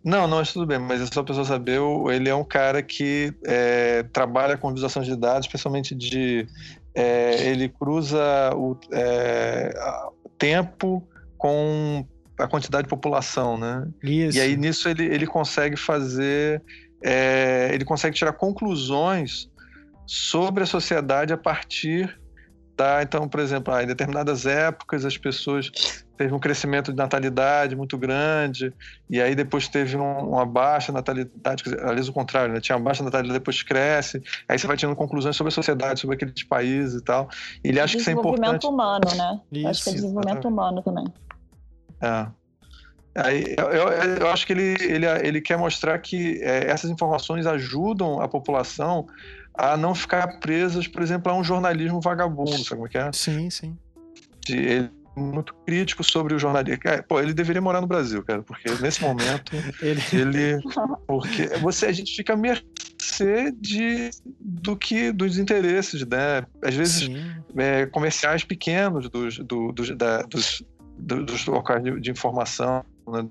Não, 0.04 0.28
não, 0.28 0.44
tudo 0.44 0.66
bem, 0.66 0.80
mas 0.80 1.02
é 1.02 1.06
só 1.06 1.22
a 1.22 1.24
pessoa 1.24 1.46
saber, 1.46 1.80
ele 2.12 2.28
é 2.28 2.36
um 2.36 2.44
cara 2.44 2.84
que 2.84 3.34
é, 3.46 4.04
trabalha 4.12 4.58
com 4.58 4.74
visualização 4.74 5.02
de 5.02 5.16
dados, 5.16 5.48
especialmente 5.48 5.96
de. 5.96 6.48
É, 6.94 7.48
ele 7.48 7.70
cruza 7.70 8.54
o 8.56 8.78
é, 8.92 9.74
tempo 10.38 11.08
com 11.38 12.06
a 12.38 12.48
quantidade 12.48 12.84
de 12.84 12.90
população, 12.90 13.58
né? 13.58 13.88
Isso. 14.04 14.38
E 14.38 14.42
aí 14.42 14.58
nisso 14.58 14.90
ele, 14.90 15.06
ele 15.06 15.26
consegue 15.26 15.76
fazer 15.76 16.62
é, 17.04 17.70
ele 17.74 17.84
consegue 17.84 18.16
tirar 18.16 18.32
conclusões 18.34 19.50
sobre 20.08 20.64
a 20.64 20.66
sociedade 20.66 21.34
a 21.34 21.38
partir 21.38 22.18
da. 22.78 23.04
Então, 23.04 23.28
por 23.28 23.42
exemplo, 23.42 23.74
ah, 23.74 23.84
em 23.84 23.88
determinadas 23.88 24.46
épocas 24.46 25.04
as 25.04 25.18
pessoas 25.18 26.03
teve 26.18 26.34
um 26.34 26.40
crescimento 26.40 26.92
de 26.92 26.98
natalidade 26.98 27.76
muito 27.76 27.98
grande, 27.98 28.74
e 29.10 29.22
aí 29.22 29.36
depois 29.36 29.68
teve 29.68 29.98
um, 29.98 30.30
uma 30.30 30.46
baixa 30.46 30.92
natalidade, 30.92 31.64
aliás, 31.82 32.08
o 32.08 32.14
contrário, 32.14 32.54
né? 32.54 32.60
tinha 32.60 32.78
uma 32.78 32.84
baixa 32.84 33.04
natalidade, 33.04 33.34
depois 33.34 33.64
cresce, 33.64 34.22
aí 34.48 34.58
você 34.58 34.68
vai 34.68 34.78
tirando 34.78 34.96
conclusões 34.96 35.36
sobre 35.36 35.50
a 35.50 35.54
sociedade, 35.54 36.00
sobre 36.00 36.16
aqueles 36.16 36.44
países 36.44 37.02
e 37.02 37.04
tal. 37.04 37.30
E 37.64 37.70
ele 37.70 37.80
acha 37.80 37.96
que 37.96 38.02
isso 38.02 38.10
é 38.10 38.14
importante. 38.14 38.60
Desenvolvimento 38.60 38.70
humano, 38.70 39.16
né? 39.16 39.42
Isso, 39.52 39.68
acho 39.68 39.84
que 39.84 39.90
é 39.90 39.94
desenvolvimento 39.94 40.48
humano 40.48 40.82
também. 40.84 41.06
É. 42.02 42.28
Aí, 43.16 43.56
eu, 43.58 43.66
eu, 43.66 43.88
eu, 44.22 44.28
acho 44.30 44.46
que 44.46 44.54
ele, 44.54 44.76
ele, 44.82 45.06
ele 45.06 45.42
quer 45.42 45.58
mostrar 45.58 45.98
que 46.00 46.42
é, 46.42 46.70
essas 46.70 46.90
informações 46.90 47.46
ajudam 47.46 48.20
a 48.20 48.28
população 48.28 49.08
a 49.54 49.78
não 49.78 49.94
ficar 49.94 50.40
presas, 50.40 50.88
por 50.88 51.02
exemplo, 51.04 51.32
a 51.32 51.36
um 51.36 51.44
jornalismo 51.44 52.02
vagabundo, 52.02 52.52
sabe 52.52 52.70
como 52.70 52.88
é 52.88 52.90
que 52.90 52.98
é? 52.98 53.12
Sim, 53.14 53.52
sim. 53.52 53.78
De, 54.46 54.58
ele 54.58 55.03
muito 55.16 55.54
crítico 55.66 56.04
sobre 56.04 56.34
o 56.34 56.40
jornalismo. 56.40 56.82
É, 56.86 57.02
pô, 57.02 57.20
ele 57.20 57.34
deveria 57.34 57.62
morar 57.62 57.82
no 57.82 57.88
Brasil, 57.88 58.24
cara, 58.24 58.42
porque 58.42 58.70
nesse 58.82 59.02
momento 59.02 59.54
ele... 59.82 60.02
ele... 60.12 60.62
porque 61.08 61.48
você 61.62 61.88
a 61.88 61.92
gente 61.92 62.16
fica 62.16 62.34
a 62.34 62.38
mercê 62.38 63.52
de 63.60 64.10
do 64.40 64.76
que 64.76 65.12
dos 65.12 65.38
interesses, 65.38 66.06
né? 66.08 66.46
Às 66.64 66.76
vezes 66.76 67.10
é, 67.56 67.86
comerciais 67.88 68.44
pequenos 68.44 69.10
dos, 69.10 69.38
do, 69.40 69.72
dos, 69.72 69.96
da, 69.96 70.22
dos, 70.24 70.64
dos 70.98 71.46
locais 71.46 71.84
de, 71.84 72.00
de 72.00 72.12
informação 72.12 72.84
né, 73.08 73.28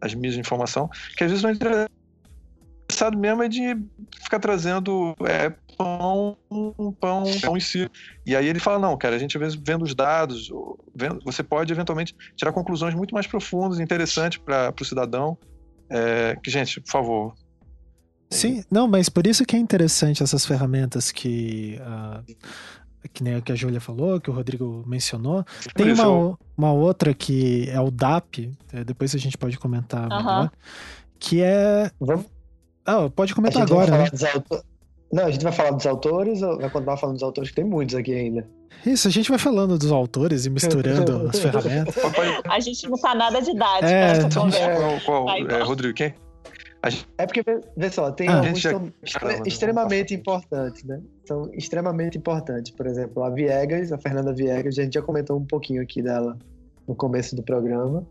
das 0.00 0.14
mídias 0.14 0.34
de 0.34 0.40
informação, 0.40 0.88
que 1.16 1.24
às 1.24 1.30
vezes 1.30 1.42
não 1.42 1.50
interessado 1.50 3.16
mesmo 3.16 3.42
é 3.42 3.48
de 3.48 3.76
ficar 4.22 4.38
trazendo 4.38 5.14
é, 5.24 5.52
pão, 5.80 6.36
pão, 7.00 7.24
pão 7.40 7.56
em 7.56 7.60
si. 7.60 7.90
E 8.26 8.36
aí 8.36 8.46
ele 8.46 8.60
fala, 8.60 8.78
não, 8.78 8.96
cara, 8.98 9.16
a 9.16 9.18
gente 9.18 9.36
às 9.36 9.40
vezes 9.40 9.60
vendo 9.62 9.82
os 9.82 9.94
dados, 9.94 10.50
vendo, 10.94 11.20
você 11.24 11.42
pode 11.42 11.72
eventualmente 11.72 12.14
tirar 12.36 12.52
conclusões 12.52 12.94
muito 12.94 13.14
mais 13.14 13.26
profundas 13.26 13.78
e 13.78 13.82
interessantes 13.82 14.38
para 14.38 14.74
o 14.78 14.84
cidadão. 14.84 15.38
É, 15.88 16.36
que, 16.42 16.50
gente, 16.50 16.80
por 16.80 16.90
favor, 16.90 17.34
Sim, 18.32 18.62
não, 18.70 18.86
mas 18.86 19.08
por 19.08 19.26
isso 19.26 19.44
que 19.44 19.56
é 19.56 19.58
interessante 19.58 20.22
essas 20.22 20.46
ferramentas 20.46 21.10
que 21.10 21.80
uh, 21.80 22.22
que 23.12 23.24
nem 23.24 23.34
a 23.34 23.40
que 23.40 23.50
a 23.50 23.56
Júlia 23.56 23.80
falou, 23.80 24.20
que 24.20 24.30
o 24.30 24.32
Rodrigo 24.32 24.84
mencionou. 24.86 25.44
Tem 25.74 25.92
uma, 25.92 26.38
uma 26.56 26.72
outra 26.72 27.12
que 27.12 27.68
é 27.68 27.80
o 27.80 27.90
DAP, 27.90 28.52
é, 28.72 28.84
depois 28.84 29.16
a 29.16 29.18
gente 29.18 29.36
pode 29.36 29.58
comentar 29.58 30.08
melhor, 30.08 30.52
que 31.18 31.42
é. 31.42 31.90
Vamos... 31.98 32.26
Ah, 32.86 33.10
pode 33.10 33.34
comentar 33.34 33.62
agora. 33.62 33.98
Né? 33.98 34.10
Autor... 34.32 34.62
Não, 35.12 35.26
a 35.26 35.30
gente 35.30 35.42
vai 35.42 35.52
falar 35.52 35.70
dos 35.72 35.86
autores 35.86 36.42
ou 36.42 36.58
vai 36.58 36.70
continuar 36.70 36.96
falando 36.96 37.16
dos 37.16 37.22
autores, 37.22 37.50
que 37.50 37.56
tem 37.56 37.64
muitos 37.64 37.94
aqui 37.94 38.14
ainda. 38.14 38.46
Isso, 38.86 39.08
a 39.08 39.10
gente 39.10 39.28
vai 39.28 39.38
falando 39.38 39.76
dos 39.76 39.90
autores 39.90 40.46
e 40.46 40.50
misturando 40.50 41.28
as 41.28 41.38
ferramentas. 41.38 41.94
A 42.48 42.60
gente 42.60 42.88
não 42.88 42.96
tá 42.96 43.14
nada 43.14 43.40
de 43.40 43.50
idade 43.50 43.86
é, 43.86 44.10
essa 44.10 44.26
então, 44.26 44.44
conversa. 44.44 45.00
Qual, 45.04 45.24
qual, 45.24 45.36
é, 45.36 45.62
Rodrigo, 45.62 45.94
quem? 45.94 46.14
Gente... 46.88 47.06
É 47.18 47.26
porque, 47.26 47.42
vê 47.76 47.90
só, 47.90 48.10
tem 48.10 48.28
ah, 48.28 48.38
alguns 48.38 48.62
que 48.62 48.68
são 48.68 48.90
extremamente 49.44 50.14
importantes, 50.14 50.82
né? 50.84 51.02
São 51.26 51.50
extremamente 51.52 52.16
importantes. 52.16 52.72
Por 52.72 52.86
exemplo, 52.86 53.22
a 53.22 53.28
Viegas, 53.28 53.92
a 53.92 53.98
Fernanda 53.98 54.32
Viegas, 54.32 54.78
a 54.78 54.82
gente 54.82 54.94
já 54.94 55.02
comentou 55.02 55.36
um 55.36 55.44
pouquinho 55.44 55.82
aqui 55.82 56.00
dela 56.00 56.38
no 56.88 56.94
começo 56.94 57.36
do 57.36 57.42
programa. 57.42 58.06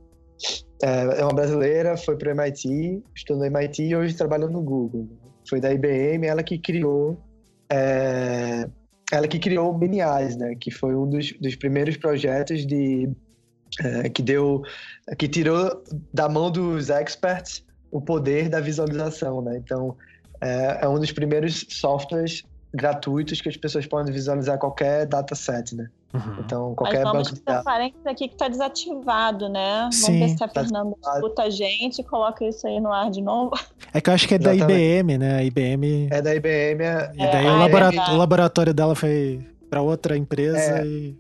É, 0.84 1.20
é 1.20 1.24
uma 1.24 1.34
brasileira, 1.34 1.98
foi 1.98 2.16
para 2.16 2.30
o 2.30 2.32
MIT, 2.32 3.04
estudou 3.16 3.40
no 3.40 3.46
MIT 3.46 3.84
e 3.84 3.96
hoje 3.96 4.14
trabalha 4.14 4.48
no 4.48 4.62
Google. 4.62 5.08
Foi 5.50 5.60
da 5.60 5.74
IBM, 5.74 6.26
ela 6.26 6.44
que 6.44 6.58
criou 6.58 7.20
é, 7.72 8.68
ela 9.12 9.28
que 9.28 9.40
criou 9.40 9.70
o 9.70 9.74
BNIAS, 9.74 10.36
né? 10.36 10.56
Que 10.56 10.72
foi 10.72 10.96
um 10.96 11.08
dos, 11.10 11.32
dos 11.34 11.56
primeiros 11.56 11.98
projetos 11.98 12.66
de 12.66 13.10
é, 13.84 14.10
que 14.10 14.22
deu 14.22 14.62
que 15.18 15.28
tirou 15.28 15.84
da 16.14 16.30
mão 16.30 16.52
dos 16.52 16.90
experts 16.90 17.66
o 17.92 18.00
poder 18.00 18.50
da 18.50 18.60
visualização, 18.60 19.42
né? 19.42 19.58
Então, 19.58 19.96
é, 20.42 20.80
é, 20.82 20.88
um 20.88 21.00
dos 21.00 21.12
primeiros 21.12 21.66
softwares 21.70 22.44
gratuitos 22.74 23.42
que 23.42 23.50
as 23.50 23.58
pessoas 23.58 23.86
podem 23.86 24.14
visualizar 24.14 24.58
qualquer 24.58 25.06
dataset, 25.06 25.76
né? 25.76 25.90
Uhum. 26.14 26.36
Então, 26.40 26.76
qualquer 26.76 27.04
Mas 27.04 27.12
vamos 27.12 27.28
banco 27.28 27.40
de 27.40 27.46
dados. 27.46 27.64
parênteses 27.64 28.06
aqui 28.06 28.28
que 28.28 28.36
está 28.36 28.48
desativado, 28.48 29.50
né? 29.50 29.90
Sim, 29.92 30.06
vamos 30.06 30.20
ver 30.20 30.38
se 30.38 30.44
a 30.44 30.48
tá 30.48 30.62
Fernanda 30.62 30.96
escuta 31.02 31.44
a 31.44 31.50
gente 31.50 32.00
e 32.00 32.04
coloca 32.04 32.46
isso 32.46 32.68
aí 32.68 32.80
no 32.80 32.92
ar 32.92 33.10
de 33.10 33.22
novo. 33.22 33.52
É 33.94 34.00
que 34.00 34.10
eu 34.10 34.14
acho 34.14 34.28
que 34.28 34.36
é 34.36 34.38
Exatamente. 34.38 34.68
da 34.68 34.74
IBM, 34.74 35.18
né? 35.18 35.38
A 35.38 35.44
IBM... 35.44 36.08
É 36.12 36.22
da 36.22 36.36
IBM. 36.36 36.84
É... 36.84 37.12
E 37.14 37.18
daí 37.18 37.46
é, 37.46 37.52
o, 37.52 37.58
laboratório, 37.58 38.14
o, 38.14 38.18
laboratório 38.18 38.74
dela 38.74 38.96
foi 38.96 39.46
para 39.70 39.82
outra 39.82 40.16
empresa 40.18 40.80
é. 40.80 40.86
e... 40.86 41.18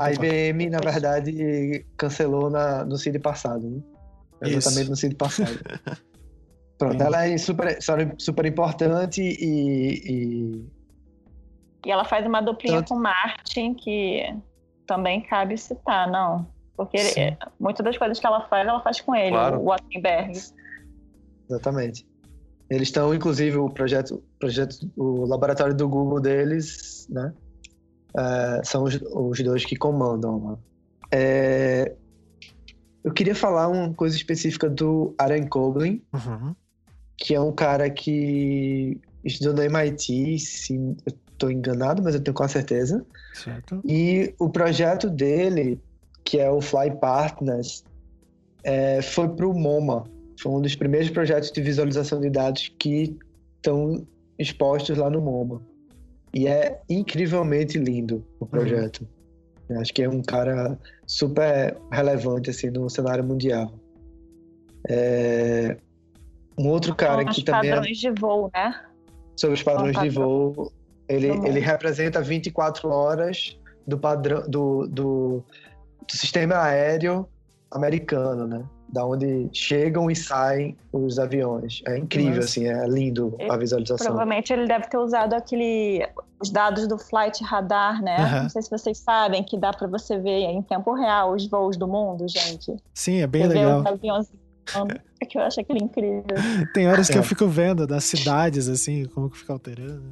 A 0.00 0.12
IBM, 0.12 0.68
na 0.68 0.78
verdade, 0.78 1.84
cancelou 1.96 2.50
na, 2.50 2.84
no 2.84 2.98
CID 2.98 3.18
passado, 3.20 3.68
né? 3.68 3.80
Exatamente 4.42 4.82
Isso. 4.82 4.90
no 4.90 4.96
sentido 4.96 5.16
passado. 5.16 5.50
Pronto, 6.78 7.02
ela 7.02 7.26
é 7.26 7.36
super, 7.36 7.76
super 8.18 8.46
importante 8.46 9.20
e, 9.20 10.02
e. 10.06 10.78
E 11.84 11.90
ela 11.90 12.04
faz 12.04 12.24
uma 12.26 12.40
duplinha 12.40 12.78
Tanto... 12.78 12.94
com 12.94 13.00
Martin, 13.00 13.74
que 13.74 14.22
também 14.86 15.20
cabe 15.22 15.56
citar, 15.58 16.10
não? 16.10 16.46
Porque 16.76 16.96
ele, 16.96 17.36
muitas 17.58 17.84
das 17.84 17.98
coisas 17.98 18.20
que 18.20 18.26
ela 18.26 18.46
faz, 18.48 18.66
ela 18.66 18.80
faz 18.80 19.00
com 19.00 19.14
ele, 19.14 19.30
claro. 19.30 19.58
o 19.58 19.64
Wattenberg. 19.64 20.32
Exatamente. 21.50 22.06
Eles 22.70 22.88
estão, 22.88 23.12
inclusive, 23.12 23.56
o 23.56 23.68
projeto, 23.68 24.22
projeto, 24.38 24.90
o 24.96 25.24
laboratório 25.24 25.74
do 25.74 25.88
Google 25.88 26.20
deles, 26.20 27.08
né? 27.10 27.32
É, 28.16 28.60
são 28.62 28.84
os, 28.84 29.00
os, 29.02 29.40
dois 29.42 29.64
que 29.64 29.76
comandam. 29.76 30.38
Né? 30.38 30.56
É, 31.10 31.96
eu 33.02 33.12
queria 33.12 33.34
falar 33.34 33.68
uma 33.68 33.92
coisa 33.94 34.16
específica 34.16 34.68
do 34.68 35.14
Aaron 35.18 35.46
Coughlin, 35.48 36.02
uhum. 36.12 36.54
Que 37.18 37.34
é 37.34 37.40
um 37.40 37.52
cara 37.52 37.90
que 37.90 38.98
estudou 39.24 39.54
no 39.54 39.62
MIT, 39.62 40.38
se 40.38 40.76
eu 40.76 40.96
estou 41.32 41.50
enganado, 41.50 42.02
mas 42.02 42.14
eu 42.14 42.20
tenho 42.20 42.34
quase 42.34 42.54
certeza. 42.54 43.04
Certo. 43.34 43.82
E 43.84 44.34
o 44.38 44.48
projeto 44.48 45.10
dele, 45.10 45.80
que 46.24 46.38
é 46.38 46.50
o 46.50 46.60
Fly 46.60 46.92
Partners, 47.00 47.84
é, 48.62 49.02
foi 49.02 49.28
para 49.28 49.46
o 49.46 49.52
MoMA. 49.52 50.04
Foi 50.40 50.52
um 50.52 50.60
dos 50.60 50.76
primeiros 50.76 51.10
projetos 51.10 51.50
de 51.50 51.60
visualização 51.60 52.20
de 52.20 52.30
dados 52.30 52.72
que 52.78 53.16
estão 53.56 54.06
expostos 54.38 54.96
lá 54.96 55.10
no 55.10 55.20
MoMA. 55.20 55.60
E 56.32 56.46
é 56.46 56.80
incrivelmente 56.88 57.78
lindo 57.78 58.24
o 58.38 58.44
uhum. 58.44 58.50
projeto. 58.50 59.06
Uhum. 59.68 59.80
Acho 59.80 59.92
que 59.92 60.02
é 60.02 60.08
um 60.08 60.22
cara 60.22 60.78
super 61.06 61.76
relevante 61.90 62.50
assim 62.50 62.70
no 62.70 62.88
cenário 62.88 63.24
mundial. 63.24 63.74
É... 64.88 65.76
Um 66.58 66.68
outro 66.68 66.94
cara 66.94 67.24
que 67.24 67.42
também. 67.42 67.70
Sobre 67.70 67.70
os 67.70 67.74
padrões 67.76 67.98
de 67.98 68.10
voo, 68.10 68.50
né? 68.52 68.84
Sobre 69.36 69.54
os 69.54 69.62
padrões 69.62 69.98
de 69.98 70.10
voo. 70.10 70.72
Ele, 71.08 71.28
ele 71.46 71.60
representa 71.60 72.20
24 72.20 72.90
horas 72.90 73.58
do 73.86 73.96
padrão 73.96 74.42
do, 74.42 74.86
do, 74.86 75.42
do 75.42 75.44
sistema 76.10 76.62
aéreo 76.62 77.26
americano, 77.70 78.46
né? 78.46 78.64
da 78.88 79.04
onde 79.04 79.48
chegam 79.52 80.10
e 80.10 80.16
saem 80.16 80.76
os 80.92 81.18
aviões. 81.18 81.82
É 81.86 81.98
incrível, 81.98 82.36
Nossa. 82.36 82.48
assim, 82.48 82.66
é 82.66 82.86
lindo 82.88 83.36
a 83.48 83.56
visualização. 83.56 84.06
Provavelmente 84.06 84.52
ele 84.52 84.66
deve 84.66 84.88
ter 84.88 84.96
usado 84.96 85.34
aquele 85.34 86.08
os 86.40 86.50
dados 86.50 86.86
do 86.86 86.96
Flight 86.96 87.42
Radar, 87.42 88.00
né? 88.00 88.16
Uhum. 88.16 88.42
Não 88.44 88.48
sei 88.48 88.62
se 88.62 88.70
vocês 88.70 88.98
sabem 88.98 89.42
que 89.42 89.58
dá 89.58 89.72
para 89.72 89.88
você 89.88 90.18
ver 90.18 90.38
em 90.38 90.62
tempo 90.62 90.94
real 90.94 91.32
os 91.32 91.46
voos 91.48 91.76
do 91.76 91.86
mundo, 91.86 92.26
gente. 92.28 92.76
Sim, 92.94 93.20
é 93.20 93.26
bem 93.26 93.42
você 93.42 93.54
legal. 93.54 93.82
Vê 93.82 93.88
os 93.88 93.94
aviões 93.94 94.32
é 95.20 95.26
que 95.26 95.38
eu 95.38 95.42
acho 95.42 95.60
aquele 95.60 95.84
incrível. 95.84 96.24
Tem 96.72 96.88
horas 96.88 97.08
que 97.08 97.16
é. 97.16 97.18
eu 97.18 97.22
fico 97.22 97.46
vendo 97.46 97.86
das 97.86 98.04
cidades, 98.04 98.68
assim, 98.68 99.04
como 99.06 99.30
que 99.30 99.38
fica 99.38 99.52
alterando. 99.52 100.02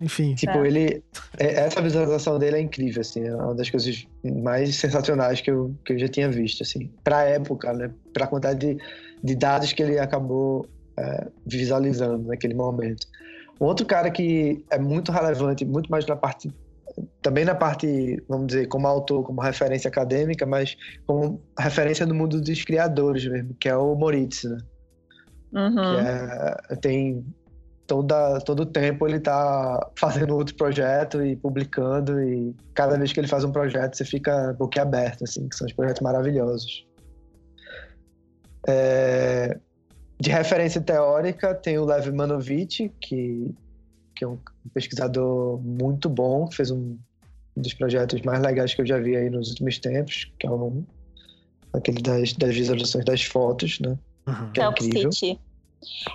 Enfim. 0.00 0.34
Tipo, 0.34 0.58
é. 0.58 0.66
ele. 0.66 1.04
É, 1.38 1.46
essa 1.60 1.82
visualização 1.82 2.38
dele 2.38 2.56
é 2.56 2.60
incrível, 2.60 3.00
assim. 3.00 3.26
É 3.26 3.34
uma 3.34 3.54
das 3.54 3.68
coisas 3.68 4.06
mais 4.24 4.76
sensacionais 4.76 5.40
que 5.40 5.50
eu, 5.50 5.74
que 5.84 5.92
eu 5.92 5.98
já 5.98 6.08
tinha 6.08 6.30
visto, 6.30 6.62
assim. 6.62 6.90
Pra 7.04 7.22
época, 7.24 7.72
né? 7.72 7.90
Pra 8.12 8.26
quantidade 8.26 8.58
de, 8.58 8.82
de 9.22 9.34
dados 9.34 9.72
que 9.72 9.82
ele 9.82 9.98
acabou 9.98 10.66
é, 10.98 11.26
visualizando 11.46 12.26
naquele 12.28 12.54
momento. 12.54 13.06
Um 13.60 13.66
outro 13.66 13.84
cara 13.84 14.10
que 14.10 14.64
é 14.70 14.78
muito 14.78 15.12
relevante, 15.12 15.66
muito 15.66 15.90
mais 15.90 16.06
na 16.06 16.16
parte 16.16 16.50
também 17.22 17.44
na 17.44 17.54
parte, 17.54 18.22
vamos 18.28 18.48
dizer, 18.48 18.66
como 18.68 18.86
autor, 18.86 19.24
como 19.24 19.40
referência 19.40 19.88
acadêmica, 19.88 20.46
mas 20.46 20.76
como 21.06 21.42
referência 21.58 22.06
no 22.06 22.14
mundo 22.14 22.40
dos 22.40 22.64
criadores 22.64 23.26
mesmo, 23.26 23.54
que 23.54 23.68
é 23.68 23.76
o 23.76 23.94
Moritz, 23.94 24.44
né? 24.44 24.58
Uhum. 25.52 25.74
Que 25.74 26.72
é, 26.72 26.76
tem 26.76 27.24
toda, 27.86 28.38
todo 28.40 28.60
o 28.60 28.66
tempo 28.66 29.06
ele 29.08 29.18
tá 29.18 29.90
fazendo 29.96 30.36
outro 30.36 30.54
projeto 30.54 31.24
e 31.24 31.34
publicando 31.34 32.22
e 32.22 32.54
cada 32.72 32.96
vez 32.96 33.12
que 33.12 33.18
ele 33.18 33.26
faz 33.26 33.42
um 33.42 33.50
projeto 33.50 33.96
você 33.96 34.04
fica 34.04 34.52
boquiaberto, 34.52 35.24
assim, 35.24 35.48
que 35.48 35.56
são 35.56 35.66
os 35.66 35.72
projetos 35.72 36.00
maravilhosos. 36.00 36.86
É, 38.68 39.58
de 40.20 40.30
referência 40.30 40.80
teórica 40.80 41.54
tem 41.54 41.78
o 41.78 41.84
Lev 41.84 42.08
Manovich, 42.12 42.92
que, 43.00 43.52
que 44.14 44.24
é 44.24 44.28
um 44.28 44.38
pesquisador 44.68 45.58
muito 45.60 46.08
bom, 46.08 46.50
fez 46.50 46.70
um, 46.70 46.98
um 47.56 47.62
dos 47.62 47.74
projetos 47.74 48.20
mais 48.22 48.40
legais 48.40 48.74
que 48.74 48.82
eu 48.82 48.86
já 48.86 48.98
vi 48.98 49.16
aí 49.16 49.30
nos 49.30 49.48
últimos 49.50 49.78
tempos, 49.78 50.30
que 50.38 50.46
é 50.46 50.50
um, 50.50 50.84
aquele 51.72 52.02
das, 52.02 52.32
das 52.34 52.54
visualizações 52.54 53.04
das 53.04 53.22
fotos, 53.24 53.80
né? 53.80 53.98
Uhum. 54.26 54.52
Que 54.52 54.60
é 54.60 54.66
incrível. 54.66 55.12
City. 55.12 55.40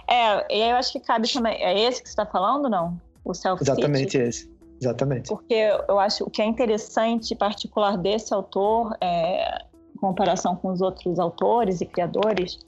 É, 0.10 0.70
eu 0.70 0.76
acho 0.76 0.92
que 0.92 1.00
cabe 1.00 1.32
também. 1.32 1.56
É 1.56 1.88
esse 1.88 2.02
que 2.02 2.08
você 2.08 2.14
está 2.14 2.26
falando, 2.26 2.70
não? 2.70 3.00
O 3.24 3.34
self 3.34 3.64
-city? 3.64 3.72
Exatamente 3.72 4.18
esse. 4.18 4.56
Exatamente. 4.80 5.30
Porque 5.30 5.56
eu 5.88 6.00
acho 6.00 6.24
o 6.24 6.30
que 6.30 6.42
é 6.42 6.46
interessante, 6.46 7.34
particular 7.36 7.98
desse 7.98 8.34
autor, 8.34 8.96
é, 9.02 9.64
em 9.96 10.00
comparação 10.00 10.56
com 10.56 10.72
os 10.72 10.82
outros 10.82 11.18
autores 11.18 11.82
e 11.82 11.86
criadores, 11.86 12.60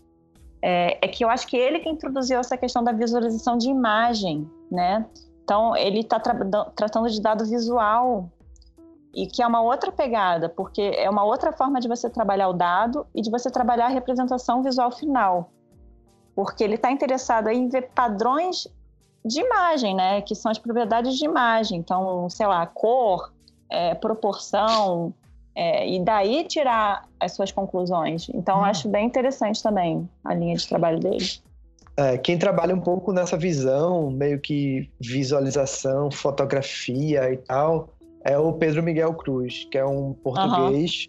é, 0.62 0.98
é, 1.02 1.08
que 1.08 1.24
eu 1.24 1.30
acho 1.30 1.46
que 1.48 1.56
ele 1.56 1.80
que 1.80 1.90
introduziu 1.90 2.40
essa 2.40 2.58
questão 2.58 2.84
da 2.84 2.92
visualização 2.92 3.58
de 3.58 3.70
imagem, 3.70 4.50
né? 4.72 5.06
Então, 5.48 5.78
ele 5.78 6.02
está 6.02 6.20
tra 6.20 6.36
tratando 6.76 7.10
de 7.10 7.22
dado 7.22 7.46
visual 7.46 8.30
e 9.16 9.26
que 9.28 9.42
é 9.42 9.48
uma 9.48 9.62
outra 9.62 9.94
pegada, 9.94 10.50
porque 10.50 10.82
é 10.82 11.10
uma 11.10 11.24
outra 11.24 11.54
forma 11.54 11.80
de 11.80 11.88
você 11.88 12.10
trabalhar 12.10 12.50
o 12.50 12.54
dado 12.54 13.08
e 13.16 13.22
de 13.22 13.32
você 13.32 13.50
trabalhar 13.50 13.86
a 13.86 13.90
representação 13.90 14.62
visual 14.62 14.92
final 14.92 15.50
porque 16.38 16.64
ele 16.64 16.76
está 16.76 16.92
interessado 16.92 17.50
em 17.50 17.68
ver 17.68 17.90
padrões 17.96 18.68
de 19.26 19.42
imagem, 19.42 19.96
né? 19.96 20.22
Que 20.22 20.36
são 20.36 20.52
as 20.52 20.60
propriedades 20.60 21.18
de 21.18 21.26
imagem. 21.26 21.80
Então, 21.80 22.30
sei 22.30 22.46
lá, 22.46 22.64
cor, 22.68 23.34
é, 23.68 23.96
proporção, 23.96 25.12
é, 25.56 25.90
e 25.90 26.00
daí 26.00 26.44
tirar 26.44 27.08
as 27.20 27.32
suas 27.32 27.52
conclusões. 27.52 28.30
Então, 28.36 28.60
hum. 28.60 28.66
acho 28.66 28.88
bem 28.88 29.08
interessante 29.08 29.64
também 29.64 30.08
a 30.24 30.36
linha 30.36 30.56
de 30.56 30.68
trabalho 30.68 31.00
dele. 31.00 31.42
É, 31.98 32.18
quem 32.18 32.38
trabalha 32.38 32.76
um 32.76 32.80
pouco 32.80 33.12
nessa 33.12 33.36
visão, 33.36 34.12
meio 34.12 34.40
que 34.40 34.88
visualização, 35.00 36.12
fotografia 36.12 37.34
e 37.34 37.38
tal, 37.38 37.90
é 38.24 38.38
o 38.38 38.54
Pedro 38.54 38.84
Miguel 38.84 39.14
Cruz, 39.16 39.68
que 39.72 39.80
é 39.80 39.86
um 39.86 40.14
português 40.14 41.08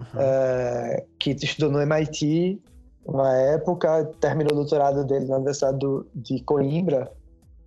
uhum. 0.00 0.20
é, 0.20 1.04
que 1.18 1.30
estudou 1.32 1.70
no 1.70 1.80
MIT 1.80 2.60
uma 3.04 3.34
época, 3.34 4.04
terminou 4.20 4.52
o 4.52 4.56
doutorado 4.56 5.02
dele 5.04 5.24
na 5.24 5.36
Universidade 5.36 5.78
do, 5.78 6.06
de 6.14 6.42
Coimbra 6.44 7.10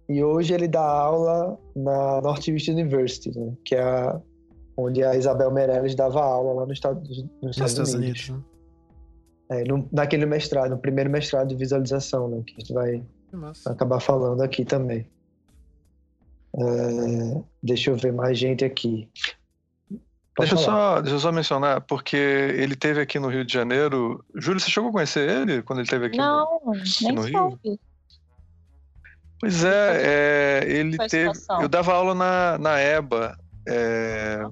e 0.08 0.24
hoje 0.24 0.54
ele 0.54 0.68
dá 0.68 0.86
aula 0.86 1.58
na 1.76 2.22
Northeast 2.22 2.68
University, 2.68 3.38
né, 3.38 3.52
que 3.66 3.76
é 3.76 3.82
a, 3.82 4.22
onde 4.78 5.04
a 5.04 5.16
Isabel 5.16 5.52
Meirelles 5.52 5.96
dava 5.96 6.22
aula 6.22 6.54
lá 6.54 6.66
no 6.66 6.74
estado, 6.74 7.02
nos 7.42 7.52
Estados, 7.52 7.72
Estados 7.72 7.94
Unidos. 7.96 8.30
Unidos 8.30 8.30
né? 8.30 8.51
É, 9.52 9.66
no, 9.66 9.88
naquele 9.92 10.26
mestrado, 10.26 10.70
no 10.70 10.78
primeiro 10.78 11.10
mestrado 11.10 11.50
de 11.50 11.56
visualização, 11.56 12.30
né, 12.30 12.42
que 12.48 12.56
a 12.56 12.60
gente 12.60 12.74
vai 12.74 13.04
acabar 13.66 14.00
falando 14.00 14.42
aqui 14.42 14.64
também. 14.64 15.06
É, 16.56 17.42
deixa 17.62 17.92
eu 17.92 17.98
ver 17.98 18.14
mais 18.14 18.40
gente 18.40 18.64
aqui. 18.64 19.10
Deixa 20.40 20.56
eu, 20.56 20.58
só, 20.58 21.02
deixa 21.02 21.18
eu 21.18 21.20
só 21.20 21.32
mencionar, 21.34 21.82
porque 21.82 22.16
ele 22.16 22.78
teve 22.78 23.02
aqui 23.02 23.20
no 23.20 23.28
Rio 23.28 23.44
de 23.44 23.54
Janeiro. 23.54 24.24
Júlio, 24.34 24.60
você 24.60 24.70
chegou 24.72 24.90
a 24.90 24.94
conhecer 24.94 25.30
ele 25.30 25.62
quando 25.62 25.80
ele 25.80 25.90
teve 25.90 26.06
aqui 26.06 26.18
Não, 26.18 26.62
no, 26.66 26.74
aqui 26.74 27.04
nem 27.04 27.14
no 27.14 27.22
Rio? 27.22 27.60
Pois 29.38 29.66
é, 29.66 30.62
é 30.62 30.64
ele 30.66 30.98
teve. 31.10 31.32
Eu 31.62 31.68
dava 31.68 31.94
aula 31.94 32.16
na, 32.16 32.58
na 32.58 32.80
EBA. 32.80 33.38
É, 33.68 34.46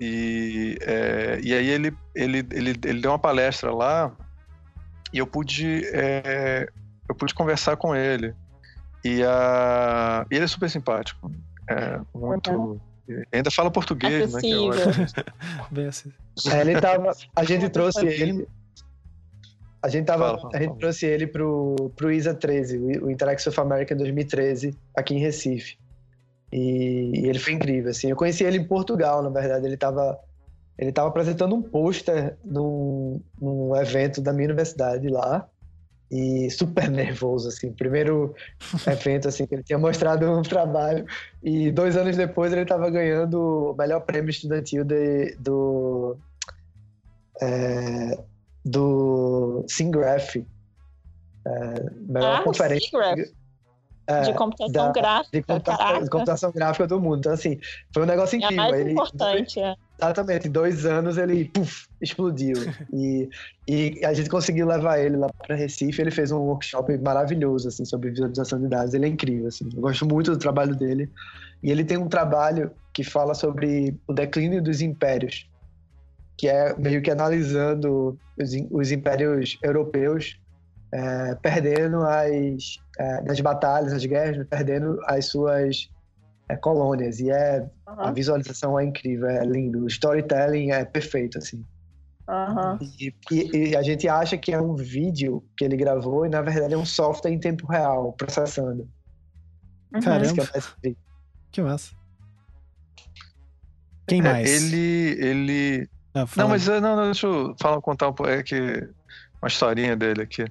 e, 0.00 0.78
é, 0.82 1.40
e 1.42 1.52
aí 1.52 1.68
ele, 1.68 1.92
ele, 2.14 2.46
ele, 2.52 2.70
ele 2.84 3.00
deu 3.00 3.10
uma 3.10 3.18
palestra 3.18 3.74
lá 3.74 4.16
e 5.16 5.18
eu 5.18 5.26
pude, 5.26 5.82
é, 5.92 6.68
eu 7.08 7.14
pude 7.14 7.34
conversar 7.34 7.76
com 7.76 7.96
ele. 7.96 8.34
E 9.04 9.22
a, 9.22 10.26
ele 10.30 10.44
é 10.44 10.46
super 10.46 10.68
simpático. 10.68 11.30
É, 11.68 12.00
muito. 12.14 12.50
Uhum 12.50 12.80
Ainda 13.32 13.50
fala 13.50 13.70
português, 13.70 14.34
Acessível. 14.34 14.70
né? 14.70 15.06
Que 15.14 15.70
Bem 15.74 15.86
assim. 15.86 16.12
É, 16.50 16.60
ele 16.60 16.80
tava, 16.80 17.12
a 17.34 17.44
gente 17.44 17.68
trouxe 17.68 18.04
ele. 18.06 18.46
A 19.82 19.88
gente, 19.88 20.06
tava, 20.06 20.24
fala, 20.24 20.38
fala, 20.40 20.50
a 20.54 20.58
gente 20.58 20.68
fala. 20.68 20.80
trouxe 20.80 21.06
ele 21.06 21.26
pro, 21.28 21.92
pro 21.94 22.10
ISA 22.10 22.34
13, 22.34 22.98
o 23.00 23.10
Interact 23.10 23.48
of 23.48 23.60
America 23.60 23.94
2013, 23.94 24.76
aqui 24.96 25.14
em 25.14 25.18
Recife. 25.18 25.78
E, 26.52 27.12
e, 27.14 27.28
ele 27.28 27.38
foi 27.38 27.52
incrível, 27.52 27.90
assim. 27.90 28.10
Eu 28.10 28.16
conheci 28.16 28.42
ele 28.42 28.58
em 28.58 28.64
Portugal, 28.64 29.22
na 29.22 29.30
verdade. 29.30 29.64
Ele 29.64 29.74
estava 29.74 30.18
ele 30.78 30.92
tava 30.92 31.08
apresentando 31.08 31.54
um 31.54 31.62
pôster 31.62 32.36
num, 32.44 33.20
num 33.40 33.74
evento 33.76 34.20
da 34.20 34.32
minha 34.32 34.46
universidade 34.48 35.08
lá 35.08 35.48
e 36.10 36.50
super 36.50 36.88
nervoso, 36.90 37.48
assim. 37.48 37.72
Primeiro 37.72 38.34
evento, 38.86 39.28
assim, 39.28 39.46
que 39.46 39.54
ele 39.54 39.62
tinha 39.62 39.78
mostrado 39.78 40.30
um 40.30 40.42
trabalho 40.42 41.06
e 41.42 41.70
dois 41.70 41.96
anos 41.96 42.16
depois 42.16 42.52
ele 42.52 42.62
estava 42.62 42.90
ganhando 42.90 43.70
o 43.70 43.74
melhor 43.74 44.00
prêmio 44.00 44.30
estudantil 44.30 44.84
de, 44.84 45.34
do... 45.38 46.16
É, 47.40 48.18
do 48.64 49.64
SINGRAPH. 49.68 50.44
É, 51.46 51.90
melhor 52.08 52.40
ah, 52.40 52.42
conferência... 52.42 52.90
É, 52.98 53.45
de 54.24 54.32
computação 54.34 54.72
da, 54.72 54.92
gráfica. 54.92 55.36
De 55.36 55.42
computação, 55.42 56.02
de 56.02 56.10
computação, 56.10 56.52
gráfica 56.52 56.86
do 56.86 57.00
mundo. 57.00 57.18
Então, 57.18 57.32
assim, 57.32 57.58
foi 57.92 58.04
um 58.04 58.06
negócio 58.06 58.36
incrível. 58.36 58.64
É 58.64 58.70
mais 58.70 58.80
ele, 58.80 58.92
importante, 58.92 59.60
é. 59.60 59.74
Exatamente, 59.98 60.48
dois 60.48 60.84
anos 60.84 61.16
ele 61.16 61.46
puff, 61.46 61.88
explodiu. 62.00 62.54
e, 62.92 63.28
e 63.66 64.04
a 64.04 64.12
gente 64.12 64.30
conseguiu 64.30 64.66
levar 64.66 64.98
ele 64.98 65.16
lá 65.16 65.28
para 65.44 65.56
Recife. 65.56 66.00
Ele 66.00 66.10
fez 66.10 66.30
um 66.30 66.38
workshop 66.38 66.96
maravilhoso 66.98 67.68
assim, 67.68 67.84
sobre 67.84 68.10
visualização 68.10 68.60
de 68.60 68.68
dados. 68.68 68.94
Ele 68.94 69.06
é 69.06 69.08
incrível. 69.08 69.48
Assim, 69.48 69.68
eu 69.74 69.80
gosto 69.80 70.06
muito 70.06 70.30
do 70.30 70.38
trabalho 70.38 70.76
dele. 70.76 71.10
E 71.62 71.70
ele 71.70 71.84
tem 71.84 71.96
um 71.96 72.08
trabalho 72.08 72.70
que 72.92 73.02
fala 73.02 73.34
sobre 73.34 73.98
o 74.06 74.12
declínio 74.12 74.62
dos 74.62 74.80
impérios, 74.80 75.48
que 76.36 76.46
é 76.48 76.76
meio 76.78 77.02
que 77.02 77.10
analisando 77.10 78.16
os, 78.38 78.50
os 78.70 78.92
impérios 78.92 79.58
europeus 79.62 80.38
é, 80.92 81.34
perdendo 81.36 82.02
as 82.02 82.78
é, 82.98 83.20
nas 83.22 83.40
batalhas, 83.40 83.92
nas 83.92 84.04
guerras, 84.04 84.46
perdendo 84.48 85.00
as 85.04 85.26
suas 85.26 85.90
é, 86.48 86.56
colônias. 86.56 87.20
E 87.20 87.30
é 87.30 87.60
uhum. 87.60 88.00
a 88.00 88.12
visualização 88.12 88.78
é 88.78 88.84
incrível, 88.84 89.28
é 89.28 89.44
lindo. 89.44 89.80
O 89.80 89.86
storytelling 89.86 90.70
é 90.70 90.84
perfeito, 90.84 91.38
assim. 91.38 91.64
Uhum. 92.28 92.78
E, 93.00 93.14
e, 93.30 93.56
e, 93.70 93.76
a 93.76 93.82
gente 93.82 94.08
acha 94.08 94.36
que 94.36 94.52
é 94.52 94.60
um 94.60 94.74
vídeo 94.74 95.44
que 95.56 95.64
ele 95.64 95.76
gravou 95.76 96.26
e 96.26 96.28
na 96.28 96.42
verdade 96.42 96.74
é 96.74 96.76
um 96.76 96.84
software 96.84 97.30
em 97.30 97.38
tempo 97.38 97.66
real, 97.66 98.12
processando. 98.14 98.88
Uhum. 99.94 100.00
Caramba. 100.00 100.46
Que, 100.82 100.88
é 100.88 100.94
que 101.52 101.62
massa. 101.62 101.94
Quem 104.08 104.20
é, 104.20 104.22
mais? 104.22 104.50
ele. 104.50 105.24
ele... 105.24 105.90
Ah, 106.14 106.26
não, 106.36 106.48
mas 106.48 106.66
não, 106.66 106.80
não, 106.80 107.04
deixa 107.04 107.26
eu 107.26 107.54
falar, 107.60 107.80
contar 107.80 108.08
um 108.08 108.12
pouco. 108.12 108.32
É 108.32 108.42
que 108.42 108.88
uma 109.40 109.48
historinha 109.48 109.94
dele 109.94 110.22
aqui. 110.22 110.44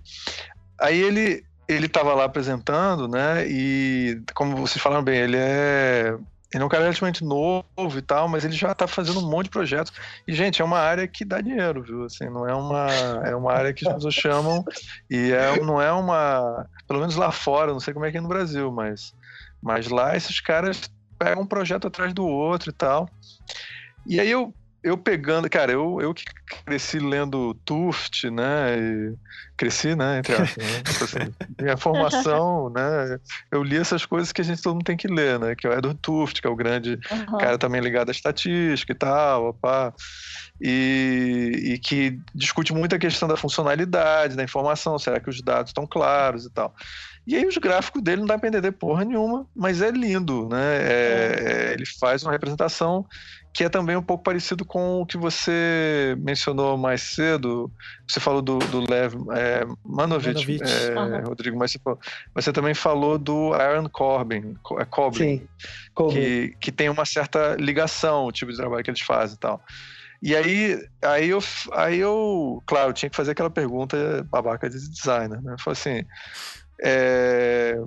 Aí 0.80 1.01
ele 1.01 1.43
ele 1.68 1.86
estava 1.88 2.14
lá 2.14 2.26
apresentando, 2.26 3.08
né? 3.08 3.48
E 3.48 4.22
como 4.34 4.56
vocês 4.56 4.82
falaram 4.82 5.04
bem, 5.04 5.18
ele 5.18 5.38
é 5.38 6.16
ele 6.56 6.64
é 6.64 6.66
um 6.66 6.70
cara 6.70 6.84
relativamente 6.84 7.22
novo 7.22 7.98
e 7.98 8.02
tal, 8.02 8.30
mas 8.30 8.46
ele 8.46 8.54
já 8.54 8.72
está 8.72 8.88
fazendo 8.88 9.20
um 9.20 9.30
monte 9.30 9.46
de 9.46 9.50
projetos. 9.50 9.92
E, 10.26 10.34
gente, 10.34 10.62
é 10.62 10.66
uma 10.66 10.80
área 10.80 11.06
que 11.06 11.26
dá 11.26 11.42
dinheiro, 11.42 11.84
viu? 11.84 12.06
Assim, 12.06 12.30
não 12.30 12.48
é 12.48 12.54
uma, 12.54 12.88
é 13.26 13.36
uma 13.36 13.52
área 13.52 13.74
que 13.74 13.86
as 13.86 13.94
pessoas 13.94 14.14
chamam 14.14 14.64
e 15.10 15.34
é, 15.34 15.60
não 15.62 15.82
é 15.82 15.92
uma. 15.92 16.66
Pelo 16.88 17.02
menos 17.02 17.18
lá 17.18 17.30
fora, 17.30 17.74
não 17.74 17.80
sei 17.82 17.94
como 17.94 18.06
é 18.06 18.12
que 18.12 18.18
é 18.18 18.22
no 18.22 18.30
Brasil, 18.30 18.72
mas, 18.72 19.14
mas 19.62 19.90
lá 19.90 20.16
esses 20.16 20.40
caras 20.40 20.90
pegam 21.20 21.44
um 21.44 21.48
projeto 21.48 21.88
atrás 21.88 22.14
do 22.14 22.26
outro 22.26 22.70
e 22.70 22.74
tal. 22.74 23.10
E 24.08 24.20
aí 24.20 24.32
eu 24.32 24.54
eu 24.86 24.95
pegando, 24.95 25.49
cara, 25.49 25.72
eu, 25.72 25.99
eu 25.99 26.14
que 26.14 26.24
cresci 26.64 26.99
lendo 26.99 27.56
Tuft, 27.66 28.30
né? 28.30 28.78
E 28.78 29.16
cresci, 29.57 29.95
né? 29.95 30.20
Entre 30.20 30.34
aspas, 30.36 30.64
né? 30.64 30.82
Tipo 30.84 31.03
assim, 31.03 31.34
minha 31.60 31.76
formação, 31.76 32.70
né? 32.70 33.20
Eu 33.49 33.64
li 33.64 33.78
essas 33.78 34.06
coisas 34.06 34.32
que 34.32 34.41
a 34.41 34.44
gente 34.44 34.62
todo 34.62 34.76
mundo 34.76 34.86
tem 34.86 34.95
que 34.95 35.07
ler, 35.07 35.40
né? 35.40 35.56
Que 35.56 35.66
é 35.66 35.72
o 35.72 35.74
Edward 35.74 35.99
Tuft, 35.99 36.40
que 36.40 36.48
é 36.48 36.49
o 36.52 36.56
grande 36.56 36.99
uhum. 37.12 37.38
cara 37.40 37.57
também 37.57 37.82
ligado 37.82 38.10
à 38.10 38.12
estatística 38.12 38.91
e 38.91 38.95
tal, 38.95 39.48
opá. 39.48 39.91
E, 40.62 41.52
e, 41.56 41.74
e, 41.74 41.80
que 41.80 42.20
discute 42.36 42.72
muito 42.72 42.95
a 42.95 42.99
questão 42.99 43.28
da 43.28 43.36
funcionalidade, 43.36 44.36
da 44.36 44.44
informação, 44.44 44.99
será 44.99 45.20
que 45.20 45.32
os 45.32 45.41
dados 45.41 45.72
estão 45.72 45.88
claros 45.88 46.45
e 46.45 46.52
tal. 46.52 46.76
E 47.27 47.35
aí 47.35 47.45
os 47.45 47.57
gráficos 47.57 48.02
dele 48.02 48.22
não 48.22 48.27
dá 48.27 48.38
para 48.38 48.49
entender 48.49 48.72
porra 48.72 49.03
nenhuma, 49.03 49.47
mas 49.56 49.81
é 49.81 49.89
lindo, 49.89 50.47
né? 50.47 50.77
É, 50.77 51.69
é, 51.69 51.73
ele 51.73 51.85
faz 51.85 52.23
uma 52.23 52.31
representação 52.31 53.06
que 53.56 53.64
é 53.64 53.69
também 53.69 53.95
um 53.95 54.02
pouco 54.02 54.22
parecido 54.22 54.65
com 54.65 55.02
o 55.02 55.06
que 55.06 55.18
você 55.18 56.14
mencionou 56.19 56.77
mais 56.77 57.02
cedo. 57.02 57.72
Você 58.06 58.19
falou 58.19 58.41
do, 58.41 58.60
do 58.60 58.81
Lev 58.81 59.14
é, 59.34 59.65
Manovich, 59.84 60.60
é, 60.61 60.99
uhum. 60.99 61.30
Rodrigo, 61.30 61.57
mas 61.57 61.72
você, 61.72 61.80
você, 62.34 62.52
também 62.52 62.73
falou 62.73 63.18
do 63.18 63.53
Aaron 63.53 63.88
Corbin, 63.88 64.57
é 64.77 64.84
Corbin, 64.84 65.18
Sim, 65.18 65.47
Corbin. 65.93 66.15
Que, 66.15 66.57
que 66.60 66.72
tem 66.72 66.89
uma 66.89 67.06
certa 67.06 67.56
ligação, 67.57 68.26
o 68.26 68.31
tipo 68.31 68.52
de 68.52 68.57
trabalho 68.57 68.84
que 68.84 68.89
eles 68.89 69.02
fazem 69.02 69.38
e 69.38 69.39
tal. 69.39 69.64
E 70.26 70.35
aí, 70.35 70.84
aí, 71.03 71.30
eu, 71.30 71.39
aí 71.72 71.99
eu, 71.99 72.60
claro, 72.65 72.91
tinha 72.93 73.11
que 73.11 73.15
fazer 73.15 73.34
aquela 73.34 73.52
pergunta 73.52 74.26
babaca 74.27 74.68
de 74.68 74.89
designer, 74.89 75.39
né? 75.39 75.56
Falei 75.60 75.80
assim, 75.80 76.03
é, 76.81 77.77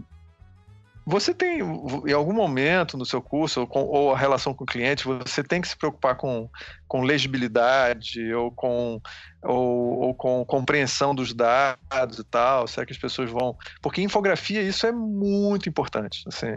você 1.05 1.35
tem, 1.35 1.59
em 1.59 2.13
algum 2.13 2.33
momento 2.33 2.97
no 2.97 3.05
seu 3.05 3.21
curso, 3.21 3.63
ou, 3.63 3.67
com, 3.67 3.81
ou, 3.81 4.13
a 4.13 4.17
relação 4.17 4.55
com 4.55 4.63
o 4.63 4.67
cliente, 4.67 5.05
você 5.05 5.43
tem 5.43 5.61
que 5.61 5.67
se 5.67 5.77
preocupar 5.77 6.17
com, 6.17 6.49
com 6.87 7.03
legibilidade 7.03 8.33
ou 8.33 8.53
com, 8.53 9.01
ou, 9.43 9.99
ou, 10.01 10.15
com 10.15 10.45
compreensão 10.45 11.17
dos 11.17 11.35
dados 11.35 12.21
e 12.21 12.25
tal? 12.25 12.69
Será 12.69 12.87
que 12.87 12.93
as 12.93 12.99
pessoas 12.99 13.29
vão. 13.31 13.57
Porque 13.83 14.01
infografia, 14.01 14.63
isso 14.63 14.87
é 14.87 14.93
muito 14.93 15.69
importante. 15.69 16.23
Assim, 16.29 16.55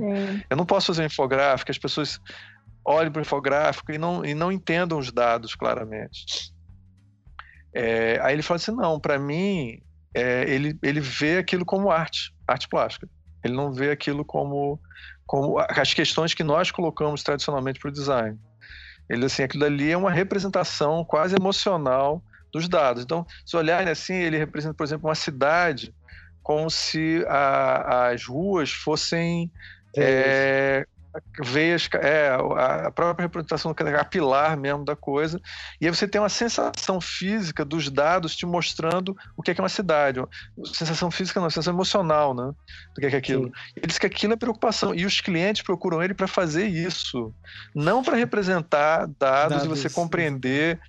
eu 0.47 0.55
não 0.55 0.65
posso 0.65 0.87
fazer 0.87 1.05
infográfico, 1.05 1.71
as 1.71 1.79
pessoas 1.79 2.19
olhem 2.85 3.11
para 3.11 3.19
o 3.19 3.23
infográfico 3.23 3.91
e 3.91 3.97
não, 3.97 4.25
e 4.25 4.33
não 4.33 4.51
entendam 4.51 4.97
os 4.97 5.11
dados 5.11 5.55
claramente. 5.55 6.51
É, 7.73 8.19
aí 8.21 8.35
ele 8.35 8.41
fala 8.41 8.57
assim: 8.57 8.71
não, 8.71 8.99
para 8.99 9.17
mim, 9.17 9.81
é, 10.13 10.43
ele, 10.49 10.77
ele 10.81 10.99
vê 10.99 11.37
aquilo 11.37 11.65
como 11.65 11.89
arte, 11.89 12.33
arte 12.47 12.67
plástica. 12.67 13.07
Ele 13.43 13.53
não 13.53 13.71
vê 13.71 13.91
aquilo 13.91 14.23
como, 14.23 14.79
como 15.25 15.57
as 15.59 15.93
questões 15.93 16.33
que 16.33 16.43
nós 16.43 16.69
colocamos 16.69 17.23
tradicionalmente 17.23 17.79
para 17.79 17.89
o 17.89 17.93
design. 17.93 18.37
Ele 19.09 19.25
assim, 19.25 19.43
aquilo 19.43 19.65
ali 19.65 19.91
é 19.91 19.97
uma 19.97 20.11
representação 20.11 21.03
quase 21.03 21.35
emocional 21.35 22.23
dos 22.51 22.67
dados. 22.67 23.03
Então, 23.03 23.25
se 23.45 23.57
olharem 23.57 23.89
assim, 23.89 24.13
ele 24.13 24.37
representa, 24.37 24.73
por 24.73 24.83
exemplo, 24.83 25.09
uma 25.09 25.15
cidade 25.15 25.93
como 26.43 26.69
se 26.69 27.23
a, 27.27 28.09
as 28.09 28.25
ruas 28.25 28.71
fossem 28.71 29.51
é, 29.95 30.85
veias, 31.43 31.89
é, 31.95 32.29
a 32.85 32.91
própria 32.91 33.25
representação 33.25 33.73
capilar 33.73 34.57
mesmo 34.57 34.85
da 34.85 34.95
coisa, 34.95 35.39
e 35.79 35.85
aí 35.85 35.93
você 35.93 36.07
tem 36.07 36.21
uma 36.21 36.29
sensação 36.29 37.01
física 37.01 37.65
dos 37.65 37.89
dados 37.89 38.35
te 38.35 38.45
mostrando 38.45 39.15
o 39.35 39.41
que 39.41 39.51
é, 39.51 39.53
que 39.53 39.61
é 39.61 39.63
uma 39.63 39.69
cidade, 39.69 40.21
sensação 40.65 41.11
física 41.11 41.39
não, 41.39 41.49
sensação 41.49 41.73
emocional, 41.73 42.33
né, 42.33 42.51
do 42.95 43.01
que 43.01 43.05
é, 43.05 43.09
que 43.09 43.15
é 43.15 43.19
aquilo. 43.19 43.45
Sim. 43.45 43.51
Ele 43.75 43.87
diz 43.87 43.97
que 43.97 44.05
aquilo 44.05 44.33
é 44.33 44.37
preocupação, 44.37 44.93
e 44.95 45.05
os 45.05 45.19
clientes 45.19 45.61
procuram 45.61 46.01
ele 46.01 46.13
para 46.13 46.27
fazer 46.27 46.65
isso, 46.67 47.33
não 47.75 48.03
para 48.03 48.15
representar 48.15 49.07
dados, 49.19 49.57
dados, 49.57 49.65
e 49.65 49.67
você 49.67 49.89
compreender 49.89 50.79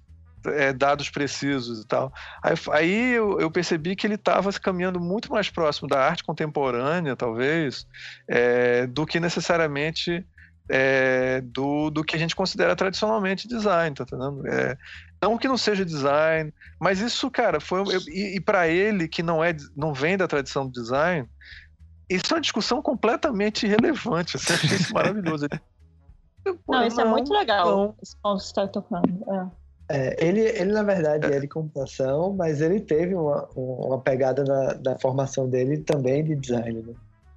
é, 0.46 0.72
dados 0.72 1.10
precisos 1.10 1.82
e 1.82 1.86
tal. 1.86 2.12
Aí, 2.42 2.54
aí 2.72 3.12
eu, 3.14 3.40
eu, 3.40 3.50
percebi 3.50 3.96
que 3.96 4.06
ele 4.06 4.14
estava 4.14 4.52
caminhando 4.52 5.00
muito 5.00 5.30
mais 5.30 5.50
próximo 5.50 5.88
da 5.88 6.00
arte 6.00 6.24
contemporânea, 6.24 7.16
talvez, 7.16 7.86
é, 8.28 8.86
do 8.86 9.06
que 9.06 9.20
necessariamente 9.20 10.24
é, 10.68 11.40
do, 11.40 11.90
do 11.90 12.04
que 12.04 12.16
a 12.16 12.18
gente 12.18 12.36
considera 12.36 12.76
tradicionalmente 12.76 13.48
design, 13.48 13.94
tá 13.94 14.04
entendendo? 14.04 14.46
É, 14.46 14.76
não 15.20 15.38
que 15.38 15.48
não 15.48 15.56
seja 15.56 15.84
design, 15.84 16.52
mas 16.80 17.00
isso, 17.00 17.30
cara, 17.30 17.60
foi 17.60 17.80
eu, 17.80 18.00
e, 18.08 18.36
e 18.36 18.40
para 18.40 18.68
ele 18.68 19.06
que 19.06 19.22
não 19.22 19.42
é, 19.42 19.54
não 19.76 19.92
vem 19.92 20.16
da 20.16 20.26
tradição 20.26 20.66
do 20.66 20.72
design, 20.72 21.28
isso 22.08 22.24
é 22.30 22.34
uma 22.34 22.40
discussão 22.40 22.82
completamente 22.82 23.66
irrelevante. 23.66 24.36
Assim, 24.36 24.52
achei 24.52 24.76
isso 24.76 24.92
maravilhoso. 24.92 25.46
não, 26.68 26.86
isso 26.86 27.00
é 27.00 27.04
muito 27.04 27.32
legal. 27.32 27.66
Não. 27.66 27.96
Esse 28.02 28.16
ponto 28.16 28.38
que 28.38 28.44
você 28.44 28.50
está 28.50 28.68
tocando. 28.68 29.24
É. 29.32 29.61
É, 29.92 30.16
ele, 30.26 30.40
ele, 30.40 30.72
na 30.72 30.82
verdade, 30.82 31.30
é 31.30 31.38
de 31.38 31.46
computação, 31.46 32.32
mas 32.32 32.62
ele 32.62 32.80
teve 32.80 33.14
uma, 33.14 33.46
uma 33.54 34.00
pegada 34.00 34.42
na, 34.42 34.74
na 34.82 34.98
formação 34.98 35.46
dele 35.46 35.76
também 35.78 36.24
de 36.24 36.34
design. 36.34 36.80
Né? 36.80 36.94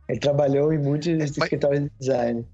Ele 0.07 0.19
trabalhou 0.19 0.71
em 0.71 0.77
muitos 0.77 1.07
é, 1.07 1.25
escritórios 1.25 1.83
de 1.83 1.91
design. 1.99 2.47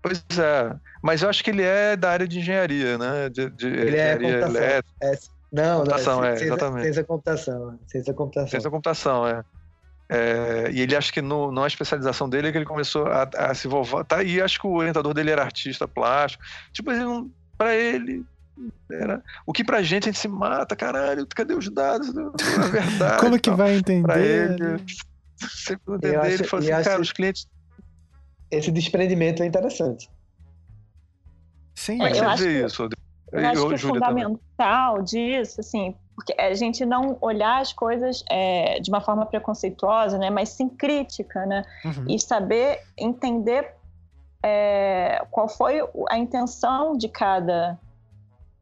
Pois 0.00 0.24
é, 0.38 0.74
mas 1.02 1.20
eu 1.20 1.28
acho 1.28 1.44
que 1.44 1.50
ele 1.50 1.62
é 1.62 1.94
da 1.94 2.10
área 2.10 2.26
de 2.26 2.38
engenharia, 2.38 2.96
né? 2.96 3.28
De, 3.28 3.50
de 3.50 3.66
ele 3.66 3.98
é 3.98 4.16
computação. 4.16 4.62
É, 5.02 5.18
não, 5.52 5.78
computação, 5.80 6.16
não, 6.16 6.24
é, 6.24 6.28
ciência, 6.30 6.44
exatamente. 6.46 6.82
Ciência 6.84 7.04
computação, 7.04 7.78
ciência 7.86 8.14
computação. 8.14 8.48
Ciência 8.48 8.70
computação, 8.70 9.28
é. 9.28 9.44
é. 10.08 10.70
e 10.72 10.80
ele 10.80 10.96
acha 10.96 11.12
que 11.12 11.20
no, 11.20 11.52
na 11.52 11.66
especialização 11.66 12.30
dele 12.30 12.48
é 12.48 12.52
que 12.52 12.56
ele 12.56 12.64
começou 12.64 13.06
a, 13.08 13.28
a 13.36 13.54
se 13.54 13.66
envolver. 13.66 14.04
Tá, 14.04 14.22
e 14.22 14.40
acho 14.40 14.58
que 14.58 14.66
o 14.66 14.72
orientador 14.72 15.12
dele 15.12 15.32
era 15.32 15.42
artista 15.42 15.86
plástico. 15.86 16.42
Tipo, 16.72 16.92
ele 16.92 17.04
não, 17.04 17.30
pra 17.58 17.76
ele, 17.76 18.24
era, 18.90 19.22
o 19.46 19.52
que 19.52 19.64
pra 19.64 19.82
gente 19.82 20.04
a 20.04 20.12
gente 20.12 20.18
se 20.18 20.28
mata, 20.28 20.76
caralho, 20.76 21.26
cadê 21.26 21.54
os 21.54 21.68
dados? 21.70 22.10
A 22.58 22.66
verdade. 22.66 23.20
Como 23.20 23.38
que 23.38 23.50
vai 23.50 23.76
entender? 23.76 24.02
Pra 24.02 24.18
ele, 24.18 24.84
sempre 25.36 25.94
entender, 25.94 26.16
acho, 26.16 26.28
ele 26.28 26.44
falou 26.44 26.70
assim, 26.70 26.84
cara, 26.84 27.00
os 27.00 27.12
clientes. 27.12 27.46
Esse 28.50 28.70
desprendimento 28.70 29.42
é 29.42 29.46
interessante. 29.46 30.10
Sim, 31.74 32.02
é, 32.02 32.18
eu 32.18 32.28
acho 32.28 32.42
que, 32.42 32.48
isso, 32.48 32.82
eu, 32.82 33.40
eu 33.40 33.48
acho 33.48 33.68
que 33.68 33.74
é 33.74 33.78
fundamental 33.78 34.94
também. 34.96 35.04
disso, 35.04 35.60
assim, 35.60 35.94
porque 36.14 36.34
a 36.38 36.52
gente 36.52 36.84
não 36.84 37.16
olhar 37.20 37.60
as 37.60 37.72
coisas 37.72 38.22
é, 38.28 38.80
de 38.80 38.90
uma 38.90 39.00
forma 39.00 39.24
preconceituosa, 39.24 40.18
né, 40.18 40.28
mas 40.28 40.50
sim 40.50 40.68
crítica, 40.68 41.46
né, 41.46 41.64
uhum. 41.84 42.04
e 42.08 42.18
saber 42.18 42.80
entender 42.98 43.72
é, 44.42 45.24
qual 45.30 45.48
foi 45.48 45.80
a 46.08 46.18
intenção 46.18 46.96
de 46.96 47.08
cada 47.08 47.78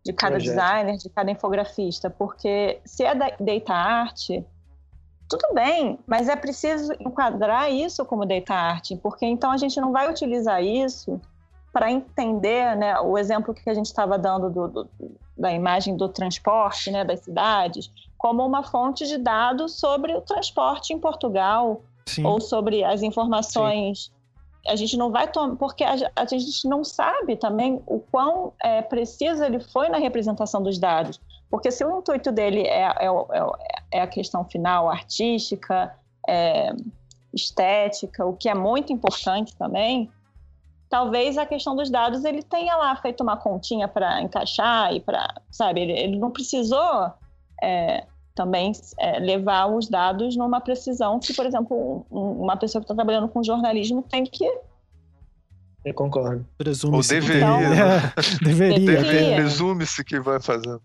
de 0.08 0.12
cada 0.14 0.36
Projeto. 0.36 0.54
designer, 0.54 0.96
de 0.96 1.10
cada 1.10 1.30
infografista, 1.30 2.08
porque 2.08 2.80
se 2.84 3.04
é 3.04 3.14
data 3.14 3.74
art, 3.74 4.30
tudo 5.28 5.52
bem, 5.52 5.98
mas 6.06 6.30
é 6.30 6.36
preciso 6.36 6.94
enquadrar 6.98 7.70
isso 7.70 8.06
como 8.06 8.24
data 8.24 8.54
art, 8.54 8.92
porque 9.02 9.26
então 9.26 9.50
a 9.50 9.58
gente 9.58 9.78
não 9.78 9.92
vai 9.92 10.10
utilizar 10.10 10.64
isso 10.64 11.20
para 11.70 11.90
entender, 11.90 12.74
né, 12.74 12.98
o 13.00 13.18
exemplo 13.18 13.52
que 13.52 13.68
a 13.68 13.74
gente 13.74 13.86
estava 13.86 14.18
dando 14.18 14.48
do, 14.48 14.68
do, 14.68 14.88
da 15.36 15.52
imagem 15.52 15.94
do 15.94 16.08
transporte, 16.08 16.90
né, 16.90 17.04
das 17.04 17.20
cidades, 17.20 17.92
como 18.16 18.44
uma 18.44 18.62
fonte 18.62 19.06
de 19.06 19.18
dados 19.18 19.78
sobre 19.78 20.14
o 20.14 20.22
transporte 20.22 20.94
em 20.94 20.98
Portugal 20.98 21.82
Sim. 22.06 22.24
ou 22.24 22.40
sobre 22.40 22.82
as 22.82 23.02
informações 23.02 24.04
Sim 24.06 24.17
a 24.66 24.76
gente 24.76 24.96
não 24.96 25.10
vai 25.10 25.30
tomar, 25.30 25.56
porque 25.56 25.84
a, 25.84 25.96
gente 26.26 26.68
não 26.68 26.84
sabe 26.84 27.36
também 27.36 27.82
o 27.86 28.00
quão 28.00 28.52
é, 28.62 28.82
preciso 28.82 29.42
ele 29.42 29.60
foi 29.60 29.88
na 29.88 29.98
representação 29.98 30.62
dos 30.62 30.78
dados. 30.78 31.20
Porque 31.50 31.70
se 31.70 31.84
o 31.84 31.98
intuito 31.98 32.30
dele 32.30 32.62
é, 32.62 32.82
é, 32.82 33.06
é, 33.06 33.98
é 33.98 34.00
a 34.02 34.06
questão 34.06 34.44
final 34.44 34.90
artística, 34.90 35.94
é, 36.28 36.74
estética, 37.32 38.26
o 38.26 38.36
que 38.36 38.48
é 38.48 38.54
muito 38.54 38.92
importante 38.92 39.56
também, 39.56 40.10
talvez 40.88 41.38
a 41.38 41.46
questão 41.46 41.76
dos 41.76 41.90
dados 41.90 42.24
ele 42.24 42.42
tenha 42.42 42.76
lá 42.76 42.94
feito 42.96 43.22
uma 43.22 43.36
continha 43.36 43.86
para 43.88 44.20
encaixar 44.20 44.92
e 44.94 45.00
para, 45.00 45.40
sabe, 45.50 45.80
ele, 45.80 45.92
ele, 45.92 46.18
não 46.18 46.30
precisou 46.30 47.12
é, 47.62 48.06
também 48.38 48.70
é, 49.00 49.18
levar 49.18 49.66
os 49.66 49.88
dados 49.88 50.36
numa 50.36 50.60
precisão 50.60 51.18
que, 51.18 51.34
por 51.34 51.44
exemplo, 51.44 52.06
um, 52.08 52.44
uma 52.44 52.56
pessoa 52.56 52.80
que 52.80 52.84
está 52.84 52.94
trabalhando 52.94 53.28
com 53.28 53.42
jornalismo 53.42 54.00
tem 54.00 54.22
que. 54.24 54.48
Eu 55.84 55.92
concordo. 55.92 56.46
Presume-se. 56.56 57.14
Ou 57.14 57.20
deveria. 57.20 57.42
Então, 57.42 57.60
né? 57.60 58.12
deveria. 58.40 59.02
deveria. 59.02 59.36
Presume-se 59.36 60.04
que 60.04 60.20
vai 60.20 60.40
fazer. 60.40 60.78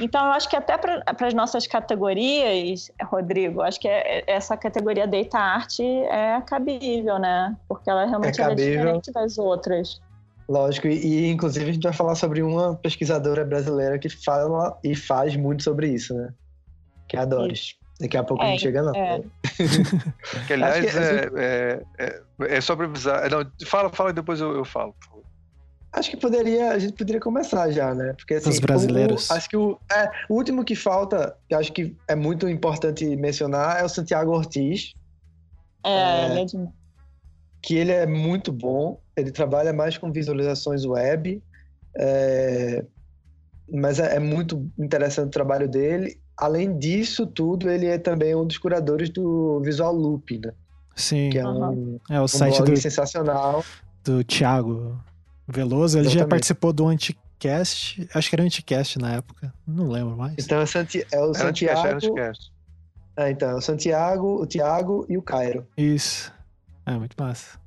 Então, 0.00 0.26
eu 0.26 0.32
acho 0.32 0.48
que 0.48 0.56
até 0.56 0.76
para 0.76 1.26
as 1.26 1.34
nossas 1.34 1.68
categorias, 1.68 2.90
Rodrigo, 3.04 3.62
acho 3.62 3.78
que 3.78 3.86
é, 3.86 4.24
essa 4.26 4.56
categoria 4.56 5.06
Data 5.06 5.38
Art 5.38 5.78
é 5.78 6.40
cabível, 6.40 7.18
né? 7.20 7.56
Porque 7.68 7.88
ela 7.88 8.06
realmente 8.06 8.40
é, 8.40 8.44
é 8.44 8.54
diferente 8.56 9.12
das 9.12 9.38
outras. 9.38 10.00
Lógico, 10.48 10.88
e, 10.88 10.96
e, 10.96 11.30
inclusive 11.30 11.68
a 11.68 11.72
gente 11.72 11.82
vai 11.82 11.92
falar 11.92 12.16
sobre 12.16 12.42
uma 12.42 12.74
pesquisadora 12.74 13.44
brasileira 13.44 13.98
que 13.98 14.08
fala 14.08 14.76
e 14.82 14.96
faz 14.96 15.36
muito 15.36 15.62
sobre 15.62 15.90
isso, 15.90 16.14
né? 16.14 16.32
Que 17.08 17.16
é 17.16 17.20
a 17.20 17.24
Doris. 17.24 17.76
Daqui 18.00 18.16
a 18.16 18.22
pouco 18.22 18.42
é, 18.44 18.46
a 18.46 18.50
gente 18.50 18.60
chega 18.60 18.82
lá. 18.82 18.92
É. 18.96 19.20
que, 20.46 20.52
aliás, 20.52 20.92
que, 20.92 20.98
é, 20.98 21.30
é, 21.36 21.82
é, 21.98 22.56
é 22.56 22.60
sobre 22.60 22.86
avisar. 22.86 23.28
Não, 23.28 23.44
fala, 23.66 23.90
fala 23.90 24.10
e 24.10 24.12
depois 24.12 24.40
eu, 24.40 24.54
eu 24.54 24.64
falo. 24.64 24.94
Acho 25.92 26.10
que 26.10 26.16
poderia, 26.16 26.70
a 26.70 26.78
gente 26.78 26.92
poderia 26.92 27.20
começar 27.20 27.70
já, 27.70 27.94
né? 27.94 28.12
Porque 28.12 28.34
assim, 28.34 28.50
os 28.50 28.60
brasileiros. 28.60 29.28
O, 29.28 29.32
acho 29.32 29.48
que 29.48 29.56
o, 29.56 29.80
é, 29.90 30.10
o 30.28 30.34
último 30.34 30.64
que 30.64 30.76
falta, 30.76 31.36
que 31.48 31.54
acho 31.54 31.72
que 31.72 31.96
é 32.06 32.14
muito 32.14 32.48
importante 32.48 33.04
mencionar, 33.16 33.80
é 33.80 33.84
o 33.84 33.88
Santiago 33.88 34.30
Ortiz. 34.30 34.94
É, 35.84 35.90
é, 35.90 36.42
é 36.42 36.44
de... 36.44 36.68
que 37.62 37.74
ele 37.74 37.90
é 37.90 38.06
muito 38.06 38.52
bom. 38.52 39.00
Ele 39.16 39.32
trabalha 39.32 39.72
mais 39.72 39.98
com 39.98 40.12
visualizações 40.12 40.84
web. 40.84 41.42
É, 41.96 42.84
mas 43.70 43.98
é, 43.98 44.16
é, 44.16 44.18
muito 44.20 44.70
interessante 44.78 45.28
o 45.28 45.32
trabalho 45.32 45.68
dele. 45.68 46.20
Além 46.38 46.78
disso 46.78 47.26
tudo, 47.26 47.68
ele 47.68 47.86
é 47.86 47.98
também 47.98 48.34
um 48.34 48.46
dos 48.46 48.58
curadores 48.58 49.10
do 49.10 49.60
Visual 49.60 49.92
Loop, 49.92 50.38
né? 50.38 50.52
Sim. 50.94 51.30
Que 51.30 51.38
é 51.38 51.46
um, 51.46 51.98
é 52.08 52.20
o 52.20 52.24
um 52.24 52.28
site 52.28 52.62
do, 52.62 52.76
sensacional. 52.76 53.64
Do 54.04 54.22
Thiago 54.22 54.96
Veloso. 55.46 55.98
Ele 55.98 56.06
Exatamente. 56.06 56.18
já 56.18 56.28
participou 56.28 56.72
do 56.72 56.86
Anticast. 56.86 58.08
Acho 58.14 58.28
que 58.28 58.36
era 58.36 58.44
Anticast 58.44 58.98
na 58.98 59.14
época. 59.14 59.52
Não 59.66 59.88
lembro 59.88 60.16
mais. 60.16 60.34
Então 60.38 60.60
é, 60.60 60.66
Santi 60.66 61.04
é 61.10 61.20
o 61.20 61.34
Santiago. 61.34 61.80
Anticast, 61.80 62.06
Anticast. 62.06 62.52
Ah, 63.16 63.30
então, 63.30 63.50
é 63.50 63.54
o 63.54 63.60
Santiago, 63.60 64.40
o 64.40 64.46
Thiago 64.46 65.04
e 65.08 65.18
o 65.18 65.22
Cairo. 65.22 65.66
Isso. 65.76 66.32
É 66.88 66.98
muito 66.98 67.14
massa. 67.18 67.60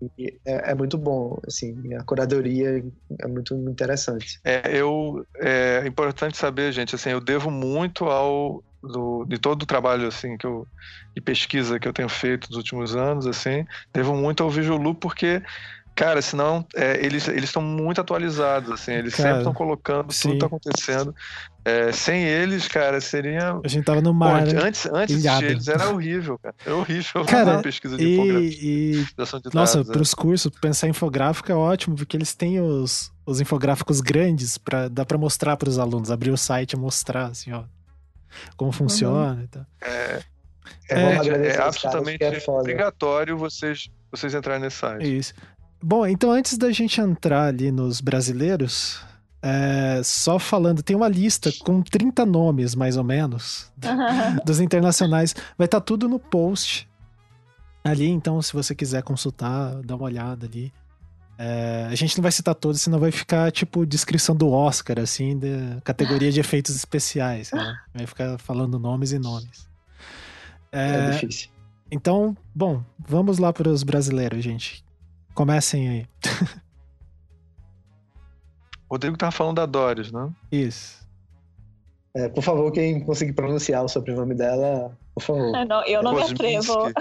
É, 0.46 0.72
é, 0.72 0.76
muito 0.76 0.98
bom, 0.98 1.40
assim, 1.48 1.94
a 1.94 2.04
curadoria 2.04 2.84
é 3.20 3.28
muito 3.28 3.54
interessante. 3.70 4.40
É, 4.44 4.76
eu, 4.76 5.26
é 5.36 5.86
importante 5.86 6.38
saber, 6.38 6.72
gente, 6.72 6.96
assim, 6.96 7.12
eu 7.12 7.22
devo 7.22 7.52
muito 7.52 8.06
ao 8.06 8.64
do, 8.82 9.24
de 9.26 9.38
todo 9.38 9.62
o 9.62 9.66
trabalho 9.66 10.08
assim 10.08 10.36
que 10.38 10.48
eu 10.48 10.68
de 11.16 11.22
pesquisa 11.22 11.80
que 11.80 11.88
eu 11.88 11.94
tenho 11.94 12.10
feito 12.10 12.48
nos 12.50 12.58
últimos 12.58 12.96
anos, 12.96 13.28
assim, 13.28 13.66
devo 13.94 14.16
muito 14.16 14.42
ao 14.42 14.50
Visual 14.50 14.96
porque 14.96 15.44
Cara, 16.02 16.20
senão 16.20 16.66
é, 16.76 17.06
eles 17.06 17.28
eles 17.28 17.44
estão 17.44 17.62
muito 17.62 18.02
atualizados, 18.02 18.72
assim, 18.72 18.92
eles 18.92 19.14
cara, 19.14 19.30
sempre 19.30 19.42
estão 19.42 19.54
colocando 19.54 20.12
sim. 20.12 20.30
tudo 20.30 20.40
tá 20.40 20.46
acontecendo. 20.48 21.14
É, 21.64 21.92
sem 21.92 22.24
eles, 22.24 22.68
cara, 22.68 23.00
seria. 23.00 23.60
A 23.64 23.68
gente 23.68 23.86
tava 23.86 24.02
no 24.02 24.12
mar. 24.12 24.44
Pô, 24.44 24.52
né? 24.52 24.62
antes 24.64 24.88
antes 24.88 25.22
deles 25.22 25.68
era 25.68 25.92
horrível, 25.92 26.40
cara. 26.40 26.56
Era 26.66 26.76
horrível 26.76 27.24
cara, 27.26 27.62
pesquisa 27.62 27.98
de 27.98 28.04
e, 28.04 28.96
e... 28.96 29.06
De 29.06 29.54
Nossa, 29.54 29.86
para 29.86 30.02
os 30.02 30.12
é. 30.12 30.16
cursos, 30.16 30.52
pensar 30.60 30.88
em 30.88 30.90
infográfico 30.90 31.52
é 31.52 31.56
ótimo, 31.56 31.96
porque 31.96 32.18
eles 32.18 32.34
têm 32.34 32.60
os, 32.60 33.14
os 33.24 33.40
infográficos 33.40 34.02
grandes, 34.02 34.58
pra, 34.58 34.88
dá 34.88 35.06
para 35.06 35.20
mostrar 35.20 35.56
para 35.56 35.70
os 35.70 35.78
alunos, 35.78 36.10
abrir 36.10 36.32
o 36.32 36.38
site 36.38 36.72
e 36.72 36.78
mostrar, 36.78 37.28
assim, 37.28 37.52
ó, 37.52 37.66
como 38.58 38.72
funciona 38.72 39.36
uhum. 39.36 39.44
e 39.44 39.48
tal. 39.48 39.66
É, 39.82 40.24
é, 40.90 41.00
é, 41.00 41.48
é 41.48 41.62
absolutamente 41.62 42.24
é 42.24 42.42
obrigatório 42.50 43.38
vocês, 43.38 43.88
vocês 44.12 44.34
entrarem 44.34 44.64
nesse 44.64 44.78
site. 44.78 45.18
Isso. 45.18 45.34
Bom, 45.82 46.06
então 46.06 46.32
antes 46.32 46.58
da 46.58 46.72
gente 46.72 47.02
entrar 47.02 47.48
ali 47.48 47.72
nos 47.72 48.02
brasileiros, 48.02 49.02
é, 49.42 50.02
só 50.04 50.38
falando, 50.38 50.84
tem 50.84 50.96
uma 50.96 51.08
lista 51.08 51.52
com 51.64 51.82
30 51.82 52.26
nomes, 52.26 52.76
mais 52.76 52.96
ou 52.98 53.04
menos, 53.04 53.72
dos 54.46 54.60
internacionais. 54.60 55.34
Vai 55.58 55.66
estar 55.66 55.80
tá 55.80 55.86
tudo 55.86 56.08
no 56.08 56.20
post 56.20 56.88
ali, 57.84 58.08
então 58.08 58.40
se 58.42 58.54
você 58.54 58.76
quiser 58.76 59.02
consultar, 59.02 59.82
dá 59.84 59.96
uma 59.96 60.06
olhada 60.06 60.46
ali. 60.46 60.72
É, 61.38 61.88
a 61.90 61.96
gente 61.96 62.16
não 62.16 62.22
vai 62.22 62.32
citar 62.32 62.54
todos, 62.54 62.82
senão 62.82 63.00
vai 63.00 63.12
ficar 63.12 63.52
tipo 63.52 63.84
descrição 63.84 64.36
do 64.36 64.52
Oscar, 64.52 65.00
assim, 65.00 65.40
da 65.40 65.82
categoria 65.84 66.32
de 66.32 66.40
efeitos 66.40 66.76
especiais. 66.76 67.52
Né? 67.52 67.76
Vai 67.96 68.06
ficar 68.06 68.38
falando 68.38 68.78
nomes 68.78 69.12
e 69.12 69.18
nomes. 69.18 69.68
É, 70.72 71.08
é 71.08 71.10
difícil. 71.10 71.50
Então, 71.90 72.38
bom, 72.54 72.84
vamos 73.00 73.40
lá 73.40 73.52
para 73.52 73.68
os 73.68 73.82
brasileiros, 73.82 74.44
gente. 74.44 74.84
Comecem 75.34 75.90
aí. 75.90 76.08
Rodrigo 78.90 79.18
tava 79.18 79.32
falando 79.32 79.56
da 79.56 79.66
Doris, 79.66 80.12
né? 80.12 80.30
Isso. 80.52 81.02
É, 82.14 82.28
por 82.28 82.44
favor, 82.44 82.70
quem 82.72 83.00
conseguir 83.00 83.32
pronunciar 83.34 83.84
o 83.86 83.88
sobrenome 83.88 84.36
dela, 84.36 84.98
por 85.16 85.24
favor. 85.24 85.56
É, 85.56 85.64
não, 85.64 85.86
eu 85.86 86.04
não 86.04 86.14
me 86.14 86.22
atrevo. 86.24 86.92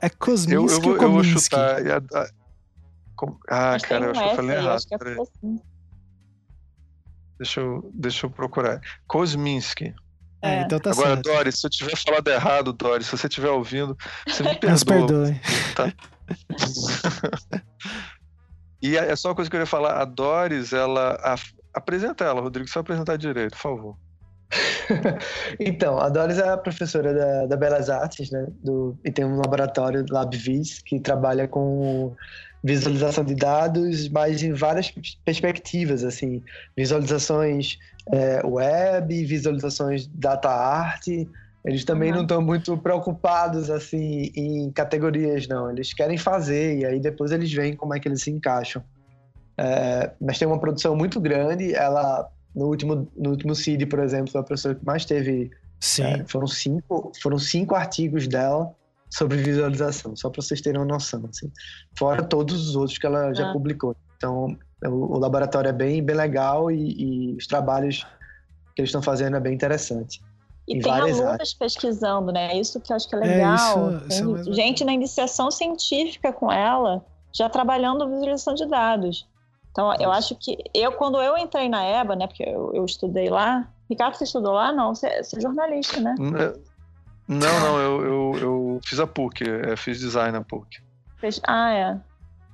É 0.00 0.10
Kosminski 0.10 0.86
eu, 0.86 0.96
eu, 0.96 1.02
eu, 1.02 1.12
vou 1.12 1.24
chutar. 1.24 1.78
A, 1.80 1.96
a, 1.96 2.28
ah, 3.48 3.70
acho 3.72 3.88
cara, 3.88 4.04
eu 4.04 4.10
acho 4.10 4.22
que 4.22 4.28
eu 4.28 4.36
falei 4.36 4.56
errado. 4.56 4.82
É 4.90 5.22
assim. 5.22 5.60
Deixa 7.38 7.60
eu, 7.60 7.90
deixa 7.94 8.26
eu 8.26 8.30
procurar. 8.30 8.82
Kosminski. 9.06 9.94
É, 10.42 10.60
então 10.60 10.78
tá 10.78 10.90
Agora, 10.90 11.14
certo. 11.14 11.22
Doris, 11.22 11.58
se 11.58 11.66
eu 11.66 11.70
tiver 11.70 11.96
falado 11.96 12.28
errado, 12.28 12.72
Doris, 12.74 13.06
se 13.06 13.16
você 13.16 13.26
estiver 13.26 13.48
ouvindo, 13.48 13.96
você 14.28 14.42
me 14.42 14.50
perdoa. 14.50 14.70
Mas 14.70 14.84
perdoe. 14.84 15.40
Tá? 15.74 15.92
e 18.82 18.96
é 18.96 19.14
só 19.16 19.28
uma 19.28 19.34
coisa 19.34 19.50
que 19.50 19.56
eu 19.56 19.60
ia 19.60 19.66
falar. 19.66 20.00
A 20.00 20.04
Doris, 20.04 20.72
ela. 20.72 21.18
A, 21.22 21.36
apresenta 21.74 22.24
ela, 22.24 22.40
Rodrigo, 22.40 22.68
só 22.68 22.80
apresentar 22.80 23.16
direito, 23.16 23.52
por 23.52 23.58
favor. 23.58 23.96
então, 25.58 25.98
a 25.98 26.08
Doris 26.08 26.38
é 26.38 26.48
a 26.48 26.56
professora 26.56 27.12
da, 27.12 27.46
da 27.46 27.56
Belas 27.56 27.90
Artes, 27.90 28.30
né? 28.30 28.46
Do, 28.62 28.96
e 29.04 29.10
tem 29.10 29.24
um 29.24 29.36
laboratório, 29.36 30.04
LabVis, 30.08 30.80
que 30.80 31.00
trabalha 31.00 31.48
com 31.48 32.14
visualização 32.62 33.24
de 33.24 33.34
dados, 33.34 34.08
mas 34.08 34.42
em 34.42 34.54
várias 34.54 34.90
perspectivas, 35.24 36.02
assim, 36.02 36.42
visualizações 36.74 37.78
é, 38.10 38.44
web, 38.44 39.24
visualizações 39.26 40.06
data 40.06 40.48
art, 40.48 41.06
eles 41.64 41.84
também 41.84 42.10
uhum. 42.10 42.16
não 42.16 42.22
estão 42.24 42.42
muito 42.42 42.76
preocupados 42.76 43.70
assim 43.70 44.30
em 44.36 44.70
categorias, 44.70 45.48
não. 45.48 45.70
Eles 45.70 45.94
querem 45.94 46.18
fazer 46.18 46.78
e 46.78 46.84
aí 46.84 47.00
depois 47.00 47.32
eles 47.32 47.50
veem 47.50 47.74
como 47.74 47.94
é 47.94 48.00
que 48.00 48.06
eles 48.06 48.22
se 48.22 48.30
encaixam. 48.30 48.84
É, 49.56 50.10
mas 50.20 50.38
tem 50.38 50.46
uma 50.46 50.60
produção 50.60 50.94
muito 50.94 51.18
grande. 51.18 51.74
Ela 51.74 52.28
no 52.54 52.66
último 52.66 53.08
no 53.16 53.30
último 53.30 53.54
CID, 53.54 53.86
por 53.86 54.00
exemplo, 54.00 54.30
foi 54.30 54.40
a 54.42 54.44
professora 54.44 54.74
que 54.74 54.84
mais 54.84 55.06
teve. 55.06 55.50
É, 56.00 56.24
foram 56.26 56.46
cinco 56.46 57.12
foram 57.22 57.38
cinco 57.38 57.74
artigos 57.74 58.28
dela 58.28 58.74
sobre 59.10 59.36
visualização, 59.38 60.16
só 60.16 60.28
para 60.28 60.42
vocês 60.42 60.60
terem 60.60 60.78
uma 60.78 60.86
noção. 60.86 61.24
Assim. 61.30 61.50
Fora 61.96 62.22
todos 62.22 62.68
os 62.68 62.76
outros 62.76 62.98
que 62.98 63.06
ela 63.06 63.32
já 63.32 63.48
ah. 63.48 63.52
publicou. 63.54 63.96
Então 64.18 64.56
o, 64.84 64.88
o, 64.88 65.18
laboratório 65.18 65.68
é 65.68 65.72
bem 65.72 66.02
bem 66.02 66.16
legal 66.16 66.70
e, 66.70 67.32
e 67.32 67.36
os 67.36 67.46
trabalhos 67.46 68.06
que 68.74 68.82
eles 68.82 68.88
estão 68.88 69.02
fazendo 69.02 69.36
é 69.36 69.40
bem 69.40 69.54
interessante. 69.54 70.20
E 70.66 70.80
tem 70.80 70.92
alunos 70.92 71.20
áreas. 71.20 71.54
pesquisando, 71.54 72.32
né? 72.32 72.56
Isso 72.56 72.80
que 72.80 72.92
eu 72.92 72.96
acho 72.96 73.08
que 73.08 73.14
é, 73.14 73.18
é 73.18 73.20
legal. 73.20 73.90
É, 73.90 74.08
isso, 74.08 74.36
isso 74.36 74.50
é 74.50 74.52
gente 74.52 74.84
na 74.84 74.92
iniciação 74.92 75.50
científica 75.50 76.32
com 76.32 76.50
ela, 76.50 77.04
já 77.32 77.48
trabalhando 77.48 78.08
visualização 78.08 78.54
de 78.54 78.66
dados. 78.66 79.26
Então, 79.70 79.92
eu 80.00 80.10
acho 80.12 80.36
que 80.36 80.56
eu, 80.72 80.92
quando 80.92 81.20
eu 81.20 81.36
entrei 81.36 81.68
na 81.68 81.84
EBA, 81.84 82.16
né? 82.16 82.26
Porque 82.26 82.44
eu, 82.44 82.72
eu 82.72 82.84
estudei 82.84 83.28
lá. 83.28 83.68
Ricardo, 83.90 84.14
você 84.14 84.24
estudou 84.24 84.52
lá? 84.52 84.72
Não, 84.72 84.94
você, 84.94 85.22
você 85.22 85.36
é 85.36 85.40
jornalista, 85.40 86.00
né? 86.00 86.14
Não, 87.26 87.60
não, 87.60 87.78
eu, 87.80 88.04
eu, 88.04 88.38
eu 88.40 88.80
fiz 88.84 89.00
a 89.00 89.06
PUC, 89.06 89.44
fiz 89.76 89.98
design 89.98 90.32
na 90.32 90.42
PUC. 90.42 90.82
Ah, 91.46 91.72
é. 91.72 92.00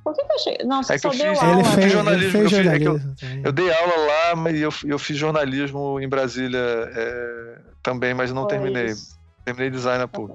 Por 0.03 0.15
que, 0.15 0.25
que 0.25 0.33
eu 0.33 0.37
achei? 0.37 0.59
Não, 0.65 0.83
você 0.83 0.95
é 0.95 0.99
só 0.99 1.11
deu 1.11 1.35
fiz, 1.35 1.43
aula. 1.43 1.61
Ele 1.61 1.65
fez, 1.65 1.93
jornalismo. 1.93 2.25
Ele 2.25 2.31
fez 2.31 2.51
jornalismo. 2.51 2.95
Né? 2.95 3.15
É 3.23 3.37
eu, 3.37 3.43
eu, 3.45 3.53
dei 3.53 3.73
aula 3.73 3.97
lá, 3.97 4.37
mas 4.37 4.61
eu, 4.61 4.71
eu 4.87 4.99
fiz 4.99 5.17
jornalismo 5.17 6.01
em 6.01 6.09
Brasília 6.09 6.59
é, 6.59 7.59
também, 7.83 8.15
mas 8.15 8.33
não 8.33 8.43
Foi 8.43 8.51
terminei. 8.51 8.87
Isso. 8.87 9.19
Terminei 9.45 9.71
design 9.71 9.99
na 9.99 10.09
PUC. 10.09 10.35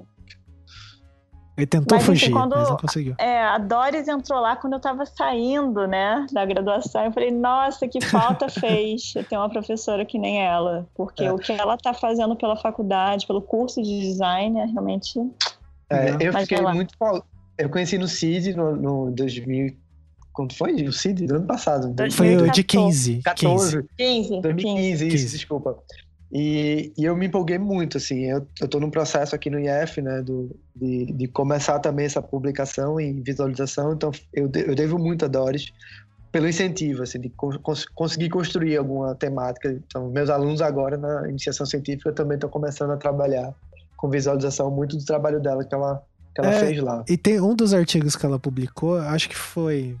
Ele 1.56 1.66
tentou 1.66 1.96
mas, 1.96 2.04
fugir, 2.04 2.30
quando, 2.30 2.54
mas 2.54 2.68
não 2.68 2.76
conseguiu. 2.76 3.14
É, 3.18 3.42
a 3.42 3.56
Doris 3.56 4.06
entrou 4.08 4.40
lá 4.40 4.56
quando 4.56 4.74
eu 4.74 4.80
tava 4.80 5.06
saindo, 5.06 5.86
né, 5.86 6.26
da 6.30 6.44
graduação. 6.44 7.04
Eu 7.06 7.12
falei, 7.12 7.30
nossa, 7.30 7.88
que 7.88 7.98
falta 8.04 8.46
fez 8.50 9.14
eu 9.16 9.24
ter 9.24 9.38
uma 9.38 9.48
professora 9.48 10.04
que 10.04 10.18
nem 10.18 10.44
ela. 10.44 10.86
Porque 10.94 11.24
é. 11.24 11.32
o 11.32 11.38
que 11.38 11.52
ela 11.52 11.78
tá 11.78 11.94
fazendo 11.94 12.36
pela 12.36 12.56
faculdade, 12.56 13.26
pelo 13.26 13.40
curso 13.40 13.82
de 13.82 14.00
design, 14.00 14.60
é 14.60 14.66
realmente... 14.66 15.18
É, 15.88 16.16
eu 16.20 16.32
fiquei 16.34 16.60
muito 16.60 16.94
eu 17.58 17.70
conheci 17.70 17.96
no 17.96 18.06
CID 18.06 18.54
no, 18.54 18.76
no 18.76 19.10
2000. 19.12 19.74
Quando 20.32 20.54
foi? 20.54 20.74
O 20.86 20.92
CID? 20.92 21.26
Do 21.26 21.36
ano 21.36 21.46
passado. 21.46 21.94
Foi 22.12 22.36
o 22.36 22.50
de 22.50 22.62
15. 22.62 23.22
14. 23.22 23.84
15. 23.96 24.40
2015, 24.42 25.04
15. 25.04 25.16
isso, 25.16 25.36
desculpa. 25.36 25.78
E, 26.32 26.92
e, 26.98 27.04
eu 27.04 27.16
me 27.16 27.26
empolguei 27.26 27.58
muito, 27.58 27.98
assim. 27.98 28.24
Eu, 28.24 28.46
eu 28.60 28.68
tô 28.68 28.80
num 28.80 28.90
processo 28.90 29.34
aqui 29.34 29.48
no 29.48 29.58
IF, 29.60 30.02
né, 30.02 30.22
do, 30.22 30.54
de, 30.74 31.06
de 31.06 31.28
começar 31.28 31.78
também 31.78 32.06
essa 32.06 32.20
publicação 32.20 33.00
e 33.00 33.12
visualização. 33.12 33.92
Então, 33.92 34.10
eu, 34.32 34.50
eu 34.54 34.74
devo 34.74 34.98
muito 34.98 35.24
a 35.24 35.28
Doris 35.28 35.72
pelo 36.32 36.48
incentivo, 36.48 37.02
assim, 37.02 37.20
de 37.20 37.30
cons 37.30 37.86
conseguir 37.94 38.28
construir 38.28 38.76
alguma 38.76 39.14
temática. 39.14 39.70
Então, 39.70 40.10
meus 40.10 40.28
alunos 40.28 40.60
agora 40.60 40.96
na 40.96 41.28
iniciação 41.28 41.64
científica 41.64 42.12
também 42.12 42.34
estão 42.34 42.50
começando 42.50 42.90
a 42.90 42.96
trabalhar 42.96 43.54
com 43.96 44.10
visualização 44.10 44.70
muito 44.70 44.96
do 44.98 45.04
trabalho 45.04 45.40
dela 45.40 45.64
que 45.64 45.74
ela 45.74 46.02
que 46.34 46.40
ela 46.42 46.54
é, 46.54 46.60
fez 46.60 46.82
lá. 46.82 47.02
E 47.08 47.16
tem 47.16 47.40
um 47.40 47.54
dos 47.54 47.72
artigos 47.72 48.14
que 48.14 48.26
ela 48.26 48.38
publicou, 48.38 48.98
acho 48.98 49.28
que 49.28 49.36
foi. 49.36 49.96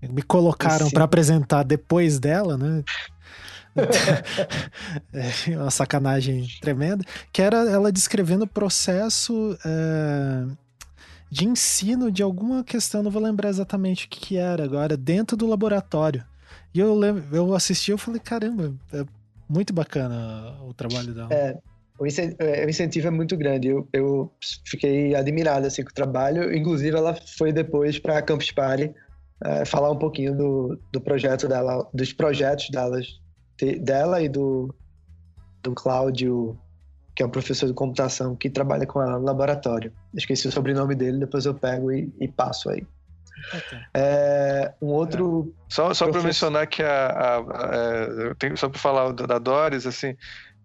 Me 0.00 0.22
colocaram 0.22 0.90
para 0.90 1.04
apresentar 1.04 1.64
depois 1.64 2.18
dela, 2.18 2.56
né? 2.56 2.84
é 5.12 5.56
uma 5.56 5.70
sacanagem 5.70 6.46
tremenda. 6.60 7.04
Que 7.32 7.42
era 7.42 7.58
ela 7.70 7.92
descrevendo 7.92 8.44
o 8.44 8.48
processo 8.48 9.56
é, 9.64 10.44
de 11.30 11.46
ensino 11.46 12.10
de 12.10 12.22
alguma 12.22 12.62
questão, 12.62 13.02
não 13.02 13.10
vou 13.10 13.22
lembrar 13.22 13.48
exatamente 13.48 14.06
o 14.06 14.08
que, 14.08 14.20
que 14.20 14.36
era 14.36 14.64
agora, 14.64 14.96
dentro 14.96 15.36
do 15.36 15.46
laboratório. 15.46 16.24
E 16.74 16.80
eu, 16.80 16.94
lembro, 16.94 17.24
eu 17.32 17.54
assisti 17.54 17.90
eu 17.90 17.98
falei, 17.98 18.20
caramba, 18.20 18.74
é 18.92 19.04
muito 19.48 19.72
bacana 19.72 20.56
o 20.62 20.72
trabalho 20.72 21.14
dela. 21.14 21.28
É, 21.30 21.58
é, 22.38 22.64
o 22.64 22.68
incentivo 22.68 23.06
é 23.06 23.10
muito 23.10 23.36
grande. 23.36 23.68
Eu, 23.68 23.88
eu 23.92 24.32
fiquei 24.64 25.14
admirado 25.14 25.66
assim, 25.66 25.82
com 25.82 25.90
o 25.90 25.94
trabalho. 25.94 26.54
Inclusive, 26.54 26.96
ela 26.96 27.14
foi 27.36 27.52
depois 27.52 27.98
para 27.98 28.18
a 28.18 28.22
Campus 28.22 28.50
Party 28.50 28.92
é, 29.44 29.64
falar 29.64 29.90
um 29.90 29.98
pouquinho 29.98 30.36
do, 30.36 30.80
do 30.92 31.00
projeto 31.00 31.48
dela, 31.48 31.88
dos 31.92 32.12
projetos 32.12 32.70
delas, 32.70 33.06
de, 33.06 33.21
dela 33.80 34.22
e 34.22 34.28
do, 34.28 34.74
do 35.62 35.74
Cláudio, 35.74 36.58
que 37.14 37.22
é 37.22 37.26
um 37.26 37.30
professor 37.30 37.66
de 37.66 37.74
computação 37.74 38.34
que 38.34 38.50
trabalha 38.50 38.86
com 38.86 39.00
ela 39.02 39.18
no 39.18 39.24
laboratório. 39.24 39.92
Esqueci 40.14 40.48
o 40.48 40.52
sobrenome 40.52 40.94
dele, 40.94 41.18
depois 41.18 41.46
eu 41.46 41.54
pego 41.54 41.92
e, 41.92 42.12
e 42.20 42.28
passo 42.28 42.70
aí. 42.70 42.86
É, 43.94 44.72
um 44.80 44.88
outro. 44.88 45.52
É. 45.56 45.62
Só, 45.68 45.94
só 45.94 46.10
para 46.10 46.22
mencionar 46.22 46.66
que 46.66 46.82
a, 46.82 47.06
a, 47.06 47.36
a, 47.38 47.70
é, 47.72 48.28
eu 48.28 48.34
tenho, 48.34 48.56
só 48.56 48.68
para 48.68 48.78
falar 48.78 49.12
da 49.12 49.38
Doris, 49.38 49.86
assim, 49.86 50.16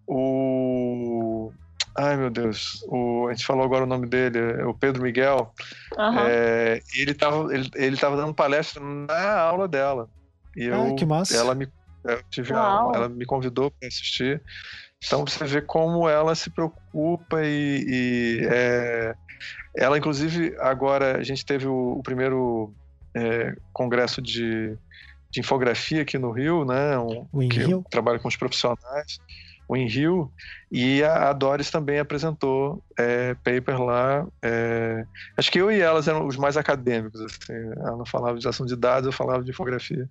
o 0.06 1.52
Ai, 1.98 2.16
meu 2.16 2.30
Deus. 2.30 2.84
O, 2.86 3.26
a 3.26 3.32
gente 3.32 3.44
falou 3.44 3.64
agora 3.64 3.82
o 3.82 3.86
nome 3.86 4.06
dele, 4.06 4.38
é 4.38 4.64
o 4.64 4.72
Pedro 4.72 5.02
Miguel. 5.02 5.52
Uhum. 5.98 6.18
É, 6.20 6.80
ele 6.96 7.10
estava 7.10 7.52
ele, 7.52 7.68
ele 7.74 7.96
tava 7.96 8.16
dando 8.16 8.32
palestra 8.32 8.80
na 8.80 9.40
aula 9.40 9.66
dela. 9.66 10.08
E 10.56 10.66
eu, 10.66 10.92
ah, 10.92 10.94
que 10.94 11.04
massa. 11.04 11.36
Ela 11.36 11.56
me, 11.56 11.68
tive 12.30 12.52
aula, 12.52 12.96
ela 12.96 13.08
me 13.08 13.24
convidou 13.24 13.70
para 13.70 13.88
assistir. 13.88 14.42
Então 15.04 15.24
você 15.24 15.44
vê 15.44 15.60
como 15.60 16.08
ela 16.08 16.34
se 16.34 16.50
preocupa 16.50 17.44
e, 17.44 17.84
e 17.86 18.46
é, 18.50 19.14
ela, 19.76 19.96
inclusive, 19.96 20.56
agora 20.58 21.18
a 21.18 21.22
gente 21.22 21.44
teve 21.44 21.66
o, 21.66 21.98
o 21.98 22.02
primeiro 22.02 22.74
é, 23.14 23.54
congresso 23.72 24.20
de, 24.20 24.76
de, 25.30 25.40
infografia 25.40 26.02
aqui 26.02 26.18
no 26.18 26.32
Rio, 26.32 26.64
né? 26.64 26.98
Um, 26.98 27.28
o 27.32 27.48
que 27.48 27.60
Rio? 27.60 27.84
trabalha 27.90 28.18
com 28.18 28.28
os 28.28 28.36
profissionais 28.36 29.20
o 29.68 29.76
In 29.76 29.86
Rio, 29.86 30.32
e 30.72 31.04
a, 31.04 31.28
a 31.28 31.32
Doris 31.34 31.70
também 31.70 31.98
apresentou 31.98 32.82
é, 32.98 33.34
paper 33.34 33.80
lá. 33.80 34.26
É, 34.42 35.04
acho 35.36 35.52
que 35.52 35.60
eu 35.60 35.70
e 35.70 35.78
elas 35.78 36.08
eram 36.08 36.26
os 36.26 36.36
mais 36.36 36.56
acadêmicos. 36.56 37.20
Assim, 37.20 37.52
ela 37.76 38.04
falava 38.06 38.38
de 38.38 38.48
ação 38.48 38.64
de 38.64 38.74
dados, 38.74 39.06
eu 39.06 39.12
falava 39.12 39.44
de 39.44 39.50
infografia. 39.50 40.08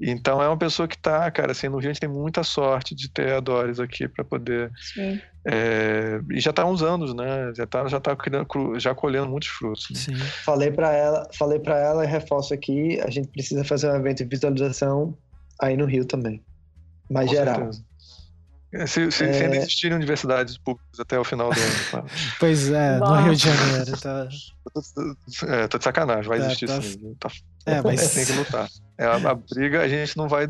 Então 0.00 0.42
é 0.42 0.48
uma 0.48 0.56
pessoa 0.56 0.88
que 0.88 0.96
está, 0.96 1.30
cara, 1.30 1.52
assim, 1.52 1.68
no 1.68 1.78
Rio 1.78 1.90
a 1.90 1.92
gente 1.92 2.00
tem 2.00 2.08
muita 2.08 2.42
sorte 2.42 2.94
de 2.94 3.08
ter 3.08 3.32
a 3.32 3.40
Doris 3.40 3.78
aqui 3.78 4.08
para 4.08 4.24
poder. 4.24 4.70
Sim. 4.76 5.20
É, 5.46 6.20
e 6.30 6.40
já 6.40 6.50
está 6.50 6.62
há 6.62 6.66
uns 6.66 6.82
anos, 6.82 7.14
né? 7.14 7.52
Já 7.54 7.64
está 7.64 7.86
já 7.86 8.00
tá 8.00 8.16
já 8.78 8.94
colhendo 8.94 9.28
muitos 9.28 9.48
frutos. 9.48 9.88
Né? 9.90 9.96
Sim. 9.96 10.16
Falei 10.44 10.70
para 10.70 10.92
ela, 10.92 11.28
falei 11.32 11.58
para 11.58 11.78
ela 11.78 12.04
e 12.04 12.08
reforço 12.08 12.52
aqui, 12.52 13.00
a 13.00 13.10
gente 13.10 13.28
precisa 13.28 13.64
fazer 13.64 13.90
um 13.90 13.96
evento 13.96 14.18
de 14.18 14.24
visualização 14.24 15.16
aí 15.60 15.76
no 15.76 15.84
Rio 15.84 16.04
também. 16.04 16.42
Mais 17.10 17.28
Com 17.28 17.36
geral. 17.36 17.54
Certeza. 17.56 17.84
É, 18.74 18.86
se, 18.86 19.10
se, 19.12 19.24
é... 19.24 19.32
se, 19.32 19.44
ainda 19.44 19.56
existirem 19.56 19.96
universidades 19.96 20.58
públicas 20.58 20.98
até 20.98 21.18
o 21.18 21.22
final 21.22 21.50
do 21.50 21.60
ano. 21.60 21.74
Tá? 21.92 22.04
Pois 22.40 22.70
é, 22.70 22.98
Nossa. 22.98 23.14
no 23.14 23.22
Rio 23.22 23.36
de 23.36 23.44
Janeiro. 23.44 24.00
Tá... 24.00 24.28
É, 25.46 25.68
tô 25.68 25.78
de 25.78 25.84
sacanagem, 25.84 26.28
vai 26.28 26.40
é, 26.40 26.46
existir 26.46 26.66
tá... 26.66 26.82
sim. 26.82 27.14
Tá... 27.20 27.30
É, 27.66 27.80
mas... 27.80 28.12
Tem 28.12 28.26
que 28.26 28.32
lutar. 28.32 28.68
É, 28.98 29.04
a, 29.04 29.30
a, 29.30 29.34
briga 29.34 29.80
a 29.80 29.88
gente 29.88 30.16
não 30.16 30.28
vai. 30.28 30.46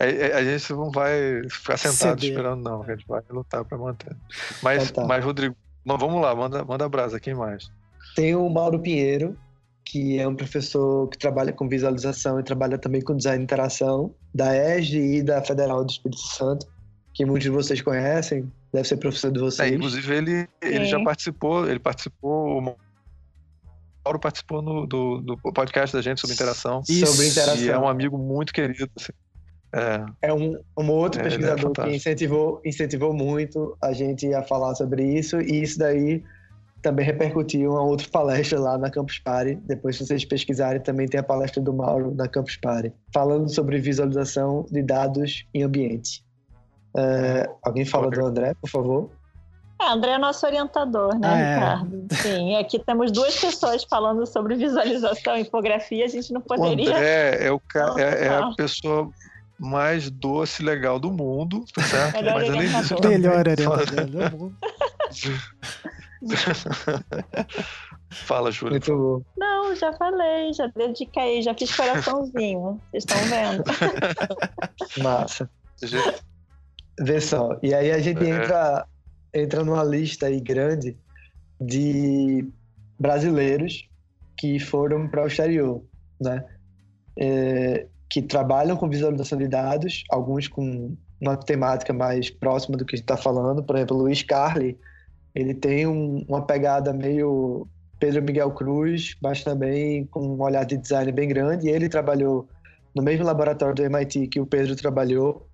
A, 0.00 0.04
é, 0.04 0.30
é, 0.30 0.34
a, 0.34 0.44
gente 0.44 0.72
não 0.72 0.90
vai 0.90 1.42
ficar 1.48 1.76
sentado 1.76 2.20
Ceder. 2.20 2.30
esperando, 2.30 2.62
não. 2.62 2.82
A 2.82 2.86
gente 2.86 3.06
vai 3.06 3.22
lutar 3.30 3.64
para 3.64 3.78
manter. 3.78 4.16
Mas, 4.60 4.90
então 4.90 5.04
tá. 5.04 5.08
mas 5.08 5.24
Rodrigo, 5.24 5.54
vamos 5.84 6.20
lá, 6.20 6.34
manda, 6.34 6.64
manda 6.64 6.88
brasa, 6.88 7.20
quem 7.20 7.34
mais? 7.34 7.70
Tem 8.16 8.34
o 8.34 8.48
Mauro 8.48 8.80
Pinheiro, 8.80 9.36
que 9.84 10.18
é 10.18 10.26
um 10.26 10.34
professor 10.34 11.08
que 11.08 11.18
trabalha 11.18 11.52
com 11.52 11.68
visualização 11.68 12.40
e 12.40 12.42
trabalha 12.42 12.76
também 12.76 13.00
com 13.00 13.16
design 13.16 13.38
de 13.38 13.44
interação, 13.44 14.14
da 14.34 14.56
ESG 14.56 15.18
e 15.18 15.22
da 15.22 15.42
Federal 15.42 15.84
do 15.84 15.90
Espírito 15.90 16.20
Santo 16.20 16.66
que 17.12 17.24
muitos 17.24 17.44
de 17.44 17.50
vocês 17.50 17.80
conhecem, 17.80 18.50
deve 18.72 18.88
ser 18.88 18.96
professor 18.96 19.30
de 19.30 19.38
vocês. 19.38 19.70
É, 19.70 19.74
inclusive, 19.74 20.14
ele, 20.14 20.48
ele 20.60 20.84
já 20.86 21.02
participou, 21.02 21.68
ele 21.68 21.78
participou. 21.78 22.58
O 22.58 22.60
Mauro 24.04 24.18
participou 24.18 24.62
no, 24.62 24.86
do, 24.86 25.20
do 25.20 25.36
podcast 25.52 25.94
da 25.94 26.02
gente 26.02 26.20
sobre 26.20 26.34
interação. 26.34 26.82
Isso. 26.88 27.06
Sobre 27.06 27.28
interação. 27.28 27.64
E 27.64 27.68
é 27.68 27.78
um 27.78 27.88
amigo 27.88 28.16
muito 28.16 28.52
querido. 28.52 28.90
Assim. 28.96 29.12
É, 29.74 30.28
é 30.28 30.34
um, 30.34 30.58
um 30.78 30.90
outro 30.90 31.20
é, 31.20 31.22
é 31.22 31.28
pesquisador 31.28 31.72
é 31.78 31.82
que 31.82 31.96
incentivou, 31.96 32.60
incentivou 32.64 33.14
muito 33.14 33.76
a 33.80 33.92
gente 33.92 34.32
a 34.34 34.42
falar 34.42 34.74
sobre 34.74 35.02
isso, 35.02 35.40
e 35.40 35.62
isso 35.62 35.78
daí 35.78 36.22
também 36.82 37.06
repercutiu 37.06 37.60
em 37.60 37.66
uma 37.68 37.82
outra 37.82 38.06
palestra 38.08 38.58
lá 38.58 38.76
na 38.76 38.90
Campus 38.90 39.18
Party. 39.18 39.54
Depois, 39.64 39.96
se 39.96 40.04
vocês 40.04 40.24
pesquisarem, 40.24 40.82
também 40.82 41.06
tem 41.06 41.20
a 41.20 41.22
palestra 41.22 41.62
do 41.62 41.72
Mauro 41.72 42.12
na 42.14 42.28
Campus 42.28 42.56
Party, 42.56 42.92
falando 43.14 43.48
sobre 43.48 43.78
visualização 43.78 44.66
de 44.70 44.82
dados 44.82 45.46
em 45.54 45.62
ambiente. 45.62 46.22
É, 46.96 47.50
alguém 47.62 47.84
fala 47.84 48.10
do 48.10 48.24
André, 48.24 48.54
por 48.60 48.68
favor? 48.68 49.10
É, 49.80 49.88
André 49.88 50.12
é 50.12 50.18
nosso 50.18 50.46
orientador, 50.46 51.18
né, 51.18 51.28
ah, 51.28 51.38
é. 51.38 51.54
Ricardo? 51.54 52.06
Sim, 52.12 52.56
aqui 52.56 52.78
temos 52.78 53.10
duas 53.10 53.38
pessoas 53.38 53.84
falando 53.84 54.26
sobre 54.26 54.54
visualização 54.54 55.36
e 55.36 55.40
infografia, 55.40 56.04
a 56.04 56.08
gente 56.08 56.32
não 56.32 56.40
poderia. 56.40 56.90
O 56.90 56.94
André 56.94 57.46
é, 57.46 57.50
o 57.50 57.60
ca... 57.60 57.94
é, 57.98 58.26
é 58.26 58.28
a 58.28 58.52
pessoa 58.56 59.10
mais 59.58 60.10
doce 60.10 60.62
e 60.62 60.66
legal 60.66 60.98
do 60.98 61.10
mundo, 61.10 61.64
tá 61.74 61.82
certo? 61.82 62.16
Melhor 62.16 62.34
Mas 62.34 62.50
além 62.50 62.68
disso, 62.68 62.94
Melhor 63.08 63.38
orientador 63.38 64.06
do 64.06 64.36
mundo. 64.36 64.56
Fala, 68.10 68.50
Júlia. 68.50 68.72
Muito 68.72 68.96
bom. 68.96 69.22
Não, 69.36 69.74
já 69.74 69.92
falei, 69.94 70.52
já 70.52 70.66
dediquei, 70.66 71.40
já 71.42 71.54
fiz 71.54 71.74
coraçãozinho. 71.74 72.80
Vocês 72.90 73.04
estão 73.04 73.18
vendo? 73.24 73.64
Massa. 75.02 75.50
Vê 77.00 77.20
só. 77.20 77.58
E 77.62 77.74
aí 77.74 77.90
a 77.90 77.98
gente 77.98 78.22
é. 78.24 78.30
entra, 78.30 78.86
entra 79.32 79.64
numa 79.64 79.82
lista 79.82 80.26
aí 80.26 80.40
grande 80.40 80.96
de 81.60 82.46
brasileiros 82.98 83.88
que 84.36 84.58
foram 84.58 85.08
para 85.08 85.24
o 85.24 85.26
exterior, 85.26 85.82
né? 86.20 86.44
É, 87.18 87.86
que 88.10 88.22
trabalham 88.22 88.76
com 88.76 88.88
visualização 88.88 89.38
de 89.38 89.48
dados, 89.48 90.04
alguns 90.10 90.48
com 90.48 90.96
uma 91.20 91.36
temática 91.36 91.92
mais 91.92 92.30
próxima 92.30 92.76
do 92.76 92.84
que 92.84 92.94
a 92.94 92.96
gente 92.96 93.04
está 93.04 93.16
falando. 93.16 93.62
Por 93.62 93.76
exemplo, 93.76 93.96
o 93.96 94.00
Luiz 94.00 94.22
Carli, 94.22 94.78
ele 95.34 95.54
tem 95.54 95.86
um, 95.86 96.24
uma 96.28 96.44
pegada 96.44 96.92
meio 96.92 97.66
Pedro 97.98 98.22
Miguel 98.22 98.50
Cruz, 98.50 99.16
mas 99.22 99.44
também 99.44 100.04
com 100.06 100.20
um 100.20 100.42
olhar 100.42 100.64
de 100.64 100.76
design 100.76 101.12
bem 101.12 101.28
grande. 101.28 101.68
E 101.68 101.70
ele 101.70 101.88
trabalhou 101.88 102.48
no 102.94 103.02
mesmo 103.02 103.24
laboratório 103.24 103.74
do 103.74 103.84
MIT 103.84 104.26
que 104.26 104.40
o 104.40 104.46
Pedro 104.46 104.74
trabalhou 104.74 105.46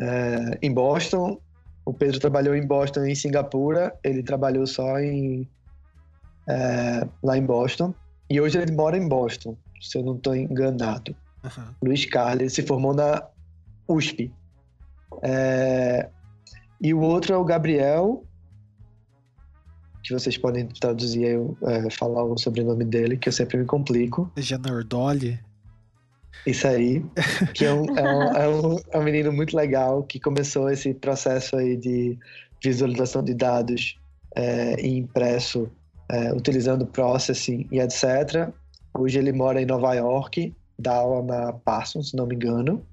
é, 0.00 0.58
em 0.62 0.72
Boston. 0.72 1.40
O 1.84 1.92
Pedro 1.92 2.18
trabalhou 2.18 2.54
em 2.54 2.66
Boston 2.66 3.04
e 3.04 3.12
em 3.12 3.14
Singapura. 3.14 3.94
Ele 4.02 4.22
trabalhou 4.22 4.66
só 4.66 4.98
em 4.98 5.48
é, 6.48 7.06
lá 7.22 7.36
em 7.36 7.44
Boston. 7.44 7.94
E 8.28 8.40
hoje 8.40 8.58
ele 8.58 8.72
mora 8.72 8.96
em 8.96 9.08
Boston, 9.08 9.56
se 9.80 9.98
eu 9.98 10.02
não 10.02 10.16
estou 10.16 10.34
enganado. 10.34 11.14
Uhum. 11.44 11.74
Luiz 11.82 12.04
Carlos 12.06 12.52
se 12.52 12.62
formou 12.62 12.94
na 12.94 13.22
USP. 13.88 14.32
É, 15.22 16.08
e 16.80 16.92
o 16.92 17.00
outro 17.00 17.32
é 17.32 17.36
o 17.36 17.44
Gabriel, 17.44 18.24
que 20.02 20.12
vocês 20.12 20.36
podem 20.36 20.66
traduzir, 20.66 21.24
eu, 21.24 21.56
é, 21.62 21.88
falar 21.90 22.24
o 22.24 22.36
sobrenome 22.36 22.84
dele, 22.84 23.16
que 23.16 23.28
eu 23.28 23.32
sempre 23.32 23.58
me 23.58 23.64
complico. 23.64 24.30
Janordoli. 24.36 25.38
Isso 26.44 26.66
aí, 26.66 27.04
que 27.54 27.64
é 27.64 27.72
um, 27.72 27.96
é, 27.96 28.02
um, 28.02 28.22
é, 28.22 28.48
um, 28.48 28.76
é 28.92 28.98
um 28.98 29.02
menino 29.02 29.32
muito 29.32 29.56
legal 29.56 30.02
que 30.02 30.20
começou 30.20 30.70
esse 30.70 30.94
processo 30.94 31.56
aí 31.56 31.76
de 31.76 32.18
visualização 32.62 33.22
de 33.22 33.34
dados 33.34 33.98
é, 34.34 34.86
impresso, 34.86 35.68
é, 36.08 36.32
utilizando 36.32 36.86
processing 36.86 37.66
e 37.70 37.80
etc. 37.80 38.50
Hoje 38.94 39.18
ele 39.18 39.32
mora 39.32 39.60
em 39.60 39.66
Nova 39.66 39.94
York, 39.94 40.54
dá 40.78 40.96
aula 40.96 41.22
na 41.22 41.52
Parsons, 41.52 42.10
se 42.10 42.16
não 42.16 42.26
me 42.26 42.34
engano, 42.34 42.84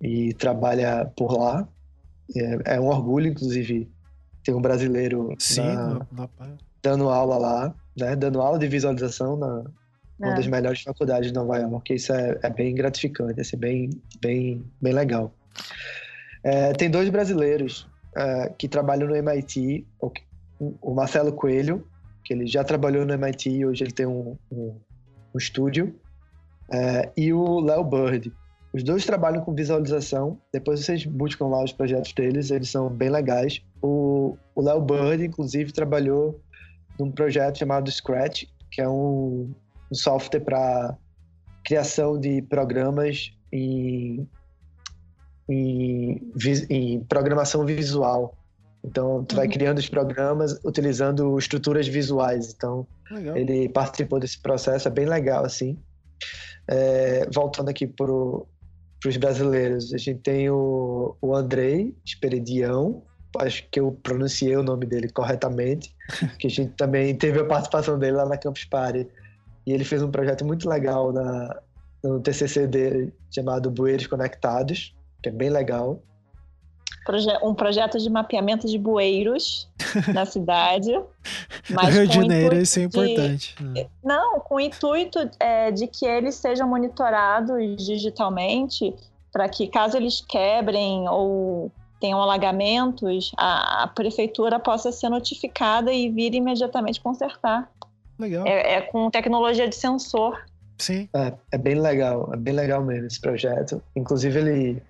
e 0.00 0.34
trabalha 0.34 1.10
por 1.16 1.32
lá. 1.32 1.66
É, 2.36 2.74
é 2.76 2.80
um 2.80 2.86
orgulho, 2.86 3.28
inclusive, 3.28 3.88
ter 4.42 4.54
um 4.54 4.60
brasileiro 4.60 5.34
Sim, 5.38 5.62
na, 5.62 6.06
na... 6.12 6.28
dando 6.82 7.08
aula 7.08 7.38
lá, 7.38 7.74
né? 7.96 8.14
Dando 8.16 8.40
aula 8.40 8.58
de 8.58 8.68
visualização 8.68 9.36
na, 9.36 9.64
uma 10.18 10.32
é. 10.32 10.36
das 10.36 10.46
melhores 10.46 10.82
faculdades 10.82 11.28
de 11.28 11.34
Nova 11.34 11.58
York. 11.58 11.94
Isso 11.94 12.12
é, 12.12 12.38
é 12.42 12.50
bem 12.50 12.74
gratificante, 12.74 13.40
é 13.40 13.56
bem, 13.56 13.90
bem, 14.20 14.64
bem 14.80 14.92
legal. 14.92 15.32
É, 16.42 16.72
tem 16.72 16.90
dois 16.90 17.08
brasileiros 17.08 17.88
é, 18.16 18.52
que 18.56 18.68
trabalham 18.68 19.08
no 19.08 19.16
MIT, 19.16 19.86
o, 20.58 20.94
Marcelo 20.94 21.32
Coelho, 21.32 21.86
que 22.24 22.32
ele 22.32 22.46
já 22.46 22.62
trabalhou 22.62 23.04
no 23.04 23.12
MIT 23.12 23.50
e 23.50 23.66
hoje 23.66 23.84
ele 23.84 23.92
tem 23.92 24.06
um, 24.06 24.36
um, 24.50 24.76
um 25.34 25.38
estúdio, 25.38 25.94
é, 26.70 27.10
e 27.16 27.32
o 27.32 27.60
Léo 27.60 27.84
Bird. 27.84 28.32
Os 28.72 28.82
dois 28.82 29.06
trabalham 29.06 29.42
com 29.42 29.54
visualização. 29.54 30.38
Depois 30.52 30.80
vocês 30.80 31.06
buscam 31.06 31.46
lá 31.46 31.62
os 31.62 31.72
projetos 31.72 32.12
deles, 32.12 32.50
eles 32.50 32.68
são 32.68 32.88
bem 32.88 33.08
legais. 33.08 33.62
O 33.80 34.36
Léo 34.56 34.80
Bird, 34.80 35.24
inclusive, 35.24 35.72
trabalhou 35.72 36.40
num 36.98 37.10
projeto 37.10 37.58
chamado 37.58 37.90
Scratch, 37.90 38.44
que 38.70 38.80
é 38.80 38.88
um, 38.88 39.52
um 39.90 39.94
software 39.94 40.40
para 40.40 40.96
criação 41.64 42.18
de 42.18 42.42
programas 42.42 43.32
em, 43.52 44.28
em, 45.48 46.32
em, 46.68 47.00
programação 47.04 47.64
visual. 47.64 48.36
Então, 48.84 49.24
tu 49.24 49.32
uhum. 49.32 49.36
vai 49.38 49.48
criando 49.48 49.78
os 49.78 49.88
programas 49.88 50.60
utilizando 50.62 51.38
estruturas 51.38 51.88
visuais. 51.88 52.52
Então, 52.54 52.86
legal. 53.10 53.36
ele 53.36 53.68
participou 53.68 54.20
desse 54.20 54.38
processo, 54.40 54.88
é 54.88 54.90
bem 54.90 55.06
legal, 55.06 55.44
assim. 55.44 55.78
É, 56.68 57.26
voltando 57.32 57.70
aqui 57.70 57.86
para 57.86 58.12
os 58.12 59.16
brasileiros, 59.18 59.92
a 59.94 59.98
gente 59.98 60.20
tem 60.20 60.50
o, 60.50 61.16
o 61.20 61.34
Andrei 61.34 61.94
Esperidião, 62.04 63.02
acho 63.38 63.66
que 63.70 63.80
eu 63.80 63.92
pronunciei 64.02 64.56
o 64.56 64.62
nome 64.62 64.86
dele 64.86 65.08
corretamente, 65.08 65.94
que 66.38 66.46
a 66.46 66.50
gente 66.50 66.72
também 66.72 67.14
teve 67.14 67.40
a 67.40 67.44
participação 67.44 67.98
dele 67.98 68.16
lá 68.16 68.26
na 68.26 68.36
Campus 68.36 68.64
Party. 68.64 69.06
E 69.66 69.72
ele 69.72 69.84
fez 69.84 70.02
um 70.02 70.10
projeto 70.10 70.44
muito 70.44 70.68
legal 70.68 71.12
na, 71.12 71.60
no 72.02 72.20
TCC 72.20 72.66
dele, 72.66 73.12
chamado 73.30 73.70
Bueiros 73.70 74.06
Conectados, 74.06 74.94
que 75.22 75.28
é 75.28 75.32
bem 75.32 75.50
legal. 75.50 76.02
Um 77.42 77.54
projeto 77.54 77.98
de 77.98 78.08
mapeamento 78.08 78.66
de 78.66 78.78
bueiros 78.78 79.68
na 80.12 80.24
cidade. 80.26 80.90
Mas 81.68 81.94
Rio 81.94 82.06
de 82.06 82.14
Janeiro, 82.14 82.56
isso 82.56 82.78
é 82.78 82.82
importante. 82.84 83.54
De... 83.58 83.64
Né? 83.64 83.86
Não, 84.02 84.40
com 84.40 84.54
o 84.54 84.60
intuito 84.60 85.18
é, 85.38 85.70
de 85.70 85.86
que 85.86 86.06
eles 86.06 86.34
sejam 86.34 86.66
monitorados 86.66 87.76
digitalmente, 87.76 88.94
para 89.30 89.48
que 89.48 89.66
caso 89.66 89.98
eles 89.98 90.22
quebrem 90.26 91.06
ou 91.08 91.70
tenham 92.00 92.20
alagamentos, 92.20 93.32
a, 93.36 93.84
a, 93.84 93.86
prefeitura 93.86 94.58
possa 94.58 94.92
ser 94.92 95.08
notificada 95.08 95.92
e 95.92 96.10
vir 96.10 96.34
imediatamente 96.34 97.00
consertar. 97.00 97.70
Legal. 98.18 98.46
É, 98.46 98.74
é 98.74 98.80
com 98.80 99.10
tecnologia 99.10 99.68
de 99.68 99.74
sensor. 99.74 100.40
Sim. 100.78 101.08
É, 101.14 101.32
é, 101.52 101.58
bem 101.58 101.74
legal, 101.74 102.30
é 102.32 102.36
bem 102.36 102.54
legal 102.54 102.82
mesmo 102.82 103.06
esse 103.06 103.20
projeto. 103.20 103.82
Inclusive 103.94 104.38
ele 104.38 104.82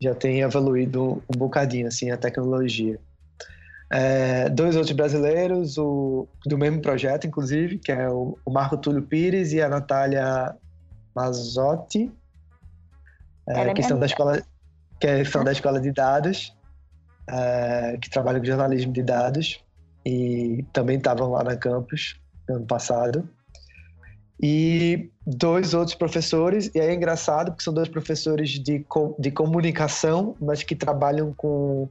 já 0.00 0.14
tem 0.14 0.40
evoluído 0.40 1.22
um 1.28 1.38
bocadinho 1.38 1.86
assim 1.86 2.10
a 2.10 2.16
tecnologia. 2.16 2.98
É, 3.90 4.48
dois 4.48 4.74
outros 4.74 4.96
brasileiros, 4.96 5.76
o, 5.76 6.26
do 6.46 6.56
mesmo 6.56 6.80
projeto, 6.80 7.26
inclusive, 7.26 7.78
que 7.78 7.92
é 7.92 8.08
o, 8.08 8.38
o 8.44 8.50
Marco 8.50 8.76
Túlio 8.78 9.02
Pires 9.02 9.52
e 9.52 9.60
a 9.60 9.68
Natália 9.68 10.56
Mazotti, 11.14 12.10
é, 13.46 13.60
é 13.60 13.74
que 13.74 13.82
são 13.82 13.98
da 13.98 14.06
escola 14.06 14.42
que 14.98 15.24
são 15.24 15.42
da 15.42 15.50
Escola 15.50 15.80
de 15.80 15.90
Dados, 15.90 16.56
é, 17.28 17.98
que 18.00 18.08
trabalham 18.08 18.40
com 18.40 18.46
jornalismo 18.46 18.92
de 18.92 19.02
dados 19.02 19.60
e 20.06 20.64
também 20.72 20.96
estavam 20.96 21.30
lá 21.32 21.42
na 21.42 21.56
campus 21.56 22.21
ano 22.48 22.66
passado. 22.66 23.28
E 24.40 25.10
dois 25.24 25.72
outros 25.72 25.94
professores, 25.94 26.70
e 26.74 26.80
aí 26.80 26.88
é 26.88 26.94
engraçado 26.94 27.52
porque 27.52 27.62
são 27.62 27.72
dois 27.72 27.88
professores 27.88 28.50
de, 28.50 28.84
de 29.18 29.30
comunicação, 29.30 30.34
mas 30.40 30.62
que 30.62 30.74
trabalham 30.74 31.32
com. 31.32 31.88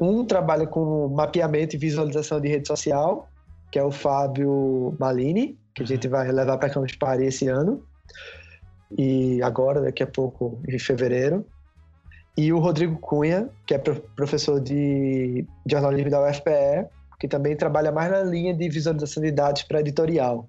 Um 0.00 0.24
trabalha 0.24 0.66
com 0.66 1.08
mapeamento 1.08 1.76
e 1.76 1.78
visualização 1.78 2.40
de 2.40 2.48
rede 2.48 2.66
social, 2.66 3.28
que 3.70 3.78
é 3.78 3.84
o 3.84 3.92
Fábio 3.92 4.96
Malini, 4.98 5.56
que 5.72 5.84
a 5.84 5.86
gente 5.86 6.08
vai 6.08 6.32
levar 6.32 6.58
para 6.58 6.68
Campus 6.68 6.96
Party 6.96 7.24
esse 7.24 7.46
ano, 7.46 7.80
e 8.98 9.40
agora, 9.40 9.82
daqui 9.82 10.02
a 10.02 10.06
pouco, 10.06 10.60
em 10.66 10.78
fevereiro 10.80 11.46
e 12.36 12.52
o 12.52 12.58
Rodrigo 12.58 12.98
Cunha, 12.98 13.48
que 13.64 13.74
é 13.74 13.78
professor 13.78 14.60
de 14.60 15.46
jornalismo 15.66 16.10
da 16.10 16.28
UFPE, 16.28 16.86
que 17.18 17.28
também 17.28 17.56
trabalha 17.56 17.92
mais 17.92 18.10
na 18.10 18.22
linha 18.22 18.54
de 18.54 18.68
visualização 18.68 19.22
de 19.22 19.30
dados 19.30 19.62
para 19.62 19.80
editorial. 19.80 20.48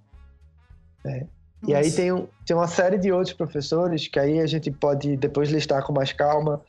Né? 1.03 1.27
E 1.67 1.73
aí 1.73 1.91
tem, 1.91 2.11
um, 2.11 2.27
tem 2.45 2.55
uma 2.55 2.67
série 2.67 2.97
de 2.97 3.11
outros 3.11 3.33
professores 3.33 4.07
que 4.07 4.19
aí 4.19 4.39
a 4.39 4.45
gente 4.45 4.69
pode 4.69 5.17
depois 5.17 5.49
listar 5.49 5.83
com 5.83 5.93
mais 5.93 6.13
calma, 6.13 6.61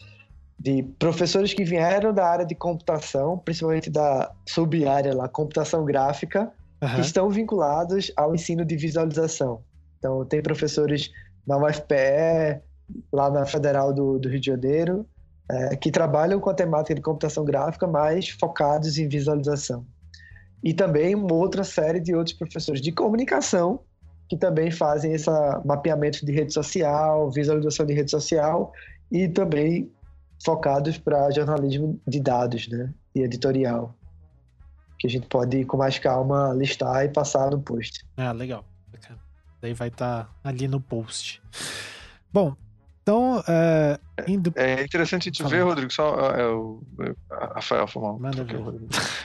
de 0.59 0.82
professores 0.98 1.52
que 1.52 1.64
vieram 1.64 2.14
da 2.14 2.27
área 2.27 2.47
de 2.47 2.55
computação, 2.55 3.39
principalmente 3.39 3.90
da 3.90 4.32
sub-área 4.47 5.14
lá, 5.14 5.28
computação 5.28 5.85
gráfica, 5.85 6.51
uhum. 6.82 6.94
que 6.94 7.01
estão 7.02 7.28
vinculados 7.28 8.10
ao 8.16 8.35
ensino 8.35 8.64
de 8.64 8.77
visualização. 8.77 9.60
Então, 9.98 10.24
tem 10.24 10.43
professores 10.43 11.10
na 11.47 11.59
UFPE, 11.59 12.62
lá 13.12 13.31
na 13.31 13.44
Federal 13.44 13.93
do, 13.93 14.18
do 14.18 14.28
Rio 14.28 14.40
de 14.40 14.47
Janeiro, 14.47 15.06
é, 15.51 15.77
que 15.77 15.90
trabalham 15.90 16.40
com 16.40 16.51
a 16.51 16.55
temática 16.55 16.94
de 16.94 17.01
computação 17.01 17.44
gráfica, 17.44 17.86
mas 17.86 18.28
focados 18.28 18.98
em 18.98 19.09
visualização. 19.09 19.86
E 20.62 20.74
também 20.74 21.14
uma 21.14 21.32
outra 21.32 21.62
série 21.62 22.01
de 22.01 22.14
outros 22.14 22.36
professores 22.36 22.81
de 22.81 22.90
comunicação 22.90 23.81
que 24.28 24.36
também 24.36 24.70
fazem 24.70 25.12
esse 25.12 25.31
mapeamento 25.64 26.24
de 26.27 26.32
rede 26.32 26.52
social, 26.52 27.31
visualização 27.31 27.86
de 27.86 27.94
rede 27.94 28.10
social 28.10 28.73
e 29.10 29.28
também 29.28 29.90
focados 30.44 30.98
para 30.98 31.31
jornalismo 31.31 32.01
de 32.06 32.20
dados 32.20 32.68
né, 32.68 32.93
e 33.14 33.20
editorial. 33.20 33.94
Que 34.98 35.06
a 35.06 35.10
gente 35.10 35.28
pode, 35.28 35.64
com 35.64 35.77
mais 35.77 35.98
calma, 35.98 36.52
listar 36.55 37.05
e 37.05 37.09
passar 37.09 37.51
no 37.51 37.60
post. 37.60 38.05
Ah, 38.16 38.32
legal. 38.32 38.64
Daí 39.60 39.74
vai 39.74 39.89
estar 39.89 40.24
tá 40.24 40.31
ali 40.43 40.66
no 40.66 40.81
post. 40.81 41.43
Bom, 42.32 42.55
então, 43.02 43.43
é. 43.47 43.98
É 44.55 44.82
interessante 44.82 45.30
te 45.30 45.44
ver, 45.44 45.62
Rodrigo, 45.62 45.93
só 45.93 46.18
é, 46.30 46.47
o, 46.47 46.82
Rafael, 47.30 47.86
foi 47.86 48.02
mal. 48.02 48.18
Manda 48.18 48.44
ver. 48.44 48.59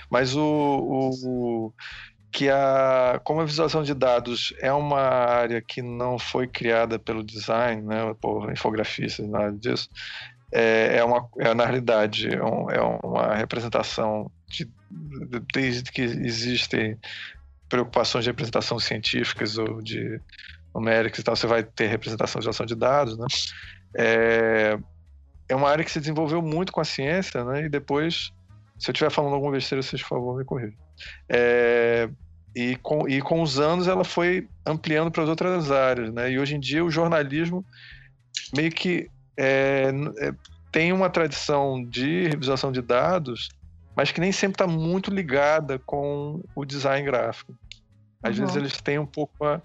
Mas 0.09 0.35
o, 0.35 0.41
o, 0.43 1.73
que 2.31 2.49
a 2.49 3.19
como 3.23 3.41
a 3.41 3.45
visualização 3.45 3.83
de 3.83 3.93
dados 3.93 4.53
é 4.59 4.71
uma 4.71 4.99
área 4.99 5.61
que 5.61 5.81
não 5.81 6.17
foi 6.17 6.47
criada 6.47 6.97
pelo 6.97 7.23
design, 7.23 7.81
né, 7.81 8.15
por 8.19 8.51
infografistas, 8.51 9.27
nada 9.27 9.51
disso, 9.51 9.89
é, 10.51 10.97
é 10.97 11.03
uma 11.03 11.27
é, 11.39 11.53
na 11.53 11.65
realidade 11.65 12.33
é, 12.33 12.43
um, 12.43 12.69
é 12.69 12.81
uma 12.81 13.35
representação 13.35 14.31
de, 14.47 14.69
desde 15.53 15.91
que 15.91 16.01
existem 16.01 16.97
preocupações 17.69 18.25
de 18.25 18.29
representação 18.29 18.79
científicas 18.79 19.57
ou 19.57 19.81
de 19.81 20.19
numéricos 20.73 21.19
e 21.19 21.23
tal, 21.23 21.35
você 21.35 21.47
vai 21.47 21.63
ter 21.63 21.87
representação 21.87 22.41
de 22.41 22.49
ação 22.49 22.65
de 22.65 22.75
dados, 22.75 23.17
né? 23.17 23.25
É, 23.95 24.77
é 25.49 25.55
uma 25.55 25.69
área 25.69 25.83
que 25.83 25.91
se 25.91 25.99
desenvolveu 25.99 26.41
muito 26.41 26.71
com 26.71 26.79
a 26.79 26.85
ciência, 26.85 27.43
né? 27.43 27.65
E 27.65 27.69
depois, 27.69 28.31
se 28.79 28.89
eu 28.89 28.93
estiver 28.93 29.09
falando 29.11 29.33
alguma 29.33 29.51
besteira, 29.51 29.81
vocês, 29.81 30.01
por 30.01 30.09
favor, 30.09 30.37
me 30.37 30.45
corrijam. 30.45 30.77
É, 31.29 32.09
e, 32.55 32.75
com, 32.77 33.07
e 33.07 33.21
com 33.21 33.41
os 33.41 33.59
anos 33.59 33.87
ela 33.87 34.03
foi 34.03 34.47
ampliando 34.65 35.11
para 35.11 35.23
as 35.23 35.29
outras 35.29 35.71
áreas, 35.71 36.13
né? 36.13 36.31
E 36.31 36.39
hoje 36.39 36.55
em 36.55 36.59
dia 36.59 36.83
o 36.83 36.91
jornalismo 36.91 37.65
meio 38.55 38.71
que 38.71 39.09
é, 39.37 39.91
é, 40.19 40.33
tem 40.71 40.91
uma 40.93 41.09
tradição 41.09 41.83
de 41.83 42.27
revisação 42.27 42.71
de 42.71 42.81
dados, 42.81 43.49
mas 43.95 44.11
que 44.11 44.21
nem 44.21 44.31
sempre 44.31 44.55
está 44.55 44.67
muito 44.67 45.13
ligada 45.13 45.79
com 45.79 46.43
o 46.55 46.65
design 46.65 47.05
gráfico. 47.05 47.53
Às 48.21 48.37
uhum. 48.37 48.41
vezes 48.41 48.55
eles 48.55 48.81
têm 48.81 48.99
um 48.99 49.05
pouco 49.05 49.45
a, 49.45 49.61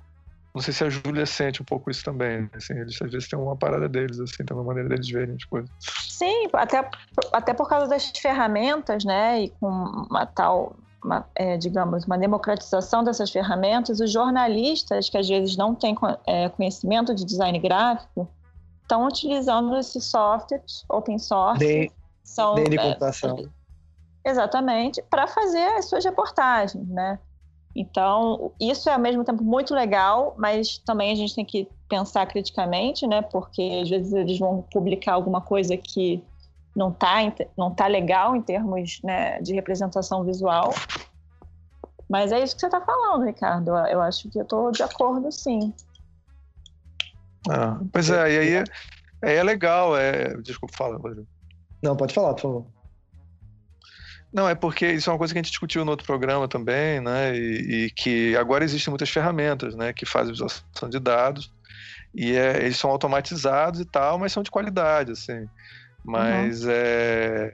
não 0.56 0.62
sei 0.62 0.72
se 0.72 0.82
a 0.84 0.88
Júlia 0.88 1.26
sente 1.26 1.60
um 1.60 1.66
pouco 1.66 1.90
isso 1.90 2.02
também. 2.02 2.48
Assim, 2.54 2.72
eles 2.72 2.96
às 3.02 3.12
vezes 3.12 3.28
têm 3.28 3.38
uma 3.38 3.54
parada 3.54 3.86
deles, 3.90 4.18
assim, 4.18 4.42
tem 4.42 4.56
uma 4.56 4.64
maneira 4.64 4.88
deles 4.88 5.06
verem 5.06 5.34
as 5.34 5.44
coisas. 5.44 5.68
Sim, 6.08 6.48
até, 6.54 6.88
até 7.30 7.52
por 7.52 7.68
causa 7.68 7.86
das 7.86 8.10
ferramentas, 8.16 9.04
né? 9.04 9.42
E 9.42 9.50
com 9.50 9.68
uma 9.68 10.24
tal, 10.24 10.74
uma, 11.04 11.28
é, 11.34 11.58
digamos, 11.58 12.06
uma 12.06 12.16
democratização 12.16 13.04
dessas 13.04 13.30
ferramentas, 13.30 14.00
os 14.00 14.10
jornalistas, 14.10 15.10
que 15.10 15.18
às 15.18 15.28
vezes 15.28 15.58
não 15.58 15.74
têm 15.74 15.94
é, 16.26 16.48
conhecimento 16.48 17.14
de 17.14 17.26
design 17.26 17.58
gráfico, 17.58 18.26
estão 18.80 19.06
utilizando 19.06 19.76
esses 19.76 20.04
softwares 20.04 20.86
open 20.88 21.18
source. 21.18 21.58
De, 21.58 21.92
são, 22.24 22.54
de 22.54 22.78
é, 22.78 22.82
computação. 22.82 23.46
Exatamente, 24.24 25.02
para 25.02 25.26
fazer 25.26 25.66
as 25.76 25.84
suas 25.84 26.02
reportagens, 26.02 26.88
né? 26.88 27.18
Então, 27.78 28.52
isso 28.58 28.88
é 28.88 28.94
ao 28.94 28.98
mesmo 28.98 29.22
tempo 29.22 29.44
muito 29.44 29.74
legal, 29.74 30.34
mas 30.38 30.78
também 30.78 31.12
a 31.12 31.14
gente 31.14 31.34
tem 31.34 31.44
que 31.44 31.68
pensar 31.86 32.24
criticamente, 32.26 33.06
né? 33.06 33.20
Porque 33.20 33.80
às 33.82 33.90
vezes 33.90 34.14
eles 34.14 34.38
vão 34.38 34.62
publicar 34.72 35.12
alguma 35.12 35.42
coisa 35.42 35.76
que 35.76 36.24
não 36.74 36.88
está 36.88 37.16
não 37.56 37.70
tá 37.70 37.86
legal 37.86 38.34
em 38.34 38.40
termos 38.40 38.98
né, 39.04 39.38
de 39.42 39.52
representação 39.52 40.24
visual. 40.24 40.72
Mas 42.08 42.32
é 42.32 42.42
isso 42.42 42.54
que 42.54 42.60
você 42.60 42.66
está 42.66 42.80
falando, 42.80 43.26
Ricardo. 43.26 43.76
Eu 43.88 44.00
acho 44.00 44.30
que 44.30 44.38
eu 44.38 44.44
estou 44.44 44.72
de 44.72 44.82
acordo, 44.82 45.30
sim. 45.30 45.74
Ah, 47.50 47.78
pois 47.92 48.08
é, 48.08 48.32
e 48.32 48.38
aí 48.38 48.54
é, 48.54 48.64
é 49.38 49.42
legal. 49.42 49.94
É... 49.98 50.34
Desculpa, 50.38 50.74
fala, 50.74 50.96
Rodrigo. 50.96 51.26
Não, 51.82 51.94
pode 51.94 52.14
falar, 52.14 52.32
por 52.32 52.40
favor. 52.40 52.75
Não, 54.32 54.48
é 54.48 54.54
porque 54.54 54.86
isso 54.92 55.08
é 55.08 55.12
uma 55.12 55.18
coisa 55.18 55.32
que 55.32 55.38
a 55.38 55.42
gente 55.42 55.50
discutiu 55.50 55.84
no 55.84 55.90
outro 55.90 56.06
programa 56.06 56.46
também, 56.48 57.00
né? 57.00 57.36
E, 57.36 57.86
e 57.86 57.90
que 57.90 58.36
agora 58.36 58.64
existem 58.64 58.90
muitas 58.90 59.08
ferramentas, 59.08 59.74
né? 59.74 59.92
Que 59.92 60.04
fazem 60.04 60.32
visualização 60.32 60.88
de 60.88 60.98
dados 60.98 61.50
e 62.14 62.34
é, 62.34 62.62
eles 62.62 62.78
são 62.78 62.90
automatizados 62.90 63.78
e 63.78 63.84
tal, 63.84 64.18
mas 64.18 64.32
são 64.32 64.42
de 64.42 64.50
qualidade, 64.50 65.12
assim. 65.12 65.46
Mas 66.02 66.64
uhum. 66.64 66.70
é, 66.72 67.52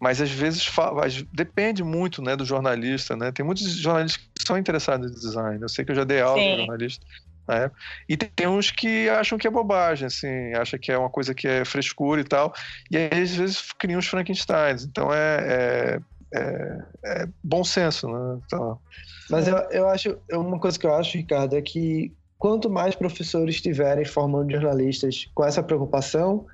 mas 0.00 0.20
às 0.20 0.30
vezes 0.30 0.64
fala, 0.64 1.06
depende 1.32 1.84
muito, 1.84 2.22
né, 2.22 2.34
do 2.34 2.44
jornalista, 2.44 3.14
né? 3.14 3.30
Tem 3.30 3.44
muitos 3.44 3.70
jornalistas 3.72 4.22
que 4.34 4.46
são 4.46 4.56
interessados 4.56 5.10
em 5.10 5.14
design. 5.14 5.60
Eu 5.60 5.68
sei 5.68 5.84
que 5.84 5.90
eu 5.90 5.96
já 5.96 6.04
dei 6.04 6.22
aula 6.22 6.40
de 6.40 6.56
jornalista 6.56 7.06
né? 7.50 7.70
E 8.08 8.16
tem 8.16 8.46
uns 8.46 8.70
que 8.70 9.08
acham 9.08 9.36
que 9.36 9.46
é 9.46 9.50
bobagem, 9.50 10.06
assim, 10.06 10.54
acham 10.54 10.78
que 10.78 10.92
é 10.92 10.96
uma 10.96 11.10
coisa 11.10 11.34
que 11.34 11.48
é 11.48 11.64
frescura 11.64 12.20
e 12.20 12.24
tal, 12.24 12.52
e 12.90 12.96
aí 12.96 13.22
às 13.22 13.34
vezes 13.34 13.72
criam 13.78 13.98
os 13.98 14.06
Frankensteins. 14.06 14.84
Então 14.84 15.12
é, 15.12 15.98
é, 16.32 16.38
é, 16.38 16.78
é 17.04 17.28
bom 17.42 17.64
senso, 17.64 18.08
né? 18.08 18.40
Então, 18.46 18.78
Mas 19.28 19.48
eu, 19.48 19.56
eu 19.70 19.88
acho, 19.88 20.16
uma 20.32 20.58
coisa 20.58 20.78
que 20.78 20.86
eu 20.86 20.94
acho, 20.94 21.16
Ricardo, 21.16 21.56
é 21.56 21.62
que 21.62 22.14
quanto 22.38 22.70
mais 22.70 22.94
professores 22.94 23.56
estiverem 23.56 24.04
formando 24.04 24.52
jornalistas 24.52 25.28
com 25.34 25.44
essa 25.44 25.62
preocupação, 25.62 26.46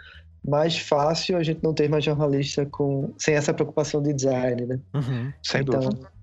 mais 0.47 0.79
fácil 0.79 1.37
a 1.37 1.43
gente 1.43 1.63
não 1.63 1.75
ter 1.75 1.89
mais 1.89 2.05
jornalista 2.05 2.65
com 2.67 3.13
sem 3.19 3.35
essa 3.35 3.53
preocupação 3.53 4.03
de 4.03 4.13
design, 4.13 4.65
né? 4.65 4.81
Uhum, 4.95 5.33
sem 5.43 5.61
então, 5.61 5.81
dúvida. 5.81 6.16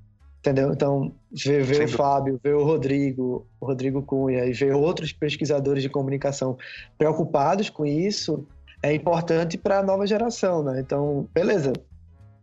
Entendeu? 0.43 0.73
Então, 0.73 1.13
ver, 1.31 1.63
ver 1.63 1.85
o 1.85 1.87
Fábio, 1.87 2.37
ver 2.43 2.53
o 2.53 2.65
Rodrigo, 2.65 3.47
o 3.61 3.65
Rodrigo 3.65 4.01
Cunha 4.01 4.43
e 4.43 4.51
ver 4.51 4.75
outros 4.75 5.13
pesquisadores 5.13 5.81
de 5.81 5.87
comunicação 5.87 6.57
preocupados 6.97 7.69
com 7.69 7.85
isso 7.85 8.45
é 8.81 8.93
importante 8.93 9.57
para 9.57 9.79
a 9.79 9.83
nova 9.83 10.05
geração, 10.05 10.61
né? 10.61 10.81
Então, 10.81 11.29
beleza, 11.33 11.71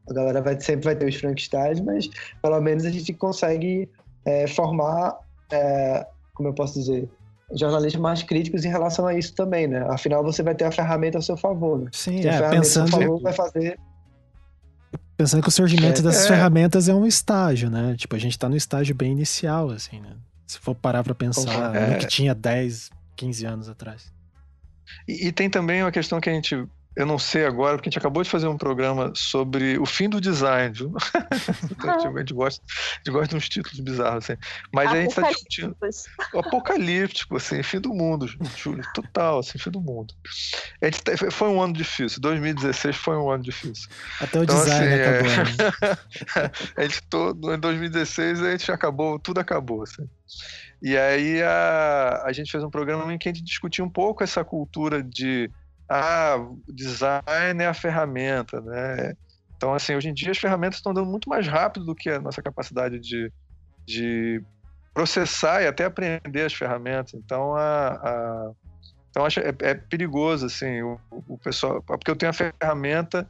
a 0.08 0.14
galera 0.14 0.40
vai, 0.40 0.58
sempre 0.58 0.86
vai 0.86 0.96
ter 0.96 1.06
os 1.06 1.14
Frankensteins, 1.14 1.78
mas 1.80 2.08
pelo 2.40 2.58
menos 2.62 2.86
a 2.86 2.90
gente 2.90 3.12
consegue 3.12 3.86
é, 4.24 4.46
formar, 4.46 5.18
é, 5.52 6.06
como 6.32 6.48
eu 6.48 6.54
posso 6.54 6.80
dizer, 6.80 7.06
jornalistas 7.52 8.00
mais 8.00 8.22
críticos 8.22 8.64
em 8.64 8.70
relação 8.70 9.06
a 9.06 9.12
isso 9.12 9.34
também, 9.34 9.66
né? 9.66 9.84
Afinal, 9.90 10.24
você 10.24 10.42
vai 10.42 10.54
ter 10.54 10.64
a 10.64 10.72
ferramenta 10.72 11.18
a 11.18 11.20
seu 11.20 11.36
favor, 11.36 11.78
né? 11.78 11.90
Sim, 11.92 12.26
é, 12.26 12.48
pensando... 12.48 12.90
Favor, 12.90 13.20
vai 13.20 13.34
fazer... 13.34 13.78
Pensando 15.20 15.42
que 15.42 15.48
o 15.50 15.52
surgimento 15.52 16.00
é, 16.00 16.02
dessas 16.02 16.24
é. 16.24 16.28
ferramentas 16.28 16.88
é 16.88 16.94
um 16.94 17.06
estágio, 17.06 17.68
né? 17.68 17.94
Tipo, 17.94 18.16
a 18.16 18.18
gente 18.18 18.38
tá 18.38 18.48
no 18.48 18.56
estágio 18.56 18.94
bem 18.94 19.12
inicial, 19.12 19.68
assim, 19.68 20.00
né? 20.00 20.16
Se 20.46 20.58
for 20.58 20.74
parar 20.74 21.04
pra 21.04 21.14
pensar 21.14 21.76
é. 21.76 21.90
no 21.90 21.98
que 21.98 22.06
tinha 22.06 22.34
10, 22.34 22.88
15 23.16 23.44
anos 23.44 23.68
atrás. 23.68 24.10
E, 25.06 25.26
e, 25.26 25.30
tem 25.32 25.50
também 25.50 25.82
uma 25.82 25.92
questão 25.92 26.22
que 26.22 26.30
a 26.30 26.32
gente 26.32 26.66
eu 26.96 27.06
não 27.06 27.18
sei 27.18 27.46
agora, 27.46 27.76
porque 27.76 27.88
a 27.88 27.90
gente 27.90 27.98
acabou 27.98 28.22
de 28.22 28.28
fazer 28.28 28.48
um 28.48 28.58
programa 28.58 29.12
sobre 29.14 29.78
o 29.78 29.86
fim 29.86 30.08
do 30.08 30.20
design, 30.20 30.74
viu? 30.74 30.92
a, 31.88 32.18
gente 32.18 32.34
gosta, 32.34 32.62
a 32.66 32.96
gente 32.96 33.10
gosta 33.10 33.28
de 33.28 33.36
uns 33.36 33.48
títulos 33.48 33.78
bizarros, 33.80 34.24
assim. 34.24 34.40
Mas 34.72 34.90
a 34.90 34.96
gente 34.96 35.10
está 35.10 35.28
discutindo. 35.28 35.76
Apocalíptico, 36.34 37.36
assim, 37.36 37.62
fim 37.62 37.80
do 37.80 37.94
mundo, 37.94 38.26
Júlio, 38.56 38.84
total, 38.92 39.38
assim, 39.38 39.56
fim 39.58 39.70
do 39.70 39.80
mundo. 39.80 40.12
A 40.82 40.86
gente 40.86 41.02
tá, 41.02 41.12
foi 41.30 41.48
um 41.48 41.62
ano 41.62 41.74
difícil, 41.74 42.20
2016 42.20 42.96
foi 42.96 43.16
um 43.16 43.30
ano 43.30 43.44
difícil. 43.44 43.88
Até 44.20 44.40
o 44.40 44.42
então, 44.42 44.56
design 44.56 44.92
assim, 44.92 45.02
acabou. 45.02 45.30
É... 45.30 46.40
Né? 46.42 46.50
a 46.76 46.82
gente 46.82 47.02
todo, 47.08 47.54
em 47.54 47.58
2016 47.58 48.42
a 48.42 48.50
gente 48.50 48.72
acabou, 48.72 49.18
tudo 49.18 49.38
acabou, 49.38 49.84
assim. 49.84 50.08
E 50.82 50.96
aí 50.96 51.42
a, 51.42 52.22
a 52.24 52.32
gente 52.32 52.50
fez 52.50 52.64
um 52.64 52.70
programa 52.70 53.12
em 53.12 53.18
que 53.18 53.28
a 53.28 53.32
gente 53.32 53.44
discutia 53.44 53.84
um 53.84 53.90
pouco 53.90 54.24
essa 54.24 54.42
cultura 54.42 55.02
de 55.02 55.50
ah, 55.90 56.36
design 56.68 57.62
é 57.62 57.66
a 57.66 57.74
ferramenta, 57.74 58.60
né? 58.60 59.14
Então, 59.56 59.74
assim, 59.74 59.96
hoje 59.96 60.08
em 60.08 60.14
dia 60.14 60.30
as 60.30 60.38
ferramentas 60.38 60.76
estão 60.76 60.94
dando 60.94 61.10
muito 61.10 61.28
mais 61.28 61.48
rápido 61.48 61.84
do 61.84 61.94
que 61.94 62.08
a 62.08 62.20
nossa 62.20 62.40
capacidade 62.40 63.00
de, 63.00 63.30
de 63.84 64.42
processar 64.94 65.62
e 65.62 65.66
até 65.66 65.84
aprender 65.84 66.42
as 66.46 66.54
ferramentas. 66.54 67.14
Então, 67.14 67.56
a, 67.56 67.88
a 67.88 68.52
então 69.10 69.24
acho 69.24 69.40
é, 69.40 69.52
é, 69.62 69.74
perigoso, 69.74 70.46
assim, 70.46 70.80
o, 70.80 71.00
o 71.10 71.36
pessoal, 71.36 71.82
porque 71.82 72.10
eu 72.10 72.16
tenho 72.16 72.30
a 72.30 72.32
ferramenta, 72.32 73.28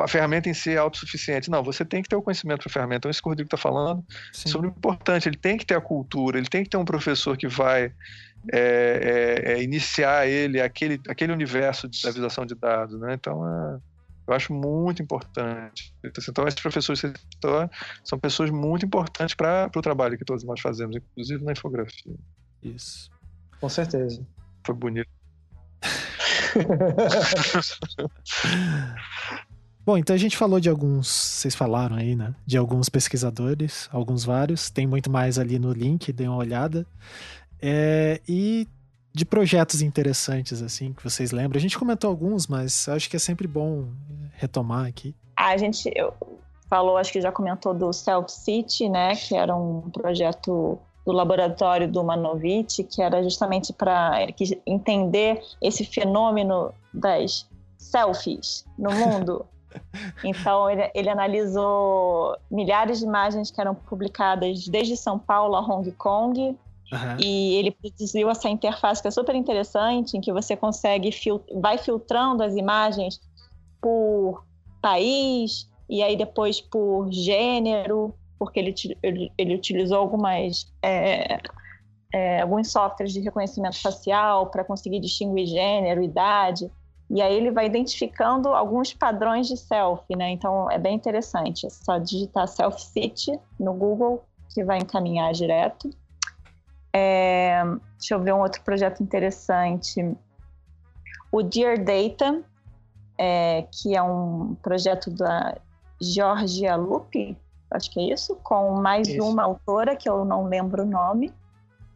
a 0.00 0.08
ferramenta 0.08 0.48
em 0.48 0.54
si 0.54 0.70
é 0.70 0.78
autossuficiente. 0.78 1.50
Não, 1.50 1.62
você 1.62 1.84
tem 1.84 2.02
que 2.02 2.08
ter 2.08 2.16
o 2.16 2.22
conhecimento 2.22 2.60
para 2.62 2.70
a 2.70 2.72
ferramenta. 2.72 2.96
Então, 3.00 3.10
isso 3.10 3.20
que 3.20 3.28
o 3.28 3.30
Rodrigo 3.30 3.48
está 3.48 3.58
falando 3.58 4.02
Sim. 4.32 4.48
sobre 4.48 4.68
o 4.68 4.70
importante. 4.70 5.28
Ele 5.28 5.36
tem 5.36 5.58
que 5.58 5.66
ter 5.66 5.74
a 5.74 5.80
cultura, 5.80 6.38
ele 6.38 6.48
tem 6.48 6.64
que 6.64 6.70
ter 6.70 6.78
um 6.78 6.84
professor 6.86 7.36
que 7.36 7.46
vai 7.46 7.92
é, 8.50 9.44
é, 9.44 9.52
é, 9.52 9.62
iniciar 9.62 10.26
ele 10.26 10.60
aquele, 10.60 11.00
aquele 11.08 11.32
universo 11.32 11.86
da 11.86 11.92
visualização 11.92 12.44
de 12.44 12.54
dados, 12.54 12.98
né? 12.98 13.14
Então, 13.14 13.46
é, 13.46 13.78
eu 14.26 14.34
acho 14.34 14.52
muito 14.52 15.02
importante. 15.02 15.94
Então, 16.28 16.46
esses 16.46 16.60
professores 16.60 17.00
de 17.00 17.08
setor 17.08 17.70
são 18.04 18.18
pessoas 18.18 18.50
muito 18.50 18.86
importantes 18.86 19.34
para 19.34 19.70
o 19.74 19.82
trabalho 19.82 20.18
que 20.18 20.24
todos 20.24 20.44
nós 20.44 20.60
fazemos, 20.60 20.96
inclusive 20.96 21.44
na 21.44 21.52
infografia. 21.52 22.14
Isso. 22.62 23.10
Com 23.60 23.68
certeza. 23.68 24.24
Foi 24.64 24.74
bonito. 24.74 25.08
Bom, 29.84 29.98
então 29.98 30.14
a 30.14 30.18
gente 30.18 30.36
falou 30.36 30.60
de 30.60 30.68
alguns, 30.68 31.08
vocês 31.08 31.56
falaram 31.56 31.96
aí, 31.96 32.14
né? 32.14 32.32
De 32.46 32.56
alguns 32.56 32.88
pesquisadores, 32.88 33.88
alguns 33.90 34.24
vários. 34.24 34.70
Tem 34.70 34.86
muito 34.86 35.10
mais 35.10 35.40
ali 35.40 35.58
no 35.58 35.72
link, 35.72 36.12
dê 36.12 36.28
uma 36.28 36.36
olhada. 36.36 36.86
É, 37.62 38.20
e 38.28 38.66
de 39.14 39.24
projetos 39.24 39.82
interessantes, 39.82 40.62
assim, 40.62 40.92
que 40.92 41.04
vocês 41.04 41.32
lembram. 41.32 41.58
A 41.58 41.60
gente 41.60 41.78
comentou 41.78 42.10
alguns, 42.10 42.46
mas 42.46 42.88
acho 42.88 43.08
que 43.08 43.16
é 43.16 43.18
sempre 43.18 43.46
bom 43.46 43.88
retomar 44.32 44.86
aqui. 44.86 45.14
A 45.36 45.56
gente 45.56 45.92
falou, 46.68 46.96
acho 46.96 47.12
que 47.12 47.20
já 47.20 47.30
comentou 47.30 47.74
do 47.74 47.92
Self 47.92 48.32
City, 48.32 48.88
né? 48.88 49.14
Que 49.14 49.36
era 49.36 49.54
um 49.54 49.82
projeto 49.90 50.78
do 51.04 51.12
laboratório 51.12 51.90
do 51.90 52.02
Manovich, 52.02 52.84
que 52.84 53.02
era 53.02 53.22
justamente 53.22 53.72
para 53.72 54.26
entender 54.66 55.42
esse 55.60 55.84
fenômeno 55.84 56.72
das 56.92 57.46
selfies 57.76 58.64
no 58.78 58.90
mundo. 58.90 59.46
Então, 60.22 60.68
ele, 60.68 60.90
ele, 60.94 61.08
analisou 61.08 62.36
milhares 62.50 62.98
de 62.98 63.06
imagens 63.06 63.50
que 63.50 63.58
eram 63.58 63.74
publicadas 63.74 64.68
desde 64.68 64.98
São 64.98 65.18
Paulo 65.18 65.56
a 65.56 65.60
Hong 65.60 65.90
Kong, 65.92 66.58
Uhum. 66.92 67.16
E 67.18 67.54
ele 67.54 67.70
produziu 67.70 68.28
essa 68.28 68.50
interface 68.50 69.00
que 69.00 69.08
é 69.08 69.10
super 69.10 69.34
interessante, 69.34 70.16
em 70.16 70.20
que 70.20 70.32
você 70.32 70.54
consegue 70.54 71.10
fil 71.10 71.42
vai 71.54 71.78
filtrando 71.78 72.42
as 72.42 72.54
imagens 72.54 73.18
por 73.80 74.44
país 74.82 75.68
e 75.88 76.02
aí 76.02 76.16
depois 76.16 76.60
por 76.60 77.10
gênero, 77.10 78.14
porque 78.38 78.60
ele, 78.60 78.74
ele, 79.02 79.32
ele 79.38 79.54
utilizou 79.54 79.96
algumas 79.98 80.70
é, 80.82 81.40
é, 82.12 82.42
alguns 82.42 82.70
softwares 82.70 83.14
de 83.14 83.20
reconhecimento 83.20 83.80
facial 83.80 84.48
para 84.48 84.62
conseguir 84.62 85.00
distinguir 85.00 85.46
gênero, 85.46 86.02
idade. 86.02 86.70
E 87.08 87.22
aí 87.22 87.34
ele 87.34 87.50
vai 87.50 87.66
identificando 87.66 88.48
alguns 88.48 88.92
padrões 88.92 89.48
de 89.48 89.56
selfie, 89.56 90.16
né? 90.16 90.30
Então 90.30 90.70
é 90.70 90.78
bem 90.78 90.94
interessante. 90.94 91.66
É 91.66 91.70
só 91.70 91.98
digitar 91.98 92.46
selfie 92.48 92.82
city 92.82 93.40
no 93.58 93.72
Google 93.72 94.22
que 94.52 94.62
vai 94.62 94.78
encaminhar 94.78 95.32
direto. 95.32 95.90
É, 96.94 97.62
deixa 97.98 98.14
eu 98.14 98.20
ver 98.20 98.34
um 98.34 98.40
outro 98.40 98.62
projeto 98.62 99.02
interessante. 99.02 100.16
O 101.30 101.42
Dear 101.42 101.78
Data, 101.78 102.42
é, 103.18 103.66
que 103.72 103.96
é 103.96 104.02
um 104.02 104.54
projeto 104.56 105.10
da 105.10 105.56
Georgia 106.00 106.76
Lupe, 106.76 107.36
acho 107.70 107.90
que 107.90 108.00
é 108.00 108.12
isso, 108.12 108.36
com 108.36 108.72
mais 108.72 109.08
isso. 109.08 109.24
uma 109.24 109.44
autora 109.44 109.96
que 109.96 110.08
eu 110.08 110.24
não 110.24 110.44
lembro 110.44 110.82
o 110.82 110.86
nome. 110.86 111.32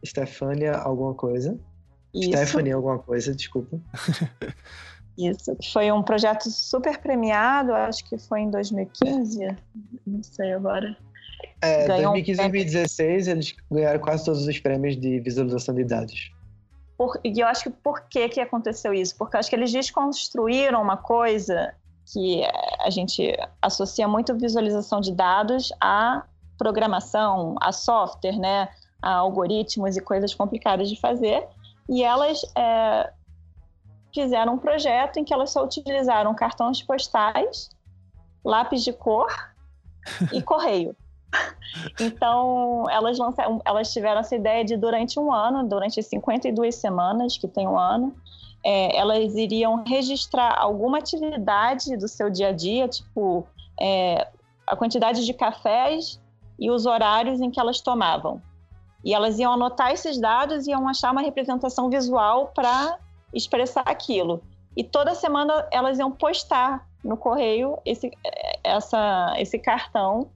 Stefania 0.04 0.76
alguma 0.76 1.14
coisa. 1.14 1.58
Isso. 2.14 2.30
Stephanie 2.30 2.72
alguma 2.72 2.98
coisa, 2.98 3.34
desculpa. 3.34 3.78
Isso. 5.18 5.56
Foi 5.72 5.90
um 5.90 6.02
projeto 6.02 6.50
super 6.50 6.98
premiado, 6.98 7.72
acho 7.72 8.04
que 8.04 8.18
foi 8.18 8.40
em 8.40 8.50
2015, 8.50 9.56
não 10.06 10.22
sei 10.22 10.52
agora. 10.52 10.94
É, 11.60 11.86
2015 11.86 12.32
e 12.32 12.42
2016 12.42 13.28
eles 13.28 13.56
ganharam 13.70 14.00
quase 14.00 14.24
todos 14.24 14.46
os 14.46 14.58
prêmios 14.58 14.96
de 14.96 15.20
visualização 15.20 15.74
de 15.74 15.84
dados. 15.84 16.32
Por, 16.96 17.18
e 17.22 17.40
eu 17.40 17.46
acho 17.46 17.64
que 17.64 17.70
por 17.70 18.02
que, 18.08 18.28
que 18.28 18.40
aconteceu 18.40 18.94
isso? 18.94 19.16
Porque 19.16 19.36
eu 19.36 19.40
acho 19.40 19.50
que 19.50 19.56
eles 19.56 19.72
desconstruíram 19.72 20.80
uma 20.80 20.96
coisa 20.96 21.74
que 22.12 22.42
a 22.80 22.88
gente 22.88 23.36
associa 23.60 24.06
muito 24.06 24.34
visualização 24.34 25.00
de 25.00 25.12
dados 25.12 25.72
a 25.80 26.24
programação, 26.56 27.56
a 27.60 27.72
software, 27.72 28.38
né? 28.38 28.68
a 29.02 29.16
algoritmos 29.16 29.96
e 29.96 30.00
coisas 30.00 30.34
complicadas 30.34 30.88
de 30.88 30.98
fazer. 30.98 31.46
E 31.88 32.02
elas 32.02 32.40
é, 32.56 33.12
fizeram 34.14 34.54
um 34.54 34.58
projeto 34.58 35.18
em 35.18 35.24
que 35.24 35.34
elas 35.34 35.50
só 35.50 35.64
utilizaram 35.64 36.34
cartões 36.34 36.82
postais, 36.82 37.68
lápis 38.44 38.82
de 38.82 38.92
cor 38.92 39.28
e 40.32 40.40
correio. 40.42 40.96
Então, 42.00 42.84
elas, 42.90 43.18
lançaram, 43.18 43.60
elas 43.64 43.92
tiveram 43.92 44.20
essa 44.20 44.34
ideia 44.34 44.64
de, 44.64 44.76
durante 44.76 45.20
um 45.20 45.32
ano, 45.32 45.68
durante 45.68 46.02
52 46.02 46.74
semanas, 46.74 47.36
que 47.36 47.46
tem 47.46 47.68
um 47.68 47.78
ano, 47.78 48.14
é, 48.64 48.96
elas 48.96 49.34
iriam 49.34 49.84
registrar 49.84 50.58
alguma 50.58 50.98
atividade 50.98 51.96
do 51.96 52.08
seu 52.08 52.30
dia 52.30 52.48
a 52.48 52.52
dia, 52.52 52.88
tipo 52.88 53.46
é, 53.80 54.26
a 54.66 54.74
quantidade 54.74 55.24
de 55.24 55.32
cafés 55.32 56.20
e 56.58 56.70
os 56.70 56.86
horários 56.86 57.40
em 57.40 57.50
que 57.50 57.60
elas 57.60 57.80
tomavam. 57.80 58.42
E 59.04 59.14
elas 59.14 59.38
iam 59.38 59.52
anotar 59.52 59.92
esses 59.92 60.18
dados 60.18 60.66
e 60.66 60.70
iam 60.70 60.88
achar 60.88 61.12
uma 61.12 61.20
representação 61.20 61.88
visual 61.88 62.50
para 62.54 62.98
expressar 63.32 63.84
aquilo. 63.86 64.42
E 64.76 64.82
toda 64.82 65.14
semana 65.14 65.68
elas 65.70 65.98
iam 65.98 66.10
postar 66.10 66.88
no 67.04 67.16
correio 67.16 67.78
esse, 67.84 68.10
essa, 68.64 69.34
esse 69.38 69.58
cartão 69.58 70.28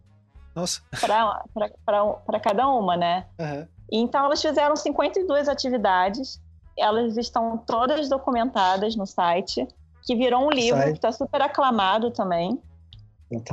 nossa. 0.55 0.81
Para 1.01 2.41
cada 2.41 2.69
uma, 2.69 2.97
né? 2.97 3.27
Uhum. 3.39 3.67
Então, 3.93 4.25
elas 4.25 4.41
fizeram 4.41 4.77
52 4.77 5.49
atividades, 5.49 6.41
elas 6.79 7.17
estão 7.17 7.59
todas 7.59 8.09
documentadas 8.09 8.95
no 8.97 9.07
site, 9.07 9.67
que 10.03 10.15
virou 10.15 10.47
um 10.47 10.51
livro 10.51 10.81
site. 10.81 10.93
que 10.93 10.99
está 10.99 11.13
super 11.13 11.43
aclamado 11.43 12.11
também. 12.11 12.59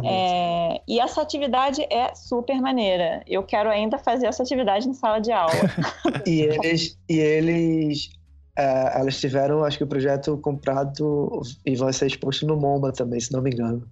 É, 0.03 0.81
e 0.87 0.99
essa 0.99 1.21
atividade 1.21 1.85
é 1.91 2.13
super 2.15 2.59
maneira. 2.59 3.21
Eu 3.27 3.43
quero 3.43 3.69
ainda 3.69 3.99
fazer 3.99 4.25
essa 4.25 4.41
atividade 4.41 4.89
em 4.89 4.93
sala 4.93 5.19
de 5.19 5.31
aula. 5.31 5.53
e 6.25 6.41
eles, 6.41 6.97
e 7.07 7.19
eles 7.19 8.09
é, 8.57 8.99
elas 8.99 9.19
tiveram, 9.19 9.63
acho 9.63 9.77
que 9.77 9.83
o 9.83 9.87
projeto 9.87 10.35
comprado 10.39 11.41
e 11.63 11.75
vai 11.75 11.93
ser 11.93 12.07
exposto 12.07 12.47
no 12.47 12.57
MoMA 12.57 12.91
também, 12.91 13.19
se 13.19 13.31
não 13.31 13.41
me 13.41 13.51
engano. 13.51 13.87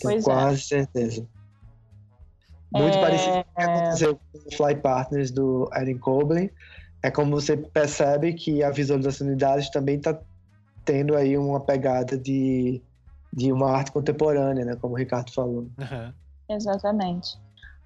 Tenho 0.00 0.18
é. 0.18 0.22
quase 0.22 0.58
é. 0.58 0.84
certeza. 0.84 1.26
Muito 2.72 2.96
é... 2.96 3.00
parecido 3.00 3.32
com 3.32 3.40
o 3.40 3.54
que 3.54 3.62
aconteceu 3.62 4.16
com 4.16 4.38
o 4.38 4.56
Fly 4.56 4.76
Partners 4.76 5.30
do 5.30 5.70
Erin 5.74 5.98
Coblin. 5.98 6.50
É 7.02 7.10
como 7.10 7.40
você 7.40 7.56
percebe 7.56 8.32
que 8.32 8.62
a 8.62 8.70
visualização 8.70 9.26
de 9.26 9.36
dados 9.36 9.70
também 9.70 9.96
está 9.96 10.18
tendo 10.84 11.16
aí 11.16 11.36
uma 11.36 11.60
pegada 11.60 12.16
de, 12.16 12.82
de 13.32 13.52
uma 13.52 13.70
arte 13.70 13.92
contemporânea, 13.92 14.64
né? 14.64 14.76
Como 14.80 14.94
o 14.94 14.96
Ricardo 14.96 15.32
falou. 15.32 15.68
Uhum. 15.78 16.12
Exatamente. 16.48 17.38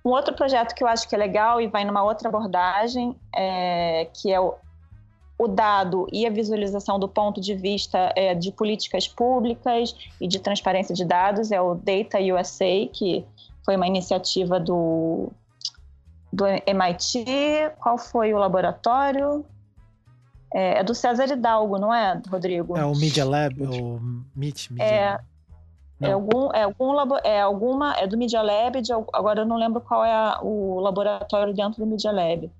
Um 0.04 0.10
outro 0.10 0.34
projeto 0.34 0.74
que 0.74 0.82
eu 0.82 0.88
acho 0.88 1.08
que 1.08 1.14
é 1.14 1.18
legal 1.18 1.60
e 1.60 1.66
vai 1.68 1.84
numa 1.84 2.02
outra 2.02 2.28
abordagem, 2.28 3.14
é, 3.34 4.08
que 4.12 4.32
é 4.32 4.40
o 4.40 4.54
o 5.40 5.48
dado 5.48 6.06
e 6.12 6.26
a 6.26 6.30
visualização 6.30 6.98
do 6.98 7.08
ponto 7.08 7.40
de 7.40 7.54
vista 7.54 8.12
é, 8.14 8.34
de 8.34 8.52
políticas 8.52 9.08
públicas 9.08 9.96
e 10.20 10.28
de 10.28 10.38
transparência 10.38 10.94
de 10.94 11.02
dados 11.02 11.50
é 11.50 11.58
o 11.58 11.74
Data 11.74 12.18
USA, 12.18 12.86
que 12.92 13.24
foi 13.64 13.76
uma 13.76 13.86
iniciativa 13.86 14.58
do, 14.58 15.30
do 16.32 16.44
MIT. 16.66 17.24
Qual 17.78 17.98
foi 17.98 18.32
o 18.32 18.38
laboratório? 18.38 19.44
É, 20.52 20.80
é 20.80 20.84
do 20.84 20.94
César 20.94 21.26
Hidalgo, 21.32 21.78
não 21.78 21.94
é, 21.94 22.20
Rodrigo? 22.28 22.76
É 22.76 22.84
o 22.84 22.94
Media 22.96 23.24
Lab, 23.24 23.62
o 23.62 24.00
MIT. 24.36 24.72
Media 24.72 24.84
é, 24.84 25.18
é 26.00 26.12
algum, 26.12 26.50
é 26.52 26.62
algum 26.62 26.92
labo, 26.92 27.16
é 27.22 27.40
alguma 27.40 27.94
é 27.96 28.06
do 28.06 28.16
Media 28.16 28.42
Lab, 28.42 28.80
de, 28.80 28.92
agora 28.92 29.42
eu 29.42 29.46
não 29.46 29.56
lembro 29.56 29.80
qual 29.80 30.04
é 30.04 30.12
a, 30.12 30.40
o 30.42 30.80
laboratório 30.80 31.54
dentro 31.54 31.78
do 31.78 31.86
Media 31.86 32.10
Lab 32.10 32.50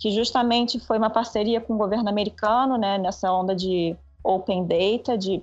que 0.00 0.10
justamente 0.10 0.80
foi 0.80 0.96
uma 0.96 1.10
parceria 1.10 1.60
com 1.60 1.74
o 1.74 1.78
governo 1.78 2.08
americano, 2.08 2.78
né, 2.78 2.96
nessa 2.96 3.30
onda 3.30 3.54
de 3.54 3.94
open 4.24 4.66
data, 4.66 5.16
de 5.16 5.42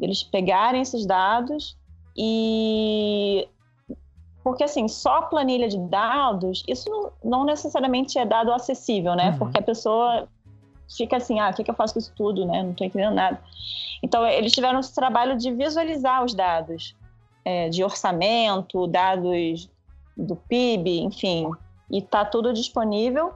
eles 0.00 0.22
pegarem 0.22 0.80
esses 0.80 1.04
dados 1.04 1.76
e 2.16 3.48
porque 4.42 4.64
assim 4.64 4.88
só 4.88 5.22
planilha 5.22 5.68
de 5.68 5.78
dados 5.78 6.62
isso 6.66 6.88
não, 6.90 7.12
não 7.22 7.44
necessariamente 7.44 8.18
é 8.18 8.24
dado 8.24 8.52
acessível, 8.52 9.14
né? 9.14 9.30
Uhum. 9.30 9.38
Porque 9.38 9.58
a 9.58 9.62
pessoa 9.62 10.28
fica 10.96 11.16
assim, 11.16 11.38
ah, 11.38 11.50
o 11.50 11.54
que, 11.54 11.64
que 11.64 11.70
eu 11.70 11.74
faço 11.74 11.94
com 11.94 12.00
isso 12.00 12.12
tudo, 12.16 12.46
né? 12.46 12.62
Não 12.62 12.70
estou 12.70 12.86
entendendo 12.86 13.14
nada. 13.14 13.40
Então 14.02 14.26
eles 14.26 14.52
tiveram 14.52 14.80
esse 14.80 14.94
trabalho 14.94 15.36
de 15.36 15.52
visualizar 15.52 16.24
os 16.24 16.34
dados 16.34 16.96
é, 17.44 17.68
de 17.68 17.84
orçamento, 17.84 18.86
dados 18.86 19.68
do 20.16 20.34
PIB, 20.34 21.00
enfim, 21.00 21.50
e 21.90 22.02
tá 22.02 22.24
tudo 22.24 22.52
disponível 22.52 23.34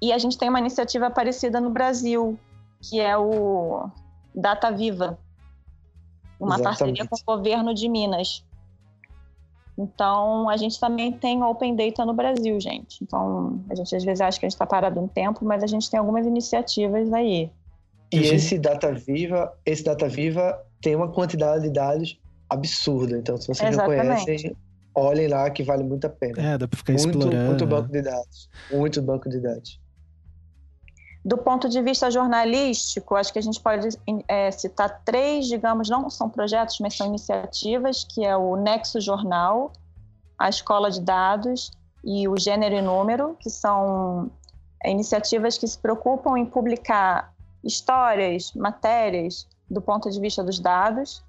e 0.00 0.12
a 0.12 0.18
gente 0.18 0.38
tem 0.38 0.48
uma 0.48 0.60
iniciativa 0.60 1.10
parecida 1.10 1.60
no 1.60 1.70
Brasil, 1.70 2.38
que 2.80 3.00
é 3.00 3.16
o 3.16 3.90
Data 4.34 4.70
Viva, 4.70 5.18
uma 6.38 6.54
Exatamente. 6.54 6.64
parceria 6.64 7.06
com 7.06 7.16
o 7.16 7.36
governo 7.36 7.74
de 7.74 7.88
Minas. 7.88 8.44
Então, 9.78 10.48
a 10.48 10.56
gente 10.56 10.80
também 10.80 11.12
tem 11.12 11.40
Open 11.42 11.76
Data 11.76 12.04
no 12.04 12.12
Brasil, 12.12 12.60
gente. 12.60 12.98
Então, 13.02 13.60
a 13.70 13.74
gente 13.76 13.94
às 13.94 14.04
vezes 14.04 14.20
acha 14.20 14.38
que 14.38 14.44
a 14.44 14.48
gente 14.48 14.54
está 14.54 14.66
parado 14.66 14.98
um 15.00 15.06
tempo, 15.06 15.44
mas 15.44 15.62
a 15.62 15.68
gente 15.68 15.88
tem 15.88 16.00
algumas 16.00 16.26
iniciativas 16.26 17.12
aí. 17.12 17.48
E 18.12 18.18
esse 18.18 18.58
Data 18.58 18.92
Viva, 18.92 19.52
esse 19.64 19.84
Data 19.84 20.08
Viva 20.08 20.58
tem 20.80 20.96
uma 20.96 21.08
quantidade 21.08 21.62
de 21.62 21.70
dados 21.70 22.18
absurda. 22.50 23.16
Então, 23.16 23.36
se 23.36 23.46
vocês 23.46 23.70
Exatamente. 23.70 24.04
não 24.04 24.16
conhecem, 24.16 24.56
olhem 24.94 25.28
lá 25.28 25.48
que 25.50 25.62
vale 25.62 25.84
muito 25.84 26.06
a 26.06 26.10
pena. 26.10 26.54
É, 26.54 26.58
dá 26.58 26.66
para 26.66 26.76
ficar 26.76 26.94
muito, 26.94 27.08
explorando. 27.08 27.46
Muito 27.46 27.66
banco 27.66 27.92
de 27.92 28.02
dados. 28.02 28.50
Muito 28.72 29.02
banco 29.02 29.28
de 29.28 29.40
dados. 29.40 29.80
Do 31.24 31.36
ponto 31.36 31.68
de 31.68 31.82
vista 31.82 32.10
jornalístico, 32.10 33.16
acho 33.16 33.32
que 33.32 33.38
a 33.38 33.42
gente 33.42 33.60
pode 33.60 33.88
é, 34.28 34.50
citar 34.50 35.02
três, 35.04 35.46
digamos, 35.46 35.88
não 35.88 36.08
são 36.08 36.28
projetos, 36.30 36.78
mas 36.80 36.96
são 36.96 37.06
iniciativas, 37.06 38.04
que 38.04 38.24
é 38.24 38.36
o 38.36 38.56
Nexo 38.56 39.00
Jornal, 39.00 39.72
a 40.38 40.48
Escola 40.48 40.90
de 40.90 41.00
Dados 41.00 41.70
e 42.04 42.28
o 42.28 42.36
Gênero 42.38 42.76
e 42.76 42.82
Número, 42.82 43.36
que 43.40 43.50
são 43.50 44.30
é, 44.82 44.90
iniciativas 44.90 45.58
que 45.58 45.66
se 45.66 45.78
preocupam 45.78 46.38
em 46.38 46.46
publicar 46.46 47.32
histórias, 47.64 48.52
matérias 48.54 49.46
do 49.68 49.80
ponto 49.80 50.08
de 50.10 50.20
vista 50.20 50.42
dos 50.42 50.60
dados. 50.60 51.22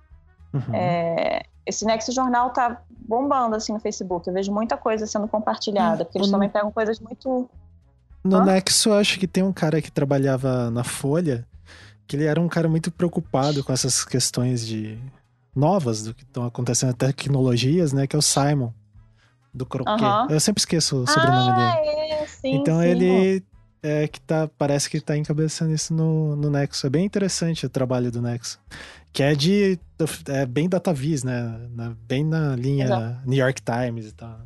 Uhum. 0.53 0.74
É, 0.74 1.44
esse 1.66 1.86
Nexo 1.86 2.11
Jornal 2.11 2.49
está 2.49 2.82
bombando 2.90 3.56
assim 3.56 3.74
no 3.74 3.80
Facebook. 3.80 4.28
Eu 4.28 4.34
vejo 4.34 4.52
muita 4.52 4.78
coisa 4.78 5.06
sendo 5.06 5.28
compartilhada, 5.28 6.06
porque 6.06 6.18
eles 6.18 6.32
também 6.32 6.49
pegam 6.49 6.72
coisas 6.72 6.99
muito 6.99 7.49
no 8.24 8.38
Hã? 8.38 8.46
Nexo, 8.46 8.90
eu 8.90 8.94
acho 8.94 9.20
que 9.20 9.28
tem 9.28 9.44
um 9.44 9.54
cara 9.54 9.82
que 9.82 9.91
trabalhava 9.91 10.70
na 10.72 10.84
Folha, 10.84 11.46
que 12.08 12.16
ele 12.16 12.26
era 12.26 12.40
um 12.40 12.48
cara 12.48 12.68
muito 12.68 12.91
preocupado 12.91 13.64
com 13.64 13.72
essas 13.72 14.04
questões 14.04 14.66
de 14.66 14.98
novas 15.56 16.04
do 16.04 16.14
que 16.14 16.24
estão 16.24 16.46
acontecendo, 16.46 16.94
tecnologias, 16.94 17.94
né? 17.94 18.08
Que 18.08 18.16
é 18.16 18.20
o 18.20 18.22
Simon, 18.22 18.72
do 19.54 19.66
Croquet. 19.66 20.32
Eu 20.32 20.40
sempre 20.40 20.62
esqueço 20.62 21.04
o 21.04 21.08
sobrenome 21.08 21.52
ah, 21.52 21.76
dele. 21.76 22.14
É, 22.14 22.28
sim, 22.28 22.56
então 22.56 22.80
sim. 22.80 22.88
ele 22.88 23.44
é 23.82 24.08
que 24.08 24.20
tá, 24.22 24.50
parece 24.58 24.90
que 24.90 25.00
tá 25.00 25.16
encabeçando 25.16 25.74
isso 25.74 25.94
no, 25.94 26.36
no 26.36 26.50
Nexo. 26.50 26.86
É 26.86 26.90
bem 26.90 27.06
interessante 27.06 27.66
o 27.66 27.70
trabalho 27.70 28.12
do 28.12 28.22
Nexo. 28.22 28.60
Que 29.12 29.24
é 29.24 29.34
de. 29.34 29.80
É 30.28 30.46
bem 30.46 30.70
datavis, 30.70 31.24
né? 31.24 31.68
Na, 31.72 31.96
bem 32.08 32.24
na 32.24 32.56
linha 32.56 32.86
Exato. 32.86 33.28
New 33.28 33.40
York 33.40 33.62
Times 33.62 34.08
e 34.08 34.12
tal. 34.14 34.40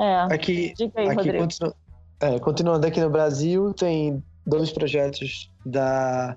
É. 0.00 0.34
Aqui, 0.34 0.74
aí, 0.96 1.08
aqui 1.08 1.32
continu, 1.32 1.74
é, 2.20 2.38
continuando 2.38 2.86
aqui 2.86 3.00
no 3.00 3.10
Brasil, 3.10 3.72
tem 3.74 4.22
dois 4.46 4.70
projetos 4.70 5.50
da, 5.64 6.36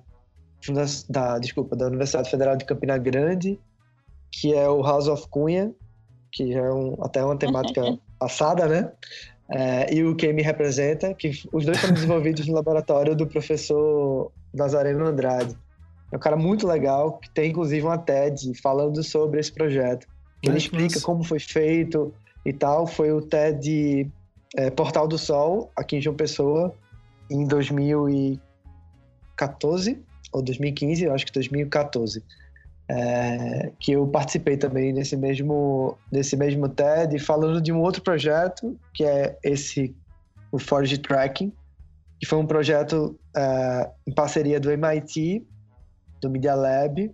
da, 1.10 1.40
desculpa, 1.40 1.76
da 1.76 1.88
Universidade 1.88 2.30
Federal 2.30 2.56
de 2.56 2.66
Campina 2.66 2.98
Grande, 2.98 3.60
que 4.32 4.54
é 4.54 4.70
o 4.70 4.82
House 4.82 5.08
of 5.08 5.28
Cunha, 5.30 5.74
que 6.32 6.54
já 6.54 6.60
é 6.60 6.72
um, 6.72 6.96
até 7.02 7.24
uma 7.24 7.38
temática 7.38 7.82
passada, 8.20 8.68
né? 8.68 8.92
É, 9.50 9.94
e 9.94 10.04
o 10.04 10.16
Quem 10.16 10.32
Me 10.34 10.42
Representa, 10.42 11.14
que 11.14 11.32
os 11.52 11.66
dois 11.66 11.78
foram 11.78 11.94
desenvolvidos 11.94 12.48
no 12.48 12.54
laboratório 12.54 13.16
do 13.16 13.28
professor 13.28 14.32
Nazareno 14.54 15.06
Andrade. 15.06 15.58
É 16.12 16.16
um 16.16 16.20
cara 16.20 16.38
muito 16.38 16.66
legal, 16.66 17.18
que 17.20 17.30
tem 17.32 17.50
inclusive 17.50 17.86
uma 17.86 17.98
TED 17.98 18.54
falando 18.62 19.04
sobre 19.04 19.40
esse 19.40 19.52
projeto. 19.52 20.08
Que 20.42 20.50
ele 20.50 20.58
explica 20.58 21.00
como 21.02 21.24
foi 21.24 21.40
feito, 21.40 22.14
e 22.45 22.53
tal, 22.53 22.88
foi 22.88 23.11
o 23.11 23.22
TED 23.22 24.09
é, 24.55 24.69
Portal 24.69 25.07
do 25.07 25.18
Sol, 25.18 25.72
aqui 25.76 25.97
em 25.97 26.01
João 26.01 26.15
Pessoa, 26.15 26.73
em 27.30 27.45
2014 27.45 30.01
ou 30.31 30.41
2015, 30.41 31.03
eu 31.03 31.13
acho 31.13 31.26
que 31.26 31.31
2014. 31.31 32.23
É, 32.89 33.72
que 33.80 33.93
eu 33.93 34.05
participei 34.05 34.57
também 34.57 34.91
nesse 34.91 35.15
mesmo, 35.15 35.97
nesse 36.11 36.35
mesmo 36.35 36.68
TED, 36.68 37.18
falando 37.19 37.61
de 37.61 37.72
um 37.72 37.80
outro 37.80 38.01
projeto, 38.01 38.77
que 38.93 39.05
é 39.05 39.38
esse, 39.43 39.95
o 40.51 40.59
Forge 40.59 40.97
Tracking, 40.97 41.53
que 42.19 42.26
foi 42.26 42.38
um 42.38 42.45
projeto 42.45 43.18
é, 43.35 43.89
em 44.05 44.13
parceria 44.13 44.59
do 44.59 44.69
MIT, 44.69 45.47
do 46.22 46.30
Media 46.30 46.53
Lab, 46.53 47.09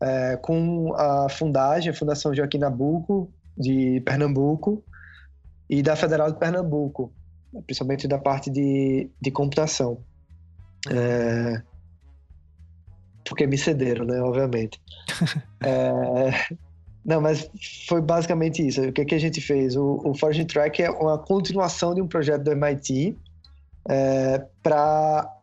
é, 0.00 0.36
com 0.36 0.94
a 0.94 1.28
Fundagem, 1.28 1.90
a 1.90 1.94
Fundação 1.94 2.34
Joaquim 2.34 2.58
Nabuco, 2.58 3.30
de 3.62 4.00
Pernambuco 4.00 4.84
e 5.70 5.82
da 5.82 5.96
Federal 5.96 6.30
de 6.30 6.38
Pernambuco, 6.38 7.12
principalmente 7.64 8.06
da 8.06 8.18
parte 8.18 8.50
de, 8.50 9.08
de 9.20 9.30
computação. 9.30 9.98
É... 10.90 11.62
Porque 13.24 13.46
me 13.46 13.56
cederam, 13.56 14.04
né? 14.04 14.20
Obviamente. 14.20 14.80
é... 15.64 16.58
Não, 17.04 17.20
mas 17.20 17.50
foi 17.88 18.00
basicamente 18.00 18.66
isso. 18.66 18.82
O 18.82 18.92
que, 18.92 19.04
que 19.04 19.14
a 19.14 19.18
gente 19.18 19.40
fez? 19.40 19.76
O, 19.76 20.00
o 20.04 20.14
Forging 20.14 20.46
Track 20.46 20.82
é 20.82 20.90
uma 20.90 21.18
continuação 21.18 21.94
de 21.94 22.00
um 22.00 22.06
projeto 22.06 22.44
do 22.44 22.52
MIT 22.52 23.16
é, 23.88 24.46
para 24.62 25.38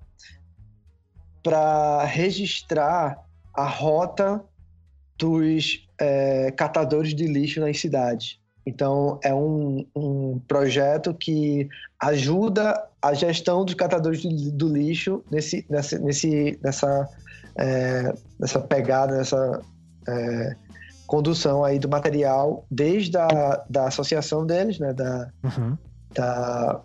para 1.43 2.03
registrar 2.03 3.17
a 3.53 3.67
rota 3.67 4.43
dos 5.17 5.89
é, 5.99 6.51
catadores 6.51 7.13
de 7.13 7.26
lixo 7.27 7.59
nas 7.59 7.80
cidades. 7.80 8.39
Então, 8.65 9.19
é 9.23 9.34
um, 9.34 9.85
um 9.95 10.39
projeto 10.47 11.13
que 11.13 11.67
ajuda 11.99 12.81
a 13.01 13.13
gestão 13.13 13.65
dos 13.65 13.73
catadores 13.73 14.23
do 14.23 14.67
lixo 14.67 15.23
nesse, 15.31 15.65
nessa, 15.69 15.97
nesse, 15.97 16.59
nessa, 16.61 17.09
é, 17.57 18.13
nessa 18.39 18.59
pegada, 18.59 19.17
nessa 19.17 19.61
é, 20.07 20.55
condução 21.07 21.63
aí 21.63 21.80
do 21.80 21.89
material, 21.89 22.65
desde 22.69 23.17
a 23.17 23.63
da 23.67 23.88
associação 23.88 24.45
deles, 24.45 24.77
né, 24.77 24.93
da, 24.93 25.30
uhum. 25.43 25.77
da, 26.13 26.81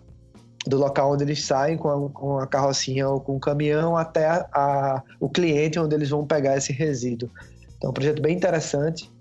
do 0.65 0.77
local 0.77 1.13
onde 1.13 1.23
eles 1.23 1.45
saem 1.45 1.77
com 1.77 1.89
a, 1.89 2.09
com 2.09 2.39
a 2.39 2.47
carrocinha 2.47 3.07
ou 3.07 3.19
com 3.19 3.35
o 3.35 3.39
caminhão 3.39 3.95
até 3.95 4.27
a, 4.27 5.03
o 5.19 5.29
cliente 5.29 5.79
onde 5.79 5.93
eles 5.93 6.09
vão 6.09 6.25
pegar 6.25 6.57
esse 6.57 6.73
resíduo. 6.73 7.29
Então, 7.85 7.89
é 7.89 7.89
um 7.89 7.93
projeto 7.93 8.21
bem 8.21 8.35
interessante 8.35 9.11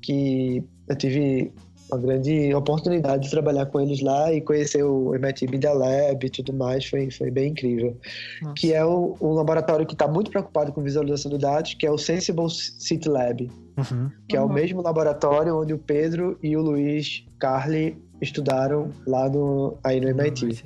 que 0.00 0.64
eu 0.88 0.96
tive 0.96 1.52
uma 1.90 1.98
grande 2.00 2.54
oportunidade 2.54 3.24
de 3.24 3.30
trabalhar 3.30 3.66
com 3.66 3.80
eles 3.80 4.00
lá 4.00 4.32
e 4.32 4.40
conhecer 4.40 4.82
o 4.82 5.14
MIT 5.14 5.46
Media 5.48 5.72
Lab 5.72 6.24
e 6.24 6.30
tudo 6.30 6.52
mais, 6.52 6.86
foi, 6.86 7.10
foi 7.10 7.30
bem 7.30 7.50
incrível. 7.50 7.96
Nossa. 8.40 8.54
Que 8.54 8.72
é 8.72 8.84
o, 8.84 9.16
um 9.20 9.32
laboratório 9.32 9.86
que 9.86 9.92
está 9.92 10.08
muito 10.08 10.30
preocupado 10.30 10.72
com 10.72 10.82
visualização 10.82 11.30
de 11.30 11.38
dados, 11.38 11.74
que 11.74 11.86
é 11.86 11.90
o 11.90 11.98
Sensible 11.98 12.48
City 12.48 13.08
Lab, 13.08 13.50
uhum. 13.76 14.10
que 14.28 14.36
uhum. 14.36 14.42
é 14.42 14.46
o 14.46 14.48
mesmo 14.48 14.80
laboratório 14.80 15.60
onde 15.60 15.74
o 15.74 15.78
Pedro 15.78 16.38
e 16.42 16.56
o 16.56 16.62
Luiz 16.62 17.24
Carli 17.38 18.00
estudaram 18.20 18.90
lá 19.06 19.28
no, 19.28 19.76
aí 19.84 20.00
no 20.00 20.08
MIT. 20.08 20.64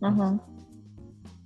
Uhum. 0.00 0.38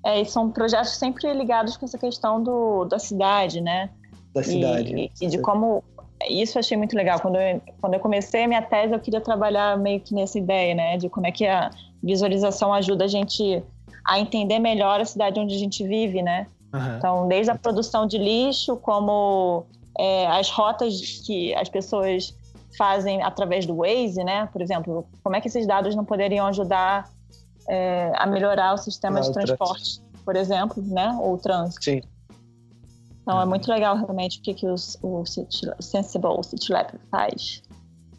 É, 0.05 0.21
e 0.21 0.25
são 0.25 0.53
projetos 0.53 0.97
sempre 0.97 1.33
ligados 1.33 1.77
com 1.77 1.85
essa 1.85 1.99
questão 1.99 2.41
do, 2.41 2.85
da 2.85 2.99
cidade, 2.99 3.61
né? 3.61 3.91
Da 4.37 4.43
cidade. 4.43 4.95
E, 4.95 5.25
e 5.25 5.27
de 5.29 5.39
como 5.39 5.83
isso 6.29 6.57
eu 6.57 6.61
achei 6.61 6.77
muito 6.77 6.97
legal. 6.97 7.21
Quando 7.21 7.37
eu, 7.37 7.61
quando 7.81 7.95
eu 7.95 8.01
comecei 8.01 8.45
a 8.45 8.49
minha 8.49 8.63
tese, 8.63 8.93
eu 8.93 9.01
queria 9.01 9.21
trabalhar 9.21 9.77
meio 9.79 10.01
que 10.01 10.15
nessa 10.15 10.39
ideia, 10.39 10.75
né? 10.75 10.97
De 10.97 11.09
como 11.09 11.27
é 11.27 11.33
que 11.33 11.47
a 11.47 11.71
visualização 12.03 12.73
ajuda 12.73 13.05
a 13.05 13.09
gente 13.09 13.63
a 14.05 14.21
entender 14.21 14.59
melhor 14.59 15.01
a 15.01 15.05
cidade 15.05 15.39
onde 15.41 15.55
a 15.55 15.59
gente 15.59 15.87
vive, 15.87 16.23
né? 16.23 16.47
Uhum. 16.73 16.97
Então, 16.97 17.29
desde 17.29 17.51
a 17.51 17.55
produção 17.55 18.07
de 18.07 18.19
lixo, 18.19 18.77
como 18.77 19.65
é, 19.99 20.27
as 20.27 20.51
rotas 20.51 21.23
que 21.25 21.55
as 21.55 21.69
pessoas 21.69 22.35
fazem 22.77 23.23
através 23.23 23.67
do 23.67 23.77
Waze, 23.77 24.23
né? 24.23 24.49
Por 24.53 24.61
exemplo, 24.61 25.07
como 25.23 25.37
é 25.37 25.41
que 25.41 25.49
esses 25.49 25.67
dados 25.67 25.95
não 25.95 26.05
poderiam 26.05 26.47
ajudar 26.47 27.09
é, 27.69 28.13
a 28.15 28.27
melhorar 28.27 28.75
o 28.75 28.79
sistema 28.79 29.21
de 29.21 29.33
transporte, 29.33 30.01
por 30.25 30.37
exemplo, 30.37 30.83
né? 30.83 31.17
Ou 31.21 31.35
o 31.35 31.39
trânsito. 31.39 31.85
Sim. 31.85 32.01
Então 33.27 33.41
é 33.41 33.43
uhum. 33.43 33.51
muito 33.51 33.69
legal 33.69 33.97
realmente 33.97 34.39
o 34.39 34.43
que, 34.43 34.55
que 34.55 34.69
os, 34.69 34.97
o 35.03 35.27
City, 35.27 35.69
Sensible 35.81 36.45
City 36.45 36.73
Lab 36.73 36.93
faz. 37.11 37.61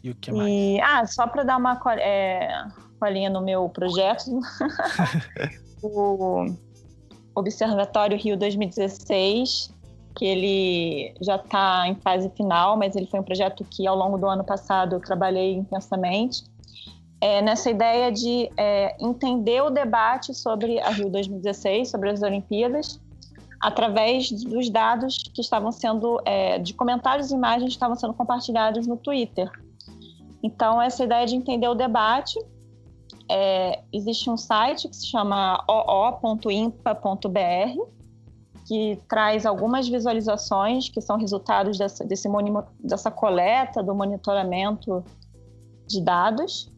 E 0.04 0.10
o 0.10 0.14
que 0.14 0.30
mais? 0.30 0.46
E, 0.46 0.78
ah, 0.82 1.06
só 1.06 1.26
para 1.26 1.44
dar 1.44 1.56
uma 1.56 1.80
é, 1.98 2.66
colinha 3.00 3.30
no 3.30 3.40
meu 3.40 3.70
projeto, 3.70 4.38
o 5.82 6.44
Observatório 7.34 8.18
Rio 8.18 8.36
2016, 8.36 9.74
que 10.14 10.26
ele 10.26 11.14
já 11.22 11.36
está 11.36 11.88
em 11.88 11.94
fase 11.94 12.28
final, 12.36 12.76
mas 12.76 12.94
ele 12.94 13.06
foi 13.06 13.20
um 13.20 13.24
projeto 13.24 13.64
que 13.64 13.86
ao 13.86 13.96
longo 13.96 14.18
do 14.18 14.26
ano 14.26 14.44
passado 14.44 14.96
eu 14.96 15.00
trabalhei 15.00 15.54
intensamente. 15.54 16.44
É, 17.18 17.40
nessa 17.40 17.70
ideia 17.70 18.12
de 18.12 18.50
é, 18.58 18.94
entender 19.00 19.62
o 19.62 19.70
debate 19.70 20.34
sobre 20.34 20.78
a 20.80 20.90
Rio 20.90 21.08
2016, 21.08 21.88
sobre 21.88 22.10
as 22.10 22.20
Olimpíadas, 22.20 23.00
através 23.60 24.30
dos 24.30 24.70
dados 24.70 25.18
que 25.34 25.40
estavam 25.40 25.72
sendo, 25.72 26.20
é, 26.24 26.58
de 26.58 26.72
comentários 26.74 27.30
e 27.30 27.34
imagens 27.34 27.70
que 27.70 27.76
estavam 27.76 27.96
sendo 27.96 28.14
compartilhados 28.14 28.86
no 28.86 28.96
Twitter. 28.96 29.50
Então, 30.42 30.80
essa 30.80 31.04
ideia 31.04 31.26
de 31.26 31.34
entender 31.34 31.68
o 31.68 31.74
debate, 31.74 32.38
é, 33.28 33.82
existe 33.92 34.30
um 34.30 34.36
site 34.36 34.88
que 34.88 34.96
se 34.96 35.08
chama 35.08 35.64
oo.impa.br, 35.68 36.98
que 38.66 39.00
traz 39.08 39.44
algumas 39.44 39.88
visualizações 39.88 40.88
que 40.88 41.00
são 41.00 41.18
resultados 41.18 41.78
dessa, 41.78 42.04
desse, 42.04 42.28
dessa 42.78 43.10
coleta, 43.10 43.82
do 43.82 43.94
monitoramento 43.94 45.04
de 45.86 46.02
dados. 46.02 46.70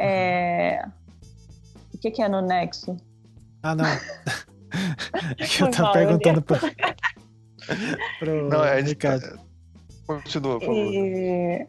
É... 0.00 0.88
O 1.92 1.98
que, 1.98 2.10
que 2.10 2.22
é 2.22 2.28
no 2.28 2.40
Nexo? 2.40 2.96
Ah, 3.62 3.74
não. 3.74 3.84
É 5.38 5.44
que 5.46 5.62
eu 5.62 5.70
tava 5.70 5.92
perguntando 5.92 6.42
pro, 6.42 6.56
pro 8.18 8.48
Não, 8.48 8.64
é, 8.64 8.80
Ricardo. 8.80 9.38
Continua, 10.06 10.58
por 10.58 10.66
favor. 10.66 10.92
E... 10.92 11.66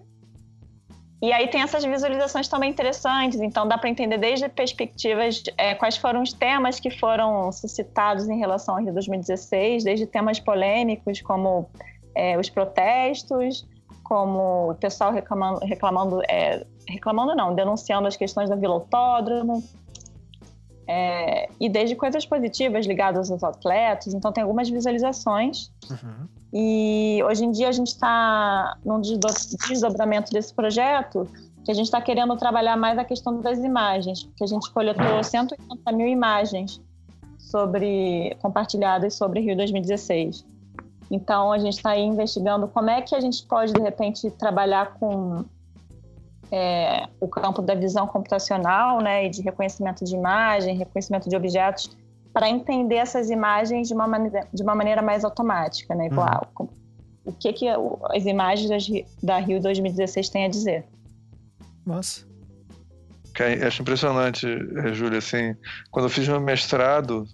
E 1.22 1.32
aí 1.32 1.48
tem 1.48 1.62
essas 1.62 1.84
visualizações 1.84 2.48
também 2.48 2.70
interessantes, 2.70 3.40
então 3.40 3.68
dá 3.68 3.78
para 3.78 3.90
entender 3.90 4.18
desde 4.18 4.48
perspectivas 4.50 5.42
é, 5.58 5.74
quais 5.74 5.98
foram 5.98 6.22
os 6.22 6.34
temas 6.34 6.80
que 6.80 6.92
foram 6.92 7.52
suscitados 7.52 8.28
em 8.28 8.38
relação 8.38 8.76
ao 8.76 8.84
Rio 8.84 8.94
2016, 8.94 9.86
desde 9.86 10.06
temas 10.06 10.40
polêmicos 10.40 11.22
como 11.22 11.68
é, 12.14 12.38
os 12.38 12.50
protestos, 12.50 13.66
como 14.04 14.72
o 14.72 14.76
pessoal 14.76 15.12
reclamando, 15.12 15.66
reclamando, 15.66 16.22
é, 16.30 16.66
reclamando 16.88 17.34
não, 17.34 17.56
denunciando 17.56 18.08
as 18.08 18.16
questões 18.16 18.50
da 18.50 18.56
Vila 18.56 18.76
Autódromo, 18.76 19.64
é, 20.88 21.50
e 21.60 21.68
desde 21.68 21.96
coisas 21.96 22.26
positivas 22.26 22.86
ligadas 22.86 23.32
aos 23.32 23.44
atletas, 23.44 24.14
então 24.14 24.32
tem 24.32 24.44
algumas 24.44 24.70
visualizações. 24.70 25.72
Uhum. 25.90 26.28
E 26.54 27.22
hoje 27.24 27.46
em 27.46 27.52
dia 27.52 27.70
a 27.70 27.72
gente 27.72 27.88
está 27.88 28.78
num 28.86 29.02
desdobramento 29.02 30.32
desse 30.32 30.54
projeto 30.54 31.28
que 31.64 31.72
a 31.72 31.74
gente 31.74 31.86
está 31.86 32.00
querendo 32.00 32.36
trabalhar 32.38 32.78
mais 32.78 32.98
a 33.00 33.04
questão 33.04 33.42
das 33.42 33.58
imagens, 33.58 34.30
que 34.38 34.44
a 34.44 34.48
gente 34.48 34.72
coletou 34.72 35.24
180 35.24 35.92
mil 35.92 36.08
imagens 36.08 36.80
sobre 37.40 38.38
compartilhadas 38.42 39.16
sobre 39.16 39.40
Rio 39.40 39.58
2016. 39.58 40.46
Então 41.10 41.52
a 41.52 41.58
gente 41.58 41.74
está 41.74 41.92
aí 41.92 42.04
investigando 42.04 42.68
como 42.68 42.90
é 42.90 43.02
que 43.02 43.16
a 43.16 43.20
gente 43.20 43.44
pode 43.46 43.74
de 43.74 43.82
repente 43.82 44.30
trabalhar 44.32 44.94
com 45.00 45.44
é, 46.52 47.08
o 47.20 47.28
campo 47.28 47.62
da 47.62 47.76
visão 47.76 48.08
computacional, 48.08 49.02
né, 49.02 49.26
e 49.26 49.30
de 49.30 49.42
reconhecimento 49.42 50.04
de 50.04 50.16
imagem, 50.16 50.78
reconhecimento 50.78 51.30
de 51.30 51.36
objetos, 51.36 51.96
para 52.34 52.50
entender 52.50 52.96
essas 52.96 53.30
imagens 53.30 53.88
de 53.88 53.94
uma 53.94 54.08
maneira, 54.08 54.48
de 54.54 54.62
uma 54.62 54.76
maneira 54.76 55.02
mais 55.02 55.24
automática, 55.24 55.96
né? 55.96 56.08
Igual, 56.08 56.52
uhum. 56.60 56.68
o 57.26 57.32
que 57.32 57.54
que 57.54 57.68
as 57.70 58.26
imagens 58.26 58.70
da 59.24 59.40
Rio 59.40 59.62
2016 59.62 60.30
têm 60.30 60.46
a 60.46 60.50
dizer? 60.50 60.84
Nossa. 61.86 62.26
Acho 63.66 63.82
impressionante, 63.82 64.48
eh, 64.48 64.94
Júlia, 64.94 65.20
assim, 65.20 65.56
quando 65.92 66.06
eu 66.06 66.10
fiz 66.10 66.28
meu 66.28 66.40
mestrado, 66.40 67.26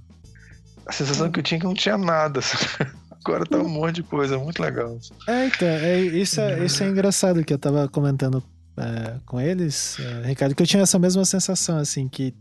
a 0.85 0.91
sensação 0.91 1.31
que 1.31 1.39
eu 1.39 1.43
tinha 1.43 1.57
é 1.57 1.61
que 1.61 1.65
não 1.65 1.73
tinha 1.73 1.97
nada. 1.97 2.39
Agora 3.23 3.45
tá 3.45 3.57
um 3.57 3.69
monte 3.69 3.95
de 3.95 4.03
coisa, 4.03 4.37
muito 4.39 4.61
legal. 4.61 4.97
É, 5.27 5.45
então, 5.45 5.67
é, 5.67 5.99
isso, 5.99 6.41
é, 6.41 6.65
isso 6.65 6.83
é 6.83 6.87
engraçado 6.87 7.43
que 7.43 7.53
eu 7.53 7.59
tava 7.59 7.87
comentando 7.87 8.43
é, 8.77 9.19
com 9.25 9.39
eles, 9.39 9.97
é, 9.99 10.27
Ricardo, 10.27 10.55
que 10.55 10.63
eu 10.63 10.67
tinha 10.67 10.83
essa 10.83 10.97
mesma 10.97 11.25
sensação, 11.25 11.77
assim, 11.77 12.07
que 12.07 12.33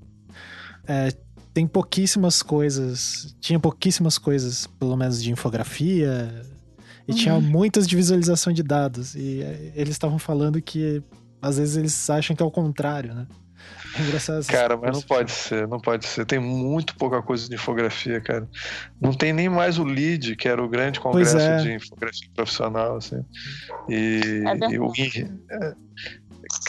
é, 0.86 1.12
tem 1.52 1.66
pouquíssimas 1.66 2.42
coisas, 2.42 3.34
tinha 3.40 3.58
pouquíssimas 3.58 4.18
coisas, 4.18 4.66
pelo 4.66 4.96
menos 4.96 5.22
de 5.22 5.30
infografia, 5.30 6.42
e 7.06 7.12
uhum. 7.12 7.18
tinha 7.18 7.40
muitas 7.40 7.86
de 7.86 7.96
visualização 7.96 8.52
de 8.52 8.62
dados, 8.62 9.14
e 9.14 9.42
é, 9.42 9.72
eles 9.74 9.92
estavam 9.92 10.18
falando 10.18 10.60
que 10.62 11.02
às 11.42 11.58
vezes 11.58 11.76
eles 11.76 12.10
acham 12.10 12.36
que 12.36 12.42
é 12.42 12.46
o 12.46 12.50
contrário, 12.50 13.14
né? 13.14 13.26
É 13.98 14.02
engraçado 14.02 14.46
cara, 14.46 14.76
mas 14.76 14.92
não 14.92 15.02
pode 15.02 15.32
ser, 15.32 15.66
não 15.66 15.80
pode 15.80 16.06
ser. 16.06 16.24
Tem 16.24 16.38
muito 16.38 16.94
pouca 16.96 17.20
coisa 17.20 17.48
de 17.48 17.54
infografia, 17.56 18.20
cara. 18.20 18.48
Não 19.00 19.12
tem 19.12 19.32
nem 19.32 19.48
mais 19.48 19.78
o 19.78 19.84
LEAD, 19.84 20.36
que 20.36 20.48
era 20.48 20.62
o 20.62 20.68
grande 20.68 21.00
congresso 21.00 21.38
é. 21.38 21.62
de 21.62 21.74
infografia 21.74 22.28
profissional, 22.34 22.96
assim. 22.96 23.24
E, 23.88 24.42
é 24.46 24.72
e 24.72 24.78
o 24.78 24.92
é, 24.94 25.74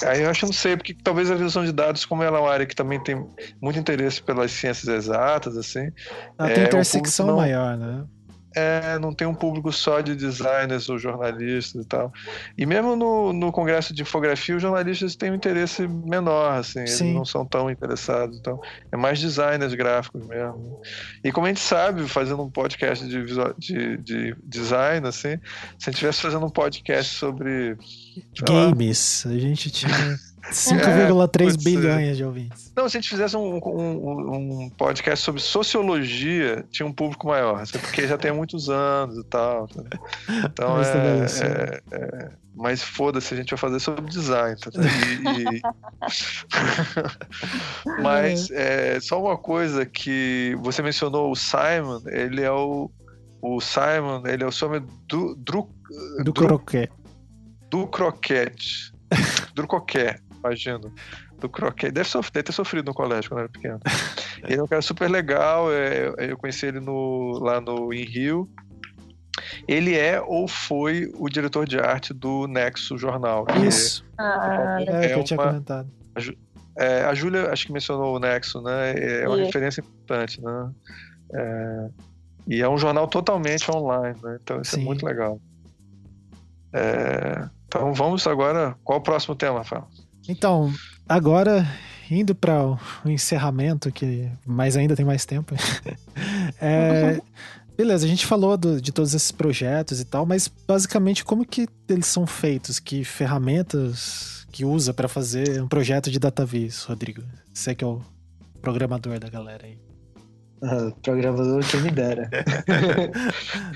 Aí 0.06 0.22
eu 0.22 0.30
acho 0.30 0.42
que 0.42 0.46
não 0.46 0.54
sei, 0.54 0.78
porque 0.78 0.94
talvez 0.94 1.30
a 1.30 1.34
visualização 1.34 1.66
de 1.66 1.72
dados, 1.72 2.06
como 2.06 2.24
ela 2.24 2.38
é 2.38 2.42
uma 2.42 2.52
área 2.52 2.66
que 2.66 2.76
também 2.76 3.02
tem 3.02 3.28
muito 3.62 3.78
interesse 3.78 4.22
pelas 4.24 4.52
ciências 4.52 4.88
exatas, 4.88 5.58
assim. 5.58 5.92
Ela 6.40 6.50
é, 6.50 6.54
tem 6.54 6.64
intersecção 6.64 7.28
não... 7.28 7.36
maior, 7.36 7.78
né? 7.78 8.06
É, 8.56 9.00
não 9.00 9.14
tem 9.14 9.28
um 9.28 9.34
público 9.34 9.72
só 9.72 10.02
de 10.02 10.16
designers 10.16 10.90
ou 10.90 10.98
jornalistas 10.98 11.84
e 11.84 11.88
tal. 11.88 12.12
E 12.58 12.66
mesmo 12.66 12.96
no, 12.96 13.32
no 13.32 13.52
congresso 13.52 13.94
de 13.94 14.02
infografia, 14.02 14.56
os 14.56 14.62
jornalistas 14.62 15.16
têm 15.16 15.32
um 15.32 15.36
interesse 15.36 15.88
menor, 15.88 16.60
assim, 16.60 16.80
eles 16.80 17.02
não 17.02 17.26
são 17.26 17.46
tão 17.46 17.70
interessados. 17.70 18.38
Então, 18.38 18.60
é 18.92 18.98
mais 18.98 19.20
designers 19.20 19.74
gráficos 19.74 20.26
mesmo. 20.26 20.82
E 21.24 21.32
como 21.32 21.46
a 21.48 21.50
gente 21.50 21.62
sabe, 21.62 22.08
fazendo 22.08 22.44
um 22.44 22.50
podcast 22.50 23.08
de, 23.08 23.22
visual, 23.22 23.54
de, 23.58 23.98
de 23.98 24.36
design, 24.44 25.08
assim, 25.08 25.38
se 25.80 25.90
a 25.90 25.92
gente 25.92 25.94
estivesse 25.94 26.22
fazendo 26.22 26.46
um 26.46 26.50
podcast 26.50 27.16
sobre. 27.16 27.78
Games, 28.46 29.24
lá, 29.26 29.32
a 29.32 29.40
gente 29.40 29.72
tinha. 29.72 30.20
5,3 30.50 31.54
é, 31.54 31.58
bilhões 31.64 32.18
de 32.18 32.24
ouvintes. 32.24 32.72
Não, 32.76 32.90
se 32.90 32.98
a 32.98 33.02
gente 33.02 33.10
fizesse 33.10 33.38
um, 33.38 33.60
um, 33.64 34.64
um, 34.64 34.70
podcast 34.72 35.24
sobre 35.24 35.42
sociologia, 35.42 36.66
tinha 36.72 36.86
um 36.86 36.92
público 36.92 37.28
maior, 37.28 37.64
porque 37.72 38.08
já 38.08 38.18
tem 38.18 38.32
muitos 38.32 38.70
anos 38.70 39.18
e 39.18 39.24
tal. 39.26 39.70
Então 40.44 40.72
mas 40.72 41.42
é, 41.42 41.82
é, 41.92 41.96
é, 41.96 42.32
Mas 42.56 42.82
foda-se, 42.82 43.34
a 43.34 43.38
gente 43.38 43.52
vai 43.52 43.58
fazer 43.58 43.80
sobre 43.80 44.10
design. 44.10 44.56
Tá? 44.60 44.72
E, 44.82 45.58
e... 45.58 45.62
mas 48.02 48.50
é, 48.52 49.00
só 49.00 49.22
uma 49.22 49.38
coisa 49.38 49.86
que 49.86 50.58
você 50.62 50.82
mencionou 50.82 51.32
o 51.32 51.36
Simon, 51.36 52.02
ele 52.08 52.42
é 52.42 52.52
o. 52.52 52.90
O 53.44 53.60
Simon, 53.60 54.22
ele 54.28 54.44
é 54.44 54.48
o 54.48 54.52
some 54.52 54.80
do. 55.08 55.36
Do, 55.36 55.68
do 56.24 56.34
croquete. 56.34 56.94
Do 57.70 57.88
croquete. 57.88 58.94
do 59.56 59.68
croquete 59.68 60.22
imagino. 60.44 60.94
Do 61.40 61.50
croquete. 61.50 61.92
Deve, 61.92 62.10
deve 62.10 62.44
ter 62.44 62.52
sofrido 62.52 62.88
no 62.88 62.94
colégio 62.94 63.30
quando 63.30 63.40
era 63.40 63.50
pequeno. 63.50 63.80
ele 64.44 64.60
é 64.60 64.64
um 64.64 64.68
cara 64.68 64.82
super 64.82 65.10
legal. 65.10 65.72
É, 65.72 66.14
eu 66.32 66.38
conheci 66.38 66.66
ele 66.66 66.80
no, 66.80 67.40
lá 67.40 67.62
no, 67.62 67.94
em 67.94 68.04
Rio. 68.04 68.50
Ele 69.68 69.98
é 69.98 70.22
ou 70.22 70.48
foi 70.48 71.12
o 71.16 71.30
diretor 71.30 71.68
de 71.68 71.80
arte 71.80 72.14
do 72.14 72.48
Nexo 72.48 72.98
Jornal. 72.98 73.46
Isso. 73.66 74.06
Ah, 74.18 74.78
é, 74.80 75.06
é, 75.06 75.08
que 75.08 75.20
eu 75.20 75.24
tinha 75.24 75.38
comentado. 75.38 75.90
É, 76.78 77.04
a 77.04 77.14
Júlia, 77.14 77.52
acho 77.52 77.66
que 77.68 77.74
mencionou 77.74 78.16
o 78.16 78.20
Nexo, 78.20 78.62
né? 78.62 78.94
É 79.24 79.28
uma 79.28 79.38
referência 79.38 79.82
importante, 79.82 80.42
né? 80.42 80.72
É, 81.34 81.90
e 82.48 82.62
é 82.62 82.70
um 82.70 82.78
jornal 82.78 83.08
totalmente 83.08 83.70
online, 83.72 84.18
né? 84.22 84.38
Então 84.42 84.62
isso 84.62 84.76
é 84.76 84.80
Sim. 84.80 84.82
é 84.82 84.86
muito 84.86 85.06
legal. 85.06 85.40
É, 86.74 87.50
então 87.68 87.94
vamos 87.94 88.26
agora. 88.28 88.76
Qual 88.84 89.00
o 89.00 89.02
próximo 89.02 89.36
tema, 89.36 89.60
Rafael? 89.60 89.88
Então, 90.32 90.74
agora 91.10 91.68
indo 92.10 92.34
para 92.34 92.78
o 93.06 93.10
encerramento, 93.10 93.92
que 93.92 94.32
mas 94.46 94.78
ainda 94.78 94.96
tem 94.96 95.06
mais 95.06 95.26
tempo. 95.26 95.54
é, 96.60 97.22
beleza, 97.78 98.06
a 98.06 98.10
gente 98.10 98.26
falou 98.26 98.56
do, 98.56 98.82
de 98.82 98.94
todos 98.94 99.14
esses 99.14 99.32
projetos 99.32 100.00
e 100.00 100.06
tal, 100.06 100.26
mas 100.26 100.50
basicamente 100.66 101.26
como 101.26 101.46
que 101.46 101.68
eles 101.90 102.06
são 102.06 102.26
feitos? 102.26 102.80
Que 102.80 103.04
ferramentas 103.04 104.48
que 104.54 104.64
usa 104.64 104.94
para 104.94 105.10
fazer 105.10 105.62
um 105.62 105.68
projeto 105.68 106.10
de 106.10 106.18
DataVis, 106.18 106.84
Rodrigo? 106.84 107.24
Você 107.54 107.76
que 107.76 107.84
é 107.84 107.88
o 107.88 108.02
programador 108.62 109.20
da 109.20 109.30
galera 109.30 109.66
aí. 109.66 109.78
Ah, 110.64 110.94
programador 111.02 111.62
que 111.66 111.76
me 111.78 111.92
dera. 111.92 112.30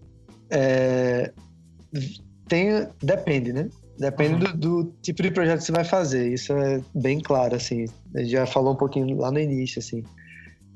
é, 0.50 1.32
tem, 2.48 2.88
depende, 3.00 3.52
né? 3.52 3.68
Depende 4.00 4.46
uhum. 4.46 4.56
do, 4.56 4.84
do, 4.84 4.92
tipo 5.02 5.22
de 5.22 5.30
projeto 5.30 5.58
que 5.58 5.66
você 5.66 5.72
vai 5.72 5.84
fazer. 5.84 6.32
Isso 6.32 6.54
é 6.54 6.80
bem 6.94 7.20
claro, 7.20 7.54
assim. 7.54 7.84
A 8.14 8.20
gente 8.20 8.30
já 8.30 8.46
falou 8.46 8.72
um 8.72 8.76
pouquinho 8.76 9.14
lá 9.18 9.30
no 9.30 9.38
início, 9.38 9.78
assim. 9.78 10.02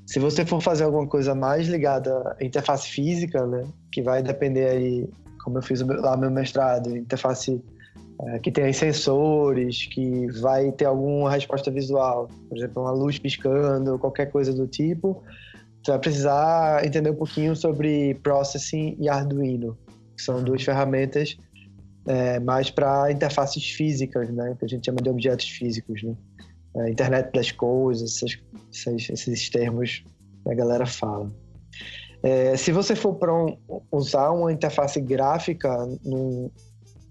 Se 0.07 0.19
você 0.19 0.45
for 0.45 0.61
fazer 0.61 0.85
alguma 0.85 1.07
coisa 1.07 1.35
mais 1.35 1.67
ligada 1.67 2.37
à 2.39 2.45
interface 2.45 2.87
física, 2.87 3.47
né? 3.47 3.65
Que 3.91 4.03
vai 4.03 4.23
depender 4.23 4.69
aí, 4.69 5.09
como 5.43 5.57
eu 5.57 5.63
fiz 5.63 5.81
lá 5.81 6.19
meu 6.19 6.31
mestrado, 6.31 6.95
interface 6.95 7.65
é, 8.21 8.39
que 8.41 8.53
tem 8.53 8.71
sensores, 8.75 9.87
que 9.87 10.31
vai 10.43 10.71
ter 10.73 10.85
alguma 10.85 11.31
resposta 11.31 11.71
visual, 11.71 12.29
por 12.47 12.59
exemplo, 12.59 12.83
uma 12.83 12.93
luz 12.93 13.19
piscando, 13.19 13.99
qualquer 13.99 14.31
coisa 14.31 14.53
do 14.53 14.67
tipo, 14.67 15.23
você 15.83 15.93
vai 15.93 16.01
precisar 16.01 16.85
entender 16.85 17.09
um 17.09 17.17
pouquinho 17.17 17.57
sobre 17.57 18.15
Processing 18.23 18.99
e 19.01 19.09
Arduino, 19.09 19.79
que 20.15 20.23
são 20.23 20.45
duas 20.45 20.63
ferramentas 20.63 21.39
é, 22.07 22.39
mais 22.41 22.71
para 22.71 23.11
interfaces 23.11 23.71
físicas, 23.71 24.29
né, 24.31 24.57
que 24.59 24.65
a 24.65 24.69
gente 24.69 24.87
chama 24.87 24.99
de 25.03 25.09
objetos 25.09 25.49
físicos, 25.49 26.03
né? 26.03 26.15
É, 26.77 26.91
internet 26.91 27.33
das 27.33 27.53
coisas, 27.53 28.21
esses, 28.73 29.09
esses, 29.09 29.49
termos 29.49 30.05
que 30.43 30.51
a 30.51 30.55
galera 30.55 30.85
fala. 30.85 31.31
É, 32.21 32.57
se 32.57 32.73
você 32.73 32.97
for 32.97 33.15
para 33.15 33.33
um, 33.33 33.57
usar 33.93 34.33
uma 34.33 34.53
interface 34.53 35.01
gráfica 35.01 35.71
num, 36.05 36.51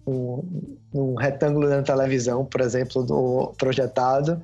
um, 0.06 0.78
um 0.94 1.16
retângulo 1.16 1.70
na 1.70 1.82
televisão, 1.82 2.44
por 2.44 2.60
exemplo, 2.60 3.04
do 3.04 3.54
projetado, 3.58 4.44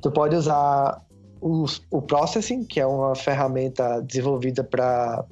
tu 0.00 0.10
pode 0.10 0.34
usar 0.34 1.04
o, 1.40 1.66
o 1.90 2.00
Processing, 2.00 2.64
que 2.64 2.80
é 2.80 2.86
uma 2.86 3.14
ferramenta 3.14 4.00
desenvolvida 4.00 4.64
para 4.64 5.26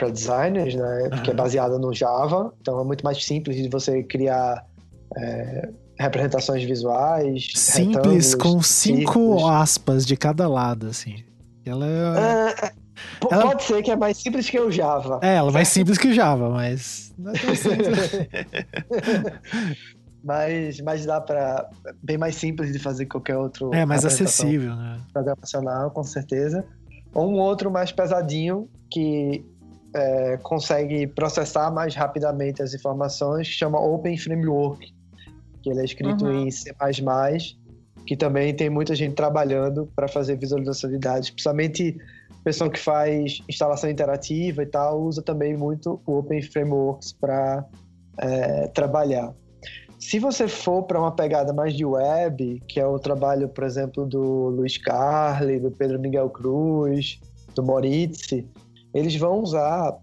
para 0.00 0.08
designers, 0.08 0.74
né? 0.74 1.10
Uhum. 1.12 1.22
Que 1.22 1.30
é 1.30 1.34
baseada 1.34 1.78
no 1.78 1.92
Java, 1.92 2.52
então 2.60 2.80
é 2.80 2.84
muito 2.84 3.04
mais 3.04 3.22
simples 3.22 3.56
de 3.56 3.68
você 3.68 4.02
criar 4.02 4.64
é, 5.16 5.68
representações 5.98 6.64
visuais. 6.64 7.48
Simples 7.54 8.34
com 8.34 8.62
cinco 8.62 8.64
círculos. 8.64 9.44
aspas 9.44 10.06
de 10.06 10.16
cada 10.16 10.48
lado, 10.48 10.86
assim. 10.86 11.22
Ela 11.66 11.86
é... 11.86 12.66
é 12.66 12.72
ela... 13.30 13.42
Pode 13.42 13.62
ser 13.62 13.82
que 13.82 13.90
é 13.90 13.96
mais 13.96 14.16
simples 14.16 14.48
que 14.48 14.58
o 14.58 14.70
Java. 14.70 15.20
É, 15.22 15.36
ela 15.36 15.50
é 15.50 15.52
mais 15.52 15.68
simples 15.68 15.98
que 15.98 16.08
o 16.08 16.14
Java, 16.14 16.48
mas 16.48 17.12
não 17.18 17.32
é 17.32 17.38
tão 17.38 17.54
simples. 17.54 17.98
mas, 20.24 20.80
mas 20.80 21.06
dá 21.06 21.20
para 21.20 21.68
bem 22.02 22.16
mais 22.16 22.36
simples 22.36 22.72
de 22.72 22.78
fazer 22.78 23.06
qualquer 23.06 23.36
outro. 23.36 23.72
É, 23.74 23.84
mais 23.84 24.04
acessível, 24.04 24.74
né? 24.74 24.98
Programacional, 25.12 25.90
com 25.90 26.04
certeza. 26.04 26.64
Ou 27.12 27.30
um 27.30 27.38
outro 27.38 27.70
mais 27.70 27.92
pesadinho 27.92 28.68
que 28.90 29.44
é, 29.94 30.36
consegue 30.42 31.06
processar 31.06 31.70
mais 31.70 31.94
rapidamente 31.94 32.62
as 32.62 32.74
informações, 32.74 33.48
que 33.48 33.54
chama 33.54 33.80
Open 33.80 34.16
Framework, 34.16 34.94
que 35.62 35.70
ele 35.70 35.80
é 35.80 35.84
escrito 35.84 36.24
uhum. 36.24 36.46
em 36.46 36.50
C++, 36.50 36.72
que 38.06 38.16
também 38.16 38.54
tem 38.54 38.70
muita 38.70 38.94
gente 38.94 39.14
trabalhando 39.14 39.90
para 39.94 40.08
fazer 40.08 40.36
visualização 40.36 40.90
de 40.90 40.98
dados, 40.98 41.30
principalmente 41.30 41.96
pessoa 42.42 42.70
que 42.70 42.78
faz 42.78 43.42
instalação 43.48 43.90
interativa 43.90 44.62
e 44.62 44.66
tal, 44.66 45.02
usa 45.02 45.22
também 45.22 45.56
muito 45.56 46.00
o 46.06 46.18
Open 46.18 46.40
Frameworks 46.40 47.12
para 47.12 47.64
é, 48.18 48.68
trabalhar. 48.68 49.34
Se 49.98 50.18
você 50.18 50.48
for 50.48 50.84
para 50.84 50.98
uma 50.98 51.12
pegada 51.12 51.52
mais 51.52 51.74
de 51.74 51.84
web, 51.84 52.62
que 52.66 52.80
é 52.80 52.86
o 52.86 52.98
trabalho, 52.98 53.48
por 53.48 53.64
exemplo, 53.64 54.06
do 54.06 54.48
Luiz 54.48 54.78
Carli, 54.78 55.60
do 55.60 55.70
Pedro 55.70 56.00
Miguel 56.00 56.30
Cruz, 56.30 57.20
do 57.54 57.62
Moritz, 57.62 58.30
eles 58.94 59.14
vão 59.16 59.40
usar 59.40 59.96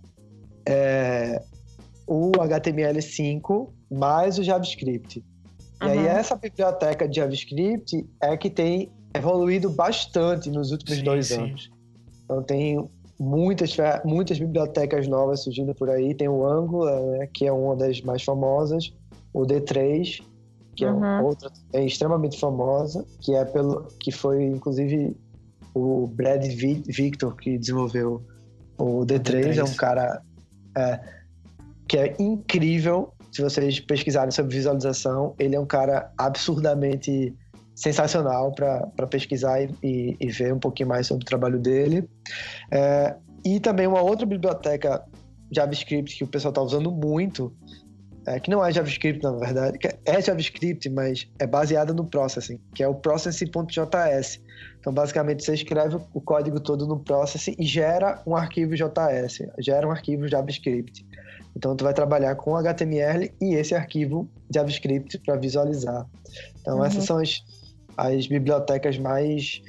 é, 0.68 1.42
o 2.06 2.32
HTML5 2.32 3.70
mais 3.92 4.38
o 4.38 4.44
JavaScript. 4.44 5.24
Uhum. 5.82 5.88
E 5.88 5.92
aí 5.92 6.08
essa 6.08 6.36
biblioteca 6.36 7.08
de 7.08 7.18
JavaScript 7.18 8.06
é 8.22 8.36
que 8.36 8.50
tem 8.50 8.92
evoluído 9.14 9.70
bastante 9.70 10.50
nos 10.50 10.72
últimos 10.72 11.00
sim, 11.00 11.04
dois 11.04 11.28
sim. 11.28 11.36
anos. 11.36 11.70
Então 12.24 12.44
tem 12.44 12.90
muitas, 13.20 13.76
muitas 14.04 14.40
bibliotecas 14.40 15.08
novas 15.08 15.42
surgindo 15.42 15.74
por 15.74 15.90
aí. 15.90 16.14
Tem 16.14 16.28
o 16.28 16.46
Angular, 16.46 17.02
né, 17.02 17.28
que 17.28 17.46
é 17.46 17.52
uma 17.52 17.76
das 17.76 18.02
mais 18.02 18.24
famosas, 18.24 18.94
o 19.34 19.42
D3, 19.42 20.22
que 20.76 20.86
uhum. 20.86 21.04
é 21.04 21.22
outra 21.22 21.52
é 21.74 21.84
extremamente 21.84 22.40
famosa, 22.40 23.06
que 23.20 23.34
é 23.34 23.44
pelo 23.44 23.88
que 24.00 24.12
foi 24.12 24.46
inclusive 24.46 25.16
o 25.74 26.08
Brad 26.08 26.44
Victor 26.46 27.36
que 27.36 27.58
desenvolveu 27.58 28.22
o 28.78 29.06
D3, 29.06 29.46
D3. 29.46 29.58
é 29.58 29.64
um 29.64 29.74
cara 29.74 30.22
é, 30.78 31.00
que 31.88 31.98
é 31.98 32.16
incrível. 32.20 33.14
Se 33.32 33.42
vocês 33.42 33.80
pesquisarem 33.80 34.32
sobre 34.32 34.56
visualização, 34.56 35.36
ele 35.38 35.56
é 35.56 35.60
um 35.60 35.66
cara 35.66 36.12
absurdamente 36.18 37.34
sensacional 37.76 38.52
para 38.54 39.08
pesquisar 39.08 39.62
e, 39.62 39.70
e, 39.84 40.18
e, 40.20 40.32
ver 40.32 40.52
um 40.52 40.60
pouquinho 40.60 40.90
mais 40.90 41.06
sobre 41.06 41.24
o 41.24 41.28
trabalho 41.28 41.60
dele. 41.60 42.10
É, 42.72 43.16
e 43.46 43.60
também 43.60 43.86
uma 43.86 44.02
outra 44.02 44.26
biblioteca 44.26 45.04
JavaScript 45.52 46.18
que 46.18 46.24
o 46.24 46.28
pessoal 46.28 46.52
está 46.52 46.62
usando 46.62 46.92
muito, 46.92 47.56
é, 48.26 48.40
que 48.40 48.50
não 48.50 48.66
é 48.66 48.72
JavaScript 48.72 49.24
na 49.24 49.32
verdade, 49.32 49.78
é 50.06 50.22
JavaScript, 50.22 50.90
mas 50.90 51.30
é 51.40 51.46
baseada 51.46 51.94
no 51.94 52.06
Processing, 52.06 52.60
que 52.74 52.82
é 52.82 52.88
o 52.88 52.96
Processing.js. 52.96 54.42
Então, 54.80 54.94
basicamente, 54.94 55.44
você 55.44 55.54
escreve 55.54 55.98
o 56.14 56.22
código 56.22 56.60
todo 56.60 56.88
no 56.88 57.00
Processing 57.00 57.56
e 57.58 57.66
gera 57.66 58.22
um 58.26 58.36
arquivo 58.36 58.76
JS, 58.76 59.40
gera 59.60 59.88
um 59.88 59.92
arquivo 59.92 60.28
JavaScript. 60.28 61.06
Então, 61.56 61.76
tu 61.76 61.84
vai 61.84 61.94
trabalhar 61.94 62.36
com 62.36 62.56
HTML 62.56 63.34
e 63.42 63.56
esse 63.56 63.74
arquivo 63.74 64.30
JavaScript 64.54 65.18
para 65.20 65.36
visualizar. 65.36 66.06
Então, 66.62 66.78
uhum. 66.78 66.86
essas 66.86 67.04
são 67.04 67.18
as 67.18 67.42
as 67.98 68.28
bibliotecas 68.28 68.98
mais 68.98 69.62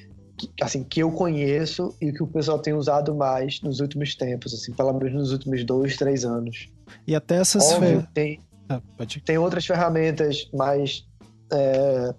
assim 0.63 0.85
que 0.85 1.01
eu 1.01 1.11
conheço 1.11 1.97
e 2.01 2.13
que 2.13 2.23
o 2.23 2.27
pessoal 2.27 2.61
tem 2.61 2.73
usado 2.73 3.13
mais 3.13 3.61
nos 3.61 3.81
últimos 3.81 4.15
tempos, 4.15 4.55
assim, 4.55 4.73
pelo 4.73 4.93
menos 4.93 5.13
nos 5.13 5.33
últimos 5.33 5.65
dois, 5.65 5.97
três 5.97 6.25
anos. 6.25 6.69
E 7.07 7.15
até 7.17 7.37
essas 7.37 7.73
Óbvio, 7.73 8.03
fer... 8.03 8.09
tem 8.13 8.41
ah, 8.69 8.81
tem 9.25 9.39
outras 9.39 9.67
ferramentas 9.67 10.49
mais 10.53 11.05
é, 11.51 12.15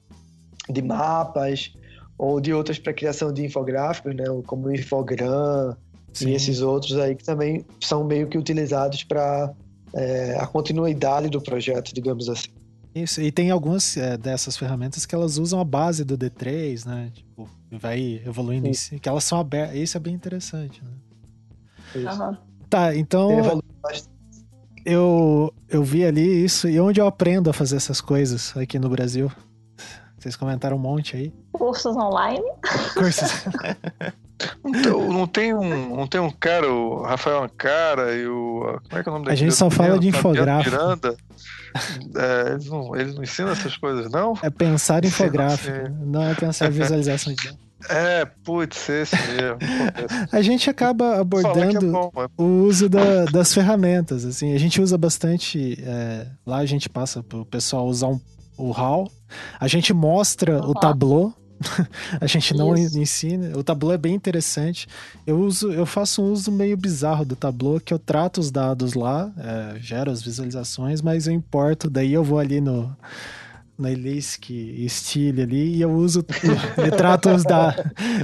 de 0.67 0.81
mapas 0.81 1.71
ou 2.19 2.41
de 2.41 2.53
outras 2.53 2.77
para 2.77 2.93
criação 2.93 3.31
de 3.31 3.45
infográficos, 3.45 4.13
né, 4.13 4.25
como 4.45 4.67
o 4.67 4.75
Infogram 4.75 5.75
Sim. 6.11 6.27
e 6.27 6.33
esses 6.33 6.61
outros 6.61 6.97
aí 6.97 7.15
que 7.15 7.23
também 7.23 7.65
são 7.79 8.03
meio 8.03 8.27
que 8.27 8.37
utilizados 8.37 9.05
para 9.05 9.53
é, 9.93 10.37
a 10.37 10.45
continuidade 10.45 11.29
do 11.29 11.41
projeto, 11.41 11.93
digamos 11.93 12.27
assim. 12.27 12.49
Isso, 12.93 13.21
e 13.21 13.31
tem 13.31 13.51
algumas 13.51 13.95
é, 13.95 14.17
dessas 14.17 14.57
ferramentas 14.57 15.05
que 15.05 15.15
elas 15.15 15.37
usam 15.37 15.61
a 15.61 15.63
base 15.63 16.03
do 16.03 16.17
D3, 16.17 16.85
né? 16.85 17.09
Tipo, 17.13 17.49
vai 17.71 18.21
evoluindo 18.25 18.67
isso, 18.67 18.99
que 18.99 19.07
elas 19.07 19.23
são 19.23 19.39
abertas. 19.39 19.77
Isso 19.77 19.95
é 19.95 19.99
bem 19.99 20.13
interessante, 20.13 20.83
né? 20.83 20.91
Uhum. 21.95 22.37
Tá, 22.69 22.95
então. 22.95 23.61
Eu, 24.85 25.53
eu 25.69 25.83
vi 25.83 26.03
ali 26.03 26.43
isso, 26.43 26.67
e 26.67 26.79
onde 26.79 26.99
eu 26.99 27.07
aprendo 27.07 27.49
a 27.49 27.53
fazer 27.53 27.75
essas 27.75 28.01
coisas 28.01 28.55
aqui 28.57 28.79
no 28.79 28.89
Brasil? 28.89 29.31
Vocês 30.19 30.35
comentaram 30.35 30.77
um 30.77 30.79
monte 30.79 31.15
aí. 31.15 31.33
Cursos 31.51 31.95
online. 31.95 32.43
Cursos. 32.93 33.31
Então, 34.63 35.11
não 35.11 35.27
tem 35.27 35.53
um, 35.53 35.97
não 35.97 36.07
tem 36.07 36.21
um 36.21 36.31
cara, 36.31 36.71
o 36.71 37.01
Rafael 37.01 37.43
Ancara 37.43 38.15
e 38.15 38.25
o. 38.25 38.79
Como 38.87 38.99
é 38.99 39.03
que 39.03 39.09
é 39.09 39.11
o 39.11 39.13
nome 39.13 39.25
dele? 39.25 39.33
A 39.33 39.37
gente 39.37 39.53
só 39.53 39.69
fala 39.69 39.99
de 39.99 40.07
infográfico. 40.07 40.75
Miranda. 40.75 41.17
É, 42.15 42.51
eles, 42.51 42.65
não, 42.67 42.95
eles 42.95 43.15
não 43.15 43.23
ensinam 43.23 43.51
essas 43.51 43.75
coisas, 43.75 44.09
não? 44.09 44.33
É 44.41 44.49
pensar 44.49 45.03
infográfico, 45.03 45.89
não 46.05 46.23
é 46.23 46.33
pensar 46.35 46.71
visualização 46.71 47.33
de 47.33 47.43
dados. 47.43 47.69
É, 47.87 48.25
putz, 48.43 48.89
esse 48.89 49.15
mesmo. 49.15 49.57
a 50.31 50.41
gente 50.41 50.69
acaba 50.69 51.19
abordando 51.19 51.87
é 51.87 51.91
bom, 51.91 52.11
é 52.17 52.27
o 52.37 52.63
uso 52.65 52.89
da, 52.89 53.25
das 53.25 53.53
ferramentas. 53.53 54.25
Assim, 54.25 54.53
a 54.53 54.57
gente 54.57 54.81
usa 54.81 54.97
bastante. 54.97 55.81
É, 55.81 56.27
lá 56.45 56.57
a 56.57 56.65
gente 56.65 56.89
passa 56.89 57.23
para 57.23 57.37
o 57.37 57.45
pessoal 57.45 57.87
usar 57.87 58.07
um, 58.07 58.19
o 58.59 58.73
HAL. 58.73 59.11
A 59.59 59.67
gente 59.67 59.93
mostra 59.93 60.61
uhum. 60.61 60.71
o 60.71 60.73
Tableau. 60.73 61.33
a 62.21 62.25
gente 62.25 62.55
não 62.55 62.73
Isso. 62.75 62.97
ensina. 62.97 63.57
O 63.57 63.63
Tableau 63.63 63.93
é 63.93 63.97
bem 63.97 64.13
interessante. 64.13 64.87
Eu 65.27 65.39
uso, 65.39 65.71
eu 65.71 65.85
faço 65.85 66.21
um 66.21 66.31
uso 66.31 66.51
meio 66.51 66.77
bizarro 66.77 67.25
do 67.25 67.35
Tableau, 67.35 67.79
que 67.79 67.93
eu 67.93 67.99
trato 67.99 68.39
os 68.39 68.49
dados 68.49 68.93
lá, 68.93 69.31
é, 69.37 69.79
gero 69.79 70.09
as 70.09 70.21
visualizações, 70.21 71.01
mas 71.01 71.27
eu 71.27 71.33
importo. 71.33 71.89
Daí 71.89 72.13
eu 72.13 72.23
vou 72.23 72.39
ali 72.39 72.61
no 72.61 72.95
na 73.77 73.89
Elisk 73.89 74.49
ali 75.41 75.77
e 75.77 75.81
eu 75.81 75.89
uso 75.89 76.25
retratos 76.75 77.45
da 77.45 77.73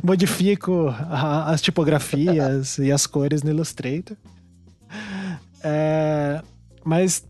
modifico 0.03 0.89
a, 0.89 1.49
as 1.49 1.61
tipografias 1.61 2.77
e 2.77 2.91
as 2.91 3.07
cores 3.07 3.41
no 3.41 3.51
Illustrator 3.51 4.17
é, 5.63 6.41
mas 6.83 7.23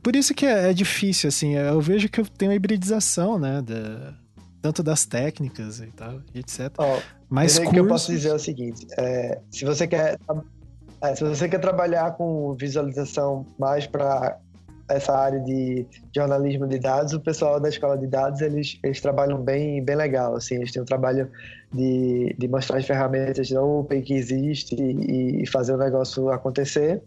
por 0.00 0.16
isso 0.16 0.34
que 0.34 0.46
é, 0.46 0.70
é, 0.70 0.72
difícil 0.72 1.28
assim 1.28 1.54
eu 1.54 1.80
vejo 1.80 2.08
que 2.08 2.20
eu 2.20 2.26
tenho 2.26 2.50
uma 2.50 2.56
hibridização 2.56 3.38
né 3.38 3.62
da, 3.62 4.14
tanto 4.62 4.82
das 4.82 5.04
técnicas 5.04 5.80
e 5.80 5.86
tal 5.86 6.20
etc 6.34 6.72
oh, 6.78 7.00
mas 7.28 7.58
curso... 7.58 7.72
que 7.72 7.80
eu 7.80 7.86
posso 7.86 8.12
dizer 8.12 8.30
é 8.30 8.34
o 8.34 8.38
seguinte 8.38 8.86
é, 8.98 9.40
se 9.50 9.64
você 9.64 9.86
quer 9.86 10.18
é, 11.02 11.14
se 11.14 11.24
você 11.24 11.48
quer 11.48 11.58
trabalhar 11.58 12.12
com 12.12 12.54
visualização 12.54 13.46
mais 13.58 13.86
para 13.86 14.38
essa 14.90 15.16
área 15.16 15.40
de 15.40 15.86
jornalismo 16.14 16.66
de 16.66 16.78
dados, 16.78 17.12
o 17.12 17.20
pessoal 17.20 17.60
da 17.60 17.68
escola 17.68 17.96
de 17.96 18.06
dados, 18.06 18.40
eles, 18.40 18.78
eles 18.82 19.00
trabalham 19.00 19.40
bem, 19.40 19.82
bem 19.82 19.96
legal, 19.96 20.34
assim, 20.34 20.56
eles 20.56 20.72
têm 20.72 20.82
um 20.82 20.84
trabalho 20.84 21.30
de, 21.72 22.34
de 22.36 22.48
mostrar 22.48 22.78
as 22.78 22.86
ferramentas 22.86 23.48
da 23.50 23.62
Open 23.62 24.02
que 24.02 24.14
existe 24.14 24.74
e, 24.74 25.42
e 25.42 25.46
fazer 25.46 25.74
o 25.74 25.78
negócio 25.78 26.30
acontecer. 26.30 27.00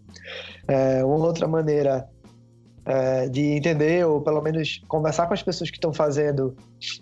É, 0.66 1.04
uma 1.04 1.26
outra 1.26 1.46
maneira 1.46 2.08
é, 2.86 3.28
de 3.28 3.40
entender, 3.40 4.06
ou 4.06 4.20
pelo 4.20 4.42
menos 4.42 4.82
conversar 4.88 5.26
com 5.26 5.34
as 5.34 5.42
pessoas 5.42 5.70
que 5.70 5.76
estão 5.76 5.92
fazendo 5.92 6.54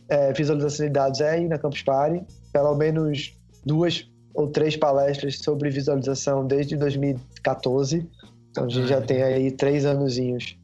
é, 0.09 0.33
visualização 0.33 0.87
de 0.87 0.93
dados 0.93 1.21
é 1.21 1.41
ir 1.41 1.49
na 1.49 1.59
Campus 1.59 1.83
Party, 1.83 2.25
pelo 2.53 2.75
menos 2.75 3.37
duas 3.65 4.09
ou 4.35 4.49
três 4.49 4.77
palestras 4.77 5.39
sobre 5.39 5.71
visualização 5.71 6.47
desde 6.47 6.77
2014, 6.77 8.09
então 8.51 8.65
a 8.65 8.69
gente 8.69 8.87
já 8.87 9.01
tem 9.01 9.23
aí 9.23 9.51
três 9.51 9.85
anozinhos 9.85 10.57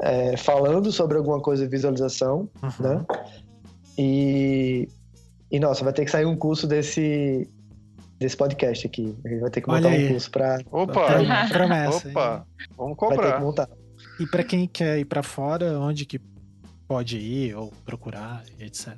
é, 0.00 0.36
falando 0.36 0.90
sobre 0.90 1.18
alguma 1.18 1.40
coisa 1.40 1.64
de 1.64 1.70
visualização, 1.70 2.48
uhum. 2.62 2.70
né? 2.80 3.04
E, 3.98 4.88
e, 5.50 5.60
nossa, 5.60 5.84
vai 5.84 5.92
ter 5.92 6.04
que 6.04 6.10
sair 6.10 6.24
um 6.24 6.36
curso 6.36 6.66
desse, 6.66 7.48
desse 8.18 8.36
podcast 8.36 8.86
aqui. 8.86 9.14
A 9.24 9.28
gente 9.28 9.40
vai 9.40 9.50
ter 9.50 9.60
que 9.60 9.68
montar 9.68 9.88
um 9.88 10.08
curso 10.08 10.30
para 10.30 10.60
Opa! 10.70 11.06
Promessa. 11.50 12.08
Opa! 12.08 12.46
Vamos 12.76 12.96
cobrar. 12.96 13.16
Vai 13.16 13.26
ter 13.26 13.36
que 13.36 13.44
montar. 13.44 13.68
E 14.20 14.26
para 14.26 14.44
quem 14.44 14.66
quer 14.66 14.98
ir 14.98 15.04
para 15.04 15.22
fora, 15.22 15.78
onde 15.78 16.04
que 16.04 16.20
pode 16.86 17.18
ir 17.18 17.56
ou 17.56 17.72
procurar, 17.84 18.44
etc. 18.58 18.96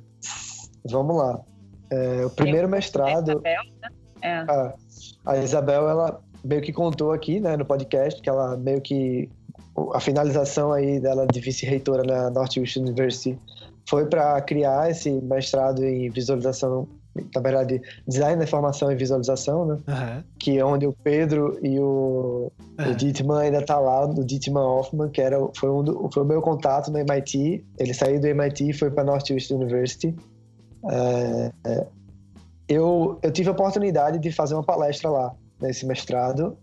Vamos 0.85 1.17
lá. 1.17 1.41
É, 1.89 2.25
o 2.25 2.29
primeiro 2.29 2.67
mestrado. 2.67 3.29
A 3.29 3.33
Isabel, 3.33 3.63
né? 3.81 3.89
é. 4.21 4.33
a, 4.33 4.73
a 5.25 5.37
Isabel, 5.37 5.89
ela 5.89 6.21
meio 6.43 6.61
que 6.61 6.71
contou 6.71 7.11
aqui, 7.11 7.39
né, 7.39 7.57
no 7.57 7.65
podcast, 7.65 8.21
que 8.21 8.29
ela 8.29 8.55
meio 8.57 8.81
que 8.81 9.29
a 9.93 9.99
finalização 9.99 10.71
aí 10.71 10.99
dela 10.99 11.25
de 11.25 11.39
vice-reitora 11.39 12.03
na 12.03 12.29
Northwest 12.29 12.77
University 12.77 13.37
foi 13.87 14.05
para 14.07 14.39
criar 14.41 14.89
esse 14.89 15.11
mestrado 15.21 15.83
em 15.83 16.09
visualização, 16.09 16.87
na 17.33 17.41
verdade, 17.41 17.81
design 18.07 18.37
da 18.37 18.43
informação 18.43 18.91
e 18.91 18.95
visualização, 18.95 19.65
né? 19.65 19.73
Uhum. 19.87 20.23
Que 20.37 20.57
é 20.57 20.65
onde 20.65 20.85
o 20.85 20.93
Pedro 20.93 21.57
e 21.63 21.79
o, 21.79 22.51
uhum. 22.77 22.91
o 22.91 22.95
Dietman 22.95 23.39
ainda 23.39 23.61
tá 23.61 23.79
lá, 23.79 24.05
o 24.05 24.23
Dietman 24.23 24.61
Hoffman, 24.61 25.09
que 25.09 25.21
era, 25.21 25.37
foi, 25.55 25.69
um 25.69 25.83
do, 25.83 26.09
foi 26.13 26.23
o 26.23 26.25
meu 26.25 26.41
contato 26.41 26.91
no 26.91 26.97
MIT. 26.97 27.65
Ele 27.79 27.93
saiu 27.93 28.19
do 28.19 28.27
MIT 28.27 28.69
e 28.69 28.73
foi 28.73 28.91
para 28.91 29.03
Northwest 29.03 29.51
University. 29.51 30.15
É, 30.89 31.51
é, 31.65 31.87
eu, 32.67 33.17
eu 33.21 33.31
tive 33.31 33.49
a 33.49 33.53
oportunidade 33.53 34.19
de 34.19 34.31
fazer 34.31 34.55
uma 34.55 34.63
palestra 34.63 35.09
lá, 35.09 35.33
nesse 35.61 35.85
mestrado, 35.85 36.57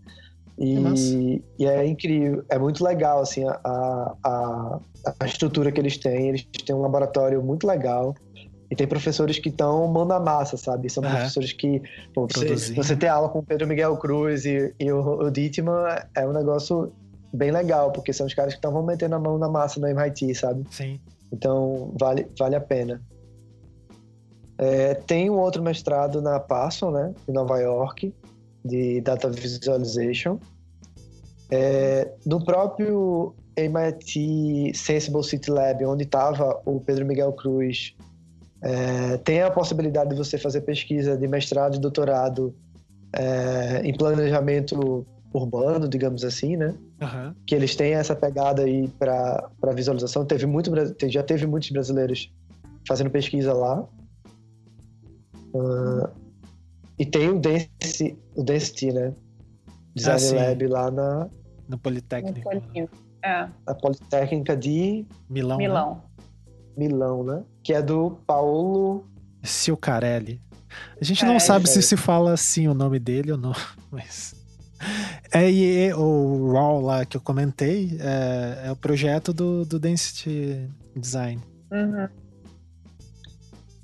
e, 0.59 1.43
e, 1.59 1.67
é 1.67 1.87
incrível, 1.87 2.45
é 2.49 2.59
muito 2.59 2.85
legal 2.85 3.21
assim 3.21 3.43
a, 3.49 3.59
a, 4.23 4.81
a, 5.19 5.27
estrutura 5.27 5.73
que 5.73 5.81
eles 5.81 5.97
têm. 5.97 6.29
Eles 6.29 6.43
têm 6.45 6.77
um 6.77 6.83
laboratório 6.83 7.43
muito 7.43 7.67
legal 7.67 8.15
e 8.73 8.75
tem 8.75 8.87
professores 8.87 9.39
que 9.39 9.51
estão 9.51 9.87
mão 9.87 10.07
na 10.07 10.19
massa, 10.19 10.57
sabe? 10.57 10.89
São 10.89 11.03
professores 11.03 11.53
que 11.53 11.83
pô, 12.15 12.27
você, 12.27 12.73
você 12.73 12.97
ter 12.97 13.09
aula 13.09 13.29
com 13.29 13.41
o 13.41 13.43
Pedro 13.43 13.69
Miguel 13.69 13.95
Cruz 13.99 14.47
e, 14.47 14.75
e 14.81 14.91
o, 14.91 15.27
o 15.27 15.31
Dittman 15.31 15.75
é 16.17 16.27
um 16.27 16.33
negócio 16.33 16.91
bem 17.35 17.51
legal, 17.51 17.93
porque 17.93 18.15
são 18.15 18.27
os 18.27 18.33
caras 18.33 18.55
que 18.55 18.59
estavam 18.59 18.83
metendo 18.83 19.15
a 19.15 19.19
mão 19.19 19.37
na 19.37 19.47
massa 19.47 19.79
no 19.79 19.87
MIT, 19.87 20.35
sabe? 20.35 20.65
Sim. 20.71 20.99
Então 21.31 21.93
vale, 22.01 22.27
vale 22.39 22.57
a 22.57 22.63
pena. 22.63 23.03
É, 24.57 24.95
tem 24.95 25.29
um 25.29 25.39
outro 25.39 25.63
mestrado 25.63 26.23
na 26.23 26.41
Parsons, 26.41 26.95
né, 26.95 27.15
em 27.29 27.33
Nova 27.33 27.59
York, 27.59 28.15
de 28.65 29.03
Data 29.03 29.29
Visualization. 29.29 30.39
É, 31.51 32.11
no 32.25 32.43
próprio 32.43 33.35
MIT 33.55 34.73
Sensible 34.75 35.23
City 35.23 35.51
Lab, 35.51 35.85
onde 35.85 36.05
estava 36.05 36.59
o 36.65 36.81
Pedro 36.81 37.05
Miguel 37.05 37.35
Cruz, 37.35 37.95
é, 38.63 39.17
tem 39.19 39.43
a 39.43 39.51
possibilidade 39.51 40.11
de 40.11 40.17
você 40.17 40.39
fazer 40.39 40.61
pesquisa 40.61 41.17
de 41.17 41.27
mestrado 41.27 41.77
e 41.77 41.81
doutorado 41.81 42.55
é, 43.13 43.83
em 43.85 43.93
planejamento 43.93 45.05
urbano, 45.35 45.89
digamos 45.89 46.25
assim, 46.25 46.57
né? 46.57 46.75
Uhum. 47.01 47.35
Que 47.47 47.55
eles 47.55 47.75
têm 47.75 47.95
essa 47.95 48.15
pegada 48.15 48.63
aí 48.63 48.87
para 48.89 49.51
visualização. 49.75 50.25
Teve 50.25 50.47
muito, 50.47 50.71
já 51.09 51.23
teve 51.23 51.47
muitos 51.47 51.71
brasileiros 51.71 52.33
fazendo 52.87 53.11
pesquisa 53.11 53.53
lá. 53.53 53.83
Uh, 55.55 56.09
e 56.99 57.05
tem 57.05 57.31
o 57.31 57.39
Density, 57.39 58.17
o 58.37 58.43
Density 58.43 58.93
né? 58.93 59.13
Design 59.95 60.39
ah, 60.39 60.49
Lab 60.49 60.67
lá 60.67 60.91
na... 60.91 61.31
No 61.69 61.79
Politécnico. 61.79 62.49
No 62.55 62.89
é. 63.25 63.49
A 63.67 63.75
Politécnica 63.75 64.57
de... 64.57 65.07
Milão, 65.29 65.59
Milão. 65.59 65.95
Né? 65.95 66.25
Milão, 66.77 67.25
né? 67.25 67.45
Que 67.63 67.73
é 67.73 67.83
do 67.83 68.19
Paulo... 68.27 69.07
Silcarelli. 69.43 70.41
A 71.01 71.05
gente 71.05 71.25
não 71.25 71.35
é, 71.35 71.39
sabe 71.39 71.69
se 71.69 71.83
se 71.83 71.97
fala 71.97 72.33
assim 72.33 72.69
o 72.69 72.75
nome 72.75 72.99
dele 72.99 73.33
ou 73.33 73.39
não, 73.39 73.53
mas... 73.91 74.35
É, 75.33 75.49
e 75.51 75.93
o 75.95 76.53
RAW 76.53 76.81
lá 76.81 77.05
que 77.05 77.17
eu 77.17 77.21
comentei 77.21 77.97
é, 78.01 78.67
é 78.67 78.73
o 78.73 78.77
projeto 78.77 79.33
do, 79.33 79.65
do 79.65 79.79
Density 79.79 80.69
Design. 80.97 81.41
Uhum. 81.71 82.09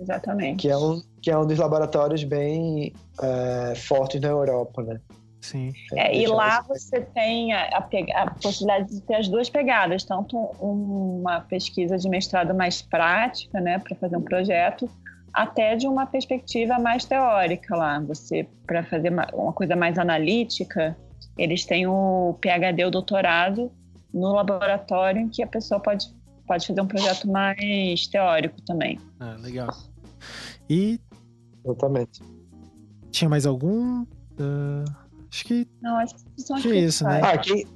Exatamente. 0.00 0.62
Que 0.62 0.68
é 0.68 0.76
um, 0.76 1.02
que 1.22 1.30
é 1.30 1.38
um 1.38 1.46
dos 1.46 1.58
laboratórios 1.58 2.24
bem 2.24 2.92
é, 3.20 3.74
fortes 3.76 4.20
na 4.20 4.28
Europa, 4.28 4.82
né? 4.82 5.00
Sim. 5.40 5.72
É, 5.94 6.16
e 6.16 6.26
lá 6.26 6.62
você 6.62 7.00
tem 7.00 7.52
a, 7.52 7.78
a, 7.78 8.22
a, 8.22 8.30
possibilidade 8.30 8.94
de 8.94 9.00
ter 9.02 9.16
as 9.16 9.28
duas 9.28 9.48
pegadas, 9.48 10.04
tanto 10.04 10.36
uma 10.60 11.40
pesquisa 11.40 11.96
de 11.96 12.08
mestrado 12.08 12.54
mais 12.54 12.82
prática, 12.82 13.60
né, 13.60 13.78
para 13.78 13.96
fazer 13.96 14.16
um 14.16 14.22
projeto, 14.22 14.90
até 15.32 15.76
de 15.76 15.86
uma 15.86 16.06
perspectiva 16.06 16.78
mais 16.78 17.04
teórica 17.04 17.76
lá. 17.76 18.00
Você, 18.00 18.48
para 18.66 18.82
fazer 18.84 19.12
uma, 19.12 19.26
uma, 19.32 19.52
coisa 19.52 19.76
mais 19.76 19.98
analítica, 19.98 20.96
eles 21.36 21.64
têm 21.64 21.86
o 21.86 22.36
PhD, 22.40 22.84
o 22.84 22.90
doutorado, 22.90 23.70
no 24.12 24.32
laboratório 24.32 25.20
em 25.20 25.28
que 25.28 25.42
a 25.42 25.46
pessoa 25.46 25.78
pode, 25.78 26.12
pode 26.46 26.66
fazer 26.66 26.80
um 26.80 26.86
projeto 26.86 27.28
mais 27.30 28.06
teórico 28.08 28.60
também. 28.62 28.98
Ah, 29.20 29.36
legal. 29.38 29.74
E. 30.68 31.00
Exatamente. 31.64 32.22
Tinha 33.10 33.28
mais 33.28 33.46
algum? 33.46 34.02
Uh, 34.02 35.07
acho 35.30 35.44
que. 35.44 35.68
Não, 35.82 35.96
acho 35.96 36.14
que 36.14 36.42
são 36.42 36.60
que 36.60 36.74
isso, 36.74 37.04
né? 37.04 37.20
Ah, 37.22 37.38
quem, 37.38 37.66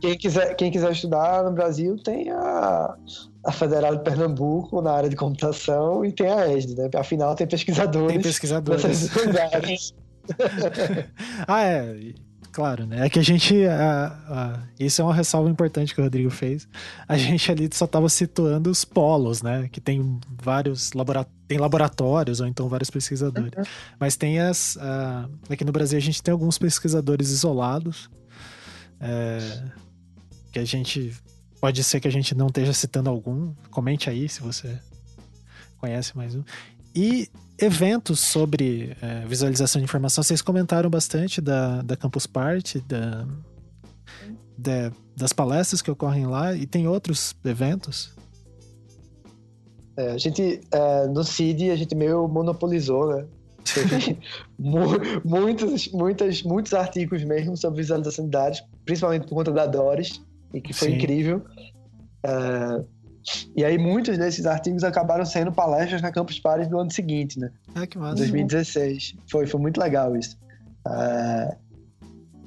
quem, 0.00 0.16
quiser, 0.16 0.54
quem 0.54 0.70
quiser 0.70 0.92
estudar 0.92 1.44
no 1.44 1.52
Brasil 1.52 1.96
tem 2.02 2.30
a, 2.30 2.96
a 3.44 3.52
Federal 3.52 3.96
de 3.96 4.02
Pernambuco 4.02 4.80
na 4.82 4.92
área 4.92 5.08
de 5.08 5.16
computação 5.16 6.04
e 6.04 6.12
tem 6.12 6.28
a 6.28 6.52
ESD, 6.52 6.74
né? 6.74 6.90
Afinal, 6.96 7.34
tem 7.34 7.46
pesquisadores. 7.46 8.12
Tem 8.12 8.22
pesquisadores. 8.22 9.10
ah, 11.46 11.62
é 11.62 12.14
claro, 12.56 12.86
né? 12.86 13.06
É 13.06 13.10
que 13.10 13.18
a 13.18 13.22
gente. 13.22 13.66
A, 13.66 14.06
a, 14.28 14.58
isso 14.80 15.02
é 15.02 15.04
uma 15.04 15.14
ressalva 15.14 15.50
importante 15.50 15.94
que 15.94 16.00
o 16.00 16.04
Rodrigo 16.04 16.30
fez. 16.30 16.66
A 17.06 17.16
gente 17.18 17.52
ali 17.52 17.68
só 17.72 17.84
estava 17.84 18.08
situando 18.08 18.70
os 18.70 18.82
polos, 18.82 19.42
né? 19.42 19.68
Que 19.70 19.78
tem 19.78 20.18
vários 20.42 20.94
labora 20.94 21.26
tem 21.46 21.58
laboratórios, 21.58 22.40
ou 22.40 22.46
então 22.46 22.68
vários 22.68 22.90
pesquisadores. 22.90 23.52
Uhum. 23.56 23.64
Mas 23.98 24.16
tem 24.16 24.40
as. 24.40 24.76
Uh, 24.76 25.30
aqui 25.48 25.64
no 25.64 25.72
Brasil 25.72 25.96
a 25.96 26.02
gente 26.02 26.22
tem 26.22 26.32
alguns 26.32 26.58
pesquisadores 26.58 27.30
isolados. 27.30 28.10
É, 29.00 29.62
que 30.52 30.58
a 30.58 30.64
gente. 30.64 31.14
Pode 31.60 31.82
ser 31.82 32.00
que 32.00 32.08
a 32.08 32.10
gente 32.10 32.34
não 32.34 32.48
esteja 32.48 32.72
citando 32.72 33.08
algum. 33.08 33.54
Comente 33.70 34.10
aí 34.10 34.28
se 34.28 34.40
você 34.40 34.78
conhece 35.78 36.16
mais 36.16 36.34
um. 36.34 36.42
E 36.94 37.28
eventos 37.58 38.20
sobre 38.20 38.96
é, 39.00 39.24
visualização 39.26 39.80
de 39.80 39.84
informação. 39.84 40.22
Vocês 40.22 40.42
comentaram 40.42 40.90
bastante 40.90 41.40
da, 41.40 41.82
da 41.82 41.96
Campus 41.96 42.26
Party, 42.26 42.80
da, 42.80 43.26
da, 44.56 44.92
das 45.16 45.32
palestras 45.32 45.80
que 45.80 45.90
ocorrem 45.90 46.26
lá, 46.26 46.54
e 46.54 46.66
tem 46.66 46.86
outros 46.86 47.34
eventos? 47.44 48.14
É, 49.96 50.12
a 50.12 50.18
gente, 50.18 50.60
é, 50.70 51.06
no 51.06 51.24
CID, 51.24 51.70
a 51.70 51.76
gente 51.76 51.94
meio 51.94 52.28
monopolizou, 52.28 53.08
né? 53.08 53.24
muitos, 55.24 55.88
muitos, 55.88 56.42
muitos 56.42 56.72
artigos 56.72 57.24
mesmo 57.24 57.56
sobre 57.56 57.78
visualização 57.78 58.26
de 58.26 58.30
dados, 58.30 58.62
principalmente 58.84 59.26
por 59.26 59.34
conta 59.34 59.50
da 59.50 59.66
Doris, 59.66 60.22
e 60.54 60.60
que 60.60 60.72
foi 60.72 60.90
Sim. 60.90 60.96
incrível. 60.96 61.42
É, 62.22 62.84
e 63.56 63.64
aí 63.64 63.76
muitos 63.76 64.16
desses 64.18 64.46
artigos 64.46 64.84
acabaram 64.84 65.24
sendo 65.24 65.50
palestras 65.50 66.00
na 66.00 66.12
Campus 66.12 66.38
Party 66.38 66.68
do 66.68 66.78
ano 66.78 66.92
seguinte, 66.92 67.38
né? 67.38 67.50
Ah, 67.74 67.86
que 67.86 67.98
massa. 67.98 68.16
2016. 68.16 69.16
Foi, 69.28 69.46
foi 69.46 69.60
muito 69.60 69.80
legal 69.80 70.16
isso. 70.16 70.38
Uh, 70.86 71.56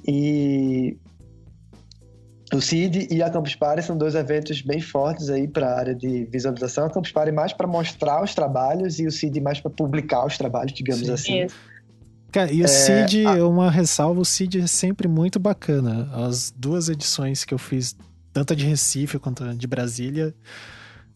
e 0.06 0.96
o 2.52 2.60
CID 2.60 3.08
e 3.10 3.22
a 3.22 3.30
Campus 3.30 3.54
Party 3.54 3.82
são 3.82 3.96
dois 3.96 4.14
eventos 4.14 4.60
bem 4.60 4.80
fortes 4.80 5.30
aí 5.30 5.46
para 5.46 5.68
a 5.68 5.78
área 5.78 5.94
de 5.94 6.24
visualização. 6.24 6.86
A 6.86 6.90
Campus 6.90 7.12
Party 7.12 7.32
mais 7.32 7.52
para 7.52 7.66
mostrar 7.66 8.22
os 8.22 8.34
trabalhos 8.34 8.98
e 8.98 9.06
o 9.06 9.12
CID 9.12 9.40
mais 9.40 9.60
para 9.60 9.70
publicar 9.70 10.26
os 10.26 10.36
trabalhos, 10.36 10.72
digamos 10.72 11.06
Sim. 11.06 11.12
assim. 11.12 11.44
Isso. 11.44 11.56
Cara, 12.32 12.52
e 12.52 12.62
o 12.62 12.64
é, 12.64 12.68
CID, 12.68 13.26
a... 13.26 13.46
uma 13.46 13.70
ressalva, 13.70 14.20
o 14.20 14.24
CID 14.24 14.60
é 14.60 14.66
sempre 14.66 15.08
muito 15.08 15.38
bacana. 15.38 16.08
As 16.12 16.52
duas 16.56 16.88
edições 16.88 17.44
que 17.44 17.52
eu 17.52 17.58
fiz, 17.58 17.96
tanto 18.32 18.52
a 18.52 18.56
de 18.56 18.64
Recife 18.64 19.18
quanto 19.18 19.44
a 19.44 19.52
de 19.52 19.66
Brasília, 19.66 20.34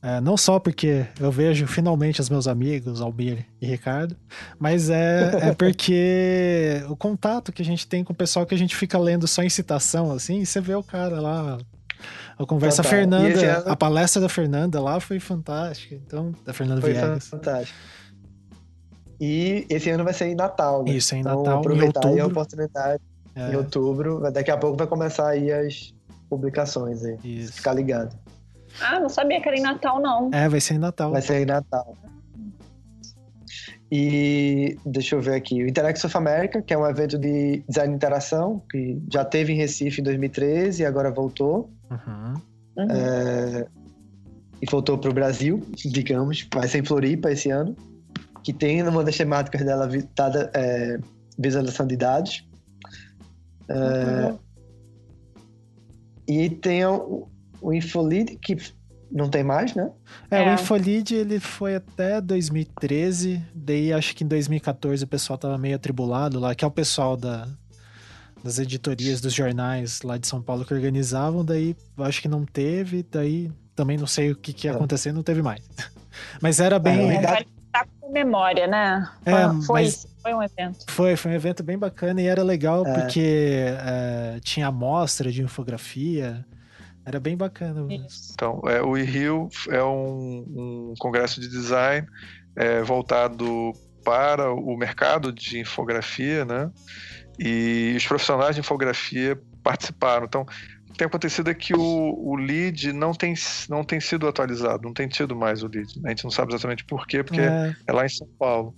é, 0.05 0.21
não 0.21 0.37
só 0.37 0.59
porque 0.59 1.07
eu 1.19 1.33
vejo 1.33 1.67
finalmente 1.67 2.21
os 2.21 2.29
meus 2.29 2.47
amigos, 2.47 3.01
Almir 3.01 3.47
e 3.59 3.65
Ricardo, 3.67 4.15
mas 4.59 4.91
é, 4.91 5.49
é 5.49 5.55
porque 5.57 6.85
o 6.91 6.95
contato 6.95 7.51
que 7.51 7.63
a 7.63 7.65
gente 7.65 7.87
tem 7.87 8.05
com 8.05 8.13
o 8.13 8.17
pessoal 8.17 8.45
que 8.45 8.55
a 8.55 8.59
gente 8.59 8.77
fica 8.77 8.99
lendo 8.99 9.27
só 9.27 9.43
em 9.43 9.49
citação, 9.49 10.13
assim, 10.13 10.41
e 10.41 10.47
você 10.47 10.61
vê 10.61 10.75
o 10.75 10.83
cara 10.83 11.23
lá. 11.23 11.57
A 12.39 12.45
conversa 12.45 12.83
Total. 12.83 12.99
Fernanda, 12.99 13.59
ano... 13.61 13.73
a 13.73 13.77
palestra 13.77 14.21
da 14.21 14.29
Fernanda 14.29 14.79
lá 14.79 15.01
foi 15.01 15.19
fantástica. 15.19 15.95
Então, 15.95 16.35
da 16.45 16.53
Fernanda 16.53 16.83
foi 16.83 16.93
Viegas. 16.93 17.29
Fantástico. 17.29 17.79
E 19.19 19.67
esse 19.71 19.89
ano 19.89 20.05
vai 20.05 20.13
ser 20.13 20.27
em 20.27 20.35
Natal, 20.35 20.85
né? 20.85 20.93
Isso, 20.93 21.15
é 21.15 21.19
em 21.19 21.21
então, 21.23 21.45
Natal. 21.45 21.61
Aproveitar 21.61 22.11
em 22.11 22.21
a 22.21 22.27
oportunidade 22.27 23.03
é. 23.35 23.53
em 23.53 23.57
outubro. 23.57 24.21
Daqui 24.31 24.51
a 24.51 24.59
pouco 24.59 24.77
vai 24.77 24.87
começar 24.87 25.29
aí 25.29 25.51
as 25.51 25.95
publicações 26.29 27.03
aí. 27.05 27.17
Isso. 27.25 27.55
Ficar 27.55 27.73
ligado. 27.73 28.15
Ah, 28.81 29.01
não 29.01 29.09
sabia 29.09 29.41
que 29.41 29.49
era 29.49 29.57
em 29.57 29.63
Natal, 29.63 30.01
não. 30.01 30.31
É, 30.33 30.49
vai 30.49 30.61
ser 30.61 30.75
em 30.75 30.79
Natal. 30.79 31.11
Vai 31.11 31.23
ser 31.23 31.43
em 31.43 31.47
Natal. 31.47 31.97
E 33.91 34.77
deixa 34.85 35.15
eu 35.15 35.21
ver 35.21 35.35
aqui, 35.35 35.63
o 35.63 35.69
Interact 35.69 36.05
of 36.05 36.17
America, 36.17 36.61
que 36.61 36.75
é 36.75 36.79
um 36.79 36.87
evento 36.87 37.17
de 37.17 37.63
design 37.69 37.93
e 37.93 37.97
interação, 37.97 38.61
que 38.71 39.01
já 39.13 39.25
teve 39.25 39.53
em 39.53 39.57
Recife 39.57 40.01
em 40.01 40.05
2013 40.05 40.83
e 40.83 40.87
agora 40.87 41.11
voltou. 41.11 41.71
Uhum. 41.91 42.35
É, 42.91 43.67
e 44.61 44.67
voltou 44.69 44.99
para 44.99 45.11
o 45.11 45.15
Brasil, 45.15 45.63
digamos, 45.77 46.49
vai 46.53 46.67
ser 46.67 46.79
em 46.79 46.85
Floripa 46.85 47.31
esse 47.31 47.51
ano, 47.51 47.77
que 48.43 48.53
tem 48.53 48.83
uma 48.83 49.05
das 49.05 49.17
temáticas 49.17 49.63
dela 49.63 49.89
dada, 50.17 50.51
é, 50.55 50.99
visualização 51.39 51.87
de 51.87 51.97
dados. 51.97 52.49
É, 53.69 53.75
uhum. 53.75 54.39
E 56.27 56.51
tem 56.51 56.83
o, 57.69 57.73
Infolid, 57.73 58.37
que 58.37 58.57
não 59.11 59.29
tem 59.29 59.45
mais, 59.45 59.75
né? 59.75 59.91
É, 60.31 60.43
é, 60.43 60.51
o 60.51 60.55
Infolid 60.55 61.15
ele 61.15 61.39
foi 61.39 61.77
até 61.77 62.21
2013, 62.21 63.43
daí 63.55 63.93
acho 63.93 64.15
que 64.15 64.25
em 64.25 64.27
2014 64.27 65.05
o 65.05 65.07
pessoal 65.07 65.39
tava 65.39 65.57
meio 65.57 65.77
atribulado 65.77 66.39
lá, 66.41 66.55
que 66.55 66.65
é 66.65 66.69
o 66.69 66.71
pessoal 66.71 67.17
da, 67.17 67.49
das 68.43 68.59
editorias 68.59 69.21
dos 69.21 69.33
jornais 69.33 70.03
lá 70.03 70.19
de 70.19 70.27
São 70.27 70.43
Paulo 70.43 70.65
que 70.65 70.75
organizavam, 70.75 71.45
daí 71.45 71.77
acho 71.99 72.21
que 72.21 72.29
não 72.29 72.45
teve, 72.45 73.05
daí 73.11 73.51
também 73.75 73.97
não 73.97 74.07
sei 74.07 74.33
o 74.33 74.37
que, 74.37 74.53
que 74.53 74.67
ia 74.67 74.73
é. 74.73 74.75
acontecer, 74.75 75.13
não 75.13 75.23
teve 75.23 75.43
mais. 75.43 75.63
Mas 76.41 76.61
era 76.61 76.79
bem. 76.79 77.13
É, 77.13 77.45
tá 77.73 77.87
com 78.01 78.13
memória, 78.13 78.67
né? 78.67 79.09
É, 79.25 79.67
foi, 79.67 79.83
mas... 79.83 80.07
foi 80.23 80.33
um 80.33 80.43
evento. 80.43 80.85
Foi, 80.89 81.17
foi 81.17 81.33
um 81.33 81.35
evento 81.35 81.63
bem 81.65 81.77
bacana 81.77 82.23
e 82.23 82.27
era 82.27 82.43
legal 82.43 82.87
é. 82.87 83.01
porque 83.01 83.67
é, 83.67 84.39
tinha 84.43 84.69
amostra 84.69 85.33
de 85.33 85.43
infografia. 85.43 86.47
Era 87.07 87.21
bem 87.21 87.37
bacana. 87.37 87.87
Então, 88.33 88.63
é, 88.67 88.83
o 88.83 88.97
eRio 88.97 89.49
é 89.69 89.83
um, 89.83 90.45
um, 90.49 90.95
congresso 90.99 91.41
de 91.41 91.49
design 91.49 92.07
é, 92.57 92.83
voltado 92.83 93.73
para 94.05 94.53
o 94.53 94.77
mercado 94.77 95.33
de 95.33 95.59
infografia, 95.61 96.45
né? 96.45 96.71
E 97.39 97.95
os 97.97 98.07
profissionais 98.07 98.55
de 98.55 98.61
infografia 98.61 99.39
participaram. 99.63 100.25
Então, 100.25 100.47
tem 100.97 101.07
acontecido 101.07 101.51
é 101.51 101.55
que 101.55 101.75
o, 101.75 101.81
o 101.81 102.37
lead 102.37 102.93
não 102.93 103.13
tem, 103.13 103.35
não 103.69 103.85
tem 103.85 104.01
sido 104.01 104.27
atualizado, 104.27 104.83
não 104.83 104.93
tem 104.93 105.09
tido 105.09 105.35
mais 105.35 105.63
o 105.63 105.69
lead. 105.69 106.01
Né? 106.01 106.07
A 106.07 106.09
gente 106.11 106.25
não 106.25 106.31
sabe 106.31 106.53
exatamente 106.53 106.85
por 106.85 107.07
quê, 107.07 107.23
porque 107.23 107.41
é. 107.41 107.75
é 107.87 107.93
lá 107.93 108.05
em 108.05 108.09
São 108.09 108.29
Paulo. 108.39 108.75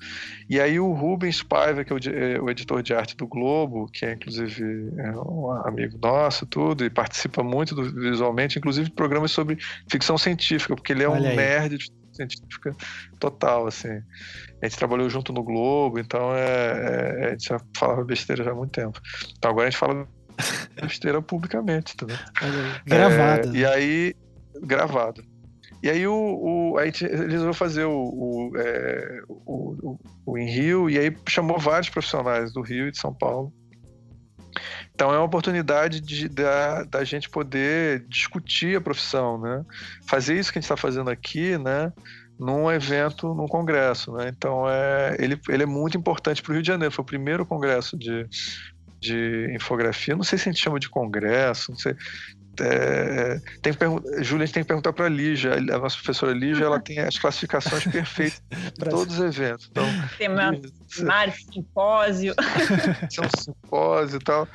E 0.49 0.61
aí 0.61 0.81
o 0.81 0.93
Rubens 0.93 1.43
Paiva, 1.43 1.85
que 1.85 1.93
é 1.93 1.97
o, 1.97 1.99
é 1.99 2.41
o, 2.41 2.51
editor 2.51 2.83
de 2.83 2.95
arte 2.95 3.17
do 3.17 3.27
Globo, 3.27 3.89
que 3.93 4.05
é 4.05 4.13
inclusive 4.13 4.65
é 4.99 5.11
um 5.13 5.51
amigo 5.65 5.99
nosso, 5.99 6.47
tudo, 6.47 6.85
e 6.85 6.91
participa 6.91 7.43
muito 7.43 7.75
do, 7.75 7.85
visualmente, 7.85 8.59
inclusive 8.59 8.89
de 8.89 8.95
programas 8.95 9.31
sobre 9.31 9.59
ficção 9.91 10.17
científica, 10.17 10.75
porque 10.75 10.93
ele 10.93 11.05
é 11.05 11.09
Olha 11.09 11.23
um 11.23 11.29
aí. 11.29 11.37
nerd 11.37 11.79
de 11.79 11.93
científica 12.17 12.75
total, 13.21 13.67
assim. 13.67 14.03
A 14.63 14.67
gente 14.67 14.79
trabalhou 14.79 15.09
junto 15.09 15.33
no 15.33 15.43
Globo, 15.43 15.99
então 15.99 16.35
é, 16.35 17.21
é, 17.21 17.27
a 17.27 17.31
gente 17.31 17.45
já 17.45 17.61
falava 17.77 18.03
besteira 18.05 18.43
já 18.43 18.53
há 18.53 18.55
muito 18.55 18.73
tempo. 18.73 19.01
Então 19.37 19.51
agora 19.51 19.69
a 19.69 19.71
gente 19.71 19.79
fala 19.79 20.09
besteira 20.81 21.21
publicamente, 21.23 21.95
entendeu? 21.95 22.19
Gravado. 22.85 23.57
É, 23.57 23.59
e 23.59 23.67
aí, 23.67 24.15
gravado. 24.63 25.25
E 25.83 25.91
aí 25.91 26.07
o, 26.07 26.13
o, 26.73 26.79
a 26.79 26.85
gente 26.87 27.07
resolveu 27.07 27.55
fazer 27.55 27.85
o, 27.85 27.93
o, 27.93 28.53
é, 28.57 29.23
o, 29.29 29.91
o, 29.91 30.01
o 30.27 30.39
em 30.39 30.51
Rio, 30.51 30.91
e 30.91 30.99
aí 30.99 31.17
chamou 31.29 31.59
vários 31.59 31.89
profissionais 31.89 32.53
do 32.53 32.61
Rio 32.61 32.89
e 32.89 32.91
de 32.91 32.99
São 32.99 33.15
Paulo. 33.15 33.53
Então 34.95 35.13
é 35.13 35.19
uma 35.19 35.27
oportunidade 35.27 36.01
de, 36.01 36.29
da, 36.29 36.85
da 36.85 37.05
gente 37.05 37.29
poder 37.29 38.07
discutir 38.09 38.77
a 38.77 38.81
profissão, 38.81 39.39
né? 39.39 39.65
Fazer 40.09 40.39
isso 40.39 40.51
que 40.51 40.59
a 40.59 40.61
gente 40.61 40.65
está 40.65 40.77
fazendo 40.77 41.11
aqui, 41.11 41.59
né? 41.59 41.93
Num 42.39 42.71
evento, 42.71 43.35
num 43.35 43.47
congresso, 43.47 44.13
né? 44.13 44.33
Então 44.35 44.69
é, 44.69 45.17
ele, 45.19 45.39
ele 45.49 45.63
é 45.63 45.67
muito 45.67 45.99
importante 45.99 46.43
para 46.43 46.51
o 46.51 46.55
Rio 46.55 46.63
de 46.63 46.69
Janeiro. 46.69 46.95
Foi 46.95 47.03
o 47.03 47.07
primeiro 47.07 47.45
congresso 47.45 47.99
de, 47.99 48.27
de 49.01 49.53
infografia. 49.55 50.17
Não 50.17 50.25
sei 50.25 50.39
se 50.39 50.49
a 50.49 50.53
gente 50.53 50.63
chama 50.63 50.81
de 50.81 50.89
congresso, 50.89 51.71
não 51.71 51.79
sei. 51.79 51.95
É, 52.61 53.39
tem 53.61 53.73
que 53.73 53.85
Júlia, 54.25 54.45
a 54.45 54.47
gente 54.47 54.55
tem 54.55 54.63
que 54.63 54.69
perguntar 54.69 54.93
para 54.93 55.07
a 55.07 55.09
Lígia, 55.09 55.55
a 55.55 55.79
nossa 55.79 55.97
professora 55.97 56.33
Lígia, 56.33 56.65
ela 56.65 56.81
tem 56.81 56.99
as 56.99 57.19
classificações 57.19 57.85
perfeitas 57.87 58.43
para 58.79 58.91
todos 58.91 59.19
os 59.19 59.25
eventos. 59.25 59.69
Então, 59.71 59.85
tem 60.17 60.29
simpósio. 61.53 62.35
Tem 63.11 63.25
um 63.25 63.41
simpósio 63.41 64.17
e 64.17 64.25
tal. 64.25 64.49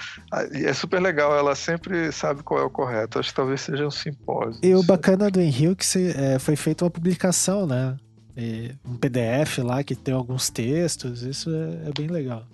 E 0.54 0.66
é 0.66 0.74
super 0.74 1.00
legal, 1.00 1.36
ela 1.36 1.56
sempre 1.56 2.12
sabe 2.12 2.42
qual 2.44 2.62
é 2.62 2.64
o 2.64 2.70
correto. 2.70 3.20
Acho 3.20 3.30
que 3.30 3.36
talvez 3.36 3.62
seja 3.62 3.86
um 3.86 3.92
simpósio. 3.92 4.60
E 4.64 4.74
o 4.74 4.84
bacana 4.84 5.30
do 5.30 5.40
Henrique 5.40 5.86
é, 6.16 6.40
foi 6.40 6.56
feita 6.56 6.84
uma 6.84 6.92
publicação, 6.92 7.68
né? 7.68 7.96
E 8.36 8.72
um 8.86 8.96
PDF 8.96 9.60
lá 9.60 9.84
que 9.84 9.96
tem 9.96 10.14
alguns 10.14 10.50
textos, 10.50 11.22
isso 11.22 11.50
é, 11.50 11.90
é 11.90 11.92
bem 11.96 12.08
legal. 12.08 12.46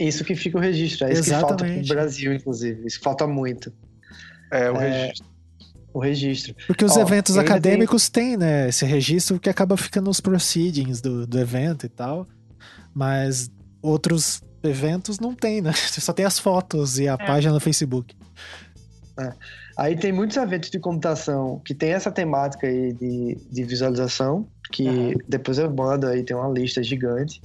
Isso 0.00 0.24
que 0.24 0.34
fica 0.34 0.56
o 0.56 0.60
registro. 0.60 1.06
É 1.06 1.12
isso 1.12 1.22
Exatamente. 1.22 1.56
que 1.56 1.66
falta 1.66 1.86
pro 1.86 1.94
Brasil, 1.94 2.32
inclusive. 2.32 2.86
Isso 2.86 2.98
que 2.98 3.04
falta 3.04 3.26
muito. 3.26 3.72
É, 4.50 4.70
o 4.70 4.76
é, 4.76 4.88
registro. 4.88 5.26
O 5.92 5.98
registro. 5.98 6.54
Porque 6.66 6.84
os 6.84 6.96
Ó, 6.96 7.02
eventos 7.02 7.36
acadêmicos 7.36 8.08
tem... 8.08 8.30
têm, 8.30 8.36
né? 8.38 8.68
Esse 8.68 8.86
registro 8.86 9.38
que 9.38 9.50
acaba 9.50 9.76
ficando 9.76 10.06
nos 10.06 10.20
proceedings 10.20 11.02
do, 11.02 11.26
do 11.26 11.38
evento 11.38 11.84
e 11.84 11.88
tal. 11.88 12.26
Mas 12.94 13.50
outros 13.82 14.42
eventos 14.62 15.20
não 15.20 15.34
tem, 15.34 15.60
né? 15.60 15.72
Só 15.92 16.12
tem 16.12 16.24
as 16.24 16.38
fotos 16.38 16.98
e 16.98 17.06
a 17.06 17.14
é. 17.14 17.16
página 17.16 17.52
no 17.52 17.60
Facebook. 17.60 18.16
É. 19.18 19.32
Aí 19.76 19.96
tem 19.96 20.12
muitos 20.12 20.36
eventos 20.36 20.70
de 20.70 20.78
computação 20.78 21.60
que 21.64 21.74
tem 21.74 21.92
essa 21.92 22.10
temática 22.10 22.66
aí 22.66 22.92
de, 22.94 23.38
de 23.50 23.64
visualização, 23.64 24.46
que 24.72 24.88
uhum. 24.88 25.14
depois 25.28 25.58
eu 25.58 25.70
mando 25.70 26.06
aí, 26.06 26.22
tem 26.22 26.36
uma 26.36 26.48
lista 26.48 26.82
gigante. 26.82 27.40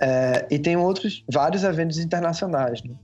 É, 0.00 0.46
e 0.50 0.58
tem 0.58 0.76
outros, 0.76 1.24
vários 1.30 1.64
eventos 1.64 1.98
internacionais, 1.98 2.82
né? 2.82 2.94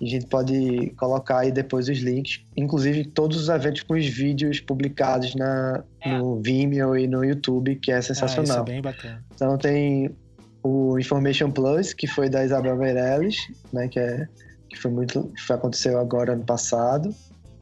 a 0.00 0.04
gente 0.04 0.26
pode 0.26 0.90
colocar 0.96 1.40
aí 1.40 1.52
depois 1.52 1.88
os 1.88 1.98
links, 1.98 2.44
inclusive 2.56 3.04
todos 3.04 3.40
os 3.40 3.48
eventos 3.48 3.82
com 3.82 3.94
os 3.94 4.06
vídeos 4.06 4.60
publicados 4.60 5.34
na, 5.34 5.84
é. 6.00 6.18
no 6.18 6.40
Vimeo 6.40 6.96
e 6.96 7.06
no 7.06 7.24
YouTube, 7.24 7.76
que 7.76 7.92
é 7.92 8.00
sensacional. 8.02 8.58
Ah, 8.58 8.62
isso 8.62 8.70
é 8.70 8.72
bem 8.72 8.82
bacana. 8.82 9.24
Então 9.34 9.56
tem 9.56 10.14
o 10.62 10.98
Information 10.98 11.50
Plus, 11.50 11.92
que 11.92 12.06
foi 12.06 12.28
da 12.28 12.44
Isabel 12.44 12.76
Meirelles, 12.76 13.36
né, 13.72 13.86
que, 13.88 14.00
é, 14.00 14.26
que 14.68 14.76
foi 14.76 14.90
muito, 14.90 15.32
que 15.32 15.52
aconteceu 15.52 15.98
agora 15.98 16.32
ano 16.32 16.44
passado. 16.44 17.14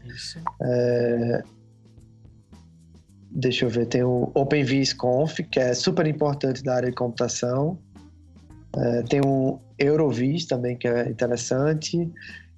Isso. 0.06 0.40
É, 0.62 1.42
deixa 3.30 3.66
eu 3.66 3.68
ver, 3.68 3.86
tem 3.86 4.02
o 4.02 4.30
OpenVisConf, 4.34 5.38
que 5.50 5.60
é 5.60 5.74
super 5.74 6.06
importante 6.06 6.62
da 6.62 6.76
área 6.76 6.88
de 6.88 6.94
computação. 6.94 7.78
É, 8.76 9.02
tem 9.02 9.20
o 9.24 9.60
Eurovis 9.78 10.46
também, 10.46 10.76
que 10.76 10.88
é 10.88 11.08
interessante. 11.08 12.10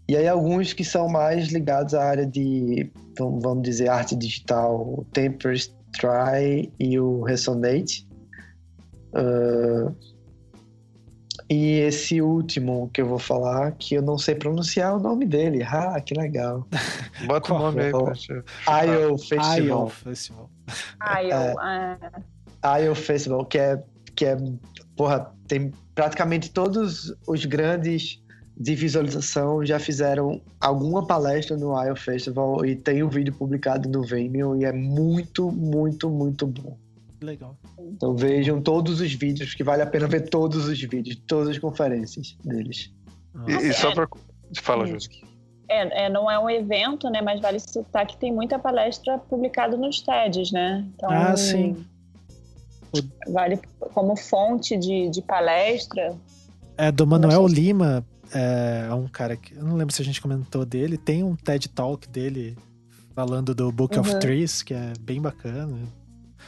E 0.07 0.17
aí 0.17 0.29
alguns 0.29 0.73
que 0.73 0.85
são 0.85 1.09
mais 1.09 1.49
ligados 1.49 1.95
à 1.95 2.05
área 2.05 2.27
de, 2.27 2.91
vamos 3.19 3.63
dizer, 3.63 3.89
arte 3.89 4.15
digital, 4.15 4.77
o 4.77 5.07
Tempest 5.13 5.75
Try 5.93 6.71
e 6.79 6.99
o 6.99 7.23
Resonate. 7.23 8.07
Uh, 9.15 9.95
e 11.49 11.79
esse 11.81 12.21
último 12.21 12.91
que 12.93 13.01
eu 13.01 13.07
vou 13.07 13.19
falar, 13.19 13.73
que 13.73 13.95
eu 13.95 14.03
não 14.03 14.19
sei 14.19 14.35
pronunciar 14.35 14.97
o 14.97 15.01
nome 15.01 15.27
dele. 15.27 15.63
Ah, 15.63 16.01
que 16.01 16.15
legal. 16.15 16.67
Bota 17.27 17.55
o 17.55 17.59
nome 17.59 17.83
aí 17.83 17.91
pra 17.91 18.85
IO 18.85 19.19
Festival. 19.19 19.85
IO 19.85 19.89
Festival. 19.89 20.51
IO, 21.23 21.61
é. 21.61 22.85
IO 22.85 22.95
Festival, 22.95 23.45
que 23.47 23.59
é, 23.59 23.83
que 24.15 24.27
é, 24.27 24.37
porra, 24.97 25.33
tem 25.47 25.71
praticamente 25.95 26.51
todos 26.51 27.15
os 27.27 27.45
grandes 27.45 28.23
de 28.57 28.75
visualização 28.75 29.65
já 29.65 29.79
fizeram 29.79 30.41
alguma 30.61 31.07
palestra 31.07 31.57
no 31.57 31.75
IO 31.85 31.97
Festival 31.97 32.65
e 32.65 32.77
tem 32.77 33.03
um 33.03 33.09
vídeo 33.09 33.35
publicado 33.35 33.89
no 33.89 34.03
Vimeo 34.03 34.57
e 34.57 34.65
é 34.65 34.73
muito, 34.73 35.51
muito, 35.51 36.09
muito 36.09 36.47
bom. 36.47 36.77
Legal. 37.21 37.57
Então 37.79 38.15
vejam 38.15 38.61
todos 38.61 39.01
os 39.01 39.13
vídeos, 39.13 39.55
que 39.55 39.65
vale 39.65 39.83
a 39.83 39.87
pena 39.87 40.07
ver 40.07 40.29
todos 40.29 40.69
os 40.69 40.81
vídeos, 40.81 41.17
todas 41.27 41.49
as 41.49 41.59
conferências 41.59 42.37
deles. 42.45 42.93
E, 43.49 43.69
e, 43.69 43.73
só 43.73 43.93
para 43.93 44.07
Fala, 44.61 44.87
Júlio. 44.87 45.01
É, 45.69 46.05
é, 46.05 46.09
não 46.11 46.31
é 46.31 46.39
um 46.39 46.49
evento, 46.49 47.09
né? 47.09 47.21
Mas 47.23 47.41
vale 47.41 47.59
citar 47.59 48.07
que 48.07 48.17
tem 48.17 48.33
muita 48.33 48.59
palestra 48.59 49.19
publicada 49.19 49.77
nos 49.77 50.01
TEDs, 50.01 50.53
né? 50.53 50.87
Então, 50.95 51.11
ah, 51.11 51.37
sim. 51.37 51.85
Vale 53.29 53.61
como 53.93 54.17
fonte 54.17 54.77
de, 54.77 55.09
de 55.09 55.23
palestra. 55.23 56.17
É 56.77 56.91
do 56.91 57.07
Manuel 57.07 57.47
Lima, 57.47 58.05
é, 58.33 58.87
é 58.89 58.95
um 58.95 59.07
cara 59.07 59.37
que. 59.37 59.55
Eu 59.55 59.65
não 59.65 59.77
lembro 59.77 59.95
se 59.95 60.03
a 60.03 60.05
gente 60.05 60.21
comentou 60.21 60.65
dele. 60.65 60.99
Tem 60.99 61.23
um 61.23 61.37
TED 61.37 61.69
Talk 61.69 62.09
dele 62.09 62.57
falando 63.15 63.55
do 63.55 63.71
Book 63.71 63.95
uhum. 63.95 64.01
of 64.01 64.19
Trees, 64.19 64.63
que 64.63 64.75
é 64.75 64.93
bem 65.01 65.21
bacana. 65.21 65.79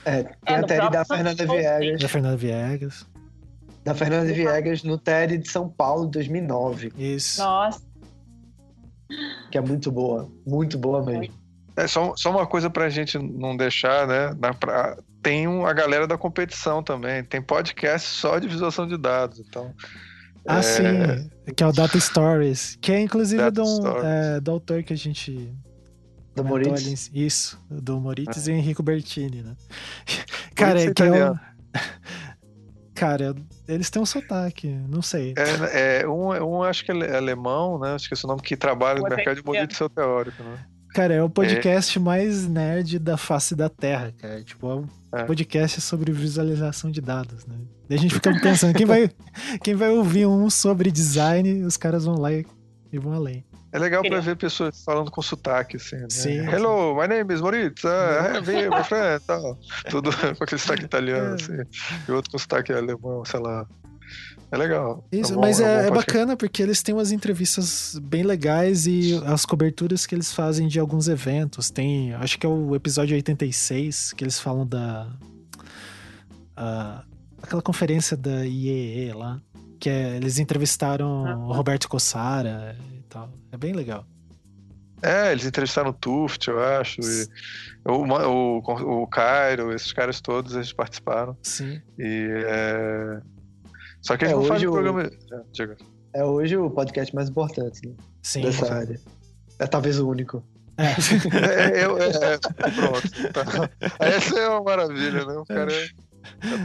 É, 0.05 0.23
tem 0.23 0.36
é, 0.47 0.59
a 0.59 0.62
TED 0.62 0.90
da 0.90 1.05
Fernanda 1.05 1.47
Viegas. 1.47 2.01
Da 2.01 2.09
Fernanda 2.09 2.36
Viegas. 2.36 3.06
Da 3.85 3.94
Fernanda 3.94 4.32
Viegas 4.32 4.82
no 4.82 4.98
TED 4.98 5.39
de 5.39 5.48
São 5.48 5.68
Paulo, 5.68 6.06
2009. 6.09 6.93
Isso. 6.98 7.40
Nossa. 7.40 7.81
Que 9.51 9.59
é 9.59 9.60
muito 9.60 9.93
boa. 9.93 10.28
Muito 10.44 10.77
boa 10.77 11.05
mesmo. 11.05 11.32
É 11.77 11.86
só, 11.86 12.14
só 12.16 12.31
uma 12.31 12.47
coisa 12.47 12.68
pra 12.68 12.89
gente 12.89 13.18
não 13.18 13.56
deixar, 13.56 14.06
né? 14.09 14.35
Na, 14.40 14.52
pra, 14.52 14.97
tem 15.27 15.48
um, 15.48 15.66
a 15.66 15.73
galera 15.73 16.07
da 16.07 16.16
competição 16.16 16.85
também. 16.85 17.24
Tem 17.24 17.43
podcast 17.43 18.09
só 18.09 18.39
de 18.39 18.47
visualização 18.47 18.86
de 18.86 18.97
dados. 18.97 19.40
Então. 19.40 19.74
Ah, 20.47 20.59
é... 20.59 20.62
sim. 20.62 21.31
Que 21.57 21.65
é 21.65 21.66
o 21.66 21.73
Data 21.73 21.98
Stories. 21.98 22.78
Que 22.81 22.93
é 22.93 23.01
inclusive 23.01 23.51
do, 23.51 23.65
é, 24.05 24.40
do 24.40 24.53
autor 24.53 24.85
que 24.85 24.93
a 24.93 24.97
gente 24.97 25.53
do 26.36 26.44
Moritz? 26.44 27.11
Isso, 27.12 27.61
do 27.69 27.98
Moritz 27.98 28.47
ah. 28.47 28.53
e 28.53 28.55
Enrico 28.55 28.85
Bertini, 28.85 29.43
né? 29.43 29.57
Cara, 30.55 30.81
é 30.81 30.94
que 30.94 31.03
é 31.03 31.31
o... 31.31 31.36
Cara, 32.94 33.35
eles 33.66 33.90
têm 33.90 34.01
um 34.01 34.07
sotaque, 34.07 34.69
não 34.89 35.03
sei. 35.03 35.35
É, 35.73 36.03
é 36.03 36.09
um, 36.09 36.28
um 36.28 36.62
acho 36.62 36.85
que 36.85 36.93
é 36.93 37.16
alemão, 37.16 37.81
né? 37.81 37.94
Acho 37.94 38.09
que 38.09 38.15
é 38.15 38.19
o 38.23 38.28
nome 38.28 38.43
que 38.43 38.57
trabalha 38.57 39.01
no 39.01 39.09
mercado 39.09 39.35
de 39.35 39.44
modelo 39.44 39.74
seu 39.74 39.90
teórico, 39.90 40.40
né? 40.43 40.65
Cara, 40.94 41.15
é 41.15 41.23
o 41.23 41.28
podcast 41.28 41.98
é. 41.98 42.01
mais 42.01 42.47
nerd 42.47 42.98
da 42.98 43.16
face 43.16 43.55
da 43.57 43.69
Terra, 43.69 44.15
cara. 44.16 44.43
Tipo, 44.43 44.70
é 44.70 44.74
um 44.77 44.86
é. 45.12 45.24
podcast 45.24 45.80
sobre 45.80 46.12
visualização 46.12 46.90
de 46.90 47.00
dados, 47.00 47.46
né? 47.46 47.56
Daí 47.88 47.98
a 47.98 48.00
gente 48.00 48.14
fica 48.14 48.32
pensando, 48.40 48.74
quem 48.74 48.86
vai, 48.86 49.10
quem 49.62 49.74
vai 49.74 49.90
ouvir 49.90 50.26
um 50.26 50.50
sobre 50.50 50.90
design, 50.90 51.62
os 51.62 51.76
caras 51.76 52.04
vão 52.04 52.16
lá 52.16 52.32
e, 52.32 52.46
e 52.92 52.98
vão 52.98 53.12
além. 53.12 53.44
É 53.72 53.78
legal 53.78 54.02
para 54.02 54.20
ver 54.20 54.36
pessoas 54.36 54.82
falando 54.82 55.10
com 55.10 55.20
sotaque, 55.20 55.76
assim. 55.76 55.96
Né? 55.96 56.06
Sim. 56.08 56.38
Hello, 56.48 56.98
my 56.98 57.06
name 57.06 57.32
is 57.34 57.42
Moritz. 57.42 57.84
Uh, 57.84 58.50
hey, 58.50 58.70
my 58.70 58.82
friend. 58.82 59.22
Tal. 59.26 59.58
Tudo 59.90 60.10
com 60.38 60.44
aquele 60.44 60.58
sotaque 60.58 60.84
italiano, 60.84 61.32
é. 61.32 61.34
assim. 61.34 61.52
E 62.08 62.12
outro 62.12 62.30
com 62.30 62.38
sotaque 62.38 62.72
alemão, 62.72 63.22
sei 63.24 63.40
lá. 63.40 63.66
É 64.51 64.56
legal. 64.56 65.05
Isso, 65.10 65.32
é 65.32 65.35
bom, 65.35 65.40
mas 65.40 65.60
é, 65.60 65.85
é, 65.85 65.86
é 65.89 65.90
bacana 65.90 66.36
porque 66.36 66.62
eles 66.62 66.82
têm 66.82 66.94
umas 66.94 67.10
entrevistas 67.10 67.98
bem 68.02 68.23
legais 68.23 68.86
e 68.86 69.20
as 69.27 69.44
coberturas 69.44 70.06
que 70.06 70.14
eles 70.14 70.32
fazem 70.32 70.68
de 70.68 70.78
alguns 70.78 71.09
eventos. 71.09 71.70
Tem, 71.70 72.14
acho 72.14 72.39
que 72.39 72.47
é 72.47 72.48
o 72.48 72.74
episódio 72.74 73.14
86, 73.16 74.12
que 74.12 74.24
eles 74.24 74.39
falam 74.39 74.66
da. 74.66 75.09
Uh, 76.56 77.02
aquela 77.43 77.62
conferência 77.62 78.16
da 78.16 78.47
IEE 78.47 79.12
lá. 79.12 79.40
Que 79.78 79.90
é, 79.90 80.16
eles 80.16 80.39
entrevistaram 80.39 81.27
ah, 81.27 81.36
o 81.36 81.52
Roberto 81.52 81.86
Cossara 81.86 82.77
tal. 83.09 83.31
É 83.51 83.56
bem 83.56 83.73
legal. 83.73 84.05
É, 85.02 85.32
eles 85.32 85.44
entrevistaram 85.44 85.90
o 85.90 85.93
Tuft, 85.93 86.48
eu 86.48 86.62
acho, 86.62 87.01
e 87.02 87.28
o, 87.85 88.02
o, 88.02 89.02
o 89.02 89.06
Cairo, 89.06 89.73
esses 89.74 89.93
caras 89.93 90.20
todos, 90.20 90.55
eles 90.55 90.73
participaram. 90.73 91.36
Sim. 91.43 91.81
E 91.98 92.28
é... 92.47 93.20
Só 94.06 94.16
que 94.16 94.24
eles 94.24 94.34
é, 94.34 94.36
não 94.36 94.44
fazem 94.44 94.68
o 94.68 94.72
programa... 94.72 95.02
É, 95.02 96.20
é 96.20 96.24
hoje 96.24 96.56
o 96.56 96.70
podcast 96.70 97.14
mais 97.14 97.28
importante 97.28 97.88
né? 97.88 97.94
Sim, 98.22 98.42
dessa 98.42 98.72
área. 98.72 99.00
É 99.58 99.66
talvez 99.66 99.98
o 99.98 100.08
único. 100.08 100.42
É. 100.78 100.84
é, 100.84 101.84
eu, 101.84 101.98
é, 101.98 102.38
pronto. 102.38 103.32
Tá. 103.32 103.70
Essa 103.98 104.38
é 104.38 104.48
uma 104.48 104.62
maravilha, 104.62 105.24
né? 105.24 105.34
O 105.34 105.44
cara 105.44 105.72
é... 105.72 105.88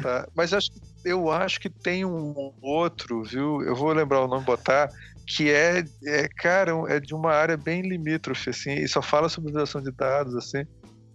tá. 0.01 0.27
Mas 0.35 0.53
acho, 0.53 0.69
eu 1.03 1.31
acho 1.31 1.59
que 1.59 1.69
tem 1.69 2.05
um 2.05 2.53
outro, 2.61 3.23
viu? 3.23 3.61
Eu 3.63 3.75
vou 3.75 3.91
lembrar 3.91 4.21
o 4.23 4.27
nome, 4.27 4.45
botar, 4.45 4.89
que 5.25 5.49
é, 5.49 5.83
é, 6.05 6.27
cara, 6.37 6.73
é 6.89 6.99
de 6.99 7.15
uma 7.15 7.31
área 7.31 7.57
bem 7.57 7.81
limítrofe, 7.81 8.51
assim, 8.51 8.73
e 8.73 8.87
só 8.87 9.01
fala 9.01 9.29
sobre 9.29 9.49
visualização 9.49 9.81
de 9.81 9.91
dados, 9.91 10.35
assim, 10.35 10.65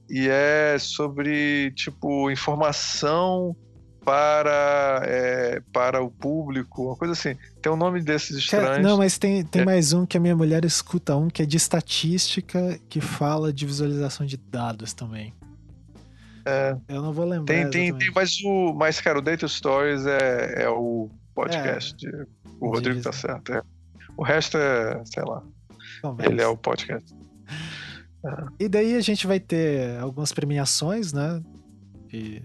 e 0.09 0.29
é 0.29 0.77
sobre, 0.79 1.71
tipo, 1.73 2.31
informação 2.31 3.55
para, 4.07 5.03
é, 5.05 5.61
para 5.73 6.01
o 6.01 6.09
público, 6.09 6.85
uma 6.87 6.97
coisa 6.97 7.13
assim. 7.13 7.37
Tem 7.61 7.73
um 7.73 7.77
nome 7.77 8.01
desses 8.01 8.37
estranhos. 8.37 8.87
Não, 8.87 8.99
mas 8.99 9.19
tem, 9.19 9.45
tem 9.45 9.63
é. 9.63 9.65
mais 9.65 9.93
um 9.93 10.07
que 10.07 10.17
a 10.17 10.21
minha 10.21 10.37
mulher 10.37 10.65
escuta, 10.65 11.17
um 11.17 11.29
que 11.29 11.43
é 11.43 11.45
de 11.45 11.57
estatística, 11.57 12.79
que 12.89 13.01
fala 13.01 13.53
de 13.53 13.67
visualização 13.67 14.25
de 14.25 14.37
dados 14.37 14.95
também. 14.95 15.35
É. 16.45 16.77
Eu 16.89 17.03
não 17.03 17.13
vou 17.13 17.25
lembrar. 17.25 17.53
Tem, 17.53 17.69
tem, 17.69 17.99
tem 17.99 18.13
mas 18.15 18.39
o. 18.45 18.73
Mas, 18.75 19.01
cara, 19.01 19.19
o 19.19 19.23
Data 19.23 19.49
Stories 19.49 20.07
é, 20.07 20.63
é 20.63 20.69
o 20.69 21.11
podcast. 21.35 22.07
É. 22.07 22.27
O 22.61 22.69
Rodrigo 22.71 23.03
tá 23.03 23.11
certo. 23.11 23.55
É. 23.55 23.63
O 24.17 24.23
resto 24.23 24.57
é, 24.57 25.03
sei 25.05 25.25
lá. 25.25 25.43
Ele 26.21 26.41
é 26.41 26.47
o 26.47 26.57
podcast. 26.57 27.13
E 28.61 28.69
daí 28.69 28.95
a 28.95 29.01
gente 29.01 29.27
vai 29.27 29.41
ter 29.41 29.99
algumas 29.99 30.33
premiações, 30.33 31.13
né? 31.13 31.43
E... 32.13 32.41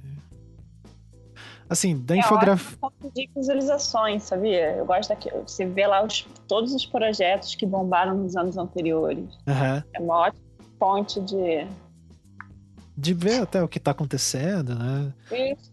Assim, 1.71 1.97
da 1.97 2.17
é, 2.17 2.19
infografia. 2.19 2.77
de 3.15 3.29
visualizações, 3.33 4.23
sabia? 4.23 4.75
Eu 4.75 4.85
gosto 4.85 5.07
daquilo. 5.07 5.47
Você 5.47 5.65
vê 5.65 5.87
lá 5.87 6.03
os, 6.03 6.27
todos 6.45 6.73
os 6.73 6.85
projetos 6.85 7.55
que 7.55 7.65
bombaram 7.65 8.17
nos 8.17 8.35
anos 8.35 8.57
anteriores. 8.57 9.23
Uhum. 9.47 9.83
É 9.93 9.99
uma 10.01 10.17
ótima 10.17 10.43
fonte 10.77 11.21
de. 11.21 11.65
De 12.97 13.13
ver 13.13 13.43
até 13.43 13.63
o 13.63 13.69
que 13.69 13.79
tá 13.79 13.91
acontecendo, 13.91 14.75
né? 14.75 15.13
Isso. 15.31 15.71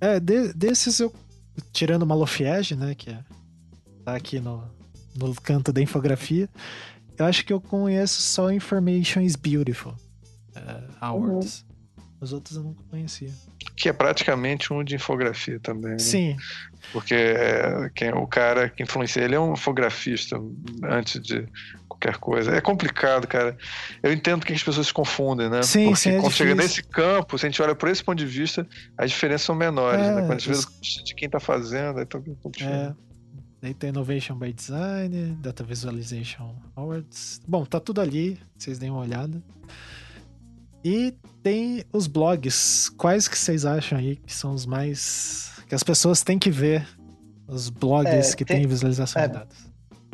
É, 0.00 0.18
de, 0.18 0.52
desses 0.52 0.98
eu. 0.98 1.14
Tirando 1.72 2.02
o 2.02 2.06
Malofiege, 2.06 2.74
né? 2.74 2.92
Que 2.96 3.10
é 3.10 3.18
tá 4.04 4.16
aqui 4.16 4.40
no, 4.40 4.64
no 5.14 5.32
canto 5.36 5.72
da 5.72 5.80
infografia. 5.80 6.48
Eu 7.16 7.24
acho 7.24 7.46
que 7.46 7.52
eu 7.52 7.60
conheço 7.60 8.20
só 8.20 8.50
Information 8.50 9.20
is 9.20 9.36
Beautiful 9.36 9.94
uh, 10.56 10.92
Awards. 11.00 11.60
Uhum. 11.60 11.75
Os 12.20 12.32
outros 12.32 12.56
eu 12.56 12.62
não 12.62 12.74
conhecia. 12.90 13.30
Que 13.76 13.88
é 13.88 13.92
praticamente 13.92 14.72
um 14.72 14.82
de 14.82 14.94
infografia 14.94 15.60
também. 15.60 15.92
Né? 15.92 15.98
Sim. 15.98 16.36
Porque 16.92 17.14
é, 17.14 17.90
quem, 17.94 18.12
o 18.12 18.26
cara 18.26 18.70
que 18.70 18.82
influencia 18.82 19.22
ele 19.22 19.34
é 19.34 19.40
um 19.40 19.52
infografista 19.52 20.40
antes 20.82 21.20
de 21.20 21.46
qualquer 21.88 22.16
coisa. 22.16 22.54
É 22.54 22.60
complicado, 22.60 23.26
cara. 23.26 23.56
Eu 24.02 24.12
entendo 24.12 24.46
que 24.46 24.52
as 24.52 24.62
pessoas 24.62 24.86
se 24.86 24.92
confundem, 24.92 25.50
né? 25.50 25.62
Sim, 25.62 25.86
Porque 25.86 26.00
sim, 26.00 26.10
é 26.10 26.20
quando 26.20 26.32
chega 26.32 26.54
nesse 26.54 26.82
campo, 26.82 27.38
se 27.38 27.46
a 27.46 27.48
gente 27.50 27.60
olha 27.60 27.74
por 27.74 27.88
esse 27.88 28.02
ponto 28.02 28.18
de 28.18 28.26
vista, 28.26 28.66
as 28.96 29.10
diferenças 29.10 29.42
são 29.42 29.54
menores, 29.54 30.04
é, 30.04 30.14
né? 30.14 30.20
Quando 30.22 30.32
a 30.32 30.38
gente 30.38 30.50
vê 30.50 31.02
de 31.04 31.14
quem 31.14 31.28
tá 31.28 31.40
fazendo, 31.40 31.98
aí 31.98 32.06
tá 32.06 32.18
um 32.18 32.34
pouco 32.34 32.62
é, 32.62 32.94
Daí 33.60 33.74
tem 33.74 33.90
Innovation 33.90 34.36
by 34.36 34.52
Design, 34.52 35.36
Data 35.40 35.64
Visualization 35.64 36.54
Awards. 36.76 37.40
Bom, 37.48 37.64
tá 37.64 37.80
tudo 37.80 38.00
ali, 38.00 38.38
vocês 38.56 38.78
deem 38.78 38.90
uma 38.90 39.00
olhada. 39.00 39.42
E 40.86 41.12
tem 41.42 41.82
os 41.92 42.06
blogs. 42.06 42.88
Quais 42.90 43.26
que 43.26 43.36
vocês 43.36 43.66
acham 43.66 43.98
aí 43.98 44.14
que 44.14 44.32
são 44.32 44.54
os 44.54 44.64
mais. 44.64 45.50
que 45.68 45.74
as 45.74 45.82
pessoas 45.82 46.22
têm 46.22 46.38
que 46.38 46.48
ver? 46.48 46.86
Os 47.48 47.68
blogs 47.68 48.32
é, 48.32 48.36
que 48.36 48.44
tem, 48.44 48.64
visualização 48.68 49.20
é, 49.20 49.26
de 49.26 49.34
dados. 49.34 49.56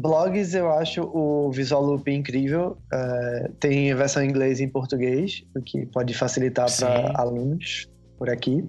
blogs 0.01 0.55
eu 0.55 0.73
acho 0.73 1.03
o 1.03 1.53
Visual 1.53 1.83
Loop 1.83 2.11
incrível. 2.11 2.79
Uh, 2.91 3.53
tem 3.61 3.95
versão 3.95 4.23
em 4.23 4.31
inglês 4.31 4.61
e 4.61 4.65
em 4.65 4.69
português, 4.69 5.45
o 5.55 5.61
que 5.61 5.85
pode 5.85 6.15
facilitar 6.15 6.75
para 6.75 7.21
alunos 7.21 7.87
por 8.17 8.31
aqui. 8.31 8.65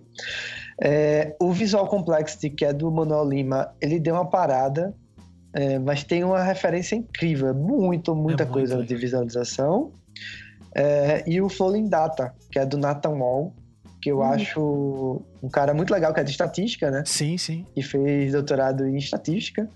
É, 0.82 1.34
o 1.40 1.54
Visual 1.54 1.88
Complexity, 1.88 2.50
que 2.50 2.66
é 2.66 2.74
do 2.74 2.92
Manuel 2.92 3.30
Lima, 3.30 3.74
ele 3.80 3.98
deu 3.98 4.16
uma 4.16 4.30
parada, 4.30 4.94
é, 5.54 5.80
mas 5.80 6.04
tem 6.04 6.26
uma 6.26 6.44
referência 6.44 6.98
incrível, 6.98 7.48
é 7.48 7.54
muito, 7.54 8.14
muita 8.14 8.44
é 8.44 8.46
coisa 8.46 8.76
muito 8.76 8.90
de 8.90 8.96
visualização. 8.96 9.94
É, 10.76 11.24
e 11.28 11.42
o 11.42 11.50
Flowing 11.50 11.88
Data, 11.88 12.34
que 12.52 12.58
é 12.60 12.66
do 12.66 12.78
Nathan 12.78 13.12
Wall, 13.12 13.54
que 14.02 14.12
eu 14.12 14.20
hum. 14.20 14.24
acho 14.24 15.22
um 15.42 15.50
cara 15.50 15.74
muito 15.74 15.94
legal, 15.94 16.14
que 16.14 16.20
é 16.20 16.24
de 16.24 16.32
estatística, 16.32 16.92
né? 16.92 17.04
Sim, 17.06 17.38
sim. 17.38 17.66
E 17.76 17.82
fez 17.82 18.34
doutorado 18.34 18.86
em 18.86 18.98
estatística. 18.98 19.70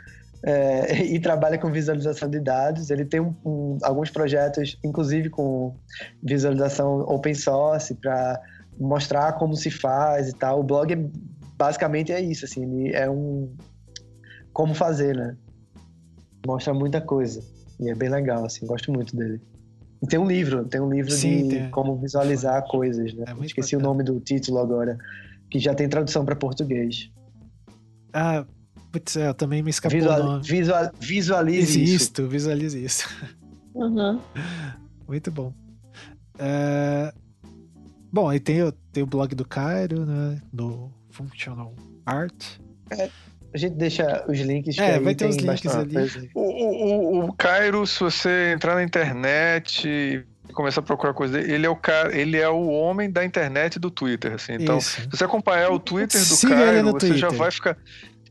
É, 0.43 1.01
e 1.05 1.19
trabalha 1.19 1.57
com 1.57 1.71
visualização 1.71 2.29
de 2.29 2.39
dados. 2.39 2.89
Ele 2.89 3.05
tem 3.05 3.19
um, 3.19 3.35
um, 3.45 3.77
alguns 3.83 4.09
projetos, 4.09 4.77
inclusive 4.83 5.29
com 5.29 5.75
visualização 6.21 6.99
open 7.01 7.33
source, 7.33 7.95
para 7.95 8.41
mostrar 8.79 9.33
como 9.33 9.55
se 9.55 9.71
faz 9.71 10.29
e 10.29 10.33
tal. 10.33 10.59
O 10.59 10.63
blog 10.63 10.93
é, 10.93 11.09
basicamente 11.57 12.11
é 12.11 12.21
isso, 12.21 12.45
assim, 12.45 12.63
ele 12.63 12.95
é 12.95 13.09
um 13.09 13.51
como 14.53 14.73
fazer, 14.73 15.15
né? 15.15 15.37
Mostra 16.45 16.73
muita 16.73 16.99
coisa 16.99 17.43
e 17.79 17.89
é 17.89 17.95
bem 17.95 18.09
legal, 18.09 18.45
assim, 18.45 18.65
gosto 18.65 18.91
muito 18.91 19.15
dele. 19.15 19.41
E 20.01 20.07
tem 20.07 20.19
um 20.19 20.27
livro, 20.27 20.65
tem 20.65 20.79
um 20.79 20.89
livro 20.89 21.11
Sim, 21.11 21.47
de 21.47 21.55
tem... 21.55 21.71
como 21.71 21.95
visualizar 21.97 22.63
coisas, 22.67 23.13
né? 23.13 23.25
É 23.27 23.45
Esqueci 23.45 23.75
bacana. 23.75 23.89
o 23.89 23.93
nome 23.93 24.03
do 24.03 24.19
título 24.19 24.59
agora, 24.59 24.97
que 25.49 25.59
já 25.59 25.73
tem 25.73 25.89
tradução 25.89 26.23
para 26.23 26.35
português. 26.35 27.11
Ah, 28.13 28.45
putz, 28.91 29.15
é, 29.17 29.27
eu 29.29 29.33
também 29.33 29.63
me 29.63 29.69
escapou 29.69 29.97
Visual, 29.97 30.19
o 30.19 30.23
nome. 30.23 30.43
Visual, 30.43 30.91
visualize 30.99 31.83
isso. 31.83 31.93
Isto, 31.95 32.27
visualize 32.27 32.83
isso. 32.83 33.07
Uhum. 33.77 34.19
Muito 35.07 35.29
bom. 35.29 35.53
É, 36.39 37.13
Bom, 38.11 38.29
aí 38.29 38.39
tem, 38.39 38.57
tem 38.91 39.03
o 39.03 39.07
blog 39.07 39.35
do 39.35 39.45
Cairo, 39.45 40.05
né? 40.05 40.41
Do 40.51 40.89
Functional 41.11 41.75
Art. 42.05 42.57
É, 42.89 43.09
a 43.53 43.57
gente 43.57 43.75
deixa 43.75 44.25
os 44.27 44.39
links. 44.39 44.77
É, 44.77 44.99
vai 44.99 45.15
ter 45.15 45.27
os 45.27 45.37
links 45.37 45.75
ali. 45.75 46.29
O, 46.33 46.41
o, 46.41 47.25
o 47.25 47.33
Cairo, 47.33 47.85
se 47.87 47.99
você 47.99 48.51
entrar 48.53 48.75
na 48.75 48.83
internet 48.83 49.87
e 49.87 50.25
começar 50.53 50.81
a 50.81 50.83
procurar 50.83 51.13
coisa 51.13 51.37
dele, 51.37 51.53
ele 51.53 51.65
é 51.65 51.69
o 51.69 51.75
cara, 51.75 52.17
ele 52.17 52.37
é 52.37 52.49
o 52.49 52.67
homem 52.67 53.09
da 53.09 53.23
internet 53.23 53.75
e 53.75 53.79
do 53.79 53.91
Twitter, 53.91 54.33
assim. 54.33 54.53
Então, 54.53 54.77
Isso. 54.77 55.01
se 55.01 55.07
você 55.07 55.23
acompanhar 55.23 55.71
o 55.71 55.79
Twitter 55.79 56.19
do 56.19 56.25
Siga 56.25 56.55
Cairo, 56.55 56.91
você 56.91 56.99
Twitter. 56.99 57.17
já 57.17 57.29
vai 57.29 57.51
ficar. 57.51 57.77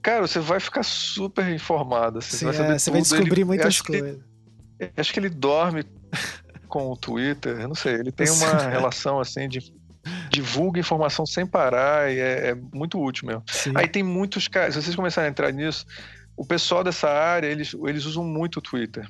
Cara, 0.03 0.27
você 0.27 0.39
vai 0.39 0.61
ficar 0.61 0.83
super 0.83 1.49
informado. 1.49 2.19
Assim, 2.19 2.37
Sim, 2.37 2.47
você 2.47 2.63
vai, 2.63 2.73
é, 2.73 2.79
você 2.79 2.91
vai 2.91 3.01
descobrir 3.01 3.33
ele, 3.33 3.45
muitas 3.45 3.81
coisas. 3.81 4.19
acho 4.97 5.13
que 5.13 5.21
ele 5.21 5.31
dorme 5.31 5.85
com 6.69 6.91
o 6.91 6.97
Twitter, 6.97 7.61
eu 7.61 7.69
não 7.69 7.75
sei, 7.75 7.95
ele 7.95 8.13
tem 8.13 8.29
uma 8.31 8.69
relação 8.69 9.21
assim 9.21 9.49
de 9.49 9.73
divulga 10.31 10.81
informação 10.81 11.27
sem 11.27 11.47
parar 11.47 12.13
e 12.13 12.19
é, 12.19 12.49
é 12.49 12.55
muito 12.55 13.01
útil 13.01 13.27
mesmo. 13.27 13.43
Sim. 13.49 13.73
Aí 13.75 13.89
tem 13.89 14.03
muitos 14.03 14.49
caras, 14.49 14.75
se 14.75 14.83
vocês 14.83 14.97
começarem 14.97 15.29
a 15.29 15.31
entrar 15.31 15.53
nisso, 15.53 15.87
o 16.37 16.45
pessoal 16.45 16.85
dessa 16.85 17.09
área, 17.09 17.47
eles, 17.47 17.75
eles 17.87 18.05
usam 18.05 18.25
muito 18.25 18.59
o 18.59 18.63
Twitter. 18.63 19.09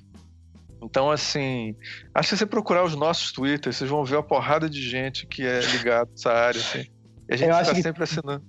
Então, 0.83 1.11
assim, 1.11 1.75
acho 2.15 2.29
que 2.29 2.37
se 2.37 2.39
você 2.39 2.47
procurar 2.47 2.85
os 2.85 2.95
nossos 2.95 3.33
Twitters, 3.33 3.77
vocês 3.77 3.91
vão 3.91 4.05
ver 4.05 4.17
uma 4.17 4.23
porrada 4.23 4.69
de 4.69 4.81
gente 4.81 5.27
que 5.27 5.43
é 5.43 5.61
ligada 5.61 6.09
a 6.11 6.15
essa 6.15 6.33
área, 6.33 6.61
assim. 6.61 6.87
E 7.29 7.35
a 7.35 7.37
gente 7.37 7.51
está 7.51 7.75
sempre 7.75 8.05
assinando. 8.05 8.45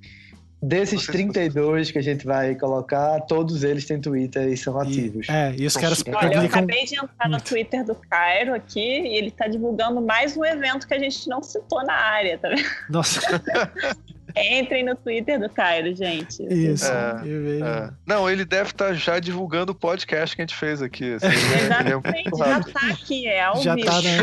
Desses 0.62 1.06
32 1.06 1.92
que 1.92 2.00
a 2.00 2.02
gente 2.02 2.26
vai 2.26 2.56
colocar, 2.56 3.22
todos 3.22 3.64
eles 3.64 3.86
têm 3.86 4.02
Twitter 4.02 4.48
e 4.48 4.58
são 4.58 4.80
ativos. 4.80 5.28
E, 5.28 5.32
é, 5.32 5.56
e 5.56 5.66
os 5.68 5.78
caras 5.78 6.04
Olha, 6.08 6.34
eu 6.34 6.42
acabei 6.42 6.84
de 6.84 6.96
entrar 6.96 7.30
no 7.30 7.40
Twitter 7.40 7.86
do 7.86 7.94
Cairo 7.94 8.56
aqui 8.56 8.80
e 8.80 9.18
ele 9.18 9.30
tá 9.30 9.48
divulgando 9.48 10.02
mais 10.02 10.36
um 10.36 10.44
evento 10.44 10.88
que 10.88 10.96
a 10.96 11.00
gente 11.00 11.30
não 11.30 11.44
citou 11.44 11.86
na 11.86 11.94
área, 11.94 12.40
tá 12.40 12.50
vendo? 12.50 12.64
Nossa. 12.90 13.22
Entrem 14.36 14.84
no 14.84 14.96
Twitter 14.96 15.40
do 15.40 15.50
Cairo, 15.50 15.96
gente. 15.96 16.44
Isso. 16.44 16.92
É, 16.92 17.88
é. 17.88 17.90
Não, 18.06 18.30
ele 18.30 18.46
deve 18.46 18.70
estar 18.70 18.90
tá 18.90 18.94
já 18.94 19.20
divulgando 19.20 19.72
o 19.72 19.76
podcast 19.76 20.36
que 20.36 20.42
a 20.42 20.46
gente 20.46 20.56
fez 20.56 20.82
aqui. 20.82 21.14
Assim, 21.14 21.28
Exatamente, 21.28 22.30
é 22.34 22.38
já 22.38 22.60
está 22.60 22.88
aqui, 22.88 23.28
é 23.28 23.44
ao 23.44 23.62
já 23.62 23.76
vivo. 23.76 23.88
Tá, 23.88 24.02
né? 24.02 24.18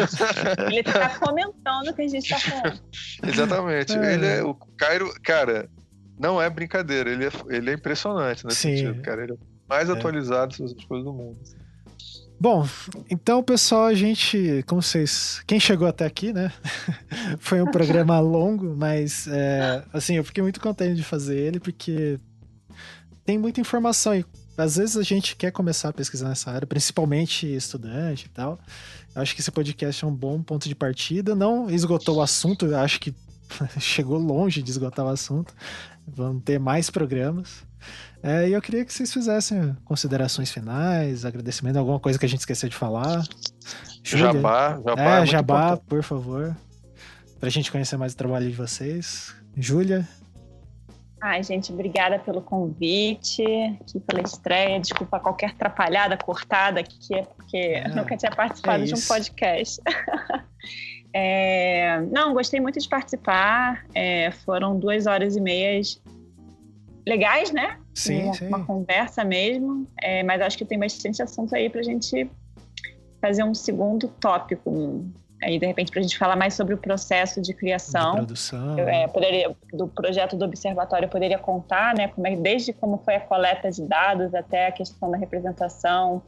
Ele 0.69 0.81
está 0.81 1.09
comentando 1.19 1.89
o 1.89 1.95
que 1.95 2.03
a 2.03 2.09
gente 2.09 2.33
está 2.33 2.39
falando. 2.39 2.81
Exatamente. 3.27 3.99
É. 3.99 4.15
Ele 4.15 4.27
é, 4.27 4.43
o 4.45 4.55
Cairo, 4.77 5.13
cara, 5.23 5.69
não 6.19 6.41
é 6.41 6.49
brincadeira, 6.49 7.11
ele 7.11 7.27
é, 7.27 7.31
ele 7.49 7.71
é 7.71 7.75
impressionante 7.75 8.45
nesse 8.45 8.61
Sim. 8.61 8.77
sentido, 8.77 9.03
cara. 9.03 9.25
Ele 9.25 9.33
é 9.33 9.37
mais 9.69 9.89
é. 9.89 9.93
atualizado 9.93 10.55
sobre 10.55 10.73
as 10.73 10.85
coisas 10.85 11.05
do 11.05 11.13
mundo. 11.13 11.39
Bom, 12.39 12.69
então, 13.09 13.43
pessoal, 13.43 13.85
a 13.85 13.95
gente, 13.95 14.63
como 14.67 14.83
vocês. 14.83 15.41
Quem 15.47 15.59
chegou 15.59 15.87
até 15.87 16.05
aqui, 16.05 16.33
né? 16.33 16.53
Foi 17.39 17.63
um 17.63 17.71
programa 17.71 18.19
longo, 18.21 18.75
mas, 18.77 19.27
é, 19.29 19.83
assim, 19.93 20.17
eu 20.17 20.25
fiquei 20.25 20.43
muito 20.43 20.61
contente 20.61 20.97
de 20.97 21.03
fazer 21.03 21.39
ele, 21.39 21.61
porque 21.61 22.19
tem 23.25 23.39
muita 23.39 23.61
informação 23.61 24.15
e 24.15 24.25
às 24.57 24.77
vezes 24.77 24.97
a 24.97 25.03
gente 25.03 25.35
quer 25.37 25.51
começar 25.51 25.89
a 25.89 25.93
pesquisar 25.93 26.29
nessa 26.29 26.51
área, 26.51 26.67
principalmente 26.67 27.47
estudante 27.47 28.27
e 28.27 28.29
tal. 28.29 28.59
Eu 29.15 29.23
acho 29.23 29.35
que 29.35 29.41
esse 29.41 29.51
podcast 29.51 30.05
é 30.05 30.09
um 30.09 30.15
bom 30.15 30.43
ponto 30.43 30.69
de 30.69 30.75
partida. 30.75 31.35
Não 31.35 31.71
esgotou 31.71 32.17
o 32.17 32.23
assunto, 32.23 32.67
eu 32.67 32.79
acho 32.79 33.01
que 33.01 33.15
chegou 33.81 34.19
longe 34.19 34.63
de 34.63 34.71
esgotar 34.71 35.05
o 35.05 35.09
assunto. 35.09 35.55
Vamos 36.07 36.43
ter 36.43 36.59
mais 36.59 36.91
programas. 36.91 37.65
É, 38.23 38.49
e 38.49 38.53
eu 38.53 38.63
queria 38.63 38.85
que 38.85 38.93
vocês 38.93 39.13
fizessem 39.13 39.77
considerações 39.85 40.51
finais, 40.51 41.25
agradecimento, 41.25 41.79
alguma 41.79 42.01
coisa 42.01 42.19
que 42.19 42.25
a 42.25 42.29
gente 42.29 42.41
esqueceu 42.41 42.69
de 42.69 42.77
falar. 42.77 43.23
Júlia, 44.03 44.33
jabá, 44.33 44.81
jabá. 44.85 45.19
É, 45.19 45.23
é 45.23 45.27
jabá, 45.27 45.65
importante. 45.65 45.89
por 45.89 46.03
favor. 46.03 46.57
Pra 47.39 47.51
gente 47.51 47.71
conhecer 47.71 47.97
mais 47.97 48.13
o 48.15 48.17
trabalho 48.17 48.49
de 48.49 48.57
vocês. 48.57 49.35
Júlia. 49.57 50.09
Ai, 51.21 51.43
gente, 51.43 51.73
obrigada 51.73 52.19
pelo 52.19 52.43
convite, 52.43 53.43
aqui 53.81 53.99
pela 54.01 54.23
estreia. 54.23 54.79
Desculpa 54.79 55.19
qualquer 55.19 55.51
atrapalhada, 55.51 56.19
cortada 56.19 56.81
aqui, 56.81 57.15
é 57.15 57.23
porque 57.23 57.57
é, 57.57 57.89
nunca 57.95 58.17
tinha 58.17 58.31
participado 58.31 58.83
é 58.83 58.87
de 58.87 58.95
um 58.95 59.01
podcast. 59.01 59.81
É, 61.17 62.01
não, 62.11 62.35
gostei 62.35 62.59
muito 62.59 62.81
de 62.81 62.89
participar. 62.89 63.87
É, 63.95 64.33
foram 64.33 64.77
duas 64.77 65.07
horas 65.07 65.37
e 65.37 65.41
meias 65.41 66.03
legais, 67.07 67.53
né? 67.53 67.79
Sim, 67.95 68.25
uma, 68.25 68.35
sim. 68.35 68.49
uma 68.49 68.65
conversa 68.65 69.23
mesmo. 69.23 69.87
É, 70.03 70.25
mas 70.25 70.43
acho 70.43 70.59
que 70.59 70.65
tem 70.65 70.77
bastante 70.77 71.23
assunto 71.23 71.55
aí 71.55 71.71
para 71.71 71.81
a 71.81 71.85
gente 71.85 72.29
fazer 73.21 73.45
um 73.45 73.55
segundo 73.55 74.09
tópico. 74.09 75.05
Aí, 75.41 75.57
de 75.57 75.67
repente, 75.67 75.93
para 75.93 76.01
a 76.01 76.03
gente 76.03 76.19
falar 76.19 76.35
mais 76.35 76.55
sobre 76.55 76.75
o 76.75 76.79
processo 76.79 77.41
de 77.41 77.55
criação. 77.55 78.13
De 78.13 78.17
produção. 78.17 78.77
Eu, 78.77 78.89
é, 78.89 79.07
poderia, 79.07 79.55
do 79.73 79.87
projeto 79.87 80.35
do 80.35 80.45
observatório, 80.45 81.07
eu 81.07 81.11
poderia 81.11 81.39
contar, 81.39 81.95
né? 81.95 82.09
Como 82.09 82.27
é, 82.27 82.35
desde 82.35 82.73
como 82.73 82.99
foi 82.99 83.15
a 83.15 83.21
coleta 83.21 83.71
de 83.71 83.83
dados 83.83 84.35
até 84.35 84.67
a 84.67 84.73
questão 84.73 85.13
da 85.13 85.17
representação 85.17 86.23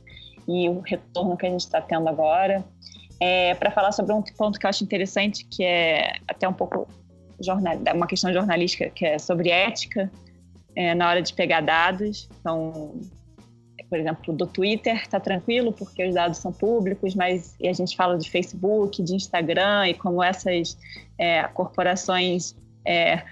e 0.47 0.69
o 0.69 0.79
retorno 0.79 1.37
que 1.37 1.45
a 1.45 1.51
gente 1.51 1.63
está 1.63 1.81
tendo 1.81 2.09
agora 2.09 2.65
é, 3.21 3.55
para 3.55 3.71
falar 3.71 3.93
sobre 3.93 4.13
um 4.13 4.23
ponto 4.23 4.59
que 4.59 4.67
eu 4.67 4.71
acho 4.71 4.85
interessante, 4.85 5.45
que 5.45 5.65
é 5.65 6.17
até 6.29 6.49
um 6.49 6.53
pouco 6.53 6.89
jornal, 7.41 7.77
uma 7.95 8.07
questão 8.07 8.33
jornalística, 8.33 8.91
que 8.91 9.05
é 9.05 9.19
sobre 9.19 9.51
ética 9.51 10.11
é, 10.75 10.95
na 10.95 11.09
hora 11.09 11.23
de 11.23 11.33
pegar 11.33 11.61
dados. 11.61 12.29
Então, 12.41 13.01
por 13.89 13.99
exemplo, 13.99 14.35
do 14.35 14.47
Twitter 14.47 14.97
está 14.97 15.21
tranquilo 15.21 15.73
porque 15.73 16.07
os 16.07 16.15
dados 16.15 16.39
são 16.39 16.53
públicos, 16.53 17.15
mas 17.15 17.55
e 17.61 17.69
a 17.69 17.73
gente 17.73 17.97
fala 17.97 18.19
de 18.19 18.31
Facebook, 18.31 19.03
de 19.03 19.15
Instagram 19.15 19.89
e 19.89 19.95
como 19.95 20.23
essas 20.23 20.77
é, 21.19 21.43
corporações 21.45 22.55
é, 22.85 23.23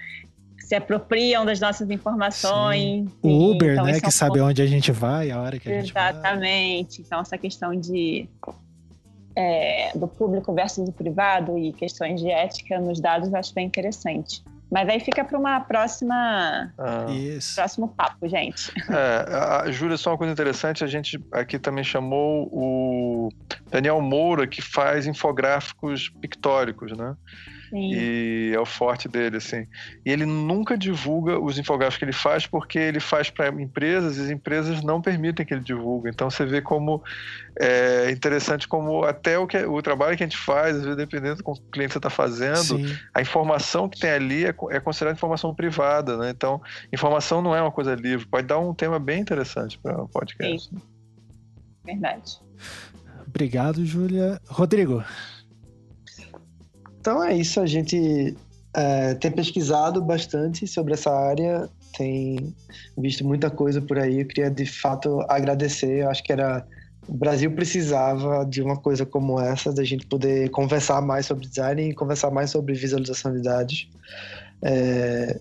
se 0.57 0.73
apropriam 0.73 1.45
das 1.45 1.59
nossas 1.59 1.89
informações. 1.91 3.07
Sim. 3.07 3.11
O 3.21 3.51
Uber, 3.51 3.73
então, 3.73 3.85
né, 3.85 3.99
que 3.99 4.05
é 4.05 4.07
um 4.07 4.11
sabe 4.11 4.39
ponto... 4.39 4.49
onde 4.49 4.61
a 4.61 4.65
gente 4.65 4.91
vai, 4.91 5.29
a 5.29 5.39
hora 5.39 5.59
que 5.59 5.69
a 5.69 5.81
gente 5.81 5.93
vai. 5.93 6.11
Exatamente. 6.11 7.01
Então, 7.01 7.19
essa 7.19 7.37
questão 7.37 7.75
de 7.75 8.27
é, 9.35 9.91
do 9.95 10.07
público 10.07 10.53
versus 10.53 10.85
do 10.85 10.91
privado 10.91 11.57
e 11.57 11.73
questões 11.73 12.21
de 12.21 12.29
ética 12.29 12.79
nos 12.79 12.99
dados 12.99 13.29
eu 13.29 13.37
acho 13.37 13.53
bem 13.53 13.65
interessante. 13.65 14.43
Mas 14.71 14.89
aí 14.89 14.99
fica 14.99 15.23
para 15.23 15.37
uma 15.37 15.59
próxima. 15.59 16.73
Ah. 16.77 17.05
Próximo 17.53 17.87
papo, 17.89 18.27
gente. 18.27 18.71
É, 18.89 19.63
a 19.67 19.71
Júlia, 19.71 19.95
só 19.95 20.11
uma 20.11 20.17
coisa 20.17 20.33
interessante: 20.33 20.83
a 20.83 20.87
gente 20.87 21.23
aqui 21.31 21.59
também 21.59 21.83
chamou 21.83 22.49
o 22.51 23.29
Daniel 23.69 24.01
Moura, 24.01 24.47
que 24.47 24.61
faz 24.61 25.05
infográficos 25.05 26.09
pictóricos, 26.19 26.91
né? 26.97 27.15
Sim. 27.69 27.93
E 27.93 28.51
é 28.53 28.59
o 28.59 28.65
forte 28.65 29.07
dele, 29.07 29.37
assim. 29.37 29.67
E 30.05 30.11
ele 30.11 30.25
nunca 30.25 30.77
divulga 30.77 31.39
os 31.39 31.57
infográficos 31.57 31.97
que 31.97 32.05
ele 32.05 32.13
faz 32.13 32.45
porque 32.45 32.77
ele 32.77 32.99
faz 32.99 33.29
para 33.29 33.49
empresas 33.49 34.17
e 34.17 34.21
as 34.21 34.29
empresas 34.29 34.83
não 34.83 35.01
permitem 35.01 35.45
que 35.45 35.53
ele 35.53 35.63
divulgue. 35.63 36.09
Então 36.09 36.29
você 36.29 36.45
vê 36.45 36.61
como 36.61 37.03
é 37.59 38.11
interessante 38.11 38.67
como 38.67 39.03
até 39.03 39.39
o, 39.39 39.47
que, 39.47 39.57
o 39.57 39.81
trabalho 39.81 40.17
que 40.17 40.23
a 40.23 40.25
gente 40.25 40.37
faz, 40.37 40.75
às 40.75 40.83
vezes, 40.83 40.97
dependendo 40.97 41.37
do 41.37 41.43
que 41.43 41.49
o 41.49 41.55
cliente 41.71 41.93
você 41.93 41.99
está 41.99 42.09
fazendo, 42.09 42.77
Sim. 42.77 42.97
a 43.13 43.21
informação 43.21 43.87
que 43.87 43.99
tem 43.99 44.09
ali 44.09 44.45
é, 44.45 44.55
é 44.71 44.79
considerada 44.79 45.15
informação 45.15 45.53
privada, 45.55 46.17
né? 46.17 46.29
Então, 46.29 46.61
informação 46.91 47.41
não 47.41 47.55
é 47.55 47.61
uma 47.61 47.71
coisa 47.71 47.95
livre. 47.95 48.27
Pode 48.27 48.47
dar 48.47 48.59
um 48.59 48.73
tema 48.73 48.99
bem 48.99 49.21
interessante 49.21 49.79
para 49.79 50.01
o 50.01 50.05
um 50.05 50.07
podcast. 50.07 50.69
Sim. 50.69 50.81
Verdade. 51.85 52.39
Obrigado, 53.27 53.85
Júlia. 53.85 54.39
Rodrigo. 54.47 55.03
Então 57.05 57.23
é 57.23 57.35
isso, 57.37 57.59
a 57.59 57.67
gente 57.67 58.35
é, 58.73 59.13
tem 59.13 59.29
pesquisado 59.29 60.01
bastante 60.01 60.65
sobre 60.65 60.93
essa 60.93 61.11
área, 61.15 61.69
tem 61.95 62.51
visto 62.97 63.23
muita 63.23 63.47
coisa 63.47 63.79
por 63.79 63.99
aí. 63.99 64.21
Eu 64.21 64.25
queria 64.25 64.49
de 64.49 64.65
fato 64.65 65.23
agradecer, 65.29 66.01
eu 66.01 66.09
acho 66.09 66.23
que 66.23 66.33
era 66.33 66.65
o 67.07 67.13
Brasil 67.13 67.51
precisava 67.51 68.43
de 68.43 68.59
uma 68.59 68.75
coisa 68.75 69.05
como 69.05 69.39
essa, 69.39 69.71
da 69.71 69.83
gente 69.83 70.07
poder 70.07 70.49
conversar 70.49 70.99
mais 70.99 71.27
sobre 71.27 71.47
design 71.47 71.89
e 71.89 71.93
conversar 71.93 72.31
mais 72.31 72.49
sobre 72.49 72.73
visualização 72.73 73.31
de 73.33 73.43
dados. 73.43 73.87
É, 74.63 75.39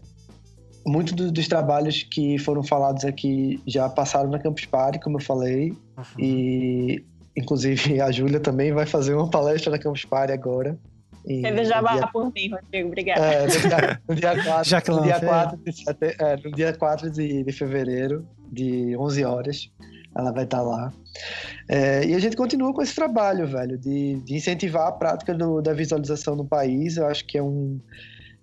Muitos 0.86 1.14
do, 1.14 1.32
dos 1.32 1.48
trabalhos 1.48 2.02
que 2.02 2.38
foram 2.38 2.62
falados 2.62 3.06
aqui 3.06 3.58
já 3.66 3.88
passaram 3.88 4.28
na 4.28 4.38
Campus 4.38 4.66
Party, 4.66 5.00
como 5.00 5.16
eu 5.16 5.22
falei, 5.22 5.70
uhum. 5.96 6.04
e 6.18 7.02
inclusive 7.34 8.02
a 8.02 8.12
Júlia 8.12 8.38
também 8.38 8.70
vai 8.70 8.84
fazer 8.84 9.14
uma 9.14 9.30
palestra 9.30 9.70
na 9.70 9.78
Campus 9.78 10.04
Party 10.04 10.34
agora. 10.34 10.78
Ele 11.26 11.64
já 11.64 11.80
vai 11.80 11.96
dia... 11.96 12.06
por 12.08 12.32
mim, 12.32 12.50
Rodrigo, 12.50 12.88
obrigado. 12.88 13.18
É, 13.22 13.46
no 14.08 14.14
dia, 14.14 14.44
4, 14.44 14.64
já 14.68 14.80
que 14.80 14.90
no 14.90 15.02
dia 15.02 15.20
4, 15.20 15.56
de, 15.58 15.72
é, 16.18 16.36
no 16.36 16.52
dia 16.52 16.72
4 16.74 17.10
de, 17.10 17.44
de 17.44 17.52
fevereiro, 17.52 18.26
de 18.52 18.96
11 18.96 19.24
horas, 19.24 19.70
ela 20.16 20.32
vai 20.32 20.44
estar 20.44 20.62
lá. 20.62 20.92
É, 21.68 22.04
e 22.04 22.14
a 22.14 22.18
gente 22.18 22.36
continua 22.36 22.72
com 22.72 22.82
esse 22.82 22.94
trabalho, 22.94 23.46
velho, 23.46 23.78
de, 23.78 24.20
de 24.20 24.34
incentivar 24.34 24.88
a 24.88 24.92
prática 24.92 25.34
do, 25.34 25.60
da 25.60 25.72
visualização 25.72 26.36
no 26.36 26.44
país. 26.44 26.96
Eu 26.96 27.06
acho 27.06 27.24
que 27.26 27.38
é 27.38 27.42
um, 27.42 27.80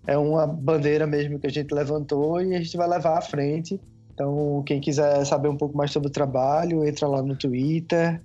é 0.08 0.18
uma 0.18 0.48
bandeira 0.48 1.06
mesmo 1.06 1.40
que 1.40 1.48
a 1.48 1.52
gente 1.52 1.74
levantou 1.74 2.42
e 2.42 2.56
a 2.56 2.62
gente 2.62 2.76
vai 2.76 2.88
levar 2.88 3.18
à 3.18 3.22
frente. 3.22 3.80
Então, 4.14 4.64
quem 4.66 4.82
quiser 4.82 5.26
saber 5.26 5.50
um 5.50 5.58
pouco 5.58 5.78
mais 5.78 5.92
sobre 5.92 6.10
o 6.10 6.12
trabalho, 6.12 6.86
entra 6.86 7.08
lá 7.08 7.22
no 7.22 7.36
Twitter, 7.36 8.22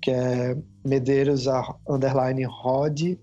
que 0.00 0.10
é 0.10 0.56
Medeiros 0.84 1.46
underline 1.88 2.44
Rod. 2.44 3.16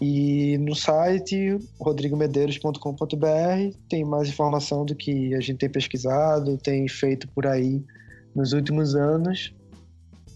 E 0.00 0.56
no 0.58 0.74
site 0.74 1.58
rodrigomedeiros.com.br 1.78 3.76
tem 3.88 4.04
mais 4.04 4.28
informação 4.28 4.84
do 4.84 4.94
que 4.94 5.34
a 5.34 5.40
gente 5.40 5.58
tem 5.58 5.70
pesquisado, 5.70 6.56
tem 6.56 6.88
feito 6.88 7.28
por 7.28 7.46
aí 7.46 7.84
nos 8.34 8.52
últimos 8.52 8.94
anos. 8.94 9.54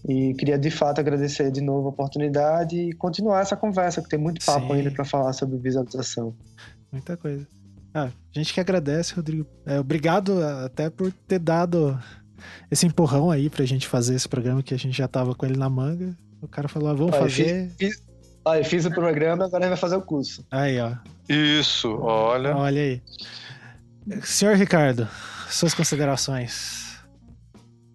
E 0.07 0.33
queria 0.35 0.57
de 0.57 0.69
fato 0.69 0.99
agradecer 0.99 1.51
de 1.51 1.59
novo 1.59 1.87
a 1.87 1.89
oportunidade 1.89 2.77
e 2.77 2.93
continuar 2.93 3.41
essa 3.41 3.57
conversa, 3.57 4.01
que 4.01 4.07
tem 4.07 4.19
muito 4.19 4.45
papo 4.45 4.67
Sim. 4.67 4.73
ainda 4.73 4.91
para 4.91 5.03
falar 5.03 5.33
sobre 5.33 5.57
visualização. 5.57 6.33
Muita 6.91 7.17
coisa. 7.17 7.45
Ah, 7.93 8.05
a 8.05 8.39
gente 8.39 8.53
que 8.53 8.59
agradece, 8.59 9.13
Rodrigo. 9.15 9.45
É, 9.65 9.79
obrigado 9.79 10.41
até 10.63 10.89
por 10.89 11.11
ter 11.11 11.39
dado 11.39 11.99
esse 12.69 12.85
empurrão 12.85 13.31
aí 13.31 13.49
pra 13.49 13.65
gente 13.65 13.87
fazer 13.87 14.15
esse 14.15 14.29
programa 14.29 14.61
que 14.61 14.73
a 14.73 14.77
gente 14.77 14.95
já 14.95 15.07
tava 15.07 15.33
com 15.33 15.45
ele 15.45 15.57
na 15.57 15.69
manga. 15.69 16.15
O 16.41 16.47
cara 16.47 16.67
falou, 16.67 16.89
ah, 16.89 16.93
vamos 16.93 17.15
ah, 17.15 17.19
fazer. 17.19 17.71
Fiz, 17.77 17.95
fiz, 17.95 18.07
ah, 18.47 18.57
eu 18.57 18.65
fiz 18.65 18.85
o 18.85 18.91
programa, 18.91 19.45
agora 19.45 19.63
ele 19.63 19.69
vai 19.69 19.77
fazer 19.77 19.95
o 19.95 20.01
curso. 20.01 20.45
Aí, 20.51 20.79
ó. 20.79 20.91
Isso, 21.27 21.97
olha. 22.01 22.55
Olha 22.55 22.81
aí. 22.81 23.01
Senhor 24.21 24.55
Ricardo, 24.55 25.07
suas 25.49 25.73
considerações. 25.73 26.87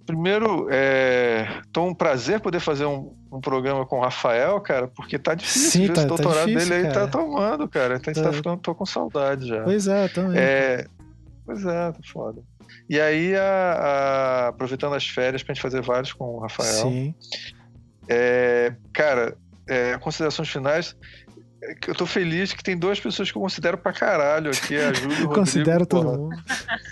Primeiro, 0.04 0.68
é 0.70 1.62
tô 1.72 1.84
um 1.84 1.94
prazer 1.94 2.40
poder 2.40 2.60
fazer 2.60 2.84
um, 2.84 3.14
um, 3.32 3.40
programa 3.40 3.86
com 3.86 3.98
o 3.98 4.02
Rafael, 4.02 4.60
cara, 4.60 4.88
porque 4.88 5.18
tá 5.18 5.34
difícil. 5.34 5.70
Sim, 5.70 5.86
tá, 5.86 5.92
esse 5.94 6.02
tá 6.02 6.08
doutorado 6.08 6.48
difícil, 6.48 6.68
dele 6.68 6.88
cara. 6.88 7.04
aí 7.04 7.06
tá 7.06 7.18
tomando, 7.18 7.68
cara. 7.68 7.96
Então 7.96 8.12
tá. 8.12 8.22
tá 8.22 8.32
ficando, 8.32 8.56
tô 8.58 8.74
com 8.74 8.84
saudade 8.84 9.46
já. 9.46 9.62
Pois 9.62 9.86
é, 9.86 10.08
também. 10.08 10.38
É, 10.38 10.86
pois 11.46 11.64
é, 11.64 11.92
tá 11.92 12.00
foda. 12.04 12.42
E 12.90 13.00
aí, 13.00 13.34
a, 13.36 13.42
a, 13.42 14.48
aproveitando 14.48 14.94
as 14.94 15.06
férias 15.06 15.42
pra 15.42 15.54
gente 15.54 15.62
fazer 15.62 15.80
vários 15.82 16.12
com 16.12 16.24
o 16.24 16.40
Rafael. 16.40 16.90
Sim. 16.90 17.14
É, 18.08 18.74
cara, 18.92 19.36
é, 19.68 19.98
considerações 19.98 20.48
finais 20.48 20.97
eu 21.86 21.94
tô 21.94 22.06
feliz 22.06 22.52
que 22.52 22.62
tem 22.62 22.76
duas 22.76 22.98
pessoas 22.98 23.30
que 23.30 23.39
eu 23.39 23.43
considero 23.43 23.78
pra 23.78 23.93
caralho 23.93 24.51
aqui, 24.51 24.76
a 24.76 24.93
Júlia 24.93 25.18
e 25.18 25.22
o 25.22 25.26
Rodrigo. 25.28 25.34
Considero 25.34 25.86
todo 25.86 26.05
porra. 26.05 26.18
mundo. 26.18 26.36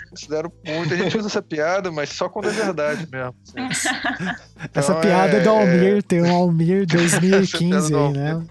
Considero 0.09 0.53
muito. 0.65 0.93
A 0.93 0.97
gente 0.97 1.17
usa 1.17 1.27
essa 1.27 1.41
piada, 1.41 1.91
mas 1.91 2.09
só 2.09 2.29
quando 2.29 2.49
é 2.49 2.53
verdade 2.53 3.07
mesmo. 3.11 3.35
Então, 4.63 4.79
essa 4.79 4.95
piada 4.95 5.37
é, 5.37 5.39
do 5.41 5.49
Almir, 5.49 5.97
é... 5.97 6.01
tem 6.01 6.21
um 6.21 6.33
Almir 6.33 6.85
2015 6.87 7.95
aí, 7.95 8.13
né? 8.13 8.45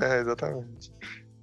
É, 0.00 0.20
exatamente. 0.20 0.92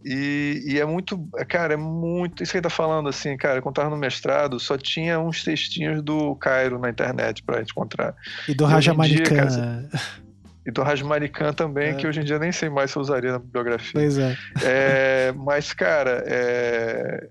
E, 0.05 0.64
e, 0.65 0.80
é 0.80 0.85
muito, 0.85 1.30
cara, 1.47 1.73
é 1.73 1.77
muito. 1.77 2.41
Isso 2.41 2.51
que 2.51 2.57
ele 2.57 2.64
tá 2.64 2.69
falando, 2.69 3.10
assim, 3.10 3.35
cara, 3.38 3.61
quando 3.61 3.76
tava 3.76 3.89
no 3.89 3.97
mestrado, 3.97 4.60
só 4.60 4.77
tinha 4.77 5.19
uns 5.19 5.43
textinhos 5.43 6.01
do 6.01 6.35
Cairo 6.35 6.80
na 6.80 6.89
internet 6.89 7.43
pra 7.43 7.60
gente 7.60 7.72
encontrar. 7.72 8.15
E 8.47 8.53
do 8.53 8.65
Raja 8.65 8.93
Maricana. 8.93 9.89
E 10.65 10.72
do 10.72 10.81
Rajmarikan 10.81 11.53
também, 11.53 11.90
é. 11.90 11.94
que 11.94 12.07
hoje 12.07 12.22
em 12.22 12.23
dia 12.23 12.40
nem 12.40 12.52
sei 12.52 12.69
mais 12.69 12.91
se 12.91 12.98
eu 12.98 13.02
usaria 13.02 13.34
na 13.34 13.40
bibliografia. 13.40 13.91
Pois 13.94 14.18
é. 14.18 14.38
é 14.64 15.34
mas, 15.35 15.73
cara, 15.73 16.23
é, 16.26 17.27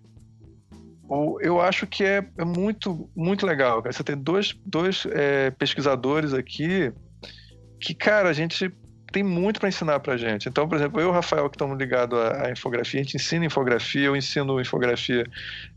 eu 1.40 1.60
acho 1.60 1.86
que 1.86 2.04
é, 2.04 2.24
é, 2.38 2.44
muito, 2.44 3.10
muito 3.14 3.46
legal. 3.46 3.82
Cara. 3.82 3.92
Você 3.92 4.02
tem 4.02 4.16
dois, 4.16 4.54
dois 4.64 5.06
é, 5.10 5.50
pesquisadores 5.50 6.32
aqui 6.32 6.92
que, 7.80 7.94
cara, 7.94 8.28
a 8.28 8.32
gente 8.32 8.72
tem 9.12 9.22
muito 9.22 9.60
para 9.60 9.68
ensinar 9.68 10.00
para 10.00 10.16
gente. 10.16 10.48
Então, 10.48 10.66
por 10.66 10.76
exemplo, 10.76 10.98
eu 10.98 11.08
e 11.08 11.10
o 11.10 11.12
Rafael, 11.12 11.48
que 11.50 11.56
estamos 11.56 11.78
ligados 11.78 12.18
à, 12.18 12.46
à, 12.46 12.50
infografia, 12.50 13.00
a 13.00 13.02
gente 13.02 13.16
ensina 13.16 13.44
infografia, 13.44 14.06
eu 14.06 14.16
ensino 14.16 14.58
infografia 14.58 15.26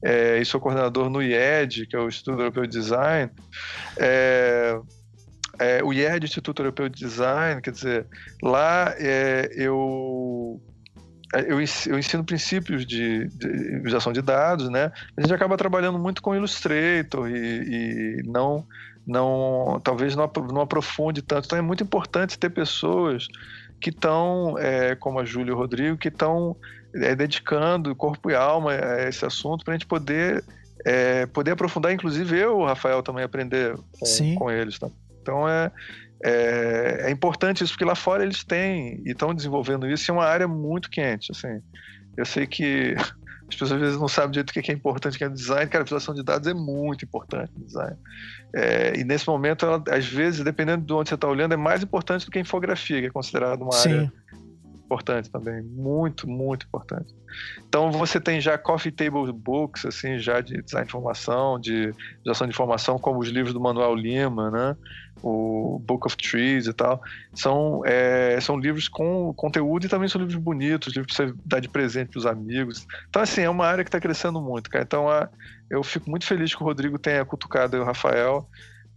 é, 0.01 0.39
e 0.39 0.45
sou 0.45 0.61
coordenador 0.61 1.09
no 1.09 1.21
IED, 1.21 1.87
que 1.87 1.95
é 1.95 1.99
o 1.99 2.07
Instituto 2.07 2.39
Europeu 2.39 2.65
de 2.65 2.69
Design. 2.69 3.29
É, 3.97 4.79
é, 5.59 5.83
o 5.83 5.93
IED, 5.93 6.25
Instituto 6.25 6.61
Europeu 6.61 6.89
de 6.89 6.99
Design, 6.99 7.61
quer 7.61 7.71
dizer, 7.71 8.05
lá 8.41 8.93
é, 8.97 9.49
eu, 9.55 10.61
é, 11.33 11.41
eu, 11.41 11.59
eu 11.59 11.99
ensino 11.99 12.23
princípios 12.23 12.85
de, 12.85 13.27
de 13.27 13.81
de 14.13 14.21
dados, 14.21 14.69
né? 14.69 14.91
A 15.17 15.21
gente 15.21 15.33
acaba 15.33 15.57
trabalhando 15.57 15.99
muito 15.99 16.21
com 16.21 16.35
Illustrator 16.35 17.29
e, 17.29 18.19
e 18.19 18.23
não, 18.25 18.65
não, 19.05 19.79
talvez 19.83 20.15
não, 20.15 20.31
não 20.51 20.61
aprofunde 20.61 21.21
tanto. 21.21 21.45
Então 21.45 21.59
é 21.59 21.61
muito 21.61 21.83
importante 21.83 22.37
ter 22.37 22.49
pessoas 22.49 23.27
que 23.79 23.89
estão, 23.89 24.57
é, 24.57 24.95
como 24.95 25.19
a 25.19 25.25
Júlia 25.25 25.51
e 25.51 25.53
o 25.53 25.57
Rodrigo, 25.57 25.97
que 25.97 26.07
estão 26.07 26.55
é, 26.95 27.15
dedicando 27.15 27.95
corpo 27.95 28.31
e 28.31 28.35
alma 28.35 28.71
a 28.71 29.07
esse 29.07 29.25
assunto 29.25 29.63
para 29.63 29.73
a 29.73 29.77
gente 29.77 29.85
poder 29.85 30.43
é, 30.85 31.25
poder 31.25 31.51
aprofundar, 31.51 31.91
inclusive 31.91 32.37
eu, 32.37 32.59
o 32.59 32.65
Rafael, 32.65 33.01
também 33.01 33.23
aprender 33.23 33.75
com, 33.99 34.35
com 34.35 34.51
eles. 34.51 34.77
Tá? 34.77 34.87
Então 35.25 35.49
é, 35.49 35.71
é, 36.23 37.07
é, 37.07 37.11
importante 37.11 37.63
isso, 37.63 37.73
porque 37.73 37.83
lá 37.83 37.95
fora 37.95 38.21
eles 38.21 38.43
têm 38.43 39.01
e 39.03 39.09
estão 39.09 39.33
desenvolvendo 39.33 39.89
isso, 39.89 40.09
e 40.09 40.11
é 40.11 40.13
uma 40.13 40.23
área 40.23 40.47
muito 40.47 40.87
quente. 40.87 41.31
Assim. 41.31 41.59
Eu 42.15 42.25
sei 42.25 42.45
que 42.45 42.93
as 43.49 43.55
pessoas 43.55 43.71
às 43.71 43.79
vezes 43.79 43.99
não 43.99 44.07
sabem 44.07 44.31
direito 44.31 44.51
o 44.51 44.53
que 44.53 44.71
é 44.71 44.75
importante, 44.75 45.17
que 45.17 45.23
é 45.23 45.29
design. 45.29 45.67
Cara, 45.67 45.81
a 45.81 45.85
visualização 45.85 46.13
de 46.13 46.23
dados 46.23 46.47
é 46.47 46.53
muito 46.53 47.03
importante 47.03 47.51
no 47.57 47.65
design. 47.65 47.97
É, 48.53 48.99
e 48.99 49.03
nesse 49.03 49.27
momento, 49.27 49.65
ela, 49.65 49.83
às 49.89 50.05
vezes, 50.05 50.43
dependendo 50.43 50.85
de 50.85 50.93
onde 50.93 51.09
você 51.09 51.15
está 51.15 51.27
olhando, 51.27 51.53
é 51.53 51.57
mais 51.57 51.81
importante 51.81 52.25
do 52.25 52.31
que 52.31 52.37
a 52.37 52.41
infografia, 52.41 53.01
que 53.01 53.07
é 53.07 53.11
considerada 53.11 53.63
uma 53.63 53.71
Sim. 53.71 53.89
área 53.89 54.13
importante 54.85 55.29
também, 55.29 55.61
muito, 55.63 56.29
muito 56.29 56.65
importante. 56.65 57.13
Então 57.67 57.91
você 57.91 58.19
tem 58.19 58.39
já 58.39 58.57
coffee 58.57 58.91
table 58.91 59.31
books, 59.33 59.85
assim, 59.85 60.19
já 60.19 60.39
de 60.39 60.61
design 60.61 60.85
de 60.85 60.91
informação, 60.91 61.59
de 61.59 61.91
geração 62.23 62.47
de 62.47 62.53
informação, 62.53 62.97
como 62.97 63.19
os 63.19 63.27
livros 63.27 63.53
do 63.53 63.59
Manuel 63.59 63.95
Lima, 63.95 64.49
né? 64.51 64.75
O 65.23 65.81
Book 65.85 66.05
of 66.05 66.15
Trees 66.17 66.67
e 66.67 66.73
tal. 66.73 67.01
São, 67.33 67.81
é, 67.85 68.39
são 68.41 68.57
livros 68.57 68.87
com 68.87 69.33
conteúdo 69.33 69.85
e 69.85 69.89
também 69.89 70.07
são 70.07 70.21
livros 70.21 70.37
bonitos, 70.37 70.93
livros 70.93 71.15
que 71.15 71.23
você 71.23 71.33
dá 71.45 71.59
de 71.59 71.67
presente 71.67 72.11
para 72.11 72.19
os 72.19 72.25
amigos. 72.25 72.85
Então, 73.09 73.21
assim, 73.21 73.41
é 73.41 73.49
uma 73.49 73.65
área 73.65 73.83
que 73.83 73.87
está 73.87 73.99
crescendo 73.99 74.39
muito, 74.41 74.69
cara. 74.69 74.83
Então, 74.83 75.09
a, 75.09 75.29
eu 75.69 75.83
fico 75.83 76.09
muito 76.09 76.25
feliz 76.25 76.53
que 76.53 76.61
o 76.61 76.65
Rodrigo 76.65 76.99
tenha 76.99 77.25
cutucado 77.25 77.75
e 77.75 77.79
o 77.79 77.83
Rafael 77.83 78.47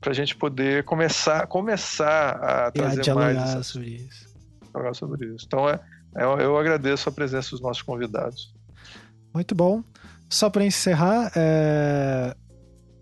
para 0.00 0.10
a 0.10 0.14
gente 0.14 0.36
poder 0.36 0.84
começar, 0.84 1.46
começar 1.46 2.30
a 2.30 2.70
trazer 2.70 3.14
mais. 3.14 3.66
sobre 3.66 3.88
isso 3.88 4.28
falar 4.78 4.94
sobre 4.94 5.34
isso. 5.34 5.44
Então, 5.46 5.68
é, 5.68 5.80
é, 6.16 6.22
eu 6.24 6.56
agradeço 6.56 7.08
a 7.08 7.12
presença 7.12 7.50
dos 7.50 7.60
nossos 7.60 7.82
convidados. 7.82 8.54
Muito 9.34 9.54
bom. 9.54 9.82
Só 10.28 10.50
para 10.50 10.64
encerrar, 10.64 11.32
é... 11.34 12.34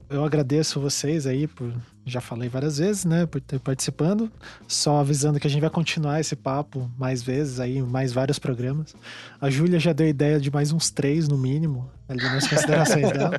eu 0.09 0.25
agradeço 0.25 0.81
vocês 0.81 1.27
aí 1.27 1.47
por 1.47 1.73
já 2.07 2.21
falei 2.21 2.49
várias 2.49 2.79
vezes, 2.79 3.05
né, 3.05 3.27
por 3.27 3.41
ter 3.41 3.59
participando. 3.59 4.31
Só 4.69 4.99
avisando 4.99 5.41
que 5.41 5.47
a 5.47 5.51
gente 5.51 5.61
vai 5.61 5.69
continuar 5.69 6.21
esse 6.21 6.37
papo 6.37 6.89
mais 6.97 7.21
vezes 7.21 7.59
aí, 7.59 7.83
mais 7.83 8.13
vários 8.13 8.39
programas. 8.39 8.95
A 9.41 9.51
Júlia 9.51 9.81
já 9.81 9.93
deu 9.93 10.07
ideia 10.07 10.39
de 10.39 10.49
mais 10.49 10.73
uns 10.73 10.89
três, 10.89 11.27
no 11.27 11.37
mínimo, 11.37 11.91
ali 12.09 12.23
nas 12.23 12.47
considerações 12.49 13.11
dela. 13.11 13.37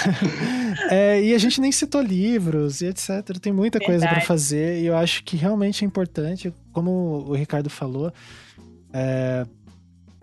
é, 0.90 1.22
e 1.22 1.34
a 1.34 1.38
gente 1.38 1.60
nem 1.60 1.70
citou 1.70 2.00
livros 2.00 2.80
e 2.80 2.86
etc. 2.86 3.38
Tem 3.38 3.52
muita 3.52 3.78
Verdade. 3.78 4.00
coisa 4.00 4.08
para 4.08 4.22
fazer 4.22 4.80
e 4.80 4.86
eu 4.86 4.96
acho 4.96 5.22
que 5.22 5.36
realmente 5.36 5.84
é 5.84 5.86
importante, 5.86 6.52
como 6.72 6.90
o 7.28 7.34
Ricardo 7.34 7.68
falou, 7.68 8.10
é, 8.90 9.46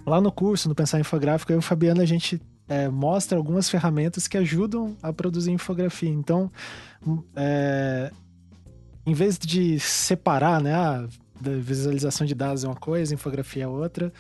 lá 0.06 0.19
no 0.19 0.32
curso, 0.32 0.67
no 0.67 0.74
Pensar 0.74 0.99
Infográfico, 0.99 1.51
eu 1.51 1.57
e 1.57 1.59
o 1.59 1.61
Fabiano, 1.61 2.01
a 2.01 2.06
gente 2.06 2.41
é, 2.67 2.90
mostra 2.90 3.38
algumas 3.38 3.69
ferramentas 3.69 4.27
que 4.27 4.38
ajudam 4.38 4.95
a 5.01 5.14
produzir 5.14 5.51
infografia. 5.51 6.09
Então, 6.09 6.51
é, 7.35 8.11
em 9.06 9.14
vez 9.14 9.38
de 9.38 9.80
separar, 9.80 10.61
né? 10.61 10.74
A 10.74 11.08
visualização 11.40 12.26
de 12.26 12.34
dados 12.34 12.64
é 12.64 12.67
uma 12.67 12.76
coisa, 12.76 13.14
infografia 13.14 13.64
é 13.64 13.67
outra. 13.67 14.11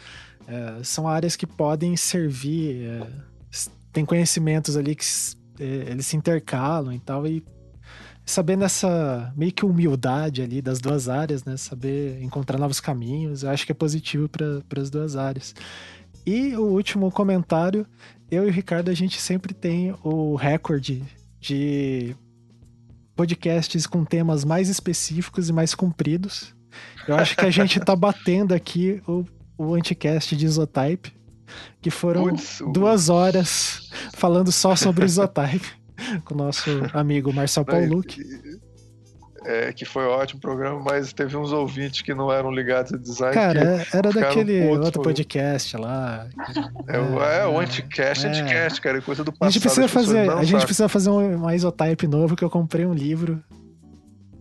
É, 0.47 0.83
são 0.83 1.07
áreas 1.07 1.35
que 1.35 1.45
podem 1.45 1.97
servir. 1.97 2.85
É, 2.85 3.07
tem 3.91 4.05
conhecimentos 4.05 4.77
ali 4.77 4.95
que 4.95 5.05
é, 5.59 5.89
eles 5.89 6.05
se 6.05 6.15
intercalam 6.15 6.93
e 6.93 6.99
tal. 6.99 7.27
E 7.27 7.43
sabendo 8.25 8.63
essa 8.63 9.33
meio 9.35 9.51
que 9.51 9.65
humildade 9.65 10.41
ali 10.41 10.61
das 10.61 10.79
duas 10.79 11.09
áreas, 11.09 11.43
né? 11.43 11.57
Saber 11.57 12.21
encontrar 12.21 12.57
novos 12.57 12.79
caminhos, 12.79 13.43
eu 13.43 13.49
acho 13.49 13.65
que 13.65 13.71
é 13.71 13.75
positivo 13.75 14.29
para 14.29 14.81
as 14.81 14.89
duas 14.89 15.15
áreas. 15.15 15.55
E 16.25 16.55
o 16.55 16.63
último 16.63 17.09
comentário, 17.11 17.87
eu 18.29 18.45
e 18.45 18.49
o 18.49 18.51
Ricardo, 18.51 18.89
a 18.89 18.93
gente 18.93 19.19
sempre 19.21 19.53
tem 19.53 19.95
o 20.03 20.35
recorde 20.35 21.03
de 21.39 22.15
podcasts 23.17 23.87
com 23.87 24.05
temas 24.05 24.45
mais 24.45 24.69
específicos 24.69 25.49
e 25.49 25.53
mais 25.53 25.73
compridos. 25.73 26.55
Eu 27.07 27.15
acho 27.15 27.35
que 27.35 27.45
a 27.45 27.49
gente 27.49 27.79
tá 27.79 27.95
batendo 27.95 28.53
aqui 28.53 29.01
o, 29.07 29.25
o 29.57 29.73
anticast 29.73 30.35
de 30.35 30.45
Isotype, 30.45 31.11
que 31.81 31.89
foram 31.89 32.35
duas 32.71 33.09
horas 33.09 33.89
falando 34.13 34.51
só 34.51 34.75
sobre 34.75 35.03
Isotype, 35.03 35.67
com 36.23 36.35
o 36.35 36.37
nosso 36.37 36.69
amigo 36.93 37.33
Marcel 37.33 37.65
Pauluc 37.65 38.21
é, 39.47 39.71
que 39.71 39.85
foi 39.85 40.03
um 40.03 40.09
ótimo 40.09 40.41
programa, 40.41 40.81
mas 40.83 41.13
teve 41.13 41.37
uns 41.37 41.53
ouvintes 41.53 42.01
que 42.01 42.13
não 42.13 42.29
eram 42.29 42.51
ligados 42.51 42.93
a 42.93 42.97
design. 42.97 43.33
Cara, 43.33 43.87
era 43.93 44.11
daquele 44.11 44.67
outro 44.67 45.01
podcast 45.01 45.77
lá. 45.77 46.27
É, 46.85 46.99
o, 46.99 47.23
é, 47.23 47.47
o 47.47 47.57
Anticast, 47.57 48.25
é. 48.25 48.29
Anticast, 48.29 48.81
cara, 48.81 48.97
é 48.97 49.01
coisa 49.01 49.23
do 49.23 49.31
passado. 49.31 49.47
A 49.47 49.51
gente 49.51 49.61
precisa 49.61 49.87
fazer, 49.87 50.29
a 50.29 50.43
gente 50.43 50.65
precisa 50.65 50.89
fazer 50.89 51.09
um, 51.09 51.45
um 51.45 51.51
isotype 51.51 52.07
novo, 52.07 52.35
que 52.35 52.43
eu 52.43 52.49
comprei 52.49 52.85
um 52.85 52.93
livro. 52.93 53.41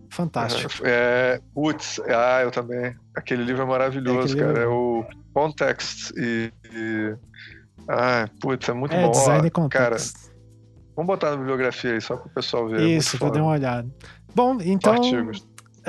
Fantástico. 0.09 0.73
É, 0.83 1.39
putz, 1.53 2.01
ah, 2.09 2.41
eu 2.41 2.51
também. 2.51 2.93
Aquele 3.15 3.43
livro 3.43 3.61
é 3.61 3.65
maravilhoso, 3.65 4.35
é 4.35 4.39
cara. 4.41 4.59
Livro... 4.59 4.63
É 4.63 4.67
o 4.67 5.05
Context 5.33 6.11
e. 6.17 6.51
e... 6.73 7.15
Ah, 7.87 8.27
putz, 8.41 8.67
é 8.67 8.73
muito 8.73 8.93
é, 8.93 9.03
bom. 9.03 9.11
Design 9.11 9.49
Context. 9.51 10.13
Cara, 10.13 10.27
vamos 10.95 11.07
botar 11.07 11.31
na 11.31 11.37
bibliografia 11.37 11.93
aí, 11.93 12.01
só 12.01 12.17
para 12.17 12.27
o 12.27 12.29
pessoal 12.31 12.67
ver. 12.67 12.81
Isso, 12.81 13.17
vou 13.17 13.31
dar 13.31 13.41
uma 13.41 13.51
olhada. 13.51 13.87
Bom, 14.33 14.57
então. 14.61 14.95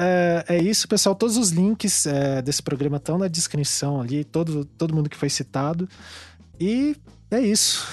É, 0.00 0.44
é, 0.49 0.58
isso, 0.58 0.86
pessoal. 0.86 1.15
Todos 1.15 1.36
os 1.36 1.50
links 1.50 2.07
é, 2.07 2.41
desse 2.41 2.62
programa 2.62 2.99
estão 2.99 3.18
na 3.18 3.26
descrição 3.26 4.00
ali, 4.00 4.23
todo, 4.23 4.65
todo 4.65 4.94
mundo 4.94 5.10
que 5.10 5.17
foi 5.17 5.28
citado. 5.28 5.89
E 6.60 6.97
é 7.31 7.41
isso. 7.41 7.86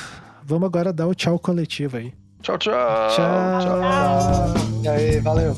Vamos 0.44 0.68
agora 0.68 0.94
dar 0.94 1.08
o 1.08 1.16
tchau 1.16 1.40
coletivo 1.40 1.98
aí. 1.98 2.14
Tchau, 2.44 2.58
tchau. 2.60 2.74
Tchau. 3.10 3.60
tchau. 3.60 4.84
E 4.84 4.88
aí, 4.88 5.20
valeu. 5.20 5.58